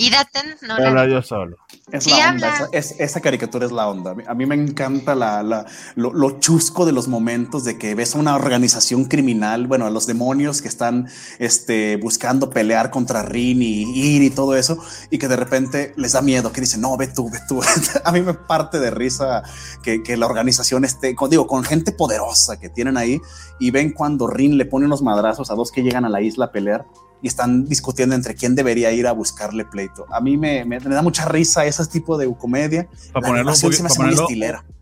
y 0.00 0.08
Daten 0.08 0.56
no 0.62 0.76
habla 0.76 1.06
yo 1.06 1.20
solo. 1.20 1.58
Es 1.92 2.06
la 2.06 2.30
onda, 2.30 2.68
esa, 2.72 3.20
caricatura 3.20 3.66
es 3.66 3.72
la 3.72 3.86
onda. 3.86 4.16
A 4.26 4.32
mí 4.32 4.46
me 4.46 4.54
encanta 4.54 5.14
la, 5.14 5.66
lo, 5.94 6.40
chusco 6.40 6.86
de 6.86 6.92
los 6.92 7.06
momentos 7.06 7.64
de 7.64 7.76
que 7.76 7.94
ves 7.94 8.14
a 8.14 8.18
una 8.18 8.34
organización 8.34 9.04
criminal, 9.04 9.66
bueno, 9.66 9.84
a 9.84 9.90
los 9.90 10.06
demonios 10.06 10.62
que 10.62 10.68
están 10.68 11.10
este, 11.38 11.98
buscando 11.98 12.48
pelear 12.48 12.90
contra 12.90 13.20
Rin 13.20 13.60
y 13.60 13.82
Ir 13.82 14.22
y 14.22 14.30
todo 14.30 14.56
eso, 14.56 14.82
y 15.10 15.18
que 15.18 15.28
de 15.28 15.36
repente 15.36 15.92
les 15.98 16.12
da 16.12 16.22
miedo, 16.22 16.50
que 16.50 16.62
dicen, 16.62 16.80
no, 16.80 16.96
ve 16.96 17.08
tú, 17.08 17.28
ve 17.28 17.38
tú. 17.46 17.60
a 18.04 18.10
mí 18.10 18.22
me 18.22 18.32
parte 18.32 18.78
de 18.80 18.90
risa 18.90 19.42
que, 19.82 20.02
que 20.02 20.16
la 20.16 20.24
organización 20.24 20.86
esté, 20.86 21.14
con, 21.14 21.28
digo, 21.28 21.46
con 21.46 21.62
gente 21.62 21.92
poderosa 21.92 22.58
que 22.58 22.70
tienen 22.70 22.96
ahí, 22.96 23.20
y 23.58 23.70
ven 23.70 23.92
cuando 23.92 24.26
Rin 24.26 24.56
le 24.56 24.64
pone 24.64 24.86
unos 24.86 25.02
madrazos 25.02 25.50
a 25.50 25.54
dos 25.54 25.70
que 25.70 25.82
llegan 25.82 26.06
a 26.06 26.08
la 26.08 26.22
isla 26.22 26.46
a 26.46 26.52
pelear 26.52 26.86
y 27.22 27.28
están 27.28 27.66
discutiendo 27.66 28.14
entre 28.14 28.34
quién 28.34 28.54
debería 28.54 28.92
ir 28.92 29.06
a 29.06 29.12
buscarle 29.12 29.64
pleito. 29.64 30.06
A 30.12 30.20
mí 30.20 30.36
me, 30.36 30.64
me, 30.64 30.78
da 30.78 31.02
mucha 31.02 31.26
risa 31.26 31.64
ese 31.64 31.86
tipo 31.86 32.16
de 32.18 32.32
comedia. 32.36 32.88
Para 33.12 33.26
ponerlo, 33.26 33.52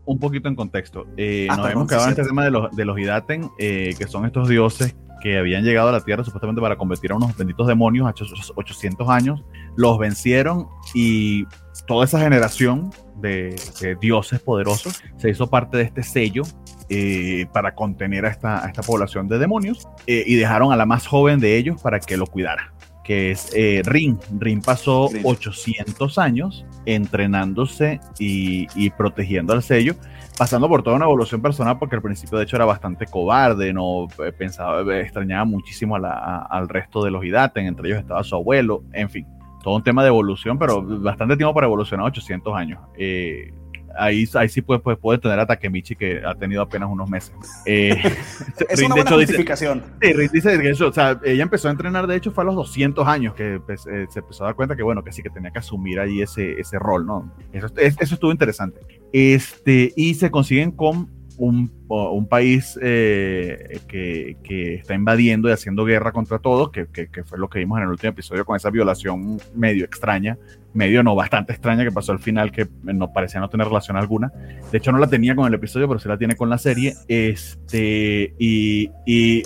un, 0.05 0.19
poquito 0.19 0.49
en 0.49 0.57
contexto, 0.57 1.07
eh, 1.17 1.49
ah, 1.51 1.57
nos 1.57 1.71
hemos 1.71 1.89
quedado 1.89 2.05
en 2.05 2.11
este 2.11 2.25
tema 2.25 2.45
de 2.45 2.51
los, 2.51 2.75
de 2.75 2.85
los 2.85 2.99
Hidaten, 2.99 3.51
eh, 3.59 3.95
que 3.99 4.07
son 4.07 4.25
estos 4.25 4.49
dioses 4.49 4.95
que 5.21 5.37
habían 5.37 5.65
llegado 5.65 5.89
a 5.89 5.93
la 5.93 6.01
Tierra 6.01 6.25
supuestamente 6.25 6.61
para 6.61 6.77
convertir 6.77 7.13
a 7.13 7.17
unos 7.17 7.37
benditos 7.37 7.67
demonios 7.67 8.09
hace 8.09 8.25
800 8.55 9.09
años, 9.09 9.45
los 9.77 9.99
vencieron 9.99 10.69
y 10.95 11.45
toda 11.87 12.05
esa 12.05 12.21
generación 12.21 12.91
de, 13.17 13.57
de 13.81 13.97
dioses 13.97 14.41
poderosos 14.41 15.03
se 15.17 15.29
hizo 15.29 15.49
parte 15.49 15.77
de 15.77 15.83
este 15.85 16.03
sello 16.03 16.43
eh, 16.91 17.47
para 17.53 17.75
contener 17.75 18.25
a 18.25 18.31
esta, 18.31 18.67
esta, 18.67 18.83
población 18.83 19.29
de 19.29 19.39
demonios 19.39 19.87
eh, 20.07 20.25
y 20.27 20.37
dejaron 20.37 20.73
a 20.73 20.77
la 20.77 20.87
más 20.87 21.07
joven 21.07 21.39
de 21.39 21.57
ellos 21.57 21.81
para 21.83 22.01
que 22.01 22.17
lo 22.17 22.27
cuidara, 22.27 22.73
que 23.05 23.31
es 23.31 23.51
eh, 23.55 23.83
Rin. 23.85 24.19
Rin 24.39 24.63
pasó 24.63 25.11
800 25.23 26.19
años 26.19 26.65
entrenándose 26.87 28.01
y, 28.19 28.91
protegiendo 28.91 29.53
al 29.53 29.63
sello, 29.63 29.97
pasando 30.39 30.69
por 30.69 30.83
toda 30.83 30.97
una 30.97 31.05
evolución 31.05 31.43
personal, 31.43 31.79
porque 31.79 31.97
al 31.97 32.03
principio 32.03 32.39
de 32.39 32.45
hecho 32.45 32.57
era 32.57 32.65
bastante 32.65 33.07
cobarde, 33.07 33.73
no 33.73 34.07
pensaba, 34.39 34.99
extrañaba 34.99 35.45
muchísimo 35.45 35.97
al 35.97 36.69
resto 36.69 37.05
de 37.05 37.11
los 37.11 37.23
Hidaten, 37.25 37.67
entre 37.67 37.89
ellos 37.89 38.01
estaba 38.01 38.25
su 38.25 38.35
abuelo, 38.35 38.83
en 38.93 39.11
fin 39.11 39.27
todo 39.63 39.75
un 39.77 39.83
tema 39.83 40.03
de 40.03 40.09
evolución, 40.09 40.59
pero 40.59 40.83
bastante 40.83 41.37
tiempo 41.37 41.53
para 41.55 41.67
evolucionar 41.67 42.07
800 42.07 42.57
años. 42.57 42.81
Eh, 42.97 43.53
ahí, 43.99 44.29
ahí 44.35 44.49
sí 44.49 44.63
puede, 44.63 44.81
puede, 44.81 45.19
tener 45.19 45.39
a 45.39 45.47
Takemichi 45.47 45.97
que 45.97 46.23
ha 46.25 46.35
tenido 46.35 46.63
apenas 46.63 46.89
unos 46.91 47.09
meses. 47.09 47.35
Eh, 47.67 48.01
es 48.69 48.83
una 48.83 48.95
buena 48.95 49.11
justificación. 49.11 49.83
sí, 50.01 50.13
dice 50.33 50.59
que 50.59 50.71
eso, 50.71 50.89
o 50.89 50.93
sea, 50.93 51.21
ella 51.25 51.43
empezó 51.43 51.69
a 51.69 51.71
entrenar, 51.71 52.07
de 52.07 52.17
hecho, 52.17 52.31
fue 52.31 52.45
a 52.45 52.47
los 52.47 52.55
200 52.55 53.07
años 53.07 53.35
que 53.35 53.61
pues, 53.65 53.87
eh, 53.87 54.07
se 54.11 54.21
empezó 54.21 54.45
a 54.45 54.49
dar 54.49 54.55
cuenta 54.55 54.77
que, 54.77 54.83
bueno, 54.83 55.03
que 55.03 55.13
sí 55.13 55.23
que 55.23 55.31
tenía 55.31 55.51
que 55.51 55.59
asumir 55.59 56.01
ahí 56.01 56.23
ese, 56.23 56.61
ese 56.61 56.79
rol, 56.79 57.07
¿no? 57.07 57.33
Eso, 57.53 57.69
eso 57.77 58.15
estuvo 58.15 58.31
interesante. 58.31 58.81
Este, 59.13 59.93
y 59.97 60.15
se 60.15 60.31
consiguen 60.31 60.73
con 60.73 61.19
un, 61.39 61.71
un 61.89 62.29
país 62.29 62.79
eh, 62.83 63.81
que, 63.87 64.37
que, 64.43 64.75
está 64.75 64.95
invadiendo 64.95 65.49
y 65.49 65.53
haciendo 65.53 65.85
guerra 65.85 66.13
contra 66.13 66.41
todos, 66.41 66.71
que, 66.71 66.87
que, 66.89 67.25
fue 67.25 67.39
lo 67.39 67.49
que 67.49 67.61
vimos 67.61 67.79
en 67.79 67.85
el 67.85 67.91
último 67.91 68.11
episodio 68.11 68.45
con 68.45 68.57
esa 68.57 68.71
violación 68.71 69.39
medio 69.55 69.85
extraña, 69.85 70.37
medio 70.79 71.03
no, 71.03 71.15
bastante 71.15 71.53
extraña 71.53 71.85
que 71.85 71.93
pasó 71.93 72.13
al 72.13 72.21
final, 72.21 72.53
que 72.53 72.69
no 72.83 73.13
parecía 73.13 73.41
no 73.41 73.51
tener 73.51 73.67
relación 73.67 73.97
alguna. 73.97 74.33
De 74.71 74.79
hecho, 74.79 74.93
no 74.93 74.99
la 74.99 75.09
tenía 75.09 75.35
con 75.35 75.47
el 75.47 75.53
episodio, 75.53 75.89
pero 75.89 76.01
sí 76.01 76.09
la 76.09 76.17
tiene 76.17 76.37
con 76.37 76.49
la 76.49 76.57
serie. 76.57 76.95
Este, 77.09 78.35
y, 78.39 78.91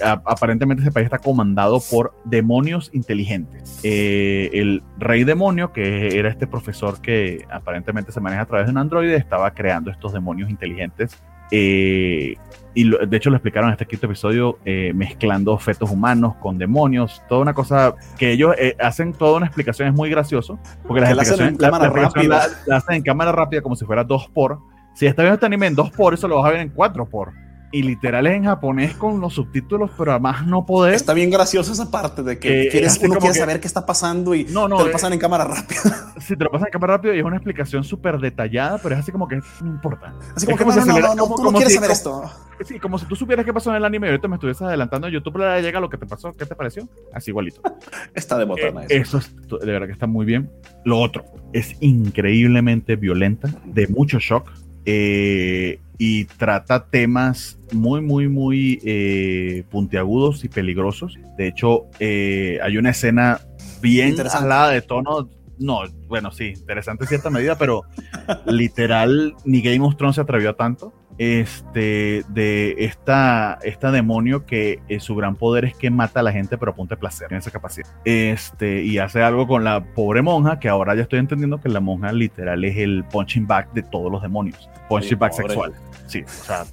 aparentemente 0.03 0.83
ese 0.83 0.93
país 0.93 1.07
está 1.07 1.19
comandado 1.19 1.81
por 1.91 2.15
demonios 2.25 2.91
inteligentes. 2.93 3.81
Eh, 3.83 4.51
el 4.53 4.83
rey 4.99 5.25
demonio, 5.25 5.73
que 5.73 6.19
era 6.19 6.29
este 6.29 6.47
profesor 6.47 7.01
que 7.01 7.47
aparentemente 7.51 8.13
se 8.13 8.21
maneja 8.21 8.43
a 8.43 8.47
través 8.47 8.67
de 8.67 8.73
un 8.73 8.79
androide, 8.79 9.17
estaba 9.17 9.53
creando 9.53 9.91
estos 9.91 10.13
demonios 10.13 10.51
inteligentes 10.51 11.19
eh, 11.53 12.37
y 12.75 12.91
de 12.91 13.17
hecho 13.17 13.29
lo 13.29 13.37
explicaron 13.37 13.69
en 13.69 13.75
este 13.75 13.87
quinto 13.87 14.07
episodio, 14.07 14.59
eh, 14.65 14.93
mezclando 14.95 15.59
fetos 15.59 15.91
humanos 15.91 16.35
con 16.37 16.57
demonios, 16.57 17.23
toda 17.29 17.43
una 17.43 17.53
cosa 17.53 17.95
que 18.19 18.33
ellos 18.33 18.55
eh, 18.59 18.75
hacen 18.81 19.13
toda 19.13 19.37
una 19.37 19.47
explicación, 19.47 19.89
es 19.89 19.95
muy 19.95 20.09
gracioso, 20.09 20.59
porque 20.89 21.03
las 21.03 21.11
explicaciones 21.11 21.61
la, 21.61 22.49
la, 22.67 22.77
hacen 22.77 22.95
en 22.95 23.03
cámara 23.03 23.31
rápida 23.31 23.61
como 23.61 23.77
si 23.77 23.85
fuera 23.85 24.03
dos 24.03 24.29
por. 24.33 24.61
Si 24.95 25.07
está 25.07 25.23
viendo 25.23 25.35
este 25.35 25.47
anime 25.47 25.67
en 25.67 25.75
dos 25.75 25.91
por, 25.91 26.15
eso 26.15 26.27
lo 26.27 26.37
vas 26.37 26.47
a 26.47 26.53
ver 26.53 26.61
en 26.61 26.71
cuatro 26.71 27.07
por 27.07 27.33
y 27.73 27.83
literales 27.83 28.35
en 28.35 28.45
japonés 28.45 28.95
con 28.95 29.21
los 29.21 29.35
subtítulos, 29.35 29.91
pero 29.97 30.13
además 30.13 30.47
no 30.47 30.67
poder. 30.67 30.95
Está 30.95 31.15
bien 31.15 31.31
gracioso 31.31 31.73
esa 31.73 31.91
parte 31.91 32.23
de 32.23 32.39
que, 32.39 32.69
quieres, 32.71 33.01
uno 33.03 33.17
quiere 33.17 33.35
saber 33.35 33.61
qué 33.61 33.67
está 33.67 33.87
pasando 33.87 34.35
y 34.35 34.45
no, 34.45 34.69
no, 34.69 34.77
te 34.77 34.85
lo 34.85 34.93
pasan 34.93 35.15
en 35.15 35.19
cámara 35.19 35.45
rápida. 35.45 35.81
Sí, 36.23 36.37
te 36.37 36.45
lo 36.45 36.53
pasan 36.53 36.69
en 36.69 36.73
cámara 36.73 36.99
rápida 36.99 37.17
y 37.17 37.19
es 37.19 37.25
una 37.25 37.35
explicación 37.35 37.83
súper 37.83 38.19
detallada, 38.19 38.79
pero 38.81 38.95
es 38.95 39.01
así 39.01 39.11
como 39.11 39.27
que 39.27 39.41
no 39.61 39.71
importa. 39.71 40.15
Así 40.37 40.47
como, 40.47 40.57
que, 40.57 40.65
no, 40.65 40.75
no, 40.77 41.15
no, 41.17 41.35
tú 41.35 41.43
no 41.43 41.53
quieres 41.53 41.75
saber 41.75 41.91
esto. 41.91 42.31
Sí, 42.65 42.79
como 42.79 42.97
si 42.97 43.07
tú 43.07 43.17
supieras 43.17 43.45
qué 43.45 43.53
pasó 43.53 43.71
en 43.71 43.77
el 43.77 43.85
anime 43.85 44.07
y 44.07 44.11
ahorita 44.11 44.29
me 44.29 44.37
estuvieses 44.37 44.63
adelantando 44.63 45.09
en 45.09 45.15
YouTube, 45.15 45.39
le 45.39 45.63
llega 45.63 45.81
lo 45.81 45.89
que 45.89 45.97
te 45.97 46.07
pasó, 46.07 46.33
¿qué 46.33 46.47
te 46.47 46.55
pareció? 46.55 46.89
Así 47.13 47.31
igualito. 47.31 47.61
está 48.15 48.39
de 48.39 48.45
botana. 48.45 48.85
Eh, 48.85 48.99
eso. 48.99 49.19
es, 49.19 49.35
de 49.35 49.67
verdad 49.67 49.87
que 49.87 49.93
está 49.93 50.07
muy 50.07 50.25
bien. 50.25 50.49
Lo 50.85 51.01
otro, 51.01 51.25
es 51.53 51.75
increíblemente 51.81 52.95
violenta, 52.95 53.49
de 53.65 53.89
mucho 53.89 54.19
shock. 54.21 54.49
Eh, 54.85 55.81
y 56.05 56.25
trata 56.25 56.87
temas 56.87 57.61
muy, 57.71 58.01
muy, 58.01 58.27
muy 58.27 58.81
eh, 58.85 59.63
puntiagudos 59.71 60.43
y 60.43 60.49
peligrosos. 60.49 61.17
De 61.39 61.47
hecho, 61.47 61.87
eh, 62.01 62.59
hay 62.61 62.77
una 62.77 62.91
escena 62.91 63.41
bien 63.81 64.17
salada 64.29 64.71
de 64.71 64.83
tono 64.83 65.31
no, 65.59 65.83
bueno, 66.09 66.33
sí, 66.33 66.55
interesante 66.57 67.05
en 67.05 67.09
cierta 67.09 67.31
medida, 67.31 67.57
pero 67.57 67.85
literal, 68.47 69.37
ni 69.45 69.63
Game 69.63 69.87
of 69.87 69.97
Thrones 69.97 70.17
se 70.17 70.23
atrevió 70.23 70.51
a 70.51 70.55
tanto. 70.55 70.93
Este, 71.25 72.25
de 72.31 72.75
esta, 72.79 73.57
esta 73.63 73.93
demonio 73.93 74.45
que 74.45 74.81
eh, 74.89 74.99
su 74.99 75.15
gran 75.15 75.37
poder 75.37 75.65
es 75.65 75.77
que 75.77 75.89
mata 75.89 76.19
a 76.19 76.23
la 76.25 76.33
gente, 76.33 76.59
pero 76.59 76.73
apunta 76.73 76.97
placer 76.97 77.29
en 77.31 77.39
esa 77.39 77.53
capacidad. 77.53 77.87
Este, 78.05 78.83
y 78.83 78.99
hace 78.99 79.23
algo 79.23 79.47
con 79.47 79.63
la 79.63 79.85
pobre 79.95 80.21
monja, 80.21 80.59
que 80.59 80.69
ahora 80.69 80.97
ya 80.97 81.03
estoy 81.03 81.21
entendiendo 81.21 81.61
que 81.61 81.69
la 81.69 81.79
monja 81.79 82.11
literal 82.11 82.65
es 82.65 82.77
el 82.77 83.05
punching 83.05 83.47
back 83.47 83.73
de 83.73 83.85
todos 83.85 84.11
los 84.11 84.21
demonios. 84.21 84.69
Punching 84.89 85.17
back 85.17 85.35
sexual. 85.35 85.73
Sí, 86.09 86.25
o 86.25 86.29
sea, 86.29 86.65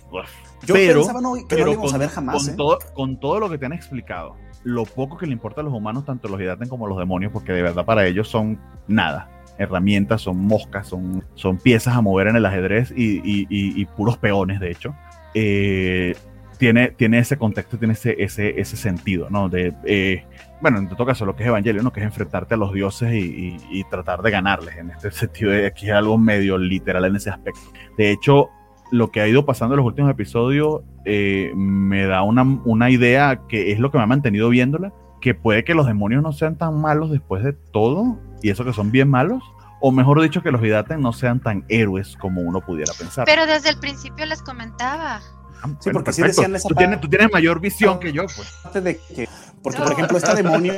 Yo 0.65 0.73
pero, 0.73 1.01
pensaba 1.01 1.21
no, 1.21 1.35
que 1.35 1.45
pero 1.47 1.59
no 1.59 1.65
lo 1.67 1.71
íbamos 1.73 1.91
con, 1.91 1.95
a 1.95 1.99
ver 1.99 2.09
jamás. 2.09 2.43
con 2.43 2.49
¿eh? 2.51 2.57
todo, 2.57 2.79
con 2.95 3.19
todo 3.19 3.39
lo 3.39 3.51
que 3.51 3.59
te 3.59 3.67
han 3.67 3.73
explicado, 3.73 4.35
lo 4.63 4.85
poco 4.85 5.15
que 5.19 5.27
le 5.27 5.33
importa 5.33 5.61
a 5.61 5.63
los 5.63 5.73
humanos, 5.73 6.05
tanto 6.05 6.27
los 6.27 6.41
Hidaten 6.41 6.69
como 6.69 6.87
los 6.87 6.97
demonios, 6.97 7.31
porque 7.31 7.51
de 7.51 7.61
verdad 7.61 7.85
para 7.85 8.07
ellos 8.07 8.27
son 8.27 8.59
nada. 8.87 9.29
Herramientas, 9.59 10.21
son 10.21 10.37
moscas, 10.37 10.87
son, 10.87 11.23
son 11.35 11.57
piezas 11.57 11.95
a 11.95 12.01
mover 12.01 12.27
en 12.27 12.37
el 12.37 12.45
ajedrez 12.45 12.91
y, 12.95 13.17
y- 13.17 13.47
y- 13.49 13.85
puros 13.85 14.17
peones, 14.17 14.59
de 14.59 14.71
hecho. 14.71 14.95
Eh, 15.33 16.15
tiene, 16.57 16.89
tiene 16.89 17.19
ese 17.19 17.37
contexto, 17.37 17.77
tiene 17.77 17.93
ese, 17.93 18.15
ese, 18.21 18.59
ese 18.59 18.75
sentido, 18.75 19.29
¿no? 19.29 19.47
De, 19.47 19.73
eh, 19.85 20.25
bueno, 20.61 20.79
en 20.79 20.89
todo 20.89 21.05
caso, 21.05 21.25
lo 21.25 21.35
que 21.35 21.43
es 21.43 21.47
Evangelio, 21.49 21.81
¿no? 21.83 21.93
Que 21.93 22.01
es 22.01 22.05
enfrentarte 22.05 22.55
a 22.55 22.57
los 22.57 22.73
dioses 22.73 23.13
y, 23.13 23.57
y- 23.71 23.83
tratar 23.85 24.21
de 24.21 24.31
ganarles. 24.31 24.75
En 24.77 24.89
este 24.89 25.09
sentido, 25.11 25.51
aquí 25.65 25.87
es 25.87 25.93
algo 25.93 26.17
medio 26.17 26.57
literal 26.57 27.05
en 27.05 27.15
ese 27.15 27.29
aspecto. 27.29 27.61
De 27.97 28.11
hecho, 28.11 28.49
lo 28.91 29.09
que 29.11 29.21
ha 29.21 29.27
ido 29.27 29.45
pasando 29.45 29.75
en 29.75 29.77
los 29.77 29.85
últimos 29.85 30.11
episodios 30.11 30.81
eh, 31.05 31.51
me 31.55 32.05
da 32.05 32.23
una, 32.23 32.43
una 32.65 32.89
idea 32.89 33.41
que 33.47 33.71
es 33.71 33.79
lo 33.79 33.91
que 33.91 33.97
me 33.97 34.03
ha 34.03 34.07
mantenido 34.07 34.49
viéndola, 34.49 34.91
que 35.21 35.35
puede 35.35 35.63
que 35.63 35.75
los 35.75 35.85
demonios 35.87 36.23
no 36.23 36.31
sean 36.33 36.57
tan 36.57 36.79
malos 36.81 37.09
después 37.11 37.43
de 37.43 37.53
todo, 37.53 38.17
y 38.41 38.49
eso 38.49 38.63
que 38.65 38.73
son 38.73 38.91
bien 38.91 39.09
malos, 39.09 39.43
o 39.81 39.91
mejor 39.91 40.21
dicho, 40.21 40.41
que 40.41 40.51
los 40.51 40.61
Hidaten 40.61 41.01
no 41.01 41.13
sean 41.13 41.39
tan 41.39 41.63
héroes 41.69 42.15
como 42.17 42.41
uno 42.41 42.59
pudiera 42.61 42.91
pensar. 42.97 43.25
Pero 43.25 43.45
desde 43.45 43.69
el 43.69 43.79
principio 43.79 44.25
les 44.25 44.41
comentaba. 44.41 45.21
Ah, 45.61 45.69
Sí, 45.79 45.89
porque 45.91 46.13
sí 46.13 46.21
decían 46.21 46.55
esa 46.55 46.69
tú, 46.69 46.75
tienes, 46.75 47.01
tú 47.01 47.09
tienes 47.09 47.31
mayor 47.31 47.59
visión 47.59 47.99
que 47.99 48.11
yo, 48.13 48.23
pues. 48.23 48.83
de 48.83 48.97
que, 49.13 49.27
porque 49.61 49.79
por 49.81 49.91
ejemplo, 49.91 50.17
esta 50.17 50.33
demonio 50.35 50.73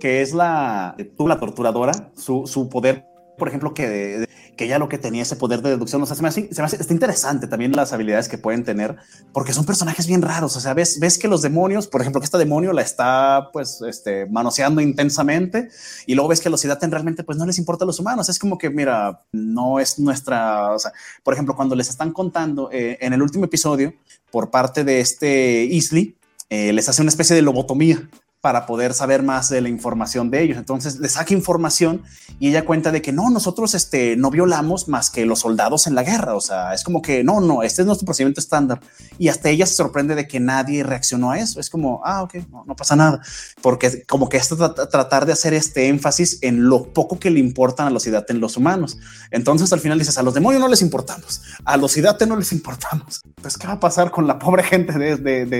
que 0.00 0.20
es 0.20 0.32
la, 0.34 0.94
tú, 1.16 1.26
la 1.26 1.38
torturadora, 1.38 2.10
su, 2.16 2.46
su 2.46 2.68
poder, 2.68 3.04
por 3.38 3.48
ejemplo, 3.48 3.72
que, 3.72 3.88
de- 3.88 4.28
que 4.60 4.66
ella 4.66 4.78
lo 4.78 4.90
que 4.90 4.98
tenía 4.98 5.22
ese 5.22 5.36
poder 5.36 5.62
de 5.62 5.70
deducción, 5.70 6.02
o 6.02 6.06
sea, 6.06 6.14
se 6.14 6.20
me 6.20 6.28
hace, 6.28 6.50
se 6.52 6.92
interesante 6.92 7.46
también 7.46 7.72
las 7.72 7.94
habilidades 7.94 8.28
que 8.28 8.36
pueden 8.36 8.62
tener, 8.62 8.96
porque 9.32 9.54
son 9.54 9.64
personajes 9.64 10.06
bien 10.06 10.20
raros, 10.20 10.54
o 10.54 10.60
sea, 10.60 10.74
ves, 10.74 11.00
ves 11.00 11.16
que 11.16 11.28
los 11.28 11.40
demonios, 11.40 11.86
por 11.86 12.02
ejemplo, 12.02 12.20
que 12.20 12.26
esta 12.26 12.36
demonio 12.36 12.74
la 12.74 12.82
está, 12.82 13.48
pues, 13.54 13.80
este, 13.80 14.26
manoseando 14.26 14.82
intensamente, 14.82 15.70
y 16.04 16.14
luego 16.14 16.28
ves 16.28 16.42
que 16.42 16.50
los 16.50 16.62
Hidaten 16.62 16.90
realmente, 16.90 17.24
pues, 17.24 17.38
no 17.38 17.46
les 17.46 17.56
importa 17.56 17.84
a 17.84 17.86
los 17.86 18.00
humanos, 18.00 18.28
es 18.28 18.38
como 18.38 18.58
que, 18.58 18.68
mira, 18.68 19.22
no 19.32 19.80
es 19.80 19.98
nuestra, 19.98 20.74
o 20.74 20.78
sea, 20.78 20.92
por 21.22 21.32
ejemplo, 21.32 21.56
cuando 21.56 21.74
les 21.74 21.88
están 21.88 22.12
contando 22.12 22.68
eh, 22.70 22.98
en 23.00 23.14
el 23.14 23.22
último 23.22 23.46
episodio, 23.46 23.94
por 24.30 24.50
parte 24.50 24.84
de 24.84 25.00
este 25.00 25.64
Isli, 25.64 26.18
eh, 26.50 26.74
les 26.74 26.86
hace 26.86 27.00
una 27.00 27.08
especie 27.08 27.34
de 27.34 27.40
lobotomía 27.40 28.10
para 28.40 28.64
poder 28.64 28.94
saber 28.94 29.22
más 29.22 29.50
de 29.50 29.60
la 29.60 29.68
información 29.68 30.30
de 30.30 30.42
ellos. 30.42 30.56
Entonces 30.56 30.98
les 30.98 31.12
saca 31.12 31.34
información 31.34 32.02
y 32.38 32.48
ella 32.48 32.64
cuenta 32.64 32.90
de 32.90 33.02
que 33.02 33.12
no, 33.12 33.28
nosotros 33.28 33.74
este, 33.74 34.16
no 34.16 34.30
violamos 34.30 34.88
más 34.88 35.10
que 35.10 35.26
los 35.26 35.40
soldados 35.40 35.86
en 35.86 35.94
la 35.94 36.02
guerra. 36.02 36.34
O 36.34 36.40
sea, 36.40 36.72
es 36.72 36.82
como 36.82 37.02
que 37.02 37.22
no, 37.22 37.40
no, 37.40 37.62
este 37.62 37.82
es 37.82 37.86
nuestro 37.86 38.06
procedimiento 38.06 38.40
estándar. 38.40 38.80
Y 39.18 39.28
hasta 39.28 39.50
ella 39.50 39.66
se 39.66 39.74
sorprende 39.74 40.14
de 40.14 40.26
que 40.26 40.40
nadie 40.40 40.82
reaccionó 40.82 41.30
a 41.30 41.38
eso. 41.38 41.60
Es 41.60 41.68
como, 41.68 42.00
ah, 42.04 42.22
ok, 42.22 42.36
no, 42.66 42.74
pasa 42.76 42.96
nada. 42.96 43.20
Porque 43.60 44.04
como 44.06 44.28
que 44.30 44.38
es 44.38 44.50
tra- 44.50 44.88
tratar 44.88 45.26
de 45.26 45.32
hacer 45.32 45.52
este 45.52 45.88
énfasis 45.88 46.38
en 46.40 46.64
lo 46.64 46.94
poco 46.94 47.18
que 47.18 47.30
le 47.30 47.40
importan 47.40 47.88
a 47.88 47.90
los 47.90 48.06
Hidaten 48.06 48.40
los 48.40 48.56
humanos. 48.56 48.98
Entonces 49.30 49.70
al 49.72 49.80
final 49.80 49.98
dices, 49.98 50.16
a 50.16 50.22
los 50.22 50.32
demonios 50.32 50.62
no 50.62 50.68
les 50.68 50.80
importamos, 50.80 51.42
a 51.64 51.76
los 51.76 51.94
Hidaten 51.96 52.28
no 52.30 52.36
les 52.36 52.52
importamos. 52.52 53.20
Pues, 53.42 53.58
¿qué 53.58 53.66
va 53.66 53.74
a 53.74 53.80
pasar 53.80 54.10
con 54.10 54.26
la 54.26 54.38
pobre 54.38 54.62
gente 54.62 54.98
de- 54.98 55.16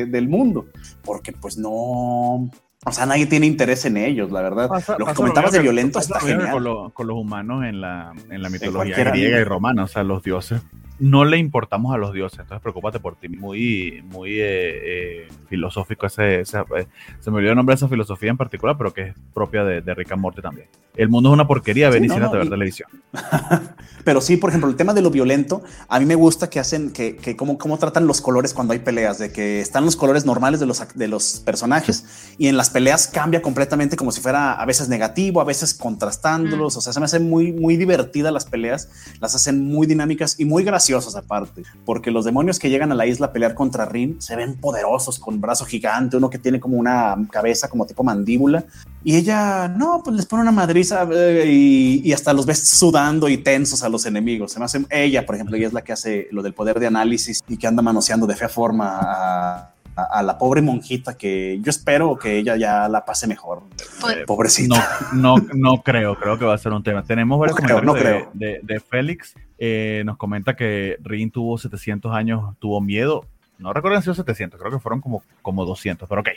del 0.07 0.29
mundo? 0.31 0.67
Porque 1.05 1.33
pues 1.33 1.59
no... 1.59 2.51
O 2.87 2.93
sea, 2.93 3.05
nadie 3.05 3.27
tiene 3.27 3.47
interés 3.47 3.85
en 3.85 3.99
ellos, 3.99 4.31
la 4.31 4.41
verdad. 4.41 4.69
Pasa- 4.69 4.97
lo 4.99 5.05
que 5.05 5.13
comentabas 5.15 5.51
mismo 5.53 5.59
de 5.59 5.63
violento 5.63 5.99
está 5.99 6.15
lo 6.19 6.27
genial. 6.27 6.51
Con, 6.53 6.65
lo- 6.65 6.91
con 6.91 7.07
los 7.09 7.17
humanos 7.17 7.65
en 7.65 7.81
la, 7.81 8.13
en 8.31 8.43
la 8.43 8.49
mitología 8.49 8.95
griega 9.13 9.39
y 9.41 9.45
romana, 9.45 9.85
o 9.85 9.89
sea, 9.89 10.03
los 10.03 10.23
dioses. 10.23 10.63
No 11.01 11.25
le 11.25 11.39
importamos 11.39 11.95
a 11.95 11.99
los 11.99 12.13
dioses, 12.13 12.41
entonces 12.41 12.63
preocúpate 12.63 13.01
por 13.01 13.17
ti. 13.17 13.29
Muy, 13.29 14.03
muy 14.11 14.33
eh, 14.41 15.23
eh, 15.23 15.29
filosófico 15.49 16.07
ese, 16.07 16.41
ese- 16.41 16.59
eh, 16.77 16.87
Se 17.21 17.31
me 17.31 17.39
olvidó 17.39 17.53
el 17.53 17.57
nombre 17.57 17.73
de 17.75 17.77
esa 17.77 17.89
filosofía 17.89 18.31
en 18.31 18.37
particular, 18.37 18.77
pero 18.79 18.93
que 18.93 19.03
es 19.09 19.15
propia 19.35 19.65
de, 19.65 19.81
de 19.81 19.95
Rick 19.95 20.13
and 20.13 20.21
Morty 20.21 20.43
también. 20.43 20.69
El 20.97 21.09
mundo 21.09 21.31
es 21.31 21.35
una 21.35 21.47
porquería, 21.47 21.89
ven 21.89 22.01
Sí, 22.03 22.05
y 22.05 22.09
no, 22.09 22.15
siéntate 22.15 22.35
no, 22.35 22.37
a 22.37 22.45
ver 22.45 22.47
y- 22.47 22.51
televisión. 22.51 22.89
Pero 24.05 24.21
sí, 24.23 24.39
por 24.39 24.49
ejemplo, 24.51 24.69
el 24.71 24.77
tema 24.77 24.95
de 24.95 25.03
lo 25.03 25.11
violento, 25.11 25.63
a 25.89 26.01
mí 26.01 26.07
me 26.07 26.15
gusta 26.15 26.49
que 26.49 26.59
hacen, 26.59 26.91
que, 26.91 27.17
que 27.17 27.37
cómo, 27.37 27.59
cómo 27.59 27.79
tratan 27.79 28.07
los 28.07 28.21
colores 28.23 28.55
cuando 28.55 28.73
hay 28.73 28.79
peleas, 28.79 29.19
de 29.19 29.31
que 29.31 29.61
están 29.61 29.85
los 29.85 29.95
colores 29.95 30.25
normales 30.25 30.59
de 30.59 30.65
los, 30.67 30.83
de 30.95 31.07
los 31.07 31.41
personajes 31.45 32.35
y 32.39 32.49
en 32.49 32.57
las 32.57 32.71
peleas 32.71 33.09
cambia 33.09 33.43
completamente 33.43 33.97
como 33.97 34.11
si 34.11 34.21
fuera 34.23 34.55
a 34.55 34.65
veces 34.65 34.89
negativo, 34.89 35.41
a 35.41 35.45
veces 35.45 35.75
contrastándolos. 35.75 36.77
O 36.79 36.81
sea, 36.81 36.93
se 36.95 36.99
me 37.01 37.05
hacen 37.05 37.29
muy, 37.29 37.53
muy 37.53 37.77
divertidas 37.77 38.33
las 38.33 38.47
peleas, 38.47 38.89
las 39.21 39.35
hacen 39.35 39.65
muy 39.67 39.87
dinámicas 39.87 40.41
y 40.41 40.47
muy 40.47 40.65
graciosas 40.65 40.90
aparte, 41.17 41.63
porque 41.85 42.11
los 42.11 42.25
demonios 42.25 42.59
que 42.59 42.71
llegan 42.71 42.93
a 42.93 42.95
la 42.95 43.07
isla 43.07 43.27
a 43.27 43.33
pelear 43.33 43.55
contra 43.55 43.87
Rin 43.87 44.21
se 44.21 44.37
ven 44.37 44.57
poderosos 44.57 45.19
con 45.19 45.41
brazo 45.41 45.65
gigante, 45.65 46.17
uno 46.17 46.31
que 46.31 46.39
tiene 46.39 46.61
como 46.61 46.77
una 46.77 47.17
cabeza 47.31 47.69
como 47.69 47.87
tipo 47.87 48.03
mandíbula 48.03 48.65
y 49.03 49.17
ella, 49.17 49.69
no, 49.69 50.03
pues 50.05 50.17
les 50.17 50.27
pone 50.27 50.43
una 50.43 50.53
madriza 50.53 51.09
eh, 51.13 51.45
y, 51.47 52.03
y 52.05 52.13
hasta 52.13 52.33
los 52.33 52.45
ves 52.45 52.69
sudando 52.69 53.29
y 53.29 53.39
tensos 53.39 53.83
a 53.83 53.89
los 53.89 54.05
enemigos. 54.05 54.53
Se 54.53 54.59
me 54.59 54.67
hace, 54.67 54.85
ella, 54.91 55.25
por 55.25 55.37
ejemplo, 55.37 55.57
ella 55.57 55.69
es 55.69 55.73
la 55.73 55.83
que 55.83 55.93
hace 55.93 56.29
lo 56.33 56.43
del 56.43 56.53
poder 56.53 56.79
de 56.79 56.87
análisis 56.87 57.41
y 57.49 57.57
que 57.57 57.67
anda 57.67 57.83
manoseando 57.83 58.27
de 58.27 58.37
fea 58.37 58.49
forma 58.49 58.99
a, 59.01 59.75
a- 59.97 60.19
a 60.19 60.23
la 60.23 60.39
pobre 60.39 60.63
monjita 60.63 61.17
que 61.17 61.59
yo 61.63 61.71
espero 61.71 62.17
que 62.19 62.39
ella 62.39 62.57
ya 62.57 62.89
la 62.89 63.05
pase 63.05 63.27
mejor. 63.27 63.63
Pues- 64.01 64.17
Eh, 64.19 64.25
Pobrecita. 64.27 64.77
No, 65.13 65.37
no, 65.37 65.47
no 65.55 65.83
creo, 65.83 66.17
creo 66.17 66.39
que 66.39 66.45
va 66.45 66.55
a 66.55 66.59
ser 66.59 66.73
un 66.73 66.83
tema. 66.83 67.03
Tenemos 67.03 67.39
varios 67.39 67.59
No 67.61 67.67
creo, 67.67 67.79
comentarios 67.81 68.27
no 68.27 68.39
de, 68.39 68.47
de- 68.47 68.61
de 68.63 68.81
Félix. 68.81 69.35
Eh, 69.59 70.03
nos 70.07 70.17
comenta 70.17 70.57
que 70.57 70.97
Rin 71.03 71.31
tuvo 71.31 71.59
700 71.59 72.13
años, 72.15 72.55
tuvo 72.59 72.81
miedo. 72.81 73.25
No 73.59 73.73
recuerdo 73.75 73.99
si 73.99 74.05
sido 74.05 74.15
700, 74.15 74.59
creo 74.59 74.73
que 74.73 74.79
fueron 74.79 75.01
como, 75.03 75.23
como 75.43 75.67
200, 75.67 76.09
pero 76.09 76.23
ok. 76.23 76.29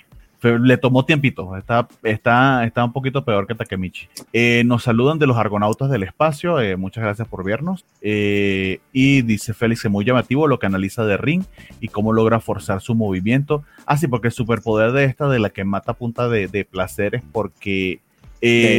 Le 0.44 0.78
tomó 0.78 1.06
tiempito, 1.06 1.56
está, 1.58 1.88
está, 2.04 2.64
está 2.66 2.84
un 2.84 2.92
poquito 2.94 3.24
peor 3.24 3.48
que 3.48 3.56
Takemichi. 3.56 4.08
Eh, 4.34 4.64
nos 4.66 4.84
saludan 4.84 5.18
de 5.20 5.28
los 5.28 5.38
argonautas 5.38 5.90
del 5.90 6.04
espacio, 6.04 6.60
eh, 6.60 6.76
muchas 6.76 7.04
gracias 7.04 7.28
por 7.28 7.44
vernos. 7.44 7.86
Eh, 8.02 8.80
y 8.92 9.22
dice 9.22 9.54
Félix, 9.54 9.86
es 9.86 9.92
muy 9.92 10.04
llamativo 10.06 10.48
lo 10.48 10.60
que 10.60 10.66
analiza 10.66 11.06
de 11.06 11.18
Ring 11.18 11.44
y 11.80 11.88
cómo 11.88 12.12
logra 12.14 12.40
forzar 12.40 12.82
su 12.82 12.96
movimiento. 12.96 13.64
Ah, 13.86 13.98
sí, 13.98 14.08
porque 14.08 14.28
el 14.28 14.34
superpoder 14.34 14.92
de 14.92 15.06
esta, 15.06 15.28
de 15.30 15.40
la 15.40 15.50
que 15.50 15.64
mata 15.64 15.94
punta 15.94 16.28
de, 16.30 16.48
de 16.48 16.66
placer, 16.66 17.16
es 17.16 17.24
porque... 17.32 18.00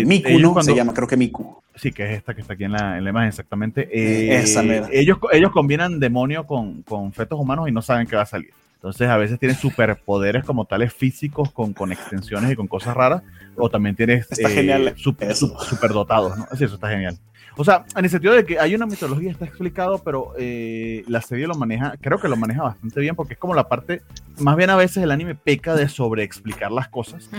Miku, 0.06 0.38
¿no? 0.40 0.52
cuando- 0.52 0.70
Se 0.72 0.76
llama, 0.76 0.92
creo 0.92 1.08
que 1.08 1.16
Miku. 1.16 1.62
Sí, 1.76 1.90
que 1.90 2.04
es 2.04 2.18
esta 2.18 2.34
que 2.34 2.40
está 2.42 2.52
aquí 2.52 2.64
en 2.64 2.72
la, 2.72 2.98
en 2.98 3.04
la 3.04 3.10
imagen 3.10 3.28
exactamente. 3.30 3.88
Esa 4.36 4.62
mera. 4.62 4.88
ellos, 4.92 5.18
ellos 5.32 5.50
combinan 5.50 5.98
demonio 5.98 6.46
con, 6.46 6.82
con 6.82 7.12
fetos 7.12 7.40
humanos 7.40 7.68
y 7.68 7.72
no 7.72 7.82
saben 7.82 8.06
qué 8.06 8.14
va 8.14 8.22
a 8.22 8.26
salir. 8.26 8.50
Entonces 8.84 9.08
a 9.08 9.16
veces 9.16 9.38
tienen 9.38 9.56
superpoderes 9.56 10.44
como 10.44 10.66
tales 10.66 10.92
físicos 10.92 11.50
con, 11.50 11.72
con 11.72 11.90
extensiones 11.90 12.52
y 12.52 12.54
con 12.54 12.68
cosas 12.68 12.94
raras. 12.94 13.22
O 13.56 13.70
también 13.70 13.96
tienes 13.96 14.30
Está 14.30 14.50
genial 14.50 14.92
super, 14.98 15.34
superdotados, 15.34 16.36
¿no? 16.36 16.46
Sí, 16.54 16.64
eso 16.64 16.74
está 16.74 16.90
genial. 16.90 17.16
O 17.56 17.64
sea, 17.64 17.86
en 17.96 18.04
el 18.04 18.10
sentido 18.10 18.34
de 18.34 18.44
que 18.44 18.58
hay 18.58 18.74
una 18.74 18.84
mitología, 18.84 19.30
está 19.30 19.46
explicado, 19.46 20.00
pero 20.04 20.34
eh, 20.38 21.02
la 21.06 21.22
serie 21.22 21.46
lo 21.46 21.54
maneja, 21.54 21.94
creo 21.98 22.20
que 22.20 22.28
lo 22.28 22.36
maneja 22.36 22.62
bastante 22.62 23.00
bien 23.00 23.16
porque 23.16 23.32
es 23.32 23.38
como 23.38 23.54
la 23.54 23.70
parte, 23.70 24.02
más 24.36 24.54
bien 24.54 24.68
a 24.68 24.76
veces 24.76 25.02
el 25.02 25.12
anime 25.12 25.34
peca 25.34 25.74
de 25.74 25.88
sobreexplicar 25.88 26.70
las 26.70 26.88
cosas. 26.88 27.30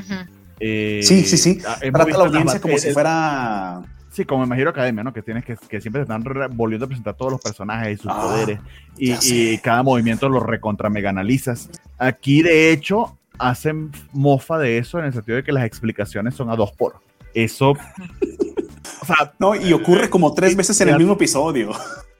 Eh, 0.59 1.01
Sí, 1.03 1.25
sí, 1.25 1.37
sí. 1.37 1.59
Trata 1.59 2.01
a 2.01 2.17
la 2.17 2.25
audiencia 2.25 2.59
como 2.59 2.73
eh, 2.73 2.79
si 2.79 2.87
eh, 2.87 2.93
fuera 2.93 3.83
Sí, 4.15 4.23
como 4.23 4.45
en 4.45 4.49
My 4.49 4.57
Hero 4.57 4.69
Academia, 4.69 5.03
¿no? 5.03 5.11
Que 5.11 5.21
tienes 5.21 5.43
que, 5.43 5.57
que 5.57 5.81
siempre 5.81 6.05
te 6.05 6.13
están 6.13 6.23
volviendo 6.55 6.85
a 6.85 6.87
presentar 6.87 7.15
todos 7.15 7.33
los 7.33 7.41
personajes 7.41 7.99
y 7.99 8.01
sus 8.01 8.09
Ah, 8.09 8.21
poderes. 8.21 8.59
Y, 8.97 9.57
cada 9.57 9.83
movimiento 9.83 10.29
lo 10.29 10.39
recontra 10.39 10.89
mega 10.89 11.09
analizas. 11.09 11.69
Aquí, 11.97 12.41
de 12.41 12.71
hecho, 12.71 13.17
hacen 13.37 13.91
mofa 14.13 14.57
de 14.57 14.77
eso 14.77 14.99
en 14.99 15.05
el 15.05 15.11
sentido 15.13 15.35
de 15.35 15.43
que 15.43 15.51
las 15.51 15.65
explicaciones 15.65 16.33
son 16.33 16.49
a 16.49 16.55
dos 16.55 16.71
por. 16.71 16.95
Eso. 17.33 17.71
o 19.01 19.05
sea, 19.05 19.33
No, 19.37 19.53
y 19.53 19.73
ocurre 19.73 20.09
como 20.09 20.33
tres 20.33 20.55
veces 20.55 20.79
en 20.79 20.87
el 20.87 20.97
mismo 20.97 21.15
episodio. 21.15 21.71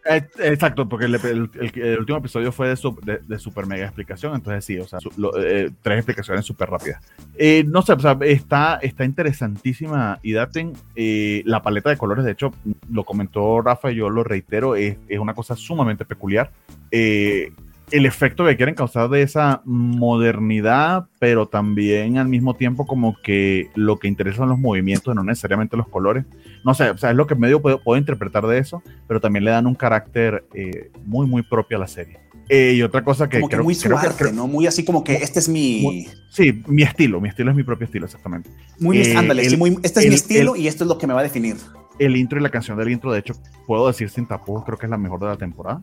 Eh, 0.06 0.28
exacto, 0.40 0.88
porque 0.88 1.06
el, 1.06 1.16
el- 1.16 1.50
el- 1.76 2.00
último 2.00 2.20
episodio 2.20 2.52
fue 2.52 2.70
de, 2.70 2.76
su- 2.76 2.98
de- 3.04 3.20
de 3.28 3.40
super 3.40 3.66
mega 3.66 3.86
explicación, 3.86 4.36
entonces 4.36 4.64
sí, 4.64 4.78
o 4.78 4.88
sea, 4.88 5.00
su- 5.00 5.12
lo- 5.18 5.38
eh, 5.42 5.72
tres 5.82 5.98
explicaciones 5.98 6.46
súper 6.46 6.70
rápidas. 6.70 7.02
Eh, 7.38 7.64
no 7.68 7.82
sé, 7.82 7.94
o 7.94 8.00
sea, 8.00 8.18
está, 8.22 8.76
está 8.82 9.04
interesantísima 9.06 10.20
y 10.24 10.34
daten 10.34 10.74
eh, 10.96 11.42
la 11.46 11.62
paleta 11.62 11.90
de 11.90 11.98
colores, 11.98 12.24
de 12.26 12.32
hecho, 12.32 12.54
lo 12.92 13.04
comentó 13.04 13.62
Rafa 13.62 13.92
y 13.92 13.96
yo 13.96 14.10
lo 14.10 14.24
reitero, 14.24 14.76
es, 14.76 14.98
es 15.08 15.20
una 15.20 15.34
cosa 15.34 15.56
sumamente 15.56 16.06
peculiar. 16.06 16.52
Eh, 16.92 17.52
el 17.92 18.08
efecto 18.08 18.46
que 18.46 18.58
quieren 18.58 18.74
causar 18.74 19.10
de 19.10 19.22
esa 19.22 19.62
modernidad, 19.66 21.06
pero 21.20 21.48
también 21.48 22.18
al 22.18 22.28
mismo 22.28 22.56
tiempo 22.56 22.88
como 22.88 23.16
que 23.22 23.70
lo 23.76 23.98
que 24.00 24.08
interesa 24.08 24.38
son 24.38 24.50
los 24.50 24.60
movimientos, 24.60 25.14
no 25.16 25.24
necesariamente 25.24 25.78
los 25.78 25.88
colores. 25.88 26.26
No 26.66 26.74
sé, 26.74 26.90
o 26.90 26.98
sea, 26.98 27.12
es 27.12 27.16
lo 27.16 27.28
que 27.28 27.36
medio 27.36 27.62
puedo, 27.62 27.80
puedo 27.82 27.98
interpretar 27.98 28.46
de 28.48 28.58
eso, 28.58 28.82
pero 29.08 29.22
también 29.22 29.46
le 29.46 29.52
dan 29.52 29.68
un 29.68 29.76
carácter 29.76 30.44
eh, 30.54 30.92
muy, 31.06 31.28
muy 31.28 31.44
propio 31.44 31.78
a 31.78 31.80
la 31.82 31.88
serie. 31.88 32.18
Eh, 32.50 32.74
y 32.76 32.82
otra 32.84 33.04
cosa 33.04 33.30
que 33.30 33.38
como 33.40 33.50
que 33.50 33.56
creo, 33.56 33.64
muy 33.64 33.76
creo 33.76 33.98
que- 34.00 34.08
suave, 34.10 34.32
¿no? 34.34 34.48
Muy 34.48 34.68
así 34.68 34.84
como 34.84 35.04
que 35.04 35.16
este 35.16 35.40
es 35.40 35.48
mi... 35.50 35.82
Muy- 35.82 36.08
sí, 36.30 36.62
mi 36.68 36.84
estilo, 36.84 37.22
mi 37.22 37.30
estilo 37.30 37.50
es 37.52 37.58
mi 37.58 37.64
propio 37.64 37.86
estilo, 37.86 38.06
exactamente. 38.06 38.50
Muy, 38.80 38.98
Eh, 39.00 39.16
ándale, 39.16 39.50
sí, 39.50 39.58
muy, 39.58 39.78
este 39.84 40.00
es 40.00 40.06
el- 40.06 40.10
mi 40.10 40.16
estilo 40.16 40.56
y 40.56 40.68
esto 40.68 40.84
es 40.84 40.88
lo 40.88 40.98
que 40.98 41.08
me 41.08 41.14
va 41.14 41.22
a 41.22 41.24
definir. 41.24 41.56
el 41.98 42.18
intro 42.18 42.38
y 42.40 42.44
la 42.44 42.50
canción 42.50 42.78
del 42.78 42.90
intro, 42.90 43.12
de 43.14 43.20
hecho, 43.20 43.34
puedo 43.68 43.88
decir 43.88 44.10
sin 44.10 44.28
tapujos, 44.28 44.66
creo 44.66 44.78
que 44.78 44.86
es 44.86 44.90
la 44.90 44.98
mejor 44.98 45.20
de 45.22 45.28
la 45.28 45.38
temporada. 45.38 45.82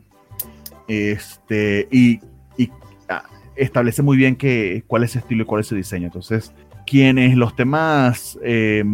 Este, 0.88 1.88
y, 1.90 2.20
y, 2.56 2.70
ah, 3.08 3.24
establece 3.56 4.02
muy 4.02 4.16
bien 4.16 4.36
que, 4.36 4.84
cuál 4.86 5.04
es 5.04 5.12
su 5.12 5.18
estilo 5.18 5.42
y 5.42 5.46
cuál 5.46 5.60
es 5.62 5.66
su 5.68 5.74
diseño. 5.74 6.06
Entonces, 6.06 6.52
quienes 6.92 7.38
los 7.38 7.56
temas 7.56 8.38
eh, 8.44 8.84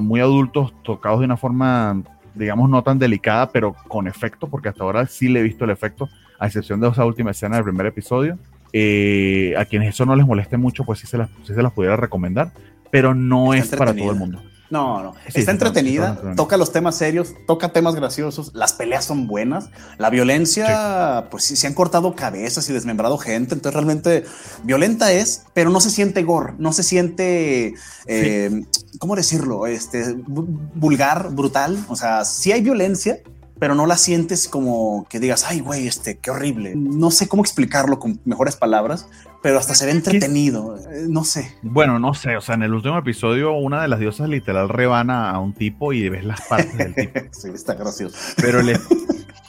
muy 0.00 0.18
adultos 0.18 0.74
tocados 0.82 1.20
de 1.20 1.26
una 1.26 1.36
forma, 1.36 2.02
digamos, 2.34 2.68
no 2.68 2.82
tan 2.82 2.98
delicada, 2.98 3.52
pero 3.52 3.72
con 3.86 4.08
efecto, 4.08 4.48
porque 4.48 4.68
hasta 4.68 4.82
ahora 4.82 5.06
sí 5.06 5.28
le 5.28 5.38
he 5.38 5.42
visto 5.44 5.64
el 5.64 5.70
efecto, 5.70 6.08
a 6.40 6.46
excepción 6.48 6.80
de 6.80 6.88
esa 6.88 7.04
última 7.04 7.30
escena 7.30 7.54
del 7.54 7.66
primer 7.66 7.86
episodio. 7.86 8.36
eh, 8.72 9.54
a 9.56 9.64
quienes 9.64 9.90
eso 9.90 10.04
no 10.04 10.16
les 10.16 10.26
moleste 10.26 10.56
mucho, 10.56 10.82
pues 10.82 10.98
sí 10.98 11.06
se 11.06 11.18
las, 11.18 11.30
sí 11.44 11.54
se 11.54 11.62
las 11.62 11.72
pudiera 11.72 11.96
recomendar, 11.96 12.50
pero 12.90 13.14
no 13.14 13.54
Está 13.54 13.76
es 13.76 13.78
para 13.78 13.94
todo 13.94 14.10
el 14.10 14.16
mundo. 14.16 14.42
No, 14.68 15.02
no. 15.02 15.14
Sí, 15.28 15.40
está 15.40 15.52
entretenida, 15.52 16.16
toca 16.36 16.56
los 16.56 16.72
temas 16.72 16.96
serios, 16.96 17.34
toca 17.46 17.72
temas 17.72 17.94
graciosos, 17.94 18.50
las 18.54 18.72
peleas 18.72 19.04
son 19.04 19.26
buenas, 19.28 19.70
la 19.98 20.10
violencia, 20.10 21.26
pues 21.30 21.44
sí, 21.44 21.56
se 21.56 21.66
han 21.68 21.74
cortado 21.74 22.14
cabezas 22.14 22.68
y 22.68 22.72
desmembrado 22.72 23.16
gente, 23.18 23.54
entonces 23.54 23.74
realmente 23.74 24.24
violenta 24.64 25.12
es, 25.12 25.44
pero 25.54 25.70
no 25.70 25.80
se 25.80 25.90
siente 25.90 26.22
gore, 26.24 26.54
no 26.58 26.72
se 26.72 26.82
siente, 26.82 27.74
eh, 28.06 28.64
¿cómo 28.98 29.14
decirlo? 29.14 29.66
Este, 29.66 30.14
vu- 30.16 30.46
vulgar, 30.74 31.30
brutal, 31.32 31.78
o 31.88 31.94
sea, 31.96 32.24
sí 32.24 32.50
hay 32.52 32.62
violencia, 32.62 33.20
pero 33.58 33.74
no 33.74 33.86
la 33.86 33.96
sientes 33.96 34.48
como 34.48 35.06
que 35.08 35.20
digas, 35.20 35.44
ay, 35.48 35.60
güey, 35.60 35.86
este, 35.86 36.18
qué 36.18 36.30
horrible. 36.30 36.74
No 36.76 37.10
sé 37.10 37.28
cómo 37.28 37.42
explicarlo 37.42 37.98
con 37.98 38.20
mejores 38.24 38.56
palabras, 38.56 39.08
pero 39.42 39.58
hasta 39.58 39.74
se 39.74 39.86
ve 39.86 39.92
entretenido, 39.92 40.76
eh, 40.76 41.06
no 41.08 41.24
sé. 41.24 41.56
Bueno, 41.62 41.98
no 41.98 42.14
sé, 42.14 42.36
o 42.36 42.40
sea, 42.40 42.54
en 42.56 42.62
el 42.64 42.74
último 42.74 42.98
episodio 42.98 43.52
una 43.52 43.80
de 43.82 43.88
las 43.88 44.00
diosas 44.00 44.28
literal 44.28 44.68
rebana 44.68 45.30
a 45.30 45.38
un 45.38 45.52
tipo 45.54 45.92
y 45.92 46.08
ves 46.08 46.24
las 46.24 46.40
partes 46.42 46.76
del 46.76 46.94
tipo, 46.94 47.20
sí, 47.32 47.48
está 47.54 47.74
gracioso. 47.74 48.16
pero 48.36 48.62
le... 48.62 48.78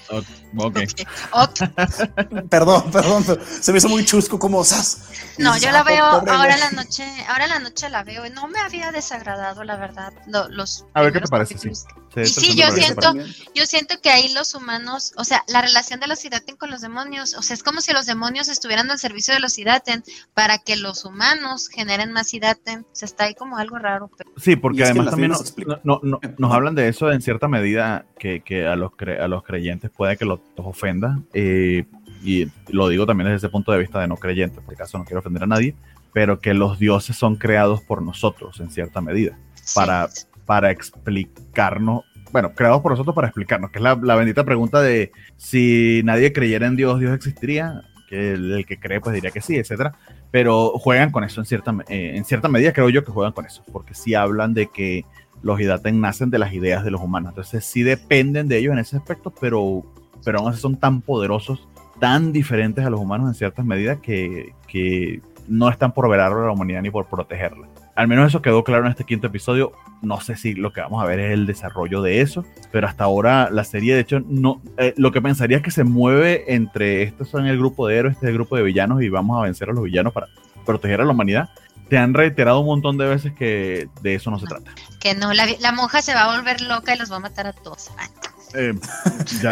Ok, 0.10 0.24
ok. 0.58 0.78
Ok. 1.34 2.48
Perdón, 2.50 2.90
perdón, 2.94 3.26
se 3.60 3.74
me 3.74 3.80
hizo 3.80 3.90
muy 3.90 4.06
chusco 4.06 4.40
como 4.40 4.64
sas. 4.64 5.02
No, 5.38 5.58
yo 5.58 5.70
la 5.72 5.80
"Ah, 5.80 5.84
veo 5.84 6.06
pobre 6.20 6.32
ahora 6.32 6.44
güey". 6.46 6.54
en 6.54 6.60
la 6.62 6.72
noche, 6.82 7.04
ahora 7.28 7.44
en 7.44 7.50
la 7.50 7.60
noche 7.60 7.90
la 7.90 8.04
veo 8.06 8.24
no 8.30 8.48
me 8.48 8.58
había 8.60 8.94
desagradado, 8.94 9.66
la 9.66 9.76
verdad, 9.76 10.14
lo- 10.28 10.48
los 10.48 10.86
A 10.94 11.02
ver 11.02 11.12
qué 11.12 11.20
te 11.20 11.28
parece, 11.28 11.56
capítulos. 11.56 11.86
Y 12.16 12.26
sí, 12.26 12.56
yo 12.56 12.72
siento-. 12.72 13.14
Yo 13.54 13.66
siento 13.66 13.96
que 14.02 14.10
ahí 14.10 14.34
los 14.34 14.56
humanos, 14.56 15.14
o 15.18 15.24
sea, 15.24 15.44
la 15.48 15.62
relación 15.62 16.00
de 16.00 16.08
los 16.08 16.24
Hidaten 16.24 16.56
con 16.56 16.72
los 16.72 16.82
demonios, 16.82 17.36
o 17.36 17.42
sea, 17.42 17.54
es 17.54 17.62
como 17.64 17.82
si 17.82 17.94
los 17.94 18.06
demonios 18.06 18.48
estuvieran 18.48 18.90
al 18.90 18.98
servicio 18.98 19.34
de 19.34 19.40
los 19.40 19.58
Hidaten 19.58 20.04
para 20.34 20.58
que 20.60 20.76
los 20.78 21.06
humanos 21.06 21.68
generen 21.70 22.12
más 22.14 22.34
Hidaten. 22.34 22.82
O 22.82 22.96
sea, 22.96 23.06
está 23.06 23.26
ahí 23.26 23.36
como 23.36 23.58
algo 23.58 23.78
raro. 23.78 24.10
pero- 24.18 24.32
Sí, 24.38 24.56
porque 24.56 24.84
además 24.84 25.10
también 25.12 25.32
Biblias 25.32 25.80
no- 25.84 26.00
no- 26.04 26.20
no- 26.22 26.22
nos 26.38 26.54
hablan 26.54 26.76
de 26.76 26.88
eso 26.88 27.12
en 27.12 27.22
cierta 27.22 27.48
medida 27.48 28.06
que, 28.18 28.42
que 28.42 28.66
a, 28.66 28.76
los 28.76 28.92
cre- 28.94 29.20
a 29.22 29.28
los 29.28 29.44
creyentes 29.44 29.92
puede 29.92 30.18
que 30.18 30.26
los, 30.26 30.40
los 30.58 30.66
ofenda. 30.68 31.20
eh, 31.34 31.86
y 32.24 32.48
lo 32.70 32.90
digo 32.90 33.06
también 33.06 33.26
desde 33.28 33.38
ese 33.46 33.50
punto 33.50 33.72
de 33.72 33.78
vista 33.78 34.00
de 34.00 34.08
no 34.08 34.18
creyente, 34.18 34.60
por 34.62 34.76
caso 34.76 34.98
no 34.98 35.06
quiero 35.06 35.20
ofender 35.20 35.44
a 35.44 35.48
nadie, 35.48 35.76
pero 36.14 36.40
que 36.40 36.56
los 36.56 36.80
dioses 36.80 37.16
son 37.16 37.36
creados 37.36 37.82
por 37.82 38.02
nosotros 38.02 38.60
en 38.60 38.72
cierta 38.72 39.02
medida, 39.02 39.38
sí. 39.54 39.76
para, 39.76 40.10
para 40.48 40.72
explicarnos, 40.72 42.06
bueno, 42.32 42.54
creados 42.54 42.82
por 42.82 42.94
nosotros 42.94 43.14
para 43.14 43.28
explicarnos, 43.28 43.70
que 43.70 43.78
es 43.78 43.84
la, 43.84 44.16
bendita 44.16 44.46
pregunta 44.46 44.82
de 44.82 45.12
si 45.36 46.02
nadie 46.06 46.34
creyera 46.34 46.66
en 46.66 46.78
Dios, 46.78 47.00
Dios 47.00 47.14
existiría, 47.14 47.84
que 48.10 48.32
el, 48.32 48.66
que 48.66 48.80
cree 48.80 49.02
pues 49.02 49.14
diría 49.14 49.30
que 49.30 49.42
sí, 49.42 49.58
etcétera, 49.58 49.94
pero 50.32 50.70
juegan 50.80 51.12
con 51.12 51.26
eso 51.26 51.42
en 51.42 51.46
cierta, 51.46 51.76
eh, 51.90 52.14
en 52.16 52.24
cierta 52.24 52.48
medida, 52.48 52.72
creo 52.72 52.90
yo 52.90 53.04
que 53.04 53.12
juegan 53.12 53.34
con 53.34 53.46
eso, 53.46 53.62
porque 53.72 53.94
sí 53.94 54.16
hablan 54.16 54.54
de 54.54 54.68
que 54.68 55.06
los 55.42 55.60
Hidaten 55.60 56.00
nacen 56.00 56.30
de 56.30 56.40
las 56.40 56.54
ideas 56.54 56.86
de 56.86 56.92
los 56.92 57.02
humanos, 57.02 57.32
entonces 57.32 57.66
sí 57.66 57.84
dependen 57.84 58.48
de 58.48 58.58
ellos 58.58 58.72
en 58.72 58.80
ese 58.80 58.96
aspecto, 58.96 59.34
pero, 59.40 59.84
pero 60.24 60.40
aún 60.40 60.50
así 60.50 60.62
son 60.62 60.78
tan 60.78 61.02
poderosos, 61.02 61.68
tan 62.00 62.32
diferentes 62.32 62.86
a 62.86 62.90
los 62.90 63.02
humanos 63.02 63.28
en 63.28 63.36
ciertas 63.36 63.66
medidas 63.66 64.00
que, 64.00 64.54
que 64.66 65.22
no 65.50 65.68
están 65.70 65.92
por 65.92 66.10
velar 66.10 66.32
a 66.32 66.46
la 66.46 66.52
humanidad 66.52 66.82
ni 66.82 66.90
por 66.90 67.08
protegerla. 67.08 67.68
Al 67.98 68.08
menos 68.08 68.28
eso 68.28 68.44
quedó 68.44 68.64
claro 68.64 68.86
en 68.86 68.92
este 68.92 69.04
quinto 69.06 69.26
episodio. 69.28 69.74
No 70.04 70.22
sé 70.22 70.36
si 70.36 70.54
lo 70.54 70.72
que 70.72 70.82
vamos 70.82 71.02
a 71.04 71.08
ver 71.08 71.20
es 71.20 71.34
el 71.34 71.48
desarrollo 71.48 72.04
de 72.04 72.22
eso, 72.22 72.46
pero 72.72 72.88
hasta 72.88 73.04
ahora 73.06 73.50
la 73.52 73.64
serie, 73.64 73.96
de 73.96 74.02
hecho, 74.02 74.20
no. 74.28 74.62
eh, 74.78 74.94
lo 74.98 75.12
que 75.12 75.20
pensaría 75.22 75.58
es 75.58 75.64
que 75.64 75.72
se 75.72 75.84
mueve 75.84 76.54
entre 76.54 77.02
estos 77.02 77.28
son 77.28 77.48
el 77.48 77.58
grupo 77.58 77.88
de 77.88 77.98
héroes, 77.98 78.14
este 78.14 78.28
es 78.28 78.30
el 78.30 78.36
grupo 78.36 78.56
de 78.56 78.62
villanos 78.62 79.02
y 79.02 79.10
vamos 79.10 79.38
a 79.40 79.42
vencer 79.42 79.72
a 79.72 79.74
los 79.74 79.84
villanos 79.84 80.14
para 80.14 80.28
proteger 80.64 81.02
a 81.02 81.06
la 81.06 81.12
humanidad. 81.12 81.50
Te 81.90 81.98
han 81.98 82.14
reiterado 82.14 82.60
un 82.60 82.68
montón 82.68 82.98
de 83.00 83.08
veces 83.08 83.34
que 83.34 83.90
de 84.02 84.14
eso 84.16 84.30
no 84.30 84.38
se 84.38 84.46
trata. 84.46 84.72
Que 85.00 85.16
no, 85.16 85.34
la, 85.34 85.48
la 85.60 85.72
monja 85.72 86.02
se 86.04 86.14
va 86.14 86.26
a 86.32 86.38
volver 86.38 86.62
loca 86.62 86.94
y 86.94 87.00
los 87.00 87.12
va 87.12 87.16
a 87.16 87.20
matar 87.20 87.48
a 87.48 87.54
todos. 87.54 87.90
Eh, 88.54 88.74
ya 89.42 89.52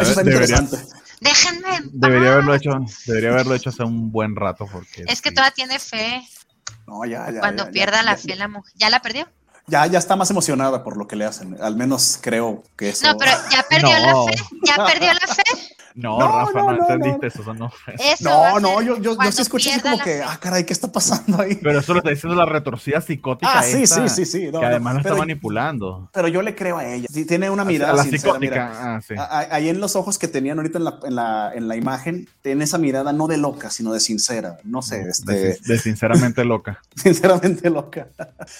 déjenme. 1.20 1.76
en 1.76 1.90
debería 1.92 2.32
haberlo 2.34 2.54
hecho, 2.54 2.78
debería 3.06 3.30
haberlo 3.30 3.54
hecho 3.54 3.70
hace 3.70 3.82
un 3.82 4.12
buen 4.12 4.36
rato 4.36 4.66
porque 4.70 5.04
Es 5.08 5.20
que 5.20 5.30
sí. 5.30 5.34
todavía 5.34 5.54
tiene 5.54 5.78
fe. 5.78 6.22
No, 6.86 7.04
ya, 7.04 7.30
ya, 7.30 7.40
Cuando 7.40 7.64
ya, 7.66 7.70
pierda 7.70 7.96
ya, 7.98 8.02
la 8.02 8.16
ya, 8.16 8.22
fe, 8.22 8.36
la 8.36 8.48
monja. 8.48 8.70
¿Ya 8.76 8.90
la 8.90 9.00
perdió? 9.00 9.28
Ya, 9.68 9.84
ya 9.86 9.98
está 9.98 10.14
más 10.14 10.30
emocionada 10.30 10.84
por 10.84 10.96
lo 10.96 11.08
que 11.08 11.16
le 11.16 11.24
hacen. 11.24 11.56
Al 11.60 11.74
menos 11.76 12.18
creo 12.20 12.62
que 12.76 12.90
eso. 12.90 13.06
No, 13.10 13.18
pero 13.18 13.32
ya 13.50 13.64
perdió 13.68 13.98
No. 13.98 14.26
la 14.26 14.32
fe. 14.32 14.42
Ya 14.64 14.76
perdió 14.86 15.12
la 15.12 15.34
fe. 15.34 15.42
No, 15.96 16.18
No, 16.18 16.28
Rafa, 16.46 16.62
no, 16.62 16.76
entendiste 16.76 17.26
eso, 17.28 17.40
eso 17.42 17.54
no. 17.54 17.72
Eso 17.98 18.28
va 18.28 18.50
No, 18.52 18.60
no, 18.60 18.82
yo, 18.82 18.98
yo, 19.00 19.16
yo 19.20 19.32
sí 19.32 19.40
escuché 19.42 19.72
así 19.72 19.80
como 19.80 19.96
la 19.96 20.04
que, 20.04 20.22
ah, 20.22 20.38
caray, 20.40 20.64
¿qué 20.64 20.72
está 20.74 20.92
pasando 20.92 21.40
ahí? 21.40 21.54
Pero 21.62 21.78
eso 21.80 21.92
lo 21.94 22.00
está 22.00 22.10
diciendo 22.10 22.36
la 22.36 22.44
retorcida 22.44 23.00
psicótica. 23.00 23.50
ah, 23.60 23.62
sí, 23.62 23.82
esta, 23.82 24.06
sí, 24.08 24.26
sí, 24.26 24.30
sí. 24.30 24.44
no, 24.52 24.60
que 24.60 24.66
no, 24.66 24.70
además 24.72 24.94
la 24.94 25.00
está 25.00 25.08
pero, 25.10 25.18
manipulando. 25.20 26.10
pero 26.12 26.28
yo 26.28 26.42
le 26.42 26.54
creo 26.54 26.76
a 26.78 26.86
ella. 26.86 27.06
Sí, 27.10 27.24
tiene 27.24 27.48
una 27.48 27.62
A 27.62 27.64
mirada 27.64 27.94
la 27.94 28.02
sincera, 28.04 28.38
mira. 28.38 28.68
psicótica. 28.68 28.94
Ah, 28.96 29.00
sí. 29.00 29.14
A- 29.16 29.22
a- 29.24 29.54
Ahí 29.56 29.68
en 29.70 29.80
los 29.80 29.96
ojos 29.96 30.18
que 30.18 30.28
tenían 30.28 30.58
ahorita 30.58 30.76
en 30.78 30.84
la, 30.84 31.00
en 31.04 31.14
la, 31.14 31.52
en 31.54 31.66
la 31.68 31.76
imagen, 31.76 32.28
tiene 32.42 32.64
esa 32.64 32.76
mirada 32.76 33.12
no 33.14 33.26
de 33.26 33.38
loca, 33.38 33.70
sino 33.70 33.92
de 33.92 34.00
sincera. 34.00 34.58
No 34.64 34.82
sé, 34.82 35.00
este, 35.08 35.32
De, 35.32 35.58
de 35.64 35.78
sinceramente 35.78 36.44
loca. 36.44 36.80
sinceramente 36.94 37.70
loca. 37.70 38.08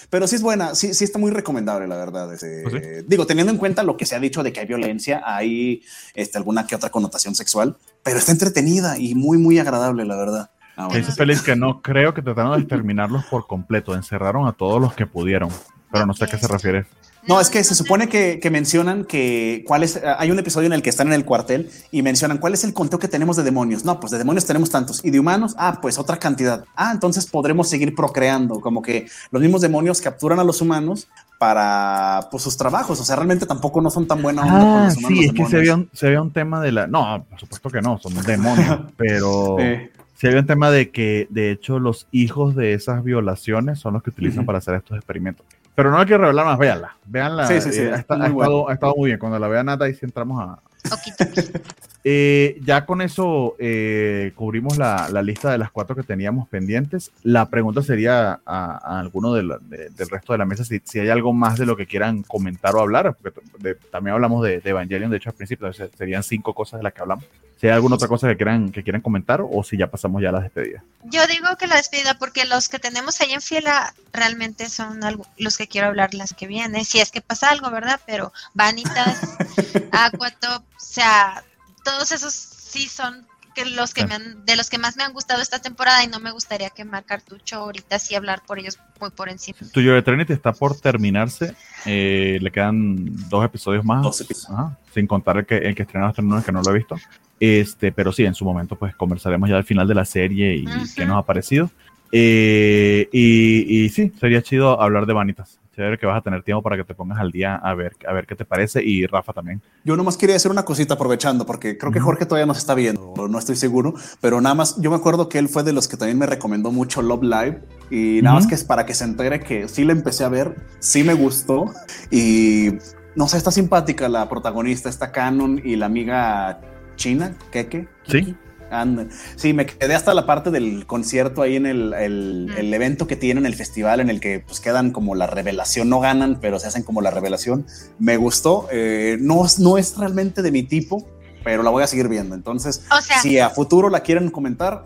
Pero 0.09 0.25
sí 0.27 0.35
es 0.37 0.41
buena, 0.41 0.73
sí, 0.73 0.93
sí 0.95 1.03
está 1.03 1.19
muy 1.19 1.29
recomendable, 1.31 1.87
la 1.87 1.97
verdad. 1.97 2.33
este, 2.33 2.63
Pues 2.63 2.83
sí. 2.83 3.05
Digo, 3.07 3.27
teniendo 3.27 3.51
en 3.51 3.59
cuenta 3.59 3.83
lo 3.83 3.95
que 3.95 4.05
se 4.07 4.15
ha 4.15 4.19
dicho 4.19 4.41
de 4.41 4.51
que 4.51 4.61
hay 4.61 4.65
violencia, 4.65 5.21
hay 5.23 5.83
este, 6.15 6.37
alguna 6.39 6.65
que 6.65 6.75
otra 6.75 6.89
connotación 6.89 7.26
sexual, 7.35 7.77
pero 8.03 8.17
está 8.17 8.31
entretenida 8.31 8.97
y 8.97 9.15
muy, 9.15 9.37
muy 9.37 9.59
agradable, 9.59 10.05
la 10.05 10.15
verdad. 10.15 10.51
Ah, 10.75 10.87
bueno. 10.87 11.07
dice 11.07 11.43
que 11.43 11.55
no 11.55 11.81
creo 11.81 12.13
que 12.13 12.21
trataron 12.21 12.53
de 12.53 12.59
exterminarlos 12.59 13.25
por 13.25 13.47
completo. 13.47 13.95
Encerraron 13.95 14.47
a 14.47 14.53
todos 14.53 14.79
los 14.79 14.93
que 14.93 15.07
pudieron. 15.07 15.49
Pero 15.91 16.05
no 16.05 16.13
sé 16.13 16.25
a 16.25 16.27
qué 16.27 16.37
se 16.37 16.47
refiere. 16.47 16.85
No, 17.27 17.41
es 17.41 17.49
que 17.49 17.63
se 17.63 17.75
supone 17.75 18.07
que, 18.07 18.39
que 18.39 18.49
mencionan 18.49 19.03
que 19.03 19.63
cuál 19.67 19.83
es. 19.83 19.99
Hay 20.17 20.31
un 20.31 20.39
episodio 20.39 20.67
en 20.67 20.73
el 20.73 20.81
que 20.81 20.89
están 20.89 21.07
en 21.07 21.13
el 21.13 21.25
cuartel 21.25 21.69
y 21.91 22.01
mencionan 22.01 22.37
cuál 22.37 22.53
es 22.53 22.63
el 22.63 22.73
conteo 22.73 22.99
que 22.99 23.07
tenemos 23.07 23.35
de 23.35 23.43
demonios. 23.43 23.83
No, 23.83 23.99
pues 23.99 24.11
de 24.11 24.17
demonios 24.17 24.45
tenemos 24.45 24.69
tantos 24.69 25.03
y 25.03 25.11
de 25.11 25.19
humanos, 25.19 25.53
ah, 25.57 25.79
pues 25.81 25.97
otra 25.99 26.17
cantidad. 26.17 26.63
Ah, 26.75 26.91
entonces 26.93 27.25
podremos 27.25 27.69
seguir 27.69 27.93
procreando. 27.95 28.61
Como 28.61 28.81
que 28.81 29.07
los 29.31 29.41
mismos 29.41 29.61
demonios 29.61 29.99
capturan 30.01 30.39
a 30.39 30.43
los 30.43 30.61
humanos 30.61 31.07
para 31.37 32.27
pues, 32.31 32.43
sus 32.43 32.55
trabajos. 32.57 32.99
O 32.99 33.03
sea, 33.03 33.15
realmente 33.17 33.45
tampoco 33.45 33.81
no 33.81 33.89
son 33.89 34.07
tan 34.07 34.21
buena 34.21 34.43
onda 34.43 34.59
con 34.59 34.67
Ah, 34.67 34.85
los 34.85 34.97
humanos. 34.97 35.17
sí, 35.19 35.25
es 35.25 35.33
que 35.33 35.45
se 35.45 35.57
había, 35.57 35.75
un, 35.75 35.89
se 35.93 36.07
había 36.07 36.21
un 36.21 36.31
tema 36.31 36.61
de 36.61 36.71
la. 36.71 36.87
No, 36.87 37.25
por 37.29 37.39
supuesto 37.39 37.69
que 37.69 37.81
no, 37.81 37.97
son 37.99 38.13
demonios. 38.23 38.79
pero 38.97 39.59
Eh, 39.59 39.91
sí 40.15 40.27
había 40.27 40.39
un 40.39 40.47
tema 40.47 40.71
de 40.71 40.89
que, 40.91 41.27
de 41.29 41.51
hecho, 41.51 41.77
los 41.79 42.07
hijos 42.11 42.55
de 42.55 42.73
esas 42.73 43.03
violaciones 43.03 43.79
son 43.79 43.93
los 43.93 44.03
que 44.03 44.09
utilizan 44.11 44.45
para 44.45 44.59
hacer 44.59 44.75
estos 44.75 44.97
experimentos. 44.97 45.45
Pero 45.77 45.91
no 45.91 45.99
hay 45.99 46.07
que 46.07 46.17
revelar 46.17 46.43
más, 46.43 46.57
véanla. 46.57 46.95
Véanla. 47.05 47.45
Sí, 47.47 47.61
sí, 47.61 47.71
sí, 47.71 47.81
eh, 47.81 47.91
ha, 48.09 48.15
bueno. 48.15 48.25
estado, 48.25 48.69
ha 48.69 48.73
estado 48.73 48.95
muy 48.97 49.09
bien. 49.11 49.19
Cuando 49.19 49.37
la 49.37 49.47
vean 49.47 49.67
nada, 49.67 49.85
ahí 49.85 49.93
sí 49.93 49.99
entramos 50.05 50.41
a. 50.41 50.59
Eh, 52.09 52.61
ya 52.63 52.85
con 52.85 53.01
eso 53.01 53.55
eh, 53.59 54.31
cubrimos 54.35 54.77
la, 54.77 55.09
la 55.11 55.21
lista 55.21 55.51
de 55.51 55.57
las 55.57 55.71
cuatro 55.71 55.93
que 55.93 56.03
teníamos 56.03 56.47
pendientes. 56.47 57.11
La 57.21 57.49
pregunta 57.49 57.81
sería 57.81 58.39
a, 58.45 58.77
a 58.95 58.99
alguno 59.01 59.33
de 59.33 59.43
la- 59.43 59.57
de- 59.59 59.89
del 59.89 60.07
resto 60.07 60.31
de 60.31 60.39
la 60.39 60.45
mesa 60.45 60.63
si, 60.63 60.79
si 60.85 60.99
hay 60.99 61.09
algo 61.09 61.33
más 61.33 61.57
de 61.57 61.65
lo 61.65 61.75
que 61.75 61.85
quieran 61.85 62.23
comentar 62.23 62.73
o 62.75 62.79
hablar, 62.79 63.13
porque 63.21 63.41
de- 63.59 63.75
también 63.75 64.13
hablamos 64.13 64.41
de, 64.45 64.61
de 64.61 64.69
Evangelion, 64.69 65.11
de 65.11 65.17
hecho 65.17 65.31
al 65.31 65.35
principio 65.35 65.73
se- 65.73 65.89
serían 65.97 66.23
cinco 66.23 66.53
cosas 66.53 66.79
de 66.79 66.83
las 66.85 66.93
que 66.93 67.01
hablamos. 67.01 67.25
Si 67.59 67.67
hay 67.67 67.73
alguna 67.73 67.95
otra 67.95 68.07
cosa 68.07 68.27
que 68.27 68.37
quieran, 68.37 68.71
que 68.71 68.83
quieran 68.83 69.01
comentar 69.01 69.41
o 69.41 69.63
si 69.63 69.77
ya 69.77 69.89
pasamos 69.89 70.21
ya 70.21 70.29
a 70.29 70.31
las 70.31 70.43
despedidas. 70.43 70.83
Yo 71.03 71.25
digo 71.27 71.47
que 71.57 71.67
la 71.67 71.75
despedida, 71.75 72.17
porque 72.17 72.45
los 72.45 72.69
que 72.69 72.79
tenemos 72.79 73.19
ahí 73.19 73.33
en 73.33 73.41
fila 73.41 73.93
realmente 74.13 74.69
son 74.69 75.03
algo, 75.03 75.25
los 75.37 75.57
que 75.57 75.67
quiero 75.67 75.87
hablar 75.87 76.13
las 76.13 76.33
que 76.33 76.47
vienen, 76.47 76.85
si 76.85 76.99
es 76.99 77.11
que 77.11 77.21
pasa 77.21 77.49
algo, 77.49 77.69
¿verdad? 77.71 77.99
Pero 78.05 78.31
Vanitas, 78.53 79.37
Aquatop, 79.91 80.63
o 80.63 80.79
sea, 80.79 81.43
todos 81.83 82.11
esos 82.11 82.33
sí 82.33 82.87
son 82.87 83.26
que 83.57 83.65
los 83.65 83.91
que 83.91 84.05
me 84.05 84.13
han, 84.13 84.45
de 84.45 84.55
los 84.55 84.69
que 84.69 84.77
más 84.77 84.97
me 84.97 85.03
han 85.03 85.13
gustado 85.13 85.41
esta 85.41 85.59
temporada 85.59 86.03
y 86.03 86.07
no 86.07 86.19
me 86.19 86.29
gustaría 86.29 86.69
quemar 86.69 87.03
cartucho 87.05 87.55
ahorita 87.55 87.97
sí 87.97 88.13
hablar 88.13 88.43
por 88.45 88.59
ellos 88.59 88.77
muy 88.99 89.09
por 89.09 89.29
encima. 89.29 89.57
Tuyo 89.73 89.95
de 89.95 90.03
Trinity 90.03 90.31
está 90.33 90.53
por 90.53 90.79
terminarse. 90.79 91.55
Eh, 91.85 92.37
le 92.39 92.51
quedan 92.51 92.95
dos 93.29 93.43
episodios 93.43 93.83
más. 93.83 94.03
Dos 94.03 94.21
episodios. 94.21 94.51
Ajá, 94.59 94.77
sin 94.93 95.07
contar 95.07 95.37
el 95.37 95.47
que, 95.47 95.57
el 95.57 95.73
que 95.73 95.81
estrenó 95.83 96.07
este 96.07 96.21
lunes, 96.21 96.45
que 96.45 96.51
no 96.51 96.61
lo 96.61 96.69
he 96.69 96.75
visto. 96.75 96.97
Este, 97.39 97.91
pero 97.91 98.11
sí, 98.11 98.25
en 98.25 98.35
su 98.35 98.45
momento, 98.45 98.75
pues 98.75 98.95
conversaremos 98.95 99.49
ya 99.49 99.57
al 99.57 99.63
final 99.63 99.87
de 99.87 99.95
la 99.95 100.05
serie 100.05 100.55
y 100.55 100.67
Ujú. 100.67 100.85
qué 100.95 101.05
nos 101.07 101.17
ha 101.17 101.25
parecido. 101.25 101.71
Eh, 102.11 103.09
y, 103.11 103.85
y 103.85 103.89
sí, 103.89 104.13
sería 104.19 104.43
chido 104.43 104.79
hablar 104.79 105.07
de 105.07 105.13
vanitas. 105.13 105.57
Chévere 105.77 105.99
que 105.99 106.07
vas 106.07 106.17
a 106.17 106.21
tener 106.21 106.41
tiempo 106.41 106.63
para 106.63 106.75
que 106.75 106.83
te 106.83 106.95
pongas 106.95 107.19
al 107.19 107.31
día 107.31 107.55
a 107.55 107.75
ver, 107.75 107.95
a 108.07 108.11
ver 108.11 108.25
qué 108.25 108.35
te 108.35 108.45
parece. 108.45 108.83
Y 108.83 109.05
Rafa 109.05 109.31
también. 109.31 109.61
Yo 109.83 109.95
nomás 109.95 110.17
quería 110.17 110.35
hacer 110.35 110.49
una 110.49 110.65
cosita 110.65 110.95
aprovechando, 110.95 111.45
porque 111.45 111.77
creo 111.77 111.91
que. 111.91 111.99
Jorge 111.99 112.25
todavía 112.25 112.47
nos 112.47 112.57
está 112.57 112.73
viendo, 112.73 113.13
no 113.29 113.37
estoy 113.37 113.57
seguro, 113.57 113.93
pero 114.19 114.41
nada 114.41 114.55
más, 114.55 114.81
yo 114.81 114.89
me 114.89 114.95
acuerdo 114.95 115.29
que 115.29 115.37
él 115.37 115.49
fue 115.49 115.61
de 115.63 115.73
los 115.73 115.87
que 115.87 115.97
también 115.97 116.17
me 116.17 116.25
recomendó 116.25 116.71
mucho 116.71 117.03
Love 117.03 117.23
Live, 117.23 117.61
y 117.91 118.21
nada 118.23 118.37
más 118.37 118.47
que 118.47 118.55
es 118.55 118.63
para 118.63 118.87
que 118.87 118.95
se 118.95 119.03
entere 119.03 119.39
que 119.39 119.67
sí 119.67 119.83
la 119.83 119.91
empecé 119.91 120.23
a 120.23 120.29
ver, 120.29 120.55
sí 120.79 121.03
me 121.03 121.13
gustó, 121.13 121.65
y 122.09 122.69
no 123.15 123.27
sé, 123.27 123.37
está 123.37 123.51
simpática 123.51 124.09
la 124.09 124.27
protagonista, 124.29 124.89
está 124.89 125.11
Canon 125.11 125.61
y 125.63 125.75
la 125.75 125.85
amiga 125.85 126.59
china, 126.95 127.35
Keke. 127.51 127.87
Sí. 128.07 128.35
Anda. 128.69 129.07
Sí, 129.35 129.53
me 129.53 129.65
quedé 129.65 129.95
hasta 129.95 130.13
la 130.13 130.25
parte 130.25 130.51
del 130.51 130.85
concierto 130.85 131.41
ahí 131.41 131.55
en 131.55 131.65
el, 131.65 131.93
el- 131.93 132.47
Mm. 132.51 132.57
el 132.57 132.73
evento 132.73 133.07
que 133.07 133.15
tienen, 133.15 133.45
el 133.45 133.55
festival 133.55 133.99
en 133.99 134.09
el 134.09 134.19
que 134.19 134.39
pues 134.45 134.59
quedan 134.59 134.91
como 134.91 135.15
la 135.15 135.27
revelación, 135.27 135.89
no 135.89 135.99
ganan, 135.99 136.39
pero 136.41 136.59
se 136.59 136.67
hacen 136.67 136.83
como 136.83 137.01
la 137.01 137.11
revelación. 137.11 137.65
Me 137.99 138.17
gustó, 138.17 138.67
eh, 138.71 139.17
no, 139.21 139.45
es- 139.45 139.59
no 139.59 139.77
es 139.77 139.97
realmente 139.97 140.41
de 140.41 140.51
mi 140.51 140.63
tipo, 140.63 141.07
pero 141.43 141.63
la 141.63 141.69
voy 141.69 141.83
a 141.83 141.87
seguir 141.87 142.07
viendo. 142.09 142.35
Entonces, 142.35 142.83
O 142.91 142.99
sea, 143.01 143.21
si 143.21 143.39
a 143.39 143.49
futuro 143.49 143.89
la 143.89 144.01
quieren 144.01 144.29
comentar, 144.29 144.83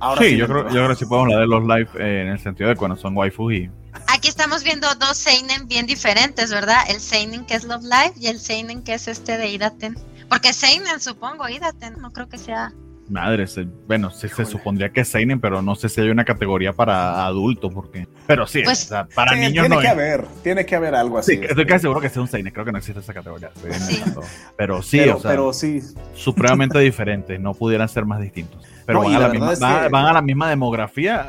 ahora 0.00 0.20
sí, 0.22 0.30
sí. 0.30 0.36
yo 0.36 0.46
creo, 0.48 0.64
yo 0.64 0.70
creo 0.70 0.88
que 0.88 0.96
sí 0.96 1.04
podemos 1.06 1.32
hablar 1.32 1.40
de 1.40 1.46
los 1.46 1.62
live 1.62 1.88
eh, 2.04 2.22
en 2.22 2.28
el 2.28 2.40
sentido 2.40 2.68
de 2.70 2.76
cuando 2.76 2.96
son 2.96 3.16
waifus 3.16 3.52
y. 3.54 3.70
aquí 4.08 4.28
estamos 4.28 4.64
viendo 4.64 4.88
dos 4.96 5.16
Seinen 5.16 5.68
bien 5.68 5.86
diferentes, 5.86 6.50
¿verdad? 6.50 6.78
El 6.88 6.98
Seinen 7.00 7.44
que 7.46 7.54
es 7.54 7.62
Love 7.64 7.84
Live 7.84 8.14
y 8.20 8.26
el 8.26 8.40
Seinen 8.40 8.82
que 8.82 8.94
es 8.94 9.06
este 9.06 9.38
de 9.38 9.48
Idaten. 9.48 9.96
Porque 10.28 10.52
Seinen, 10.52 10.98
supongo, 11.00 11.48
Idaten, 11.48 11.94
no 12.00 12.12
creo 12.12 12.28
que 12.28 12.38
sea. 12.38 12.72
Madre, 13.08 13.46
se- 13.46 13.66
bueno, 13.86 14.10
se 14.10 14.28
supondría 14.46 14.90
que 14.90 15.00
es 15.02 15.08
Seinen, 15.08 15.40
pero 15.40 15.60
no 15.60 15.74
sé 15.74 15.88
si 15.88 16.00
hay 16.00 16.08
una 16.10 16.24
categoría 16.24 16.72
para 16.72 17.26
adultos, 17.26 17.72
porque. 17.74 18.06
Pero 18.26 18.46
sí, 18.46 18.62
Pues- 18.64 18.84
o 18.84 18.88
sea, 18.88 19.08
para 19.14 19.32
Sí, 19.32 19.38
niños 19.40 19.52
tiene 19.64 19.68
no 19.68 19.80
que 19.80 19.86
es. 19.86 19.92
haber, 19.92 20.26
tiene 20.42 20.64
que 20.64 20.76
haber 20.76 20.94
algo 20.94 21.18
así. 21.18 21.36
Sí, 21.36 21.40
estoy 21.46 21.66
casi 21.66 21.82
seguro 21.82 22.00
que 22.00 22.08
sea 22.08 22.22
un 22.22 22.28
Seinen, 22.28 22.52
creo 22.52 22.64
que 22.64 22.72
no 22.72 22.78
existe 22.78 23.00
esa 23.00 23.12
categoría. 23.12 23.50
estoy 23.54 23.72
Sí. 23.74 24.02
Pero 24.56 24.82
sí, 24.82 24.98
pero, 24.98 25.16
o 25.16 25.20
sea, 25.20 25.30
pero 25.30 25.52
sí, 25.52 25.80
supremamente 26.14 26.78
diferentes, 26.80 27.38
no 27.40 27.52
pudieran 27.54 27.88
ser 27.88 28.04
más 28.06 28.20
distintos. 28.20 28.64
Pero 28.86 29.00
No, 29.02 29.04
van, 29.08 29.16
a 29.16 29.18
la 29.18 29.26
la 29.28 29.32
misma, 29.34 29.68
van- 29.68 29.82
que- 29.82 29.88
van 29.88 30.06
a 30.06 30.12
la 30.12 30.22
misma 30.22 30.48
demografía. 30.48 31.28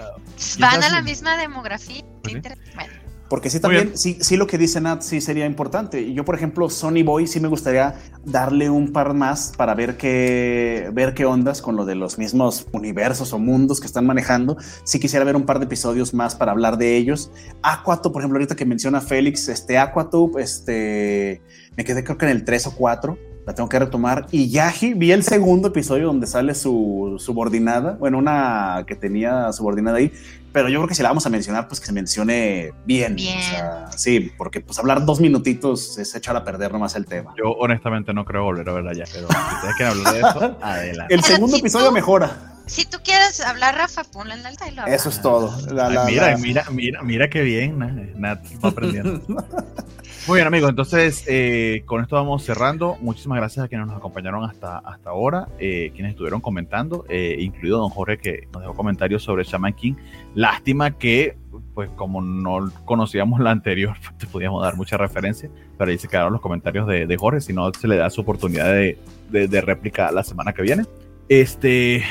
Van 0.59 0.83
a 0.83 0.89
la 0.89 1.01
misma 1.01 1.37
demografía. 1.37 2.01
Pues 2.23 2.35
Bueno, 2.41 2.93
Porque 3.29 3.49
sí, 3.49 3.59
también, 3.59 3.97
sí, 3.97 4.17
sí 4.21 4.37
lo 4.37 4.45
que 4.45 4.57
dice 4.57 4.79
Nat 4.79 5.01
sí 5.01 5.19
sería 5.19 5.45
importante. 5.45 6.01
Y 6.01 6.13
Yo, 6.13 6.23
por 6.23 6.35
ejemplo, 6.35 6.69
Sony 6.69 7.03
Boy 7.03 7.25
sí 7.25 7.39
me 7.39 7.47
gustaría 7.47 7.95
darle 8.25 8.69
un 8.69 8.91
par 8.91 9.13
más 9.13 9.53
para 9.57 9.73
ver 9.73 9.97
qué, 9.97 10.89
ver 10.93 11.13
qué 11.13 11.25
ondas 11.25 11.61
con 11.61 11.75
lo 11.75 11.85
de 11.85 11.95
los 11.95 12.17
mismos 12.17 12.67
universos 12.73 13.33
o 13.33 13.39
mundos 13.39 13.79
que 13.79 13.87
están 13.87 14.05
manejando. 14.05 14.57
Sí 14.83 14.99
quisiera 14.99 15.25
ver 15.25 15.35
un 15.35 15.45
par 15.45 15.59
de 15.59 15.65
episodios 15.65 16.13
más 16.13 16.35
para 16.35 16.51
hablar 16.51 16.77
de 16.77 16.95
ellos. 16.95 17.31
Aquato, 17.63 18.11
por 18.11 18.21
ejemplo, 18.21 18.37
ahorita 18.37 18.55
que 18.55 18.65
menciona 18.65 19.01
Félix, 19.01 19.47
este 19.47 19.77
Aquatube, 19.77 20.41
este, 20.41 21.41
me 21.75 21.83
quedé 21.83 22.03
creo 22.03 22.17
que 22.17 22.25
en 22.25 22.31
el 22.31 22.45
3 22.45 22.67
o 22.67 22.75
4. 22.75 23.32
La 23.45 23.53
tengo 23.53 23.67
que 23.67 23.77
retomar. 23.79 24.25
Y 24.31 24.49
Yaji, 24.49 24.93
vi 24.93 25.11
el 25.11 25.23
segundo 25.23 25.67
episodio 25.69 26.07
donde 26.07 26.27
sale 26.27 26.55
su 26.55 27.15
subordinada. 27.19 27.93
Bueno, 27.99 28.17
una 28.17 28.83
que 28.87 28.95
tenía 28.95 29.51
subordinada 29.51 29.97
ahí 29.97 30.11
pero 30.53 30.69
yo 30.69 30.77
creo 30.81 30.87
que 30.87 30.93
si 30.93 31.01
la 31.01 31.09
vamos 31.09 31.25
a 31.25 31.31
mencionar, 31.31 31.67
pues 31.67 31.79
que 31.79 31.87
se 31.87 31.91
mencione 31.93 32.73
bien. 32.85 33.15
Bien. 33.15 33.39
O 33.39 33.41
sea, 33.41 33.87
sí, 33.97 34.31
porque 34.37 34.61
pues 34.61 34.77
hablar 34.77 35.03
dos 35.03 35.19
minutitos 35.19 35.97
es 35.97 36.13
echar 36.13 36.35
a 36.35 36.43
perder 36.43 36.71
nomás 36.71 36.95
el 36.95 37.07
tema. 37.07 37.33
Yo 37.39 37.53
honestamente 37.53 38.13
no 38.13 38.23
creo 38.23 38.43
volver 38.43 38.69
a 38.69 38.73
verla 38.73 38.93
ya, 38.93 39.05
pero 39.11 39.27
si 39.29 39.55
ustedes 39.55 39.75
quieren 39.77 39.97
hablar 39.97 40.13
de 40.13 40.19
eso, 40.19 40.57
adelante. 40.61 41.13
El 41.15 41.21
Pero 41.21 41.33
segundo 41.33 41.55
si 41.55 41.59
episodio 41.59 41.87
tú- 41.87 41.93
mejora. 41.93 42.59
si 42.67 42.85
tú 42.85 42.99
quieres 43.03 43.39
hablar, 43.41 43.75
Rafa, 43.75 44.03
ponle 44.03 44.35
en 44.35 44.45
alta 44.45 44.67
y 44.69 44.75
lo 44.75 44.85
Eso 44.85 45.09
es 45.09 45.23
todo. 45.23 45.59
La- 45.71 45.87
Ay, 45.87 45.93
la- 45.95 46.05
mira, 46.05 46.31
la- 46.33 46.37
mira, 46.37 46.65
mira, 46.71 47.01
mira 47.01 47.29
qué 47.31 47.41
bien, 47.41 47.79
Nat, 47.79 47.93
Nat 48.15 48.45
va 48.63 48.69
aprendiendo. 48.69 49.23
Muy 50.25 50.37
bien, 50.37 50.47
amigos, 50.47 50.69
entonces 50.69 51.25
eh, 51.27 51.83
con 51.85 52.01
esto 52.01 52.15
vamos 52.15 52.43
cerrando. 52.43 52.95
Muchísimas 53.01 53.39
gracias 53.39 53.65
a 53.65 53.67
quienes 53.67 53.87
nos 53.87 53.97
acompañaron 53.97 54.45
hasta, 54.45 54.77
hasta 54.77 55.09
ahora, 55.09 55.49
eh, 55.59 55.91
quienes 55.93 56.11
estuvieron 56.11 56.39
comentando, 56.39 57.05
eh, 57.09 57.35
incluido 57.39 57.79
don 57.79 57.89
Jorge 57.89 58.17
que 58.19 58.47
nos 58.53 58.61
dejó 58.61 58.73
comentarios 58.73 59.21
sobre 59.21 59.43
Shaman 59.43 59.73
King. 59.73 59.95
Lástima 60.33 60.91
que, 60.91 61.35
pues 61.73 61.89
como 61.97 62.21
no 62.21 62.71
conocíamos 62.85 63.41
la 63.41 63.51
anterior, 63.51 63.97
pues, 64.01 64.17
te 64.17 64.25
podíamos 64.25 64.63
dar 64.63 64.77
mucha 64.77 64.95
referencia, 64.95 65.49
pero 65.77 65.91
ahí 65.91 65.97
se 65.97 66.07
quedaron 66.07 66.31
los 66.31 66.41
comentarios 66.41 66.87
de, 66.87 67.17
Jorge, 67.17 67.41
si 67.41 67.51
no 67.51 67.69
se 67.73 67.89
le 67.89 67.97
da 67.97 68.09
su 68.09 68.21
oportunidad 68.21 68.71
de, 68.71 68.97
de, 69.29 69.49
de 69.49 69.61
réplica 69.61 70.09
la 70.09 70.23
semana 70.23 70.53
que 70.53 70.61
viene. 70.61 70.85
Este, 71.27 72.01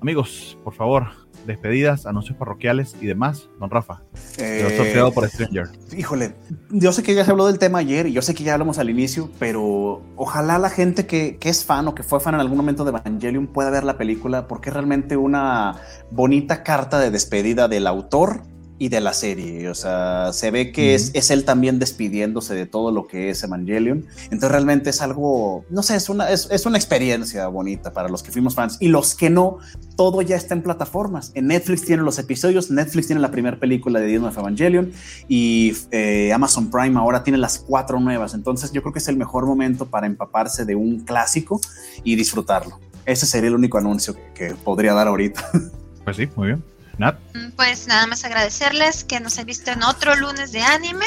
amigos, 0.00 0.58
por 0.64 0.74
favor, 0.74 1.19
despedidas, 1.46 2.06
anuncios 2.06 2.36
parroquiales 2.36 2.96
y 3.00 3.06
demás. 3.06 3.48
Don 3.58 3.70
Rafa, 3.70 4.02
eh, 4.38 4.74
sorteado 4.76 5.12
por 5.12 5.28
Stranger. 5.28 5.68
híjole, 5.96 6.34
yo 6.70 6.92
sé 6.92 7.02
que 7.02 7.14
ya 7.14 7.24
se 7.24 7.30
habló 7.30 7.46
del 7.46 7.58
tema 7.58 7.78
ayer 7.78 8.06
y 8.06 8.12
yo 8.12 8.22
sé 8.22 8.34
que 8.34 8.44
ya 8.44 8.54
hablamos 8.54 8.78
al 8.78 8.90
inicio, 8.90 9.30
pero 9.38 10.02
ojalá 10.16 10.58
la 10.58 10.70
gente 10.70 11.06
que, 11.06 11.36
que 11.38 11.48
es 11.48 11.64
fan 11.64 11.88
o 11.88 11.94
que 11.94 12.02
fue 12.02 12.20
fan 12.20 12.34
en 12.34 12.40
algún 12.40 12.56
momento 12.56 12.84
de 12.84 12.90
Evangelion 12.90 13.46
pueda 13.46 13.70
ver 13.70 13.84
la 13.84 13.96
película 13.96 14.46
porque 14.46 14.70
es 14.70 14.74
realmente 14.74 15.16
una 15.16 15.76
bonita 16.10 16.62
carta 16.62 16.98
de 16.98 17.10
despedida 17.10 17.68
del 17.68 17.86
autor 17.86 18.42
y 18.80 18.88
de 18.88 19.00
la 19.02 19.12
serie. 19.12 19.68
O 19.68 19.74
sea, 19.74 20.32
se 20.32 20.50
ve 20.50 20.72
que 20.72 20.94
es, 20.94 21.10
es 21.12 21.30
él 21.30 21.44
también 21.44 21.78
despidiéndose 21.78 22.54
de 22.54 22.64
todo 22.64 22.90
lo 22.90 23.06
que 23.06 23.28
es 23.28 23.44
Evangelion. 23.44 24.06
Entonces 24.24 24.50
realmente 24.50 24.88
es 24.88 25.02
algo, 25.02 25.66
no 25.68 25.82
sé, 25.82 25.96
es 25.96 26.08
una, 26.08 26.30
es, 26.30 26.48
es 26.50 26.64
una 26.64 26.78
experiencia 26.78 27.46
bonita 27.48 27.92
para 27.92 28.08
los 28.08 28.22
que 28.22 28.32
fuimos 28.32 28.54
fans 28.54 28.78
y 28.80 28.88
los 28.88 29.14
que 29.14 29.28
no, 29.28 29.58
todo 29.96 30.22
ya 30.22 30.34
está 30.34 30.54
en 30.54 30.62
plataformas. 30.62 31.30
En 31.34 31.48
Netflix 31.48 31.84
tiene 31.84 32.02
los 32.02 32.18
episodios, 32.18 32.70
Netflix 32.70 33.08
tiene 33.08 33.20
la 33.20 33.30
primera 33.30 33.60
película 33.60 34.00
de 34.00 34.06
Dino 34.06 34.28
of 34.28 34.38
Evangelion 34.38 34.92
y 35.28 35.74
eh, 35.90 36.32
Amazon 36.32 36.70
Prime 36.70 36.98
ahora 36.98 37.22
tiene 37.22 37.36
las 37.36 37.58
cuatro 37.58 38.00
nuevas. 38.00 38.32
Entonces 38.32 38.72
yo 38.72 38.80
creo 38.80 38.94
que 38.94 39.00
es 39.00 39.08
el 39.08 39.18
mejor 39.18 39.44
momento 39.44 39.90
para 39.90 40.06
empaparse 40.06 40.64
de 40.64 40.74
un 40.74 41.00
clásico 41.00 41.60
y 42.02 42.16
disfrutarlo. 42.16 42.80
Ese 43.04 43.26
sería 43.26 43.48
el 43.48 43.56
único 43.56 43.76
anuncio 43.76 44.16
que 44.34 44.54
podría 44.54 44.94
dar 44.94 45.06
ahorita. 45.06 45.50
Pues 46.02 46.16
sí, 46.16 46.26
muy 46.34 46.48
bien. 46.48 46.64
Mm, 47.34 47.50
Pues 47.56 47.86
nada 47.86 48.06
más 48.06 48.24
agradecerles 48.24 49.04
que 49.04 49.20
nos 49.20 49.38
han 49.38 49.46
visto 49.46 49.70
en 49.70 49.82
otro 49.82 50.14
lunes 50.16 50.52
de 50.52 50.60
anime. 50.62 51.06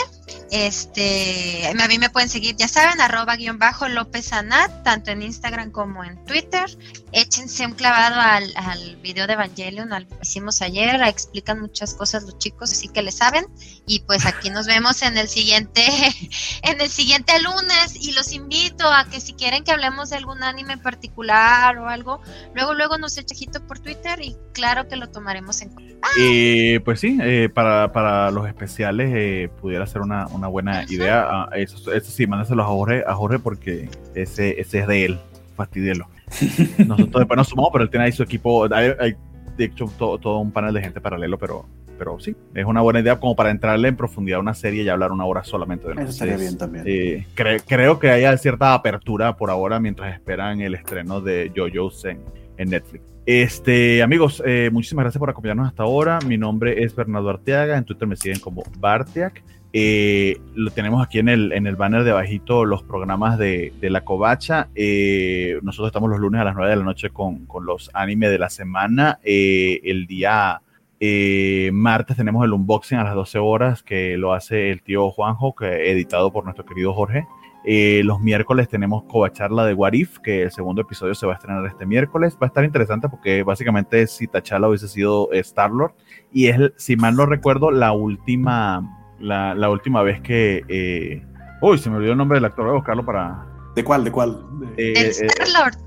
Este, 0.51 1.67
a 1.67 1.87
mí 1.87 1.97
me 1.99 2.09
pueden 2.09 2.29
seguir, 2.29 2.55
ya 2.55 2.67
saben, 2.67 3.01
arroba 3.01 3.35
guion 3.35 3.59
bajo 3.59 3.87
López 3.87 4.31
Anat, 4.33 4.83
tanto 4.83 5.11
en 5.11 5.21
Instagram 5.21 5.71
como 5.71 6.03
en 6.03 6.23
Twitter. 6.25 6.65
Échense 7.11 7.65
un 7.65 7.73
clavado 7.73 8.19
al, 8.19 8.51
al 8.55 8.95
video 8.97 9.27
de 9.27 9.33
Evangelion, 9.33 9.93
al 9.93 10.07
que 10.07 10.15
hicimos 10.21 10.61
ayer, 10.61 11.01
explican 11.01 11.59
muchas 11.59 11.93
cosas 11.93 12.23
los 12.23 12.37
chicos, 12.37 12.71
así 12.71 12.87
que 12.87 13.01
le 13.01 13.11
saben. 13.11 13.45
Y 13.85 13.99
pues 14.01 14.25
aquí 14.25 14.49
nos 14.49 14.67
vemos 14.67 15.01
en 15.01 15.17
el 15.17 15.27
siguiente, 15.27 15.83
en 16.63 16.81
el 16.81 16.89
siguiente 16.89 17.33
lunes. 17.41 17.95
Y 17.99 18.13
los 18.13 18.31
invito 18.31 18.87
a 18.91 19.05
que 19.05 19.19
si 19.19 19.33
quieren 19.33 19.63
que 19.63 19.71
hablemos 19.71 20.09
de 20.09 20.17
algún 20.17 20.43
anime 20.43 20.73
en 20.73 20.81
particular 20.81 21.77
o 21.77 21.87
algo, 21.87 22.21
luego, 22.53 22.73
luego 22.73 22.97
nos 22.97 23.17
echen 23.17 23.33
ojito 23.33 23.65
por 23.65 23.79
Twitter 23.79 24.21
y 24.21 24.35
claro 24.53 24.87
que 24.87 24.95
lo 24.95 25.09
tomaremos 25.09 25.61
en 25.61 25.69
cuenta. 25.69 26.07
eh, 26.19 26.79
pues 26.83 26.99
sí, 26.99 27.17
eh, 27.21 27.49
para, 27.53 27.91
para 27.91 28.31
los 28.31 28.47
especiales 28.47 29.11
eh, 29.15 29.49
pudiera 29.59 29.85
ser 29.87 30.01
una, 30.01 30.22
una 30.27 30.47
buena 30.47 30.83
idea. 30.89 31.25
Ah, 31.29 31.49
eso, 31.55 31.91
eso 31.93 32.11
sí, 32.11 32.27
mándaselos 32.27 32.65
a 32.65 32.69
Jorge, 32.69 33.03
a 33.05 33.13
Jorge 33.15 33.39
porque 33.39 33.89
ese, 34.15 34.59
ese 34.59 34.79
es 34.79 34.87
de 34.87 35.05
él. 35.05 35.19
Fastidielo. 35.55 36.07
Nosotros 36.87 37.19
después 37.21 37.37
nos 37.37 37.47
sumamos, 37.47 37.69
pero 37.71 37.83
él 37.83 37.89
tiene 37.89 38.05
ahí 38.05 38.11
su 38.11 38.23
equipo. 38.23 38.65
Hay, 38.73 38.91
hay, 38.99 39.15
de 39.57 39.65
hecho, 39.65 39.85
todo, 39.97 40.17
todo 40.17 40.39
un 40.39 40.51
panel 40.51 40.73
de 40.73 40.81
gente 40.81 40.99
paralelo, 40.99 41.37
pero, 41.37 41.65
pero 41.99 42.19
sí, 42.19 42.35
es 42.55 42.65
una 42.65 42.81
buena 42.81 43.01
idea 43.01 43.19
como 43.19 43.35
para 43.35 43.51
entrarle 43.51 43.87
en 43.89 43.95
profundidad 43.95 44.37
a 44.37 44.41
una 44.41 44.55
serie 44.55 44.81
y 44.83 44.89
hablar 44.89 45.11
una 45.11 45.25
hora 45.25 45.43
solamente 45.43 45.85
de 45.85 45.91
Eso 45.93 46.01
nosotros. 46.01 46.15
estaría 46.15 46.37
bien 46.37 46.57
también. 46.57 46.83
Eh, 46.87 47.27
cre- 47.35 47.61
creo 47.67 47.99
que 47.99 48.09
haya 48.09 48.35
cierta 48.37 48.73
apertura 48.73 49.37
por 49.37 49.51
ahora 49.51 49.79
mientras 49.79 50.11
esperan 50.13 50.59
el 50.61 50.73
estreno 50.73 51.21
de 51.21 51.51
JoJo's 51.55 52.05
en, 52.05 52.21
en 52.57 52.69
Netflix. 52.69 53.03
Este, 53.25 54.01
amigos, 54.03 54.43
eh, 54.45 54.69
muchísimas 54.73 55.03
gracias 55.03 55.19
por 55.19 55.29
acompañarnos 55.29 55.67
hasta 55.67 55.83
ahora. 55.83 56.19
Mi 56.27 56.37
nombre 56.37 56.83
es 56.83 56.93
Bernardo 56.95 57.29
Arteaga. 57.29 57.77
En 57.77 57.85
Twitter 57.85 58.07
me 58.07 58.15
siguen 58.17 58.39
como 58.39 58.63
Bartiak. 58.79 59.41
Eh, 59.75 60.39
lo 60.53 60.69
tenemos 60.69 61.03
aquí 61.03 61.17
en 61.19 61.29
el, 61.29 61.51
en 61.51 61.65
el 61.65 61.75
banner 61.75 62.03
de 62.03 62.11
abajito 62.11 62.63
los 62.63 62.83
programas 62.83 63.39
de, 63.39 63.73
de 63.81 63.89
la 63.89 64.01
Covacha. 64.01 64.69
Eh, 64.75 65.59
nosotros 65.63 65.87
estamos 65.87 66.09
los 66.09 66.19
lunes 66.19 66.39
a 66.39 66.43
las 66.43 66.55
9 66.55 66.69
de 66.69 66.77
la 66.77 66.83
noche 66.83 67.09
con, 67.09 67.45
con 67.47 67.65
los 67.65 67.89
animes 67.93 68.29
de 68.29 68.39
la 68.39 68.49
semana. 68.49 69.19
Eh, 69.23 69.81
el 69.83 70.05
día 70.05 70.61
eh, 70.99 71.71
martes 71.73 72.15
tenemos 72.15 72.45
el 72.45 72.53
unboxing 72.53 72.97
a 72.97 73.03
las 73.03 73.13
12 73.13 73.39
horas 73.39 73.83
que 73.83 74.15
lo 74.15 74.33
hace 74.33 74.71
el 74.71 74.81
tío 74.81 75.09
Juanjo, 75.09 75.53
que 75.53 75.91
editado 75.91 76.31
por 76.31 76.45
nuestro 76.45 76.65
querido 76.65 76.93
Jorge. 76.93 77.25
Eh, 77.65 78.01
los 78.05 78.21
miércoles 78.21 78.69
tenemos 78.69 79.03
Covacharla 79.03 79.65
de 79.65 79.73
Warif, 79.73 80.19
que 80.19 80.43
el 80.43 80.51
segundo 80.51 80.81
episodio 80.81 81.15
se 81.15 81.25
va 81.25 81.33
a 81.33 81.35
estrenar 81.35 81.65
este 81.65 81.85
miércoles. 81.85 82.37
Va 82.41 82.45
a 82.45 82.47
estar 82.47 82.63
interesante 82.63 83.09
porque 83.09 83.43
básicamente 83.43 84.07
si 84.07 84.27
T'Challa 84.27 84.67
hubiese 84.67 84.87
sido 84.87 85.29
Star-Lord. 85.33 85.93
Y 86.31 86.47
es, 86.47 86.71
si 86.77 86.95
mal 86.95 87.15
no 87.15 87.25
recuerdo, 87.25 87.71
la 87.71 87.91
última, 87.91 89.02
la, 89.23 89.55
la 89.55 89.69
última 89.69 90.03
vez 90.03 90.21
que... 90.21 90.63
Eh, 90.67 91.25
uy, 91.61 91.77
se 91.77 91.89
me 91.89 91.97
olvidó 91.97 92.11
el 92.11 92.17
nombre 92.17 92.37
del 92.37 92.45
actor, 92.45 92.65
voy 92.65 92.73
a 92.73 92.77
buscarlo 92.77 93.05
para... 93.05 93.45
¿De 93.75 93.83
cuál? 93.83 94.03
¿De 94.03 94.11
cuál? 94.11 94.39
De, 94.75 94.91
Star-Lord. 94.93 95.77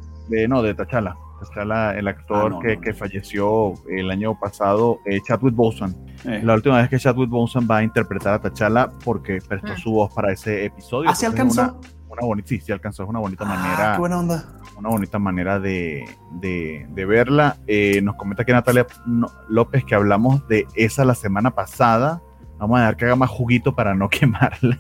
no, 0.49 0.63
de 0.63 0.75
T'Challa. 0.75 1.15
T'Challa, 1.41 1.97
el 1.97 2.09
actor 2.09 2.55
ah, 2.57 2.59
que, 2.63 2.81
que, 2.81 2.95
falleció 2.95 3.75
el 3.91 4.11
año 4.11 4.39
pasado, 4.41 4.99
Chadwick 5.29 5.55
Boseman. 5.55 5.95
La 6.43 6.55
última 6.55 6.79
vez 6.79 6.89
que 6.89 6.99
Chadwick 6.99 7.29
Boseman 7.29 7.69
va 7.71 7.77
a 7.79 7.83
interpretar 7.85 8.35
a 8.35 8.41
T'Challa 8.41 8.89
porque 9.05 9.39
prestó 9.47 9.75
mm. 9.75 9.77
su 9.77 9.93
voz 9.93 10.13
para 10.13 10.33
ese 10.33 10.65
episodio. 10.65 11.11
¿Ah, 11.11 11.15
sí 11.15 11.27
alcanzó? 11.27 11.79
Una, 12.09 12.23
bonita, 12.23 12.49
sí, 12.49 12.61
sí 12.61 12.73
alcanzó, 12.73 13.03
es 13.03 13.09
una 13.09 13.21
bonita 13.21 13.45
ah, 13.47 13.55
manera. 13.55 13.93
Qué 13.93 13.99
buena 14.01 14.19
onda. 14.19 14.45
Una 14.79 14.89
bonita 14.89 15.19
manera 15.19 15.61
de, 15.61 16.05
de, 16.41 16.87
de 16.89 17.05
verla. 17.05 17.59
Eh, 17.67 18.01
nos 18.03 18.17
comenta 18.17 18.43
aquí 18.43 18.53
Natalia 18.53 18.87
López 19.49 19.85
que 19.85 19.95
hablamos 19.95 20.47
de 20.49 20.67
esa 20.75 21.05
la 21.05 21.15
semana 21.15 21.51
pasada. 21.53 22.23
Vamos 22.59 22.79
a 22.79 22.81
dejar 22.81 22.97
que 22.97 23.05
haga 23.05 23.17
más 23.17 23.31
juguito 23.31 23.75
para 23.75 23.95
no 23.95 24.09
quemarla. 24.11 24.79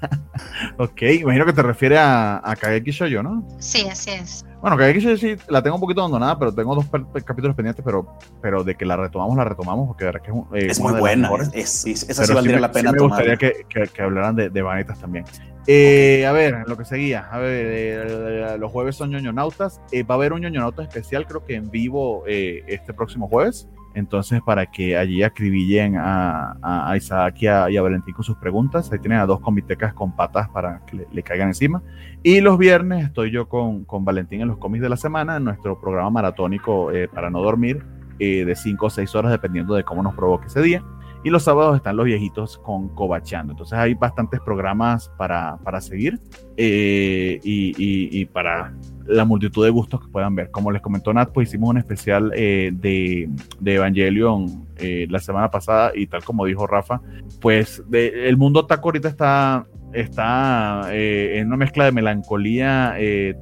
ok, 0.78 1.03
imagino 1.20 1.44
que 1.44 1.53
te 1.53 1.62
refiere 1.62 1.98
a, 1.98 2.40
a 2.43 2.57
Kageki 2.57 2.90
Shoujo, 2.90 3.23
¿no? 3.23 3.47
Sí, 3.59 3.86
así 3.90 4.11
es. 4.11 4.44
Bueno, 4.61 4.77
Kageki 4.77 5.01
Shoujo 5.01 5.16
sí 5.16 5.36
la 5.48 5.62
tengo 5.62 5.77
un 5.77 5.81
poquito 5.81 6.01
abandonada, 6.01 6.39
pero 6.39 6.55
tengo 6.55 6.74
dos 6.74 6.86
capítulos 7.24 7.55
pendientes, 7.55 7.85
pero, 7.85 8.19
pero 8.40 8.65
de 8.65 8.74
que 8.74 8.85
la 8.85 8.97
retomamos, 8.97 9.36
la 9.36 9.44
retomamos, 9.44 9.86
porque 9.89 10.05
verdad 10.05 10.23
que 10.23 10.31
es, 10.31 10.65
eh, 10.65 10.70
es 10.70 10.81
muy 10.81 10.94
buena. 10.98 11.31
Es, 11.53 11.86
esa 11.86 12.24
sí 12.24 12.32
valdría 12.32 12.59
la 12.61 12.73
pena 12.73 12.90
sí 12.90 12.97
me 12.97 13.03
gustaría 13.03 13.36
que, 13.36 13.65
que, 13.69 14.03
hablaran 14.03 14.36
de, 14.36 14.51
de 14.51 14.62
vanitas 14.62 14.98
también. 14.98 15.24
Eh, 15.66 16.24
A 16.27 16.32
ver, 16.32 16.65
lo 16.69 16.77
que 16.77 16.85
seguía. 16.85 17.28
A 17.31 17.39
ver, 17.39 17.66
eh, 17.69 18.57
los 18.59 18.70
jueves 18.70 18.97
son 18.97 19.11
ñoñonautas. 19.11 19.81
Eh, 19.90 20.05
va 20.05 20.15
a 20.15 20.19
haber 20.19 20.32
un 20.32 20.40
ñoñonauta 20.40 20.82
especial, 20.82 21.27
creo 21.27 21.44
que 21.44 21.55
en 21.57 21.70
vivo 21.70 22.23
eh, 22.27 22.62
este 22.69 22.94
próximo 22.94 23.28
jueves. 23.28 23.69
Entonces, 23.97 24.43
para 24.43 24.66
que 24.66 24.94
allí 24.94 25.23
acribillen 25.23 25.97
a, 25.97 26.59
a, 26.90 26.94
Isaac 26.98 27.36
y 27.40 27.47
a, 27.47 27.81
Valentín 27.81 28.12
con 28.12 28.24
sus 28.24 28.36
preguntas, 28.36 28.93
ahí 28.93 28.98
tienen 28.98 29.20
a 29.20 29.24
dos 29.24 29.40
comitecas 29.40 29.94
con 29.94 30.14
patas 30.14 30.51
para 30.51 30.85
que 30.85 31.06
le, 31.10 31.23
caigan 31.23 31.48
encima. 31.48 31.82
Y 32.23 32.43
los 32.43 32.59
viernes 32.59 33.06
estoy 33.06 33.31
yo 33.31 33.48
con, 33.48 33.86
con, 33.86 34.05
Valentín 34.05 34.43
en 34.43 34.48
los 34.48 34.59
cómics 34.59 34.82
de 34.82 34.90
la 34.90 34.98
semana, 34.98 35.36
en 35.39 35.44
nuestro 35.44 35.81
programa 35.81 36.10
maratónico 36.10 36.93
eh, 36.93 37.09
para 37.09 37.31
no 37.31 37.40
dormir, 37.40 37.86
eh, 38.18 38.44
de 38.44 38.55
5 38.55 38.85
o 38.85 38.90
6 38.90 39.14
horas, 39.14 39.32
dependiendo 39.32 39.74
de 39.74 39.82
cómo 39.82 40.02
nos 40.02 40.14
provoque 40.14 40.48
ese 40.48 40.60
día. 40.60 40.85
Y 41.27 41.31
los 41.31 41.43
sábados 41.43 41.74
están 41.74 41.97
los 41.97 42.07
viejitos 42.07 42.57
con 42.59 42.89
Cobachando. 42.90 43.53
Entonces 43.53 43.77
hay 43.77 43.94
bastantes 43.94 44.39
programas 44.39 45.11
para, 45.19 45.57
para 45.65 45.81
seguir 45.81 46.20
eh, 46.57 47.40
y, 47.43 48.24
para 48.27 48.73
la 49.07 49.24
multitud 49.24 49.65
de 49.65 49.70
gustos 49.70 50.03
que 50.03 50.07
puedan 50.07 50.36
ver. 50.36 50.53
Como 50.53 50.70
les 50.70 50.81
comentó 50.81 51.12
Nat, 51.12 51.32
pues 51.32 51.48
hicimos 51.48 51.70
un 51.70 51.78
especial 51.78 52.31
eh, 52.36 52.70
de, 52.73 53.28
de, 53.59 53.74
Evangelion 53.74 54.69
eh, 54.77 55.09
la 55.11 55.19
semana 55.19 55.51
pasada 55.51 55.90
y 55.97 56.07
tal 56.07 56.23
como 56.23 56.44
dijo 56.44 56.65
Rafa, 56.65 57.01
pues 57.40 57.82
el 57.93 58.36
mundo 58.36 58.65
taco 58.66 58.90
ahorita 58.90 59.09
está, 59.09 59.66
está 59.94 60.90
eh, 60.93 61.40
en 61.40 61.48
una 61.48 61.57
mezcla 61.57 61.86
de 61.86 61.90
melancolía, 61.90 62.94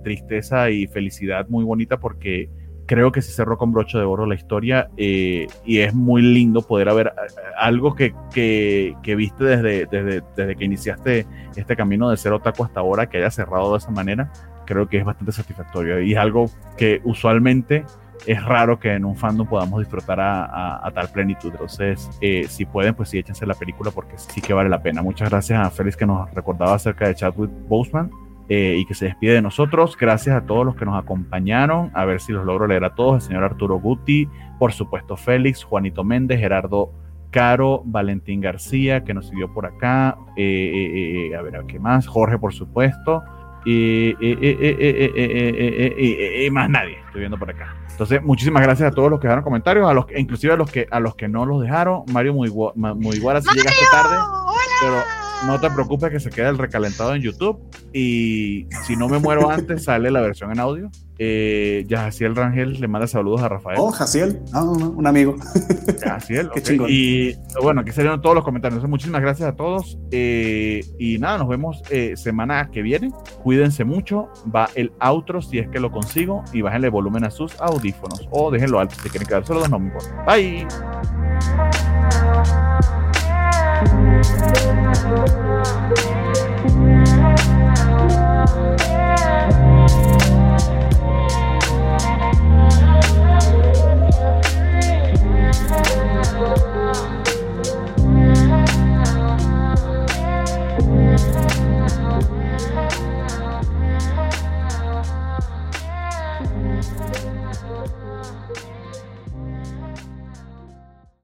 tristeza 0.02 0.70
y 0.70 0.86
felicidad 0.86 1.50
muy 1.50 1.64
bonita 1.64 2.00
porque 2.00 2.48
creo 2.86 3.12
que 3.12 3.22
se 3.22 3.32
cerró 3.32 3.56
con 3.58 3.72
broche 3.72 3.98
de 3.98 4.04
oro 4.04 4.26
la 4.26 4.34
historia 4.34 4.90
y 4.96 5.46
es 5.66 5.94
muy 5.94 6.22
lindo 6.22 6.62
poder 6.62 6.92
ver 6.94 7.12
algo 7.58 7.94
que, 7.94 8.14
que, 8.32 8.94
que 9.02 9.16
viste 9.16 9.44
desde, 9.44 9.86
desde, 9.86 10.22
desde, 10.36 10.56
que 10.56 10.64
iniciaste 10.64 11.26
este 11.56 11.76
camino 11.76 12.10
de 12.10 12.16
ser 12.16 12.32
otaku 12.32 12.64
hasta 12.64 12.80
ahora, 12.80 13.08
que 13.08 13.18
haya 13.18 13.30
cerrado 13.30 13.72
de 13.72 13.78
esa 13.78 13.90
manera 13.90 14.30
creo 14.64 14.88
que 14.88 14.98
es 14.98 15.04
bastante 15.04 15.32
satisfactorio 15.32 16.00
y 16.00 16.12
es 16.12 16.18
algo 16.18 16.50
que 16.76 17.00
usualmente 17.04 17.84
es 18.26 18.42
raro 18.42 18.78
que 18.78 18.92
en 18.94 19.04
un 19.04 19.16
fandom 19.16 19.46
podamos 19.46 19.80
disfrutar 19.80 20.18
a, 20.20 20.90
tal 20.94 21.08
plenitud. 21.08 21.50
Entonces, 21.52 22.08
eh, 22.20 22.46
si 22.48 22.64
pueden, 22.64 22.94
pues 22.94 23.10
sí, 23.10 23.18
échense 23.18 23.44
la 23.44 23.54
película 23.54 23.90
porque 23.90 24.16
sí 24.16 24.40
que 24.40 24.54
vale 24.54 24.70
la 24.70 24.82
pena. 24.82 25.02
Muchas 25.02 25.28
gracias 25.30 25.60
a 25.60 25.70
Félix 25.70 25.96
que 25.96 26.06
nos 26.06 26.30
recordaba 26.32 26.74
acerca 26.74 27.06
de 27.06 27.14
Chadwick 27.14 27.50
Boseman 27.68 28.10
eh, 28.48 28.76
y 28.78 28.84
que 28.86 28.94
se 28.94 29.06
despide 29.06 29.34
de 29.34 29.42
nosotros. 29.42 29.96
Gracias 29.98 30.36
a 30.36 30.46
todos 30.46 30.64
los 30.64 30.76
que 30.76 30.84
nos 30.84 31.00
acompañaron. 31.02 31.90
A 31.94 32.04
ver 32.04 32.20
si 32.20 32.32
los 32.32 32.44
logro 32.44 32.66
leer 32.66 32.84
a 32.84 32.94
todos. 32.94 33.16
El 33.16 33.28
señor 33.28 33.44
Arturo 33.44 33.76
Guti, 33.76 34.28
por 34.58 34.72
supuesto 34.72 35.16
Félix, 35.16 35.64
Juanito 35.64 36.04
Méndez, 36.04 36.40
Gerardo 36.40 36.92
Caro, 37.30 37.82
Valentín 37.84 38.40
García, 38.40 39.04
que 39.04 39.14
nos 39.14 39.28
siguió 39.28 39.52
por 39.52 39.66
acá. 39.66 40.16
Eh, 40.36 41.32
a 41.36 41.42
ver, 41.42 41.64
¿qué 41.66 41.78
más? 41.78 42.06
Jorge, 42.06 42.38
por 42.38 42.52
supuesto 42.54 43.22
y, 43.64 44.14
más 46.50 46.68
nadie. 46.70 46.98
Estoy 47.06 47.20
viendo 47.20 47.38
por 47.38 47.50
acá. 47.50 47.76
Entonces, 47.90 48.22
muchísimas 48.22 48.62
gracias 48.62 48.92
a 48.92 48.94
todos 48.94 49.10
los 49.10 49.20
que 49.20 49.26
dejaron 49.26 49.44
comentarios, 49.44 49.88
a 49.88 49.94
los 49.94 50.06
inclusive 50.16 50.52
a 50.52 50.56
los 50.56 50.70
que 50.70 50.86
a 50.90 51.00
los 51.00 51.14
que 51.14 51.28
no 51.28 51.46
los 51.46 51.62
dejaron. 51.62 52.02
Mario 52.12 52.34
muy 52.34 52.50
muy 52.50 53.16
igual 53.16 53.40
si 53.42 53.48
llegaste 53.54 53.84
tarde, 53.92 54.16
pero 54.80 55.23
no 55.46 55.60
te 55.60 55.70
preocupes 55.70 56.10
que 56.10 56.20
se 56.20 56.30
queda 56.30 56.48
el 56.48 56.58
recalentado 56.58 57.14
en 57.14 57.22
YouTube 57.22 57.60
y 57.92 58.66
si 58.86 58.96
no 58.96 59.08
me 59.08 59.18
muero 59.18 59.50
antes 59.50 59.84
sale 59.84 60.10
la 60.10 60.20
versión 60.20 60.50
en 60.52 60.60
audio. 60.60 60.90
Eh, 61.18 61.86
Jaciel 61.88 62.34
Rangel 62.34 62.80
le 62.80 62.88
manda 62.88 63.06
saludos 63.06 63.42
a 63.42 63.48
Rafael. 63.48 63.78
Oh, 63.78 63.90
Jaciel, 63.90 64.40
no, 64.52 64.72
un 64.72 65.06
amigo. 65.06 65.36
Jaciel, 66.02 66.50
Y 66.88 67.34
bueno, 67.62 67.82
aquí 67.82 67.92
salieron 67.92 68.20
todos 68.20 68.34
los 68.34 68.44
comentarios. 68.44 68.86
muchísimas 68.88 69.20
gracias 69.22 69.48
a 69.48 69.54
todos. 69.54 69.98
Eh, 70.10 70.84
y 70.98 71.18
nada, 71.18 71.38
nos 71.38 71.48
vemos 71.48 71.82
eh, 71.90 72.16
semana 72.16 72.70
que 72.72 72.82
viene. 72.82 73.12
Cuídense 73.42 73.84
mucho. 73.84 74.28
Va 74.54 74.68
el 74.74 74.92
outro 74.98 75.40
si 75.40 75.58
es 75.58 75.68
que 75.68 75.78
lo 75.78 75.92
consigo. 75.92 76.42
Y 76.52 76.62
bájenle 76.62 76.88
volumen 76.88 77.24
a 77.24 77.30
sus 77.30 77.60
audífonos. 77.60 78.28
O 78.30 78.50
déjenlo 78.50 78.80
alto 78.80 78.96
si 79.00 79.08
quieren 79.08 79.28
quedar 79.28 79.46
solos, 79.46 79.70
no 79.70 79.78
me 79.78 79.86
importa. 79.86 80.24
Bye. 80.26 80.66
Yeah. 84.04 84.44